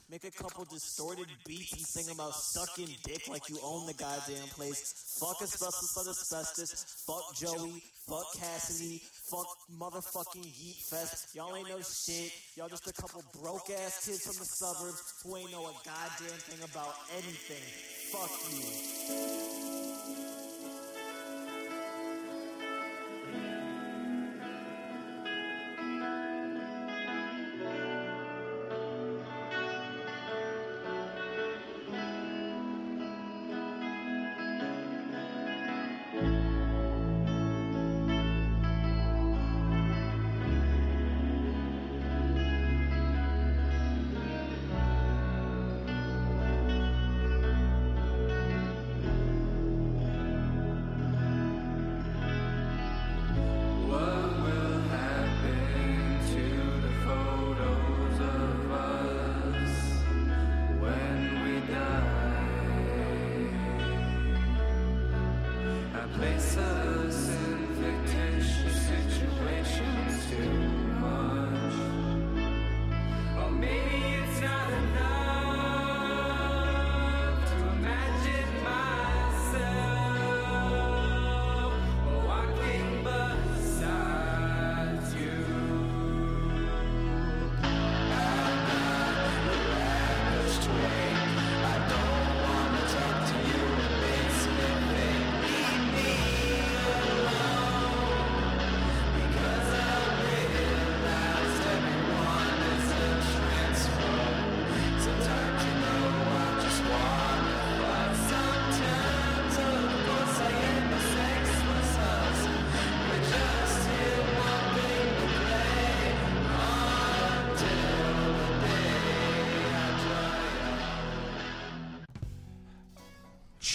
Make 0.09 0.23
a 0.23 0.31
couple 0.31 0.65
distorted 0.65 1.27
beats 1.45 1.73
and 1.73 1.81
sing 1.81 2.13
about 2.13 2.33
sucking 2.33 2.89
dick 3.03 3.27
like 3.27 3.47
you 3.47 3.57
own 3.63 3.85
the 3.85 3.93
goddamn 3.93 4.47
place. 4.55 5.17
Fuck 5.19 5.41
asbestos, 5.41 5.91
fuck 5.93 6.07
asbestos, 6.07 7.03
fuck 7.05 7.35
Joey, 7.35 7.83
fuck 8.07 8.25
Cassidy, 8.35 9.01
fuck 9.29 9.47
motherfucking 9.77 10.45
Yeet 10.45 10.81
Fest. 10.89 11.35
Y'all 11.35 11.55
ain't 11.55 11.69
no 11.69 11.79
shit. 11.79 12.31
Y'all 12.55 12.69
just 12.69 12.87
a 12.87 12.93
couple 12.93 13.23
broke 13.41 13.69
ass 13.69 14.05
kids 14.05 14.25
from 14.25 14.37
the 14.37 14.45
suburbs 14.45 15.13
who 15.23 15.37
ain't 15.37 15.51
know 15.51 15.65
a 15.65 15.73
goddamn 15.85 16.39
thing 16.39 16.63
about 16.63 16.95
anything. 17.13 17.63
Fuck 18.11 18.31
you. 18.51 20.28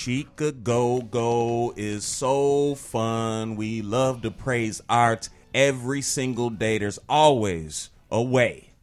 Chic-A-Go-Go 0.05 1.73
is 1.79 2.05
so 2.05 2.75
fun. 2.75 3.57
We 3.57 3.81
love 3.81 4.21
to 4.21 4.31
praise 4.31 4.83
art 4.87 5.31
every 5.55 6.03
single 6.03 6.51
day. 6.51 6.77
There's 6.77 6.99
always 7.09 7.89
a 8.11 8.21
way 8.21 8.75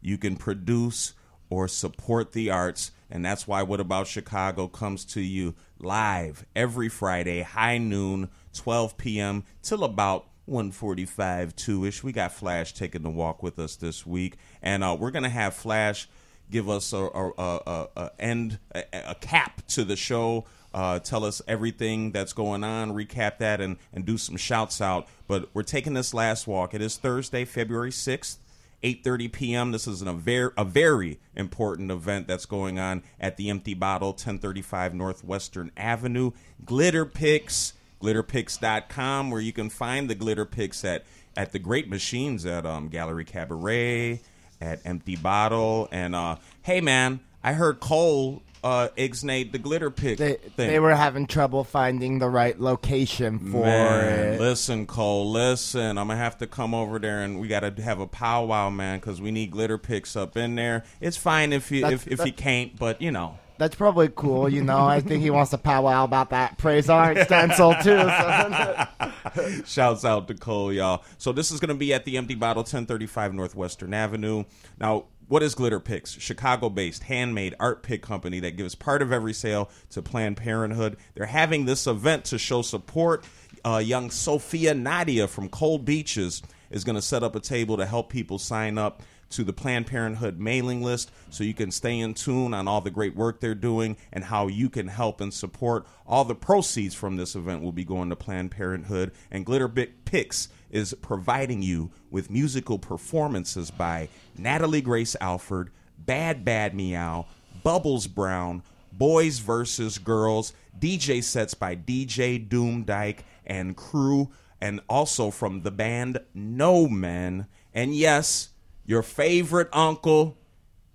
you 0.00 0.16
can 0.16 0.36
produce 0.36 1.12
or 1.50 1.68
support 1.68 2.32
the 2.32 2.48
arts. 2.48 2.92
And 3.10 3.22
that's 3.22 3.46
why 3.46 3.62
What 3.62 3.78
About 3.80 4.06
Chicago 4.06 4.68
comes 4.68 5.04
to 5.04 5.20
you 5.20 5.54
live 5.78 6.46
every 6.56 6.88
Friday, 6.88 7.42
high 7.42 7.76
noon, 7.76 8.30
12 8.54 8.96
p.m. 8.96 9.44
till 9.60 9.84
about 9.84 10.28
145 10.46 11.56
2-ish. 11.56 12.02
We 12.02 12.12
got 12.12 12.32
Flash 12.32 12.72
taking 12.72 13.02
the 13.02 13.10
walk 13.10 13.42
with 13.42 13.58
us 13.58 13.76
this 13.76 14.06
week. 14.06 14.38
And 14.62 14.82
uh, 14.82 14.96
we're 14.98 15.10
going 15.10 15.24
to 15.24 15.28
have 15.28 15.52
Flash 15.52 16.08
give 16.50 16.68
us 16.68 16.92
a, 16.92 16.96
a, 16.96 17.32
a, 17.38 17.88
a, 17.96 18.10
end 18.18 18.58
a, 18.74 18.82
a 18.92 19.14
cap 19.14 19.66
to 19.68 19.84
the 19.84 19.96
show 19.96 20.46
uh, 20.72 20.98
tell 20.98 21.24
us 21.24 21.42
everything 21.48 22.12
that's 22.12 22.32
going 22.32 22.64
on 22.64 22.92
recap 22.92 23.38
that 23.38 23.60
and, 23.60 23.76
and 23.92 24.04
do 24.04 24.16
some 24.16 24.36
shouts 24.36 24.80
out 24.80 25.06
but 25.26 25.48
we're 25.54 25.62
taking 25.62 25.94
this 25.94 26.14
last 26.14 26.46
walk 26.46 26.74
it 26.74 26.80
is 26.80 26.96
thursday 26.96 27.44
february 27.44 27.90
6th 27.90 28.36
8:30 28.82 29.32
p.m. 29.32 29.72
This 29.72 29.86
is 29.86 30.00
an, 30.02 30.08
a 30.08 30.14
very 30.14 30.50
a 30.56 30.64
very 30.64 31.18
important 31.36 31.90
event 31.90 32.26
that's 32.26 32.46
going 32.46 32.78
on 32.78 33.02
at 33.18 33.36
the 33.36 33.50
Empty 33.50 33.74
Bottle, 33.74 34.10
1035 34.10 34.94
North 34.94 35.24
Western 35.24 35.70
Avenue. 35.76 36.32
Glitter 36.64 37.04
picks, 37.04 37.74
glitterpicks.com 38.00 39.30
where 39.30 39.40
you 39.40 39.52
can 39.52 39.68
find 39.68 40.08
the 40.08 40.14
glitter 40.14 40.46
picks 40.46 40.84
at 40.84 41.04
at 41.36 41.52
the 41.52 41.58
great 41.58 41.88
machines 41.88 42.46
at 42.46 42.66
um, 42.66 42.88
Gallery 42.88 43.24
Cabaret, 43.24 44.20
at 44.60 44.80
Empty 44.84 45.16
Bottle, 45.16 45.88
and 45.92 46.14
uh, 46.14 46.36
hey 46.62 46.80
man, 46.80 47.20
I 47.42 47.52
heard 47.54 47.80
Cole 47.80 48.42
uh, 48.62 48.88
the 48.96 49.60
glitter 49.62 49.90
pick 49.90 50.18
They, 50.18 50.34
thing. 50.34 50.68
they 50.68 50.78
were 50.78 50.94
having 50.94 51.26
trouble 51.26 51.64
finding 51.64 52.18
the 52.18 52.28
right 52.28 52.58
location 52.60 53.38
for 53.38 53.64
Man, 53.64 54.34
it. 54.34 54.40
listen, 54.40 54.86
Cole, 54.86 55.30
listen. 55.30 55.96
I'm 55.96 56.08
gonna 56.08 56.16
have 56.16 56.38
to 56.38 56.46
come 56.46 56.74
over 56.74 56.98
there, 56.98 57.22
and 57.22 57.40
we 57.40 57.48
gotta 57.48 57.72
have 57.82 58.00
a 58.00 58.06
powwow, 58.06 58.68
man, 58.70 58.98
because 58.98 59.20
we 59.20 59.30
need 59.30 59.50
glitter 59.50 59.78
picks 59.78 60.14
up 60.16 60.36
in 60.36 60.56
there. 60.56 60.84
It's 61.00 61.16
fine 61.16 61.52
if 61.52 61.70
you 61.70 61.82
That's- 61.82 62.06
if, 62.06 62.20
if 62.20 62.26
you 62.26 62.32
can't, 62.32 62.78
but 62.78 63.00
you 63.00 63.10
know. 63.10 63.38
That's 63.56 63.74
probably 63.74 64.08
cool, 64.14 64.48
you 64.48 64.62
know. 64.64 64.86
I 64.86 65.00
think 65.00 65.22
he 65.22 65.28
wants 65.28 65.50
to 65.50 65.58
powwow 65.58 66.04
about 66.04 66.30
that 66.30 66.56
praise 66.56 66.88
art 66.88 67.18
stencil 67.18 67.74
too. 67.82 67.98
Shouts 69.66 70.02
out 70.02 70.28
to 70.28 70.34
Cole, 70.34 70.72
y'all. 70.72 71.04
So 71.18 71.32
this 71.32 71.50
is 71.50 71.60
going 71.60 71.68
to 71.68 71.74
be 71.74 71.92
at 71.92 72.06
the 72.06 72.16
Empty 72.16 72.36
Bottle, 72.36 72.62
1035 72.62 73.34
North 73.34 73.54
Western 73.54 73.92
Avenue. 73.92 74.44
Now, 74.78 75.04
what 75.30 75.44
is 75.44 75.54
Glitter 75.54 75.78
Picks? 75.78 76.18
Chicago-based 76.18 77.04
handmade 77.04 77.54
art 77.60 77.84
pick 77.84 78.02
company 78.02 78.40
that 78.40 78.56
gives 78.56 78.74
part 78.74 79.00
of 79.00 79.12
every 79.12 79.32
sale 79.32 79.70
to 79.90 80.02
Planned 80.02 80.36
Parenthood. 80.36 80.96
They're 81.14 81.26
having 81.26 81.66
this 81.66 81.86
event 81.86 82.24
to 82.26 82.38
show 82.38 82.62
support. 82.62 83.24
Uh, 83.64 83.76
young 83.78 84.10
Sophia 84.10 84.74
Nadia 84.74 85.28
from 85.28 85.48
Cold 85.48 85.84
Beaches 85.84 86.42
is 86.68 86.82
going 86.82 86.96
to 86.96 87.02
set 87.02 87.22
up 87.22 87.36
a 87.36 87.40
table 87.40 87.76
to 87.76 87.86
help 87.86 88.10
people 88.10 88.40
sign 88.40 88.76
up 88.76 89.04
to 89.30 89.44
the 89.44 89.52
Planned 89.52 89.86
Parenthood 89.86 90.40
mailing 90.40 90.82
list 90.82 91.12
so 91.30 91.44
you 91.44 91.54
can 91.54 91.70
stay 91.70 92.00
in 92.00 92.14
tune 92.14 92.52
on 92.52 92.66
all 92.66 92.80
the 92.80 92.90
great 92.90 93.14
work 93.14 93.38
they're 93.38 93.54
doing 93.54 93.96
and 94.12 94.24
how 94.24 94.48
you 94.48 94.68
can 94.68 94.88
help 94.88 95.20
and 95.20 95.32
support. 95.32 95.86
All 96.08 96.24
the 96.24 96.34
proceeds 96.34 96.96
from 96.96 97.16
this 97.16 97.36
event 97.36 97.62
will 97.62 97.70
be 97.70 97.84
going 97.84 98.10
to 98.10 98.16
Planned 98.16 98.50
Parenthood, 98.50 99.12
and 99.30 99.46
Glitter 99.46 99.68
Picks 99.68 100.48
is 100.70 100.94
providing 101.00 101.62
you 101.62 101.90
with 102.10 102.30
musical 102.30 102.78
performances 102.78 103.70
by 103.70 104.08
Natalie 104.36 104.80
Grace 104.80 105.16
Alford, 105.20 105.70
Bad 105.98 106.44
Bad 106.44 106.74
Meow, 106.74 107.26
Bubbles 107.62 108.06
Brown, 108.06 108.62
Boys 108.92 109.38
versus 109.38 109.98
Girls, 109.98 110.52
DJ 110.78 111.22
sets 111.22 111.54
by 111.54 111.76
DJ 111.76 112.48
Doom 112.48 112.84
Dyke 112.84 113.24
and 113.46 113.76
crew, 113.76 114.30
and 114.60 114.80
also 114.88 115.30
from 115.30 115.62
the 115.62 115.70
band 115.70 116.18
No 116.34 116.86
Men. 116.86 117.46
And 117.72 117.94
yes, 117.94 118.50
your 118.84 119.02
favorite 119.02 119.68
uncle 119.72 120.36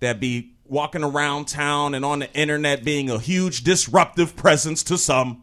that 0.00 0.20
be 0.20 0.52
walking 0.64 1.04
around 1.04 1.46
town 1.46 1.94
and 1.94 2.04
on 2.04 2.18
the 2.18 2.32
internet 2.34 2.84
being 2.84 3.08
a 3.08 3.18
huge 3.18 3.64
disruptive 3.64 4.36
presence 4.36 4.82
to 4.84 4.98
some, 4.98 5.42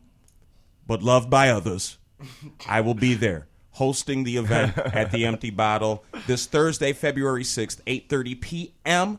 but 0.85 1.01
loved 1.01 1.29
by 1.29 1.49
others. 1.49 1.97
I 2.67 2.81
will 2.81 2.93
be 2.93 3.15
there 3.15 3.47
hosting 3.73 4.23
the 4.23 4.37
event 4.37 4.77
at 4.77 5.11
the 5.11 5.25
Empty 5.25 5.49
Bottle 5.49 6.03
this 6.27 6.45
Thursday, 6.45 6.93
February 6.93 7.43
6th, 7.43 7.81
8:30 7.83 8.41
p.m., 8.41 9.09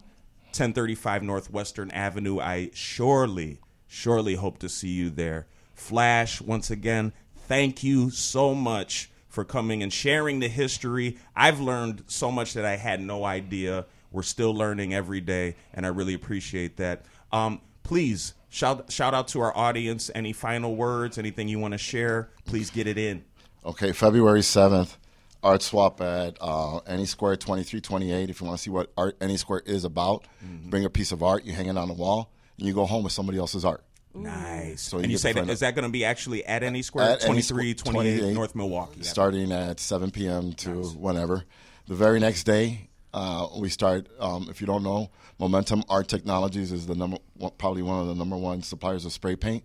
1035 0.54 1.22
North 1.22 1.50
Western 1.50 1.90
Avenue. 1.90 2.38
I 2.38 2.70
surely, 2.72 3.58
surely 3.86 4.36
hope 4.36 4.58
to 4.58 4.68
see 4.68 4.90
you 4.90 5.10
there. 5.10 5.46
Flash, 5.74 6.40
once 6.40 6.70
again, 6.70 7.12
thank 7.34 7.82
you 7.82 8.10
so 8.10 8.54
much 8.54 9.10
for 9.28 9.44
coming 9.44 9.82
and 9.82 9.92
sharing 9.92 10.38
the 10.38 10.48
history. 10.48 11.18
I've 11.34 11.60
learned 11.60 12.04
so 12.06 12.30
much 12.30 12.54
that 12.54 12.64
I 12.64 12.76
had 12.76 13.00
no 13.00 13.24
idea. 13.24 13.86
We're 14.12 14.22
still 14.22 14.54
learning 14.54 14.94
every 14.94 15.20
day, 15.20 15.56
and 15.72 15.84
I 15.84 15.88
really 15.88 16.14
appreciate 16.14 16.76
that. 16.76 17.04
Um, 17.32 17.60
please 17.82 18.34
shout 18.48 18.92
shout 18.92 19.12
out 19.12 19.26
to 19.28 19.40
our 19.40 19.56
audience. 19.56 20.08
Any 20.14 20.32
final 20.32 20.76
words? 20.76 21.18
Anything 21.18 21.48
you 21.48 21.58
want 21.58 21.72
to 21.72 21.78
share? 21.78 22.30
Please 22.44 22.70
get 22.70 22.86
it 22.86 22.96
in. 22.96 23.24
Okay, 23.64 23.92
February 23.92 24.40
7th, 24.40 24.96
art 25.42 25.62
swap 25.62 26.00
at 26.00 26.36
uh, 26.40 26.78
Any 26.86 27.06
Square 27.06 27.36
2328. 27.36 28.28
If 28.30 28.40
you 28.40 28.46
want 28.46 28.58
to 28.58 28.62
see 28.62 28.70
what 28.70 28.92
art 28.96 29.16
Any 29.20 29.36
Square 29.36 29.62
is 29.66 29.84
about, 29.84 30.24
Mm-hmm. 30.44 30.68
bring 30.68 30.84
a 30.84 30.90
piece 30.90 31.10
of 31.12 31.22
art, 31.22 31.44
you 31.44 31.52
hang 31.54 31.66
it 31.68 31.78
on 31.78 31.88
the 31.88 31.94
wall, 31.94 32.30
and 32.58 32.66
you 32.66 32.74
go 32.74 32.84
home 32.84 33.02
with 33.02 33.12
somebody 33.14 33.38
else's 33.38 33.64
art. 33.64 33.82
Nice. 34.14 34.82
So 34.82 34.98
and 34.98 35.10
you 35.10 35.16
say 35.18 35.32
to 35.32 35.40
that 35.42 35.50
is 35.50 35.60
that 35.60 35.74
going 35.74 35.84
to 35.86 35.90
be 35.90 36.04
actually 36.04 36.44
at 36.44 36.62
any 36.62 36.82
square? 36.82 37.06
At 37.12 37.22
Any 37.24 37.40
23, 37.42 37.76
Square- 37.76 37.92
28 37.94 38.16
28, 38.18 38.34
North 38.34 38.54
Milwaukee. 38.54 39.00
Yeah. 39.00 39.08
Starting 39.08 39.50
at 39.52 39.80
7 39.80 40.10
p.m. 40.10 40.52
to 40.52 40.82
whenever. 40.90 41.44
The 41.88 41.94
very 41.94 42.20
next 42.20 42.44
day, 42.44 42.90
uh, 43.14 43.48
we 43.58 43.70
start. 43.70 44.06
Um, 44.20 44.46
if 44.50 44.60
you 44.60 44.66
don't 44.66 44.82
know, 44.82 45.10
Momentum 45.38 45.82
Art 45.88 46.06
Technologies 46.08 46.70
is 46.70 46.86
the 46.86 46.94
number 46.94 47.16
one, 47.38 47.52
probably 47.58 47.82
one 47.82 48.00
of 48.00 48.06
the 48.06 48.14
number 48.14 48.36
one 48.36 48.62
suppliers 48.62 49.04
of 49.06 49.12
spray 49.12 49.34
paint. 49.36 49.64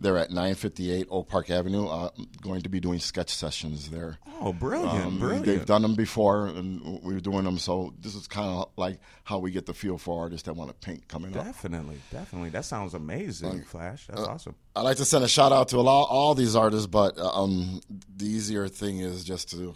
They're 0.00 0.16
at 0.16 0.30
958 0.30 1.08
Oak 1.10 1.28
Park 1.28 1.50
Avenue. 1.50 1.86
Uh, 1.88 2.10
going 2.40 2.62
to 2.62 2.68
be 2.68 2.78
doing 2.80 2.98
sketch 3.00 3.30
sessions 3.34 3.90
there. 3.90 4.18
Oh, 4.40 4.52
brilliant, 4.52 5.18
brilliant. 5.18 5.44
They've 5.46 5.66
done 5.66 5.82
them 5.82 5.94
before, 5.96 6.46
and 6.46 7.02
we're 7.02 7.18
doing 7.20 7.44
them. 7.44 7.58
So 7.58 7.92
this 8.00 8.14
is 8.14 8.28
kind 8.28 8.48
of 8.48 8.70
like 8.76 9.00
how 9.24 9.38
we 9.38 9.50
get 9.50 9.66
the 9.66 9.74
feel 9.74 9.98
for 9.98 10.20
artists 10.22 10.46
that 10.46 10.54
want 10.54 10.70
to 10.70 10.74
paint 10.86 11.08
coming 11.08 11.36
up. 11.36 11.44
Definitely, 11.44 11.98
definitely. 12.12 12.50
That 12.50 12.64
sounds 12.64 12.94
amazing, 12.94 13.64
Flash. 13.64 14.06
That's 14.06 14.20
Uh, 14.20 14.26
awesome. 14.26 14.54
I'd 14.76 14.82
like 14.82 14.98
to 14.98 15.04
send 15.04 15.24
a 15.24 15.28
shout 15.28 15.50
out 15.52 15.68
to 15.70 15.78
all, 15.78 15.88
all 15.88 16.34
these 16.36 16.54
artists, 16.54 16.86
but 16.86 17.18
um, 17.18 17.80
the 18.16 18.26
easier 18.26 18.68
thing 18.68 19.00
is 19.00 19.24
just 19.24 19.50
to 19.50 19.74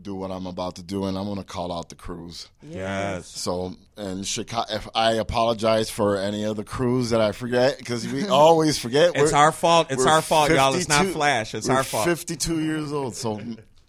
do 0.00 0.14
what 0.14 0.30
I'm 0.30 0.46
about 0.46 0.76
to 0.76 0.82
do, 0.82 1.04
and 1.04 1.16
I'm 1.16 1.26
going 1.26 1.38
to 1.38 1.44
call 1.44 1.72
out 1.72 1.88
the 1.88 1.94
crews. 1.94 2.48
Yes. 2.62 3.26
So, 3.28 3.76
and 3.96 4.26
Chicago, 4.26 4.72
if 4.74 4.88
I 4.94 5.12
apologize 5.12 5.90
for 5.90 6.16
any 6.16 6.44
of 6.44 6.56
the 6.56 6.64
crews 6.64 7.10
that 7.10 7.20
I 7.20 7.32
forget, 7.32 7.78
because 7.78 8.06
we 8.06 8.26
always 8.26 8.78
forget. 8.78 9.10
It's 9.14 9.32
We're- 9.32 9.44
our 9.44 9.52
fault. 9.52 9.88
It's 9.90 10.06
our 10.06 10.22
fault, 10.22 10.50
y'all. 10.50 10.74
It's 10.74 10.88
not 10.88 11.06
Flash. 11.06 11.54
It's 11.54 11.68
we're 11.68 11.76
our 11.76 11.84
fault. 11.84 12.04
52 12.04 12.60
years 12.60 12.92
old. 12.92 13.14
So, 13.14 13.40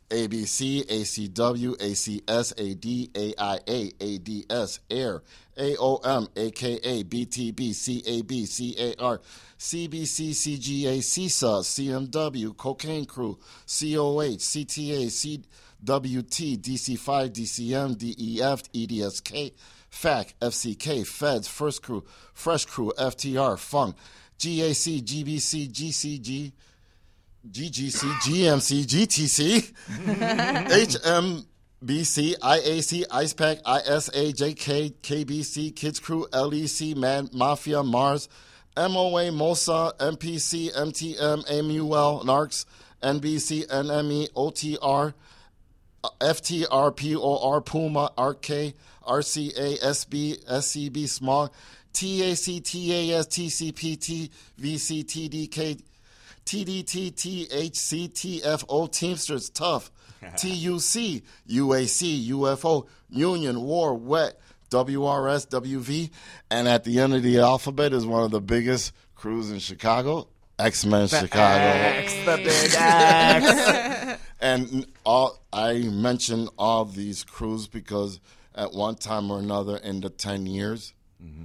ABC, 0.10 0.86
ACW, 0.86 1.76
ACS, 1.78 2.54
AD, 2.60 2.86
AIA, 3.18 3.92
ADS, 4.00 4.80
AIR, 4.92 5.24
AOM, 5.58 6.28
AKA, 6.36 7.04
BTB, 7.04 7.74
CAB, 7.74 8.98
CAR, 9.00 9.22
CBC, 9.58 10.32
CGA, 10.32 10.98
CISA, 11.00 11.64
CMW, 11.64 12.56
Cocaine 12.56 13.06
Crew, 13.06 13.40
COH, 13.66 14.38
CTA, 14.38 15.44
CWT, 15.84 16.60
DC5, 16.60 17.30
DCM, 17.32 17.98
DEF, 17.98 18.72
EDSK, 18.72 19.52
FAC, 19.90 20.40
FCK, 20.40 21.06
Feds, 21.06 21.48
First 21.48 21.84
Crew, 21.84 22.04
Fresh 22.34 22.66
Crew, 22.66 22.92
FTR, 22.98 23.60
Funk, 23.60 23.96
GAC, 24.40 25.04
GBC, 25.04 25.72
GCG, 25.72 26.52
GGC, 27.50 28.10
GMC, 28.24 28.86
GTC, 28.86 29.74
HMBC, 31.84 32.38
IAC, 32.40 33.08
IcePack, 33.08 33.60
ISA, 33.68 34.34
JK, 34.34 34.94
KBC, 35.02 35.76
Kids 35.76 36.00
Crew, 36.00 36.26
LEC, 36.32 36.96
Man, 36.96 37.30
Mafia, 37.34 37.84
Mars, 37.84 38.30
MOA, 38.78 39.30
MOSA, 39.32 39.94
MPC, 39.98 40.74
MTM, 40.74 41.44
AMUL, 41.52 42.24
NARCS, 42.24 42.66
NBC, 43.04 43.68
NME, 43.68 44.32
OTR, 44.32 45.14
FTR, 46.04 46.96
POR, 46.96 47.62
Puma, 47.62 48.12
RK, 48.18 48.74
RCA, 49.08 49.80
SB, 49.82 50.44
SCB, 50.46 51.08
Smog, 51.08 51.52
TAC, 51.94 52.64
TAS, 52.64 53.28
TCP, 53.28 54.30
TVC, 54.60 55.04
TDK, 55.06 55.82
TDT, 56.46 57.14
THC, 57.14 58.12
TFO, 58.12 58.92
Teamsters, 58.92 59.50
Tough, 59.50 59.92
TUC, 60.38 61.24
UAC, 61.50 62.28
UFO, 62.28 62.88
Union, 63.10 63.62
War, 63.62 63.94
Wet, 63.94 64.40
WRS, 64.72 65.48
WV, 65.48 66.10
and 66.50 66.68
at 66.68 66.84
the 66.84 67.00
end 67.00 67.14
of 67.14 67.24
the 67.24 67.40
alphabet 67.40 67.94
is 67.94 68.06
one 68.06 68.24
of 68.24 68.32
the 68.32 68.42
biggest 68.42 68.92
crews 69.16 69.52
in 69.52 69.60
Chicago, 69.60 70.28
X 70.58 70.86
Men 70.86 71.08
Chicago. 71.08 71.64
X, 71.64 72.14
the 72.26 72.38
big 72.38 72.74
X. 72.76 74.00
and 74.44 74.86
all 75.06 75.40
I 75.52 75.80
mention 75.80 76.50
all 76.58 76.86
these 76.86 77.24
crews 77.24 77.68
because 77.68 78.20
at 78.54 78.74
one 78.74 78.96
time 78.96 79.32
or 79.32 79.40
another 79.40 79.78
in 79.78 80.02
the 80.02 80.10
ten 80.10 80.46
years, 80.46 80.94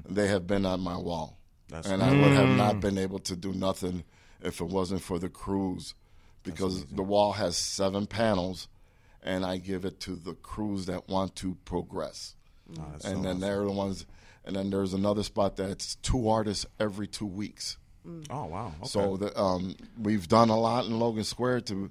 they 0.09 0.27
have 0.27 0.47
been 0.47 0.67
on 0.67 0.81
my 0.81 0.97
wall, 0.97 1.39
That's 1.69 1.89
and 1.89 2.03
I 2.03 2.13
would 2.13 2.33
have 2.33 2.49
Mm. 2.49 2.57
not 2.57 2.81
been 2.81 2.99
able 2.99 3.21
to 3.21 3.37
do 3.37 3.53
nothing 3.53 4.03
if 4.43 4.61
it 4.61 4.65
wasn't 4.67 5.03
for 5.03 5.19
the 5.19 5.29
crews, 5.29 5.95
because 6.43 6.85
the 6.87 7.03
wall 7.03 7.33
has 7.35 7.57
seven 7.57 8.07
panels, 8.07 8.69
and 9.23 9.45
I 9.45 9.59
give 9.59 9.85
it 9.85 10.01
to 10.01 10.17
the 10.17 10.35
crews 10.35 10.87
that 10.87 11.09
want 11.09 11.37
to 11.37 11.57
progress, 11.65 12.35
that's 12.69 13.05
and 13.05 13.19
so 13.19 13.23
then 13.23 13.39
they're 13.41 13.65
the 13.65 13.71
ones, 13.71 14.05
and 14.45 14.57
then 14.57 14.71
there's 14.71 14.95
another 14.95 15.23
spot 15.23 15.57
that's 15.57 15.95
two 15.97 16.29
artists 16.29 16.67
every 16.81 17.07
two 17.07 17.27
weeks. 17.27 17.77
Oh 18.31 18.47
wow. 18.47 18.73
Okay. 18.79 18.89
So 18.89 19.17
the, 19.19 19.39
um, 19.39 19.77
we've 20.01 20.27
done 20.29 20.49
a 20.49 20.59
lot 20.59 20.87
in 20.87 20.99
Logan 20.99 21.25
Square 21.25 21.61
to 21.63 21.91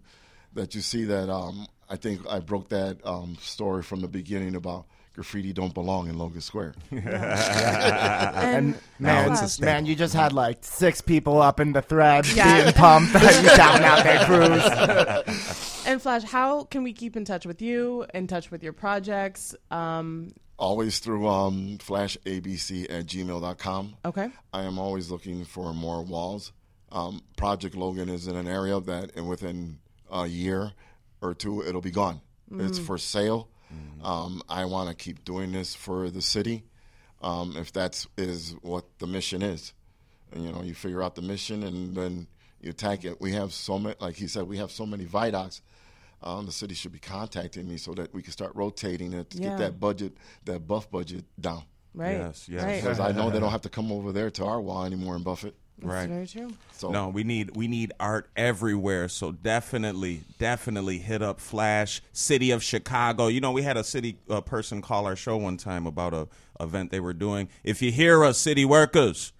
that 0.57 0.75
you 0.75 0.81
see 0.81 1.05
that 1.05 1.29
um, 1.29 1.65
I 1.89 1.95
think 1.95 2.27
I 2.29 2.39
broke 2.39 2.69
that 2.69 2.97
um, 3.05 3.37
story 3.39 3.81
from 3.83 4.01
the 4.01 4.07
beginning 4.09 4.55
about 4.55 4.85
graffiti 5.13 5.51
don't 5.53 5.73
belong 5.73 6.07
in 6.09 6.17
Logan 6.17 6.41
Square. 6.41 6.75
and 6.91 8.75
man, 8.99 9.31
it's 9.31 9.57
a 9.59 9.65
man, 9.65 9.85
you 9.85 9.95
just 9.95 10.13
had 10.13 10.33
like 10.33 10.57
six 10.61 11.01
people 11.01 11.41
up 11.41 11.59
in 11.59 11.73
the 11.73 11.81
thread 11.81 12.27
Yeah. 12.27 12.61
being 12.61 12.73
pumped 12.73 13.13
that 13.13 13.43
you 13.43 13.49
down 13.57 13.83
out 13.83 14.03
there, 14.03 14.25
Cruz. 14.25 15.63
And 15.87 16.01
Flash, 16.01 16.23
how 16.23 16.65
can 16.65 16.83
we 16.83 16.91
keep 16.91 17.15
in 17.15 17.23
touch 17.23 17.45
with 17.45 17.61
you? 17.61 18.05
In 18.13 18.27
touch 18.27 18.51
with 18.51 18.61
your 18.61 18.73
projects? 18.73 19.55
Um, 19.71 20.33
always 20.59 20.99
through 20.99 21.25
um, 21.29 21.77
flashabc 21.77 22.87
at 22.91 23.05
gmail.com. 23.05 23.95
okay. 24.03 24.29
I 24.51 24.63
am 24.63 24.79
always 24.79 25.09
looking 25.09 25.45
for 25.45 25.73
more 25.73 26.03
walls. 26.03 26.51
Um, 26.91 27.21
Project 27.37 27.73
Logan 27.75 28.09
is 28.09 28.27
in 28.27 28.35
an 28.35 28.49
area 28.49 28.77
that, 28.81 29.15
and 29.15 29.29
within 29.29 29.79
a 30.11 30.27
year 30.27 30.71
or 31.21 31.33
two, 31.33 31.63
it'll 31.63 31.81
be 31.81 31.91
gone. 31.91 32.21
It's 32.51 32.79
for 32.79 32.97
sale. 32.97 33.49
Um, 34.03 34.41
I 34.47 34.65
want 34.65 34.89
to 34.89 34.95
keep 34.95 35.25
doing 35.25 35.51
this 35.51 35.75
for 35.75 36.09
the 36.09 36.21
city, 36.21 36.63
um, 37.21 37.55
if 37.57 37.73
that's 37.73 38.07
is 38.17 38.55
what 38.61 38.85
the 38.99 39.07
mission 39.07 39.41
is. 39.41 39.73
And, 40.31 40.45
you 40.45 40.51
know, 40.51 40.61
you 40.61 40.73
figure 40.73 41.01
out 41.03 41.15
the 41.15 41.21
mission 41.21 41.63
and 41.63 41.95
then 41.95 42.27
you 42.61 42.69
attack 42.69 43.03
it. 43.05 43.19
We 43.19 43.33
have 43.33 43.51
so 43.53 43.77
many, 43.79 43.95
like 43.99 44.15
he 44.15 44.27
said, 44.27 44.43
we 44.47 44.57
have 44.57 44.71
so 44.71 44.85
many 44.85 45.03
viaducts. 45.05 45.61
Um, 46.23 46.45
the 46.45 46.51
city 46.51 46.73
should 46.75 46.91
be 46.93 46.99
contacting 46.99 47.67
me 47.67 47.77
so 47.77 47.93
that 47.95 48.13
we 48.13 48.21
can 48.21 48.31
start 48.31 48.55
rotating 48.55 49.13
it 49.13 49.29
to 49.31 49.37
Yeah. 49.39 49.49
get 49.49 49.57
that 49.59 49.79
budget, 49.79 50.13
that 50.45 50.65
buff 50.67 50.89
budget 50.89 51.25
down. 51.39 51.63
Right. 51.93 52.17
Yes, 52.17 52.47
yes. 52.47 52.63
Right. 52.63 52.81
Because 52.81 52.99
I 52.99 53.11
know 53.11 53.29
they 53.29 53.39
don't 53.39 53.51
have 53.51 53.61
to 53.63 53.69
come 53.69 53.91
over 53.91 54.11
there 54.11 54.29
to 54.31 54.45
our 54.45 54.61
wall 54.61 54.85
anymore 54.85 55.15
in 55.15 55.23
Buffett. 55.23 55.55
That's 55.79 55.93
Right. 55.93 56.09
very 56.09 56.27
true. 56.27 56.51
So 56.71 56.89
No, 56.91 57.09
we 57.09 57.23
need 57.23 57.55
we 57.55 57.67
need 57.67 57.91
art 57.99 58.29
everywhere. 58.35 59.07
So 59.09 59.31
definitely, 59.31 60.21
definitely 60.39 60.97
hit 60.99 61.21
up 61.21 61.39
Flash 61.39 62.01
City 62.13 62.49
of 62.51 62.63
Chicago. 62.63 63.27
You 63.27 63.41
know, 63.41 63.51
we 63.51 63.61
had 63.61 63.77
a 63.77 63.83
city 63.83 64.17
uh, 64.29 64.41
person 64.41 64.81
call 64.81 65.05
our 65.05 65.15
show 65.15 65.37
one 65.37 65.57
time 65.57 65.85
about 65.85 66.13
a 66.13 66.27
event 66.59 66.89
they 66.91 66.99
were 66.99 67.13
doing. 67.13 67.49
If 67.63 67.81
you 67.83 67.91
hear 67.91 68.23
us, 68.23 68.39
city 68.39 68.65
workers, 68.65 69.33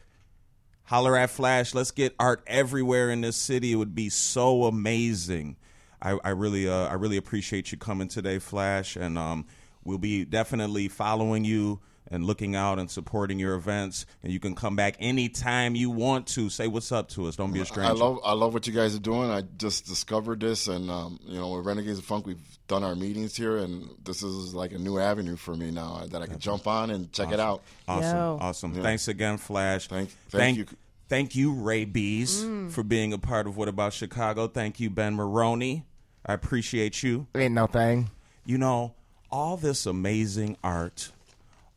holler 0.85 1.15
at 1.17 1.29
Flash. 1.31 1.73
Let's 1.73 1.91
get 1.91 2.13
art 2.19 2.43
everywhere 2.47 3.09
in 3.09 3.21
this 3.21 3.35
city. 3.35 3.71
It 3.71 3.75
would 3.77 3.95
be 3.95 4.09
so 4.09 4.65
amazing. 4.65 5.57
I, 6.01 6.19
I 6.23 6.29
really 6.29 6.69
uh, 6.69 6.87
I 6.87 6.93
really 6.93 7.17
appreciate 7.17 7.71
you 7.71 7.79
coming 7.79 8.07
today, 8.07 8.37
Flash, 8.37 8.95
and 8.95 9.17
um, 9.17 9.45
we'll 9.83 9.97
be 9.97 10.23
definitely 10.25 10.87
following 10.87 11.43
you 11.45 11.79
and 12.09 12.23
looking 12.25 12.55
out 12.55 12.79
and 12.79 12.89
supporting 12.89 13.39
your 13.39 13.55
events. 13.55 14.05
And 14.23 14.31
you 14.31 14.39
can 14.39 14.55
come 14.55 14.75
back 14.75 14.95
anytime 14.99 15.75
you 15.75 15.89
want 15.89 16.27
to. 16.27 16.49
Say 16.49 16.67
what's 16.67 16.91
up 16.91 17.09
to 17.09 17.27
us. 17.27 17.35
Don't 17.35 17.51
be 17.51 17.59
a 17.61 17.65
stranger. 17.65 17.91
I 17.91 17.95
love 17.95 18.19
I 18.23 18.33
love 18.33 18.53
what 18.53 18.67
you 18.67 18.73
guys 18.73 18.95
are 18.95 18.99
doing. 18.99 19.29
I 19.29 19.43
just 19.57 19.87
discovered 19.87 20.39
this, 20.39 20.67
and 20.67 20.89
um, 20.89 21.19
you 21.25 21.37
know, 21.39 21.51
with 21.51 21.65
Renegades 21.65 21.99
of 21.99 22.05
Funk, 22.05 22.25
we've 22.25 22.39
done 22.67 22.83
our 22.83 22.95
meetings 22.95 23.35
here, 23.35 23.57
and 23.57 23.89
this 24.03 24.23
is 24.23 24.53
like 24.53 24.71
a 24.73 24.77
new 24.77 24.99
avenue 24.99 25.35
for 25.35 25.55
me 25.55 25.71
now 25.71 26.03
that 26.09 26.21
I 26.21 26.27
can 26.27 26.39
jump 26.39 26.67
on 26.67 26.89
and 26.89 27.11
check 27.11 27.31
it 27.31 27.39
out. 27.39 27.61
Awesome, 27.87 28.17
Yo. 28.17 28.37
awesome. 28.41 28.73
Yeah. 28.75 28.83
Thanks 28.83 29.07
again, 29.07 29.37
Flash. 29.37 29.87
Thank- 29.87 30.09
thank 30.29 30.57
you. 30.57 30.65
Thank 31.09 31.35
you, 31.37 31.53
Ray 31.53 31.85
Bees, 31.85 32.43
Mm. 32.43 32.69
for 32.69 32.83
being 32.83 33.13
a 33.13 33.17
part 33.17 33.47
of 33.47 33.55
What 33.55 33.69
About 33.69 33.93
Chicago. 33.93 34.47
Thank 34.49 34.81
you, 34.81 34.89
Ben 34.89 35.15
Maroney. 35.15 35.85
I 36.25 36.33
appreciate 36.33 37.01
you. 37.01 37.27
Ain't 37.33 37.53
no 37.53 37.65
thing. 37.67 38.09
You 38.45 38.57
know, 38.57 38.93
all 39.31 39.55
this 39.55 39.85
amazing 39.85 40.57
art, 40.61 41.11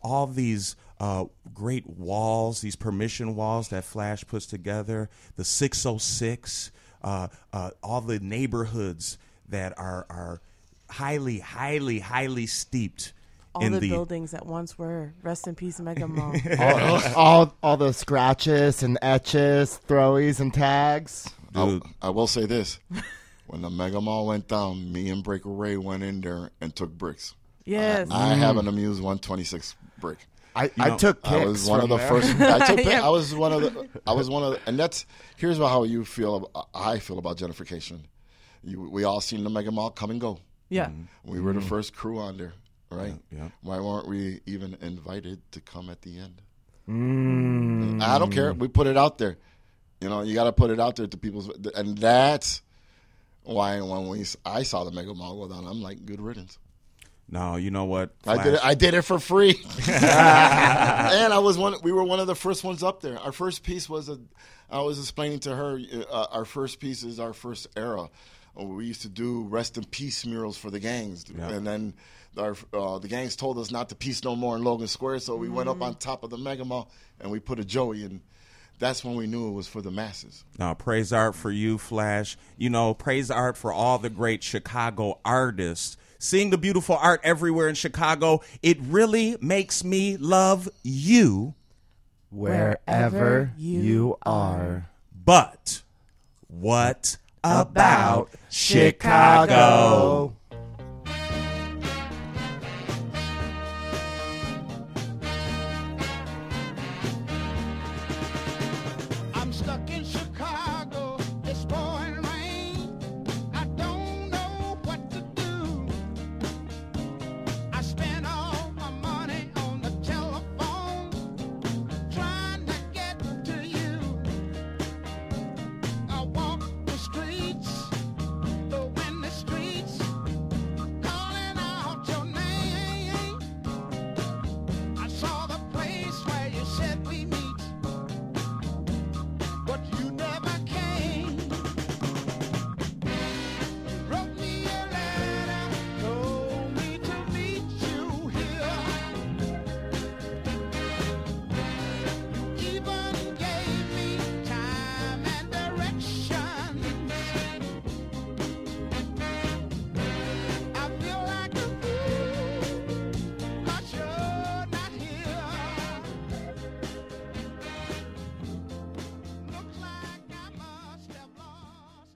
all 0.03 0.27
these 0.27 0.77
uh, 0.99 1.25
great 1.55 1.87
walls, 1.89 2.61
these 2.61 2.77
permission 2.77 3.35
walls 3.35 3.69
that 3.69 3.85
Flash 3.85 4.27
puts 4.27 4.47
together, 4.47 5.09
the 5.37 5.45
606, 5.45 6.71
uh, 7.03 7.29
uh, 7.53 7.71
all 7.83 8.01
the 8.03 8.21
neighborhoods 8.21 9.19
that 9.49 9.77
are, 9.79 10.07
are 10.11 10.41
highly, 10.91 11.39
highly, 11.39 11.99
highly 12.01 12.47
steeped 12.47 13.15
All 13.55 13.65
in 13.65 13.73
the, 13.73 13.81
the 13.81 13.89
buildings 13.89 14.33
that 14.33 14.45
once 14.45 14.79
were. 14.79 15.15
Rest 15.23 15.47
in 15.47 15.55
peace, 15.55 15.81
Mega 15.81 16.07
Mall. 16.07 16.35
all, 16.59 17.01
all, 17.17 17.57
all 17.63 17.77
the 17.77 17.93
scratches 17.93 18.83
and 18.83 18.99
etches, 19.01 19.81
throwies 19.89 20.41
and 20.41 20.53
tags. 20.53 21.31
Dude. 21.53 21.83
I, 22.03 22.09
I 22.09 22.11
will 22.11 22.27
say 22.27 22.47
this: 22.47 22.79
when 23.47 23.63
the 23.63 23.71
Mega 23.71 24.01
Mall 24.01 24.27
went 24.27 24.47
down, 24.49 24.93
me 24.93 25.09
and 25.11 25.25
Breaker 25.25 25.49
Ray 25.49 25.77
went 25.77 26.03
in 26.03 26.21
there 26.21 26.51
and 26.61 26.77
took 26.77 26.91
bricks. 26.91 27.35
yes. 27.65 28.09
I 28.11 28.35
have 28.35 28.57
an 28.57 28.69
Amused 28.69 29.01
126 29.03 29.75
brick. 30.01 30.19
I, 30.55 30.71
I 30.79 30.89
know, 30.89 30.99
took 30.99 31.21
I 31.25 31.45
was 31.45 31.69
one 31.69 31.81
of 31.81 31.89
the 31.89 31.97
there. 31.97 32.09
first. 32.09 32.41
I 32.41 32.67
took. 32.75 32.85
Yeah. 32.85 33.07
I 33.07 33.09
was 33.09 33.35
one 33.35 33.53
of 33.53 33.63
the. 33.63 33.89
I 34.07 34.13
was 34.13 34.29
one 34.29 34.43
of, 34.43 34.53
the, 34.53 34.61
and 34.67 34.79
that's 34.79 35.07
here's 35.37 35.59
how 35.59 35.85
you 35.85 36.05
feel. 36.05 36.51
Uh, 36.55 36.63
I 36.75 36.99
feel 36.99 37.19
about 37.19 37.39
gentrification. 37.39 38.01
You, 38.65 38.81
we 38.81 39.05
all 39.05 39.21
seen 39.21 39.45
the 39.45 39.51
Mega 39.51 39.71
Mall 39.71 39.91
come 39.91 40.11
and 40.11 40.21
go. 40.21 40.39
yeah. 40.69 40.87
Mm-hmm. 40.87 41.31
We 41.31 41.41
were 41.41 41.53
the 41.53 41.61
mm-hmm. 41.61 41.69
first 41.69 41.95
crew 41.95 42.19
on 42.19 42.37
there, 42.37 42.53
right? 42.91 43.15
yeah. 43.31 43.49
Why 43.63 43.79
weren't 43.81 44.09
we 44.09 44.41
even 44.47 44.77
invited 44.81 45.41
to 45.53 45.61
come 45.61 45.89
at 45.89 46.03
the 46.03 46.19
end? 46.19 46.43
Mm. 46.89 48.03
I 48.03 48.19
don't 48.19 48.33
care. 48.33 48.53
We 48.53 48.69
put 48.69 48.87
it 48.87 48.97
out 48.97 49.19
there. 49.19 49.39
You 50.01 50.09
know, 50.09 50.23
you 50.23 50.35
got 50.35 50.45
to 50.45 50.53
put 50.53 50.71
it 50.71 50.81
out 50.81 50.97
there 50.97 51.07
to 51.07 51.17
people, 51.17 51.55
and 51.77 51.97
that's 51.97 52.63
why 53.45 53.81
when 53.81 54.09
we 54.09 54.25
I 54.45 54.63
saw 54.63 54.85
the 54.85 54.91
Mega 54.91 55.15
Mall 55.15 55.47
go 55.47 55.55
down, 55.55 55.67
I'm 55.67 55.81
like, 55.81 56.05
good 56.05 56.21
riddance. 56.21 56.59
No, 57.31 57.57
you 57.57 57.71
know 57.71 57.85
what? 57.85 58.11
I 58.27 58.43
did 58.43 58.55
it. 58.55 58.61
I 58.65 58.75
did 58.75 58.95
it 58.95 59.03
for 59.03 59.19
free, 59.21 59.51
and 59.89 61.33
I 61.33 61.39
was 61.39 61.57
one. 61.57 61.75
We 61.83 61.93
were 61.93 62.05
one 62.05 62.21
of 62.21 62.27
the 62.27 62.35
first 62.35 62.65
ones 62.65 62.83
up 62.83 63.01
there. 63.01 63.19
Our 63.19 63.33
first 63.33 63.63
piece 63.63 63.89
was 63.89 64.09
a. 64.09 64.19
I 64.71 64.81
was 64.83 64.99
explaining 64.99 65.41
to 65.41 65.55
her. 65.55 65.81
Uh, 66.11 66.27
our 66.31 66.45
first 66.45 66.81
piece 66.81 67.03
is 67.03 67.21
our 67.21 67.33
first 67.33 67.67
era. 67.77 68.09
Uh, 68.59 68.65
We 68.65 68.87
used 68.87 69.03
to 69.03 69.09
do 69.09 69.43
rest 69.45 69.77
in 69.79 69.85
peace 69.85 70.27
murals 70.27 70.57
for 70.57 70.71
the 70.71 70.81
gangs, 70.81 71.25
and 71.55 71.67
then 71.67 71.95
our 72.37 72.57
uh, 72.73 72.99
the 72.99 73.09
gangs 73.09 73.37
told 73.37 73.59
us 73.59 73.71
not 73.71 73.89
to 73.91 73.95
peace 73.95 74.23
no 74.25 74.35
more 74.37 74.57
in 74.57 74.65
Logan 74.65 74.89
Square. 74.89 75.21
So 75.21 75.37
we 75.37 75.49
went 75.49 75.69
up 75.69 75.81
on 75.83 75.95
top 75.97 76.25
of 76.25 76.31
the 76.31 76.39
Mega 76.39 76.65
Mall 76.65 76.91
and 77.21 77.31
we 77.31 77.39
put 77.39 77.59
a 77.61 77.65
Joey, 77.65 78.05
and 78.05 78.21
that's 78.79 79.05
when 79.05 79.15
we 79.15 79.27
knew 79.27 79.49
it 79.49 79.53
was 79.53 79.69
for 79.69 79.83
the 79.83 79.91
masses. 79.91 80.45
Now, 80.59 80.75
praise 80.75 81.13
art 81.13 81.35
for 81.35 81.51
you, 81.51 81.79
Flash. 81.79 82.37
You 82.57 82.71
know, 82.71 82.95
praise 82.95 83.31
art 83.31 83.57
for 83.57 83.73
all 83.73 83.99
the 83.99 84.11
great 84.11 84.43
Chicago 84.43 85.21
artists. 85.25 85.97
Seeing 86.23 86.51
the 86.51 86.59
beautiful 86.59 86.97
art 86.97 87.23
everywhere 87.25 87.67
in 87.67 87.75
Chicago, 87.75 88.43
it 88.63 88.77
really 88.79 89.39
makes 89.41 89.83
me 89.83 90.19
love 90.19 90.69
you. 90.83 91.55
Wherever 92.29 93.53
you 93.57 94.19
are. 94.23 94.91
But 95.25 95.81
what 96.47 97.17
about 97.43 98.29
Chicago. 98.51 100.37